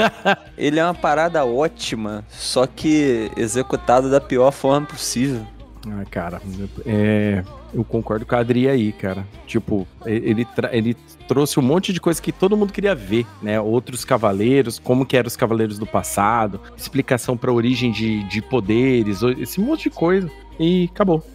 ele 0.57 0.79
é 0.81 0.84
uma 0.84 0.93
parada 0.93 1.45
ótima, 1.45 2.26
só 2.30 2.68
que 2.68 3.31
executado 3.38 4.11
da 4.11 4.19
pior 4.19 4.51
forma 4.51 4.85
possível. 4.85 5.47
Ah, 5.88 6.03
cara, 6.11 6.41
é, 6.85 7.41
eu 7.73 7.83
concordo 7.83 8.25
com 8.25 8.35
a 8.35 8.39
Adri 8.39 8.69
aí, 8.69 8.91
cara. 8.91 9.25
Tipo, 9.47 9.87
ele, 10.05 10.47
ele 10.71 10.95
trouxe 11.27 11.59
um 11.59 11.63
monte 11.63 11.91
de 11.91 11.99
coisa 11.99 12.21
que 12.21 12.31
todo 12.31 12.55
mundo 12.55 12.71
queria 12.71 12.93
ver, 12.93 13.25
né? 13.41 13.59
Outros 13.59 14.05
cavaleiros, 14.05 14.77
como 14.79 15.05
que 15.05 15.17
eram 15.17 15.27
os 15.27 15.35
cavaleiros 15.35 15.79
do 15.79 15.85
passado, 15.85 16.59
explicação 16.77 17.35
pra 17.35 17.51
origem 17.51 17.91
de, 17.91 18.23
de 18.23 18.41
poderes, 18.41 19.21
esse 19.39 19.59
monte 19.59 19.83
de 19.83 19.89
coisa. 19.89 20.29
E 20.59 20.89
acabou. 20.93 21.25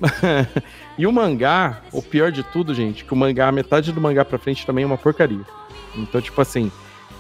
e 0.97 1.06
o 1.06 1.12
mangá, 1.12 1.82
o 1.93 2.01
pior 2.01 2.31
de 2.31 2.43
tudo, 2.44 2.73
gente, 2.73 3.05
que 3.05 3.12
o 3.12 3.16
mangá, 3.16 3.51
metade 3.51 3.93
do 3.93 4.01
mangá 4.01 4.24
pra 4.24 4.39
frente 4.39 4.65
também 4.65 4.85
é 4.85 4.86
uma 4.86 4.98
porcaria. 4.98 5.44
Então, 5.97 6.20
tipo 6.20 6.40
assim, 6.40 6.70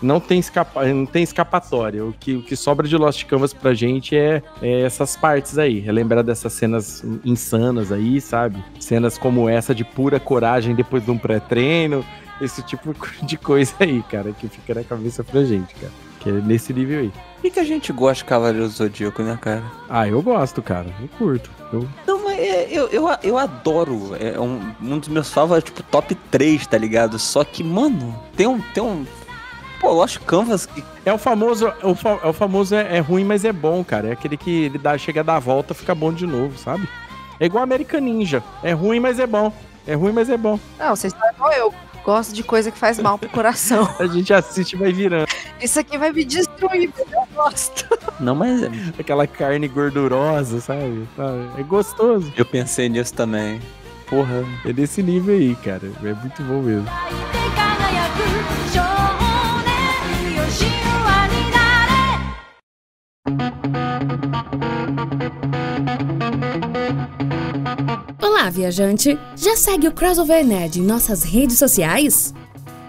não 0.02 0.20
tem, 0.20 0.38
escapa, 0.38 0.84
não 0.86 1.06
tem 1.06 1.22
escapatória. 1.22 2.04
O 2.04 2.12
que, 2.12 2.36
o 2.36 2.42
que 2.42 2.56
sobra 2.56 2.86
de 2.86 2.96
Lost 2.96 3.24
Canvas 3.24 3.52
pra 3.52 3.74
gente 3.74 4.16
é, 4.16 4.42
é 4.62 4.82
essas 4.82 5.16
partes 5.16 5.58
aí. 5.58 5.84
É 5.86 5.92
lembrar 5.92 6.22
dessas 6.22 6.52
cenas 6.52 7.04
insanas 7.24 7.90
aí, 7.92 8.20
sabe? 8.20 8.62
Cenas 8.78 9.18
como 9.18 9.48
essa 9.48 9.74
de 9.74 9.84
pura 9.84 10.20
coragem 10.20 10.74
depois 10.74 11.04
de 11.04 11.10
um 11.10 11.18
pré-treino. 11.18 12.04
Esse 12.40 12.62
tipo 12.62 12.94
de 13.22 13.36
coisa 13.36 13.74
aí, 13.80 14.02
cara, 14.08 14.32
que 14.32 14.48
fica 14.48 14.74
na 14.74 14.84
cabeça 14.84 15.24
pra 15.24 15.42
gente, 15.44 15.74
cara. 15.74 15.92
Que 16.20 16.30
é 16.30 16.32
nesse 16.32 16.72
nível 16.72 17.00
aí. 17.00 17.12
Por 17.40 17.50
que, 17.52 17.60
a 17.60 17.64
gente 17.64 17.92
gosta 17.92 18.24
de 18.24 18.28
Cavaleiros 18.28 18.72
do 18.72 18.76
Zodíaco, 18.76 19.22
né, 19.22 19.38
cara? 19.40 19.62
Ah, 19.88 20.08
eu 20.08 20.20
gosto, 20.20 20.60
cara. 20.60 20.86
Eu 21.00 21.08
curto. 21.16 21.48
Eu... 21.72 21.88
Não, 22.06 22.24
mas 22.24 22.38
é- 22.38 22.68
eu, 22.70 22.88
eu, 22.88 23.08
eu 23.22 23.38
adoro. 23.38 24.16
É 24.18 24.38
um, 24.38 24.60
um 24.82 24.98
dos 24.98 25.08
meus 25.08 25.32
favoritos, 25.32 25.72
tipo, 25.72 25.88
top 25.88 26.14
3, 26.30 26.66
tá 26.66 26.76
ligado? 26.76 27.18
Só 27.18 27.44
que, 27.44 27.62
mano, 27.62 28.14
tem 28.36 28.46
um. 28.48 28.60
Tem 28.60 28.82
um 28.82 29.06
pô, 29.80 29.92
Lost 29.92 30.18
Canvas 30.20 30.66
que 30.66 30.82
É 31.04 31.12
o 31.12 31.18
famoso, 31.18 31.72
o, 31.82 31.94
fa- 31.94 32.18
é 32.22 32.26
o 32.26 32.32
famoso 32.32 32.74
é, 32.74 32.96
é 32.96 33.00
ruim, 33.00 33.24
mas 33.24 33.44
é 33.44 33.52
bom, 33.52 33.82
cara. 33.84 34.08
É 34.08 34.12
aquele 34.12 34.36
que 34.36 34.64
ele 34.64 34.78
dá, 34.78 34.96
chega 34.98 35.20
a 35.20 35.24
dar 35.24 35.36
a 35.36 35.40
volta, 35.40 35.74
fica 35.74 35.94
bom 35.94 36.12
de 36.12 36.26
novo, 36.26 36.58
sabe? 36.58 36.88
É 37.40 37.46
igual 37.46 37.62
American 37.64 38.00
Ninja. 38.00 38.42
É 38.62 38.72
ruim, 38.72 39.00
mas 39.00 39.18
é 39.18 39.26
bom. 39.26 39.52
É 39.86 39.94
ruim, 39.94 40.12
mas 40.12 40.28
é 40.28 40.36
bom. 40.36 40.58
Não, 40.78 40.94
vocês 40.96 41.12
estão 41.12 41.30
igual 41.30 41.52
eu. 41.52 41.74
Gosto 42.04 42.32
de 42.34 42.42
coisa 42.42 42.70
que 42.70 42.78
faz 42.78 42.98
mal 42.98 43.18
pro 43.18 43.28
coração. 43.28 43.86
A 44.00 44.06
gente 44.06 44.32
assiste 44.32 44.72
e 44.72 44.76
vai 44.76 44.92
virando. 44.92 45.26
Isso 45.60 45.78
aqui 45.78 45.98
vai 45.98 46.10
me 46.10 46.24
destruir, 46.24 46.90
mas 46.96 47.06
eu 47.12 47.28
gosto. 47.34 47.86
Não, 48.18 48.34
mas 48.34 48.62
Aquela 48.98 49.26
carne 49.26 49.68
gordurosa, 49.68 50.60
sabe? 50.60 51.06
É 51.58 51.62
gostoso. 51.62 52.32
eu 52.36 52.46
pensei 52.46 52.88
nisso 52.88 53.12
também. 53.14 53.60
Porra, 54.08 54.42
é 54.64 54.72
desse 54.72 55.02
nível 55.02 55.34
aí, 55.34 55.54
cara. 55.56 55.92
É 56.02 56.14
muito 56.14 56.42
bom 56.42 56.62
mesmo. 56.62 56.86
Olá, 68.20 68.50
viajante! 68.50 69.18
Já 69.36 69.54
segue 69.54 69.86
o 69.86 69.92
Crossover 69.92 70.44
Nerd 70.44 70.80
em 70.80 70.82
nossas 70.82 71.22
redes 71.22 71.58
sociais? 71.58 72.34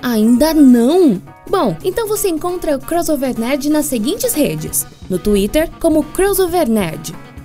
Ainda 0.01 0.53
não? 0.53 1.21
Bom, 1.47 1.77
então 1.83 2.07
você 2.07 2.29
encontra 2.29 2.77
o 2.77 2.79
Crossover 2.79 3.39
Nerd 3.39 3.69
nas 3.69 3.85
seguintes 3.85 4.33
redes: 4.33 4.87
no 5.09 5.19
Twitter, 5.19 5.69
como 5.79 6.03
Crossover 6.03 6.67
Nerd, 6.67 7.13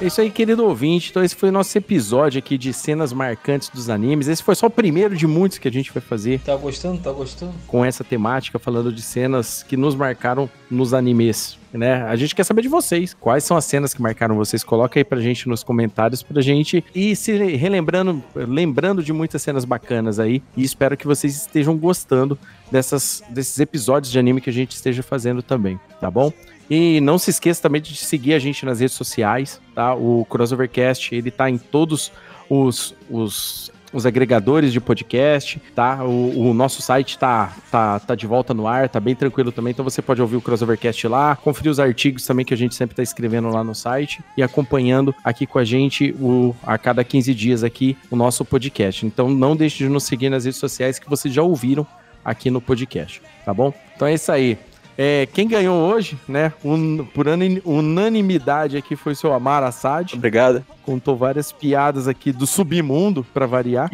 É 0.00 0.06
isso 0.06 0.20
aí, 0.20 0.30
querido 0.30 0.64
ouvinte. 0.64 1.10
Então, 1.10 1.24
esse 1.24 1.34
foi 1.34 1.48
o 1.48 1.52
nosso 1.52 1.76
episódio 1.76 2.38
aqui 2.38 2.56
de 2.56 2.72
cenas 2.72 3.12
marcantes 3.12 3.68
dos 3.68 3.90
animes. 3.90 4.28
Esse 4.28 4.44
foi 4.44 4.54
só 4.54 4.66
o 4.66 4.70
primeiro 4.70 5.16
de 5.16 5.26
muitos 5.26 5.58
que 5.58 5.66
a 5.66 5.72
gente 5.72 5.92
vai 5.92 6.00
fazer 6.00 6.38
Tá 6.38 6.54
gostando? 6.54 7.00
Tá 7.00 7.10
gostando? 7.10 7.52
com 7.66 7.84
essa 7.84 8.04
temática, 8.04 8.60
falando 8.60 8.92
de 8.92 9.02
cenas 9.02 9.64
que 9.64 9.76
nos 9.76 9.96
marcaram 9.96 10.48
nos 10.70 10.94
animes. 10.94 11.58
Né? 11.72 12.04
A 12.04 12.14
gente 12.14 12.32
quer 12.32 12.44
saber 12.44 12.62
de 12.62 12.68
vocês. 12.68 13.12
Quais 13.12 13.42
são 13.42 13.56
as 13.56 13.64
cenas 13.64 13.92
que 13.92 14.00
marcaram 14.00 14.36
vocês? 14.36 14.62
Coloca 14.62 15.00
aí 15.00 15.04
pra 15.04 15.20
gente 15.20 15.48
nos 15.48 15.64
comentários 15.64 16.22
pra 16.22 16.40
gente 16.40 16.84
ir 16.94 17.16
se 17.16 17.32
relembrando, 17.56 18.22
lembrando 18.36 19.02
de 19.02 19.12
muitas 19.12 19.42
cenas 19.42 19.64
bacanas 19.64 20.20
aí. 20.20 20.40
E 20.56 20.62
espero 20.62 20.96
que 20.96 21.08
vocês 21.08 21.34
estejam 21.36 21.76
gostando 21.76 22.38
dessas, 22.70 23.20
desses 23.30 23.58
episódios 23.58 24.12
de 24.12 24.18
anime 24.18 24.40
que 24.40 24.48
a 24.48 24.52
gente 24.52 24.76
esteja 24.76 25.02
fazendo 25.02 25.42
também, 25.42 25.78
tá 26.00 26.08
bom? 26.08 26.32
E 26.70 27.00
não 27.00 27.18
se 27.18 27.30
esqueça 27.30 27.62
também 27.62 27.80
de 27.80 27.96
seguir 27.96 28.34
a 28.34 28.38
gente 28.38 28.64
nas 28.66 28.80
redes 28.80 28.94
sociais, 28.94 29.60
tá? 29.74 29.94
O 29.94 30.26
Crossovercast, 30.28 31.14
ele 31.14 31.30
tá 31.30 31.48
em 31.48 31.56
todos 31.56 32.12
os, 32.48 32.94
os, 33.10 33.72
os 33.92 34.06
agregadores 34.06 34.72
de 34.72 34.80
podcast, 34.80 35.60
tá? 35.74 36.04
O, 36.04 36.50
o 36.50 36.54
nosso 36.54 36.82
site 36.82 37.18
tá, 37.18 37.54
tá, 37.70 37.98
tá 38.00 38.14
de 38.14 38.26
volta 38.26 38.52
no 38.52 38.66
ar, 38.66 38.88
tá 38.88 39.00
bem 39.00 39.14
tranquilo 39.14 39.50
também, 39.50 39.70
então 39.70 39.84
você 39.84 40.02
pode 40.02 40.20
ouvir 40.20 40.36
o 40.36 40.40
Crossovercast 40.40 41.08
lá, 41.08 41.36
conferir 41.36 41.70
os 41.70 41.80
artigos 41.80 42.26
também 42.26 42.44
que 42.44 42.52
a 42.52 42.56
gente 42.56 42.74
sempre 42.74 42.94
tá 42.94 43.02
escrevendo 43.02 43.48
lá 43.48 43.64
no 43.64 43.74
site 43.74 44.22
e 44.36 44.42
acompanhando 44.42 45.14
aqui 45.24 45.46
com 45.46 45.58
a 45.58 45.64
gente 45.64 46.14
o, 46.20 46.54
a 46.62 46.76
cada 46.76 47.02
15 47.02 47.34
dias 47.34 47.64
aqui 47.64 47.96
o 48.10 48.16
nosso 48.16 48.44
podcast. 48.44 49.06
Então 49.06 49.28
não 49.30 49.56
deixe 49.56 49.78
de 49.78 49.88
nos 49.88 50.04
seguir 50.04 50.28
nas 50.28 50.44
redes 50.44 50.60
sociais 50.60 50.98
que 50.98 51.08
vocês 51.08 51.32
já 51.32 51.42
ouviram 51.42 51.86
aqui 52.24 52.50
no 52.50 52.60
podcast, 52.60 53.22
tá 53.44 53.54
bom? 53.54 53.72
Então 53.96 54.06
é 54.06 54.14
isso 54.14 54.30
aí. 54.30 54.58
É, 55.00 55.28
quem 55.32 55.46
ganhou 55.46 55.76
hoje, 55.88 56.18
né, 56.26 56.52
un- 56.64 57.04
por 57.14 57.28
ani- 57.28 57.62
unanimidade 57.64 58.76
aqui 58.76 58.96
foi 58.96 59.12
o 59.12 59.16
seu 59.16 59.32
Amar 59.32 59.62
Assad. 59.62 60.14
Obrigado. 60.16 60.64
Contou 60.82 61.16
várias 61.16 61.52
piadas 61.52 62.08
aqui 62.08 62.32
do 62.32 62.48
submundo, 62.48 63.24
pra 63.32 63.46
variar. 63.46 63.88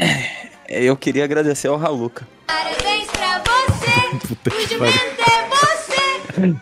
É, 0.67 0.83
Eu 0.83 0.97
queria 0.97 1.25
agradecer 1.25 1.69
ao 1.69 1.77
Haluca. 1.77 2.27
Parabéns 2.47 3.07
pra 3.11 3.43
você! 3.45 4.17
Puta 4.29 4.51
que 4.51 4.77
pariu. 4.79 5.44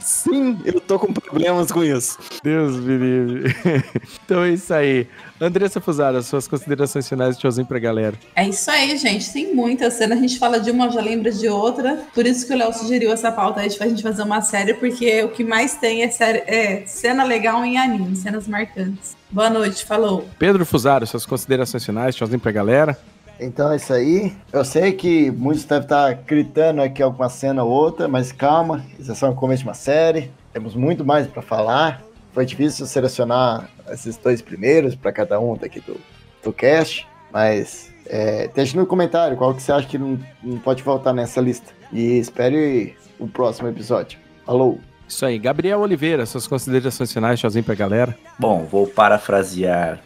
Sim, 0.00 0.58
eu 0.64 0.80
tô 0.80 0.98
com 0.98 1.12
problemas 1.12 1.70
com 1.70 1.82
isso. 1.82 2.18
Deus 2.42 2.76
me 2.76 2.96
livre. 2.96 3.56
então 4.24 4.42
é 4.42 4.50
isso 4.50 4.72
aí. 4.72 5.06
Andressa 5.40 5.80
Fusara, 5.80 6.22
suas 6.22 6.46
considerações 6.46 7.08
finais, 7.08 7.36
tchauzinho 7.36 7.66
pra 7.66 7.78
galera. 7.78 8.16
É 8.36 8.48
isso 8.48 8.70
aí, 8.70 8.96
gente. 8.96 9.32
Tem 9.32 9.54
muita 9.54 9.90
cena. 9.90 10.14
A 10.14 10.18
gente 10.18 10.38
fala 10.38 10.60
de 10.60 10.70
uma, 10.70 10.90
já 10.90 11.00
lembra 11.00 11.32
de 11.32 11.48
outra. 11.48 12.04
Por 12.14 12.26
isso 12.26 12.46
que 12.46 12.52
o 12.52 12.56
Léo 12.56 12.72
sugeriu 12.72 13.12
essa 13.12 13.32
pauta 13.32 13.60
aí 13.60 13.68
de 13.68 13.82
a 13.82 13.88
gente 13.88 14.02
fazer 14.02 14.22
uma 14.22 14.40
série, 14.40 14.74
porque 14.74 15.22
o 15.24 15.30
que 15.30 15.42
mais 15.42 15.74
tem 15.74 16.02
é, 16.02 16.10
série, 16.10 16.38
é 16.46 16.84
cena 16.86 17.24
legal 17.24 17.64
em 17.64 17.78
anime, 17.78 18.14
cenas 18.14 18.46
marcantes. 18.46 19.16
Boa 19.30 19.50
noite, 19.50 19.84
falou. 19.84 20.28
Pedro 20.38 20.64
Fusaro, 20.66 21.06
suas 21.06 21.24
considerações 21.24 21.84
finais, 21.84 22.14
tchauzinho 22.14 22.38
pra 22.38 22.52
galera. 22.52 22.98
Então 23.40 23.72
é 23.72 23.76
isso 23.76 23.92
aí. 23.92 24.36
Eu 24.52 24.64
sei 24.64 24.92
que 24.92 25.30
muitos 25.30 25.64
devem 25.64 25.84
estar 25.84 26.12
gritando 26.14 26.80
aqui 26.82 27.02
alguma 27.02 27.28
cena 27.28 27.64
ou 27.64 27.70
outra, 27.70 28.06
mas 28.08 28.32
calma, 28.32 28.84
isso 28.98 29.10
é 29.10 29.14
só 29.14 29.30
o 29.30 29.34
começo 29.34 29.62
de 29.62 29.68
uma 29.68 29.74
série. 29.74 30.30
Temos 30.52 30.74
muito 30.74 31.04
mais 31.04 31.26
para 31.26 31.42
falar. 31.42 32.02
Foi 32.32 32.46
difícil 32.46 32.86
selecionar 32.86 33.68
esses 33.90 34.16
dois 34.16 34.40
primeiros 34.40 34.94
para 34.94 35.12
cada 35.12 35.38
um 35.38 35.56
daqui 35.56 35.80
do, 35.80 36.00
do 36.42 36.52
cast, 36.52 37.06
mas 37.32 37.92
é, 38.06 38.48
deixe 38.54 38.76
no 38.76 38.86
comentário 38.86 39.36
qual 39.36 39.54
que 39.54 39.62
você 39.62 39.72
acha 39.72 39.86
que 39.86 39.98
não, 39.98 40.18
não 40.42 40.58
pode 40.58 40.82
voltar 40.82 41.12
nessa 41.12 41.40
lista. 41.40 41.72
E 41.92 42.18
espere 42.18 42.96
o 43.18 43.28
próximo 43.28 43.68
episódio. 43.68 44.18
Falou! 44.46 44.78
Isso 45.06 45.26
aí, 45.26 45.38
Gabriel 45.38 45.80
Oliveira, 45.80 46.24
suas 46.24 46.46
considerações 46.46 47.12
finais, 47.12 47.38
tchauzinho 47.38 47.64
pra 47.64 47.74
galera. 47.74 48.16
Bom, 48.38 48.64
vou 48.64 48.86
parafrasear 48.86 50.00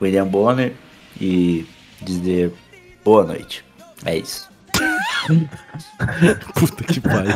William 0.00 0.26
Bonner 0.26 0.72
e 1.20 1.64
dizer 2.02 2.52
boa 3.04 3.24
noite. 3.24 3.64
É 4.04 4.16
isso. 4.18 4.50
Puta 6.54 6.84
que 6.84 7.00
pariu. 7.00 7.32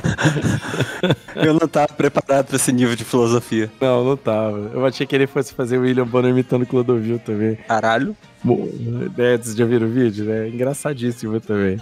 Eu 1.37 1.55
não 1.55 1.69
tava 1.69 1.89
preparado 1.89 2.47
pra 2.47 2.57
esse 2.57 2.73
nível 2.73 2.97
de 2.97 3.05
filosofia. 3.05 3.71
Não, 3.81 4.05
não 4.05 4.17
tava. 4.17 4.71
Eu 4.73 4.85
achei 4.85 5.07
que 5.07 5.15
ele 5.15 5.27
fosse 5.27 5.55
fazer 5.55 5.79
o 5.79 5.83
William 5.83 6.07
Bonner 6.07 6.31
imitando 6.31 6.67
Clodovil 6.67 7.19
também. 7.19 7.57
Caralho. 7.69 8.17
Bom, 8.43 8.69
né, 9.17 9.37
vocês 9.37 9.57
já 9.57 9.65
viram 9.65 9.87
o 9.87 9.91
vídeo, 9.91 10.25
né? 10.25 10.49
Engraçadíssimo 10.49 11.41
também. 11.41 11.81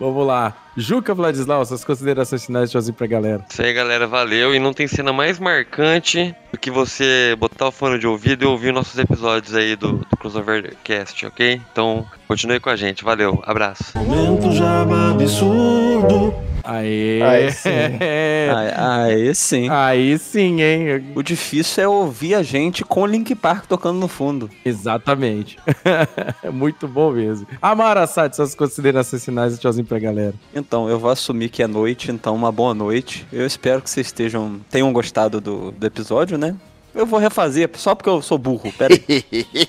Vamos 0.00 0.26
lá. 0.26 0.56
Juca 0.76 1.12
Vladislau, 1.12 1.64
suas 1.64 1.84
considerações 1.84 2.46
finais, 2.46 2.70
tchauzinho 2.70 2.94
pra 2.94 3.06
galera. 3.06 3.44
Isso 3.50 3.60
aí, 3.60 3.72
galera, 3.72 4.06
valeu. 4.06 4.54
E 4.54 4.58
não 4.58 4.72
tem 4.72 4.86
cena 4.86 5.12
mais 5.12 5.40
marcante 5.40 6.34
do 6.52 6.58
que 6.58 6.70
você 6.70 7.36
botar 7.38 7.68
o 7.68 7.72
fone 7.72 7.98
de 7.98 8.06
ouvido 8.06 8.44
e 8.44 8.46
ouvir 8.46 8.72
nossos 8.72 8.98
episódios 8.98 9.54
aí 9.54 9.76
do, 9.76 9.98
do 9.98 10.16
Crossovercast, 10.16 11.26
ok? 11.26 11.60
Então, 11.72 12.06
continue 12.26 12.60
com 12.60 12.70
a 12.70 12.76
gente. 12.76 13.04
Valeu, 13.04 13.42
abraço. 13.44 13.96
Momento 13.98 14.52
jaba 14.52 15.10
absurdo. 15.10 16.48
Aê. 16.68 17.22
Aí 17.22 17.50
sim. 17.52 17.70
Aí, 17.70 18.72
aí 18.76 19.34
sim. 19.34 19.68
Aí 19.70 20.18
sim, 20.18 20.60
hein? 20.60 21.12
O 21.14 21.22
difícil 21.22 21.82
é 21.82 21.88
ouvir 21.88 22.34
a 22.34 22.42
gente 22.42 22.84
com 22.84 23.02
o 23.02 23.06
Link 23.06 23.34
Park 23.34 23.66
tocando 23.66 23.98
no 23.98 24.08
fundo. 24.08 24.50
Exatamente. 24.64 25.58
Muito 26.52 26.86
bom 26.86 27.12
mesmo. 27.12 27.46
Amara 27.60 28.06
Sade, 28.06 28.36
suas 28.36 28.54
considerações 28.54 29.24
finais 29.24 29.54
e 29.54 29.58
tchauzinho 29.58 29.86
pra 29.86 29.98
galera. 29.98 30.34
Então, 30.54 30.88
eu 30.88 30.98
vou 30.98 31.10
assumir 31.10 31.48
que 31.48 31.62
é 31.62 31.66
noite, 31.66 32.10
então 32.10 32.34
uma 32.34 32.52
boa 32.52 32.74
noite. 32.74 33.26
Eu 33.32 33.46
espero 33.46 33.80
que 33.80 33.88
vocês 33.88 34.08
estejam, 34.08 34.60
tenham 34.70 34.92
gostado 34.92 35.40
do, 35.40 35.70
do 35.72 35.86
episódio, 35.86 36.37
né? 36.38 36.56
Eu 36.94 37.04
vou 37.04 37.20
refazer, 37.20 37.70
só 37.74 37.94
porque 37.94 38.08
eu 38.08 38.22
sou 38.22 38.38
burro. 38.38 38.72
Pera 38.72 38.94
aí. 38.94 39.24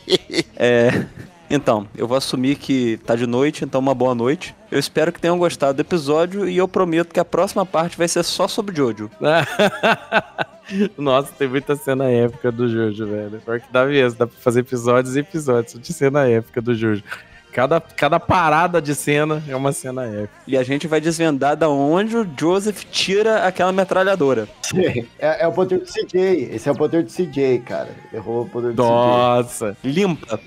é, 0.55 1.05
então, 1.49 1.87
eu 1.95 2.07
vou 2.07 2.17
assumir 2.17 2.55
que 2.55 2.97
tá 3.05 3.15
de 3.15 3.25
noite, 3.25 3.65
então 3.65 3.81
uma 3.81 3.93
boa 3.95 4.13
noite. 4.13 4.55
Eu 4.71 4.79
espero 4.79 5.11
que 5.11 5.19
tenham 5.19 5.37
gostado 5.37 5.73
do 5.73 5.81
episódio 5.81 6.47
e 6.47 6.57
eu 6.57 6.67
prometo 6.67 7.11
que 7.11 7.19
a 7.19 7.25
próxima 7.25 7.65
parte 7.65 7.97
vai 7.97 8.07
ser 8.07 8.23
só 8.23 8.47
sobre 8.47 8.75
Jojo. 8.75 9.09
Nossa, 10.95 11.31
tem 11.33 11.47
muita 11.47 11.75
cena 11.75 12.05
épica 12.05 12.51
do 12.51 12.69
Jojo, 12.69 13.07
velho. 13.07 13.41
Pior 13.43 13.59
que 13.59 13.73
dá 13.73 13.85
mesmo, 13.85 14.19
dá 14.19 14.27
pra 14.27 14.37
fazer 14.39 14.59
episódios 14.59 15.15
e 15.15 15.19
episódios 15.19 15.79
de 15.79 15.91
cena 15.91 16.27
épica 16.27 16.61
do 16.61 16.75
Jojo. 16.75 17.03
Cada, 17.51 17.81
cada 17.81 18.19
parada 18.19 18.81
de 18.81 18.93
cena 18.93 19.43
é 19.47 19.55
uma 19.55 19.71
cena 19.71 20.05
épica. 20.05 20.41
E 20.47 20.57
a 20.57 20.63
gente 20.63 20.88
vai 20.88 21.01
desvendar 21.01 21.57
da 21.57 21.67
onde 21.67 22.15
o 22.15 22.27
Joseph 22.39 22.84
tira 22.91 23.45
aquela 23.45 23.71
metralhadora. 23.71 24.47
É, 25.19 25.43
é 25.43 25.47
o 25.47 25.51
poder 25.51 25.80
do 25.80 25.85
CJ. 25.85 26.49
Esse 26.53 26.69
é 26.69 26.71
o 26.71 26.76
poder 26.76 27.03
do 27.03 27.11
CJ, 27.11 27.59
cara. 27.59 27.89
Errou 28.13 28.43
o 28.43 28.49
poder 28.49 28.73
do 28.73 28.84
Nossa. 28.84 29.76
Limpa. 29.84 30.39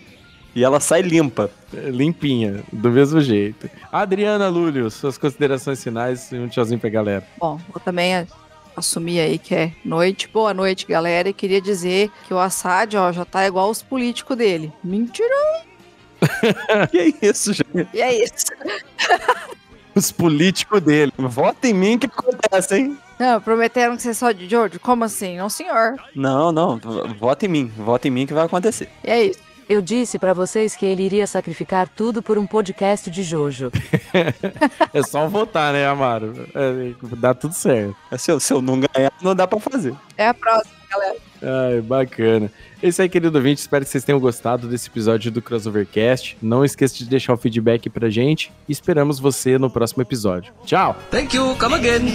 E 0.54 0.64
ela 0.64 0.80
sai 0.80 1.02
limpa. 1.02 1.50
Limpinha, 1.72 2.62
do 2.72 2.90
mesmo 2.90 3.20
jeito. 3.20 3.68
Adriana 3.90 4.48
Lúlio, 4.48 4.90
suas 4.90 5.18
considerações 5.18 5.82
finais 5.82 6.30
e 6.30 6.36
um 6.36 6.48
tchauzinho 6.48 6.78
pra 6.78 6.90
galera. 6.90 7.26
Bom, 7.38 7.58
vou 7.68 7.80
também 7.80 8.26
assumir 8.76 9.20
aí 9.20 9.38
que 9.38 9.54
é 9.54 9.72
noite. 9.84 10.28
Boa 10.28 10.54
noite, 10.54 10.86
galera. 10.86 11.28
E 11.28 11.32
queria 11.32 11.60
dizer 11.60 12.10
que 12.26 12.34
o 12.34 12.38
Assad, 12.38 12.94
ó, 12.96 13.12
já 13.12 13.24
tá 13.24 13.46
igual 13.46 13.70
os 13.70 13.82
políticos 13.82 14.36
dele. 14.36 14.72
Mentira! 14.82 15.71
que 16.90 16.98
é 16.98 17.28
isso, 17.28 17.52
gente? 17.52 17.88
E 17.92 18.00
é 18.00 18.24
isso. 18.24 18.46
Os 19.94 20.10
políticos 20.10 20.80
dele. 20.80 21.12
Vota 21.18 21.68
em 21.68 21.74
mim 21.74 21.98
que 21.98 22.06
acontece, 22.06 22.76
hein? 22.76 22.98
Não, 23.18 23.40
prometeram 23.40 23.94
que 23.94 24.02
você 24.02 24.10
é 24.10 24.14
só 24.14 24.32
de 24.32 24.48
Jojo? 24.48 24.80
Como 24.80 25.04
assim? 25.04 25.36
Não, 25.36 25.50
senhor. 25.50 25.96
Não, 26.14 26.50
não. 26.50 26.80
Vota 27.18 27.44
em 27.44 27.48
mim. 27.48 27.72
Vota 27.76 28.08
em 28.08 28.10
mim 28.10 28.26
que 28.26 28.32
vai 28.32 28.46
acontecer. 28.46 28.88
E 29.04 29.10
é 29.10 29.24
isso. 29.26 29.38
Eu 29.68 29.80
disse 29.80 30.18
pra 30.18 30.34
vocês 30.34 30.74
que 30.74 30.84
ele 30.84 31.02
iria 31.02 31.26
sacrificar 31.26 31.88
tudo 31.88 32.22
por 32.22 32.36
um 32.36 32.46
podcast 32.46 33.10
de 33.10 33.22
Jojo. 33.22 33.70
É 34.92 35.02
só 35.02 35.26
votar, 35.26 35.72
né, 35.72 35.86
Amaro? 35.86 36.46
É, 36.54 36.94
dá 37.16 37.32
tudo 37.32 37.54
certo. 37.54 37.96
Se 38.18 38.30
eu, 38.30 38.38
se 38.38 38.52
eu 38.52 38.60
não 38.60 38.78
ganhar, 38.78 39.10
não 39.22 39.34
dá 39.34 39.46
pra 39.46 39.58
fazer. 39.58 39.94
É 40.18 40.28
a 40.28 40.34
próxima, 40.34 40.74
galera. 40.90 41.16
Ai, 41.42 41.80
bacana. 41.80 42.50
É 42.82 42.88
isso 42.88 43.02
aí, 43.02 43.08
querido 43.08 43.36
ouvinte. 43.36 43.60
Espero 43.60 43.84
que 43.84 43.90
vocês 43.90 44.04
tenham 44.04 44.20
gostado 44.20 44.68
desse 44.68 44.88
episódio 44.88 45.30
do 45.30 45.42
Crossovercast. 45.42 46.36
Não 46.40 46.64
esqueça 46.64 46.96
de 46.96 47.04
deixar 47.04 47.34
o 47.34 47.36
feedback 47.36 47.90
pra 47.90 48.08
gente 48.08 48.52
e 48.68 48.72
esperamos 48.72 49.18
você 49.18 49.58
no 49.58 49.68
próximo 49.68 50.02
episódio. 50.02 50.52
Tchau! 50.64 50.96
Thank 51.10 51.36
you, 51.36 51.56
come 51.58 51.74
again! 51.74 52.12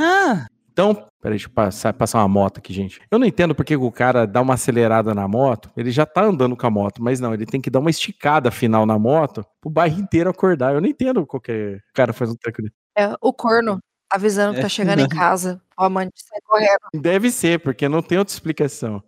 Ah! 0.00 0.48
Então, 0.80 0.94
peraí, 1.20 1.32
deixa 1.36 1.48
eu 1.48 1.50
passar, 1.52 1.92
passar 1.92 2.20
uma 2.20 2.28
moto 2.28 2.58
aqui, 2.58 2.72
gente. 2.72 3.00
Eu 3.10 3.18
não 3.18 3.26
entendo 3.26 3.52
porque 3.52 3.74
o 3.74 3.90
cara 3.90 4.24
dá 4.28 4.40
uma 4.40 4.54
acelerada 4.54 5.12
na 5.12 5.26
moto, 5.26 5.68
ele 5.76 5.90
já 5.90 6.06
tá 6.06 6.22
andando 6.22 6.56
com 6.56 6.66
a 6.68 6.70
moto, 6.70 7.02
mas 7.02 7.18
não, 7.18 7.34
ele 7.34 7.44
tem 7.44 7.60
que 7.60 7.68
dar 7.68 7.80
uma 7.80 7.90
esticada 7.90 8.48
final 8.52 8.86
na 8.86 8.96
moto 8.96 9.44
pro 9.60 9.68
bairro 9.68 9.98
inteiro 9.98 10.30
acordar. 10.30 10.72
Eu 10.74 10.80
não 10.80 10.88
entendo 10.88 11.26
qualquer 11.26 11.80
cara 11.92 12.12
faz 12.12 12.30
um 12.30 12.36
treco 12.36 12.62
desse. 12.62 12.74
É 12.96 13.12
o 13.20 13.32
corno 13.32 13.80
avisando 14.08 14.54
que 14.54 14.60
tá 14.60 14.66
É, 14.66 14.70
chegando 14.70 15.00
em 15.00 15.02
não. 15.02 15.08
casa. 15.18 15.60
O 15.76 15.82
amante 15.82 16.12
sai 16.16 16.38
correndo. 16.46 16.78
Deve 17.02 17.32
ser, 17.32 17.58
porque 17.58 17.88
não 17.88 18.00
tem 18.00 18.16
outra 18.16 18.32
explicação. 18.32 19.02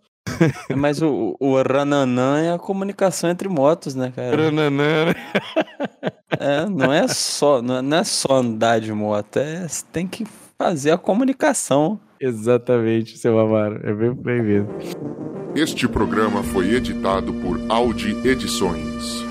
Mas 0.75 1.01
o, 1.01 1.37
o 1.39 1.55
rananã 1.61 2.41
é 2.41 2.53
a 2.53 2.59
comunicação 2.59 3.29
entre 3.29 3.47
motos, 3.47 3.95
né, 3.95 4.11
cara? 4.13 4.35
Rananã. 4.35 5.13
É, 6.37 6.65
não 6.65 6.91
é 6.91 7.07
só, 7.07 7.61
não 7.61 7.77
é- 7.77 7.81
não 7.81 7.97
é 7.97 8.03
só 8.03 8.35
andar 8.35 8.79
de 8.81 8.91
moto, 8.93 9.37
é, 9.37 9.67
você 9.67 9.83
tem 9.91 10.05
que 10.07 10.25
fazer 10.61 10.91
a 10.91 10.97
comunicação. 10.97 11.99
Exatamente, 12.19 13.17
seu 13.17 13.39
Amaro. 13.39 13.79
É 13.83 13.91
bem, 13.91 14.13
bem 14.13 14.43
mesmo. 14.43 14.69
Este 15.55 15.87
programa 15.87 16.43
foi 16.43 16.75
editado 16.75 17.33
por 17.33 17.59
Audi 17.67 18.15
Edições. 18.23 19.30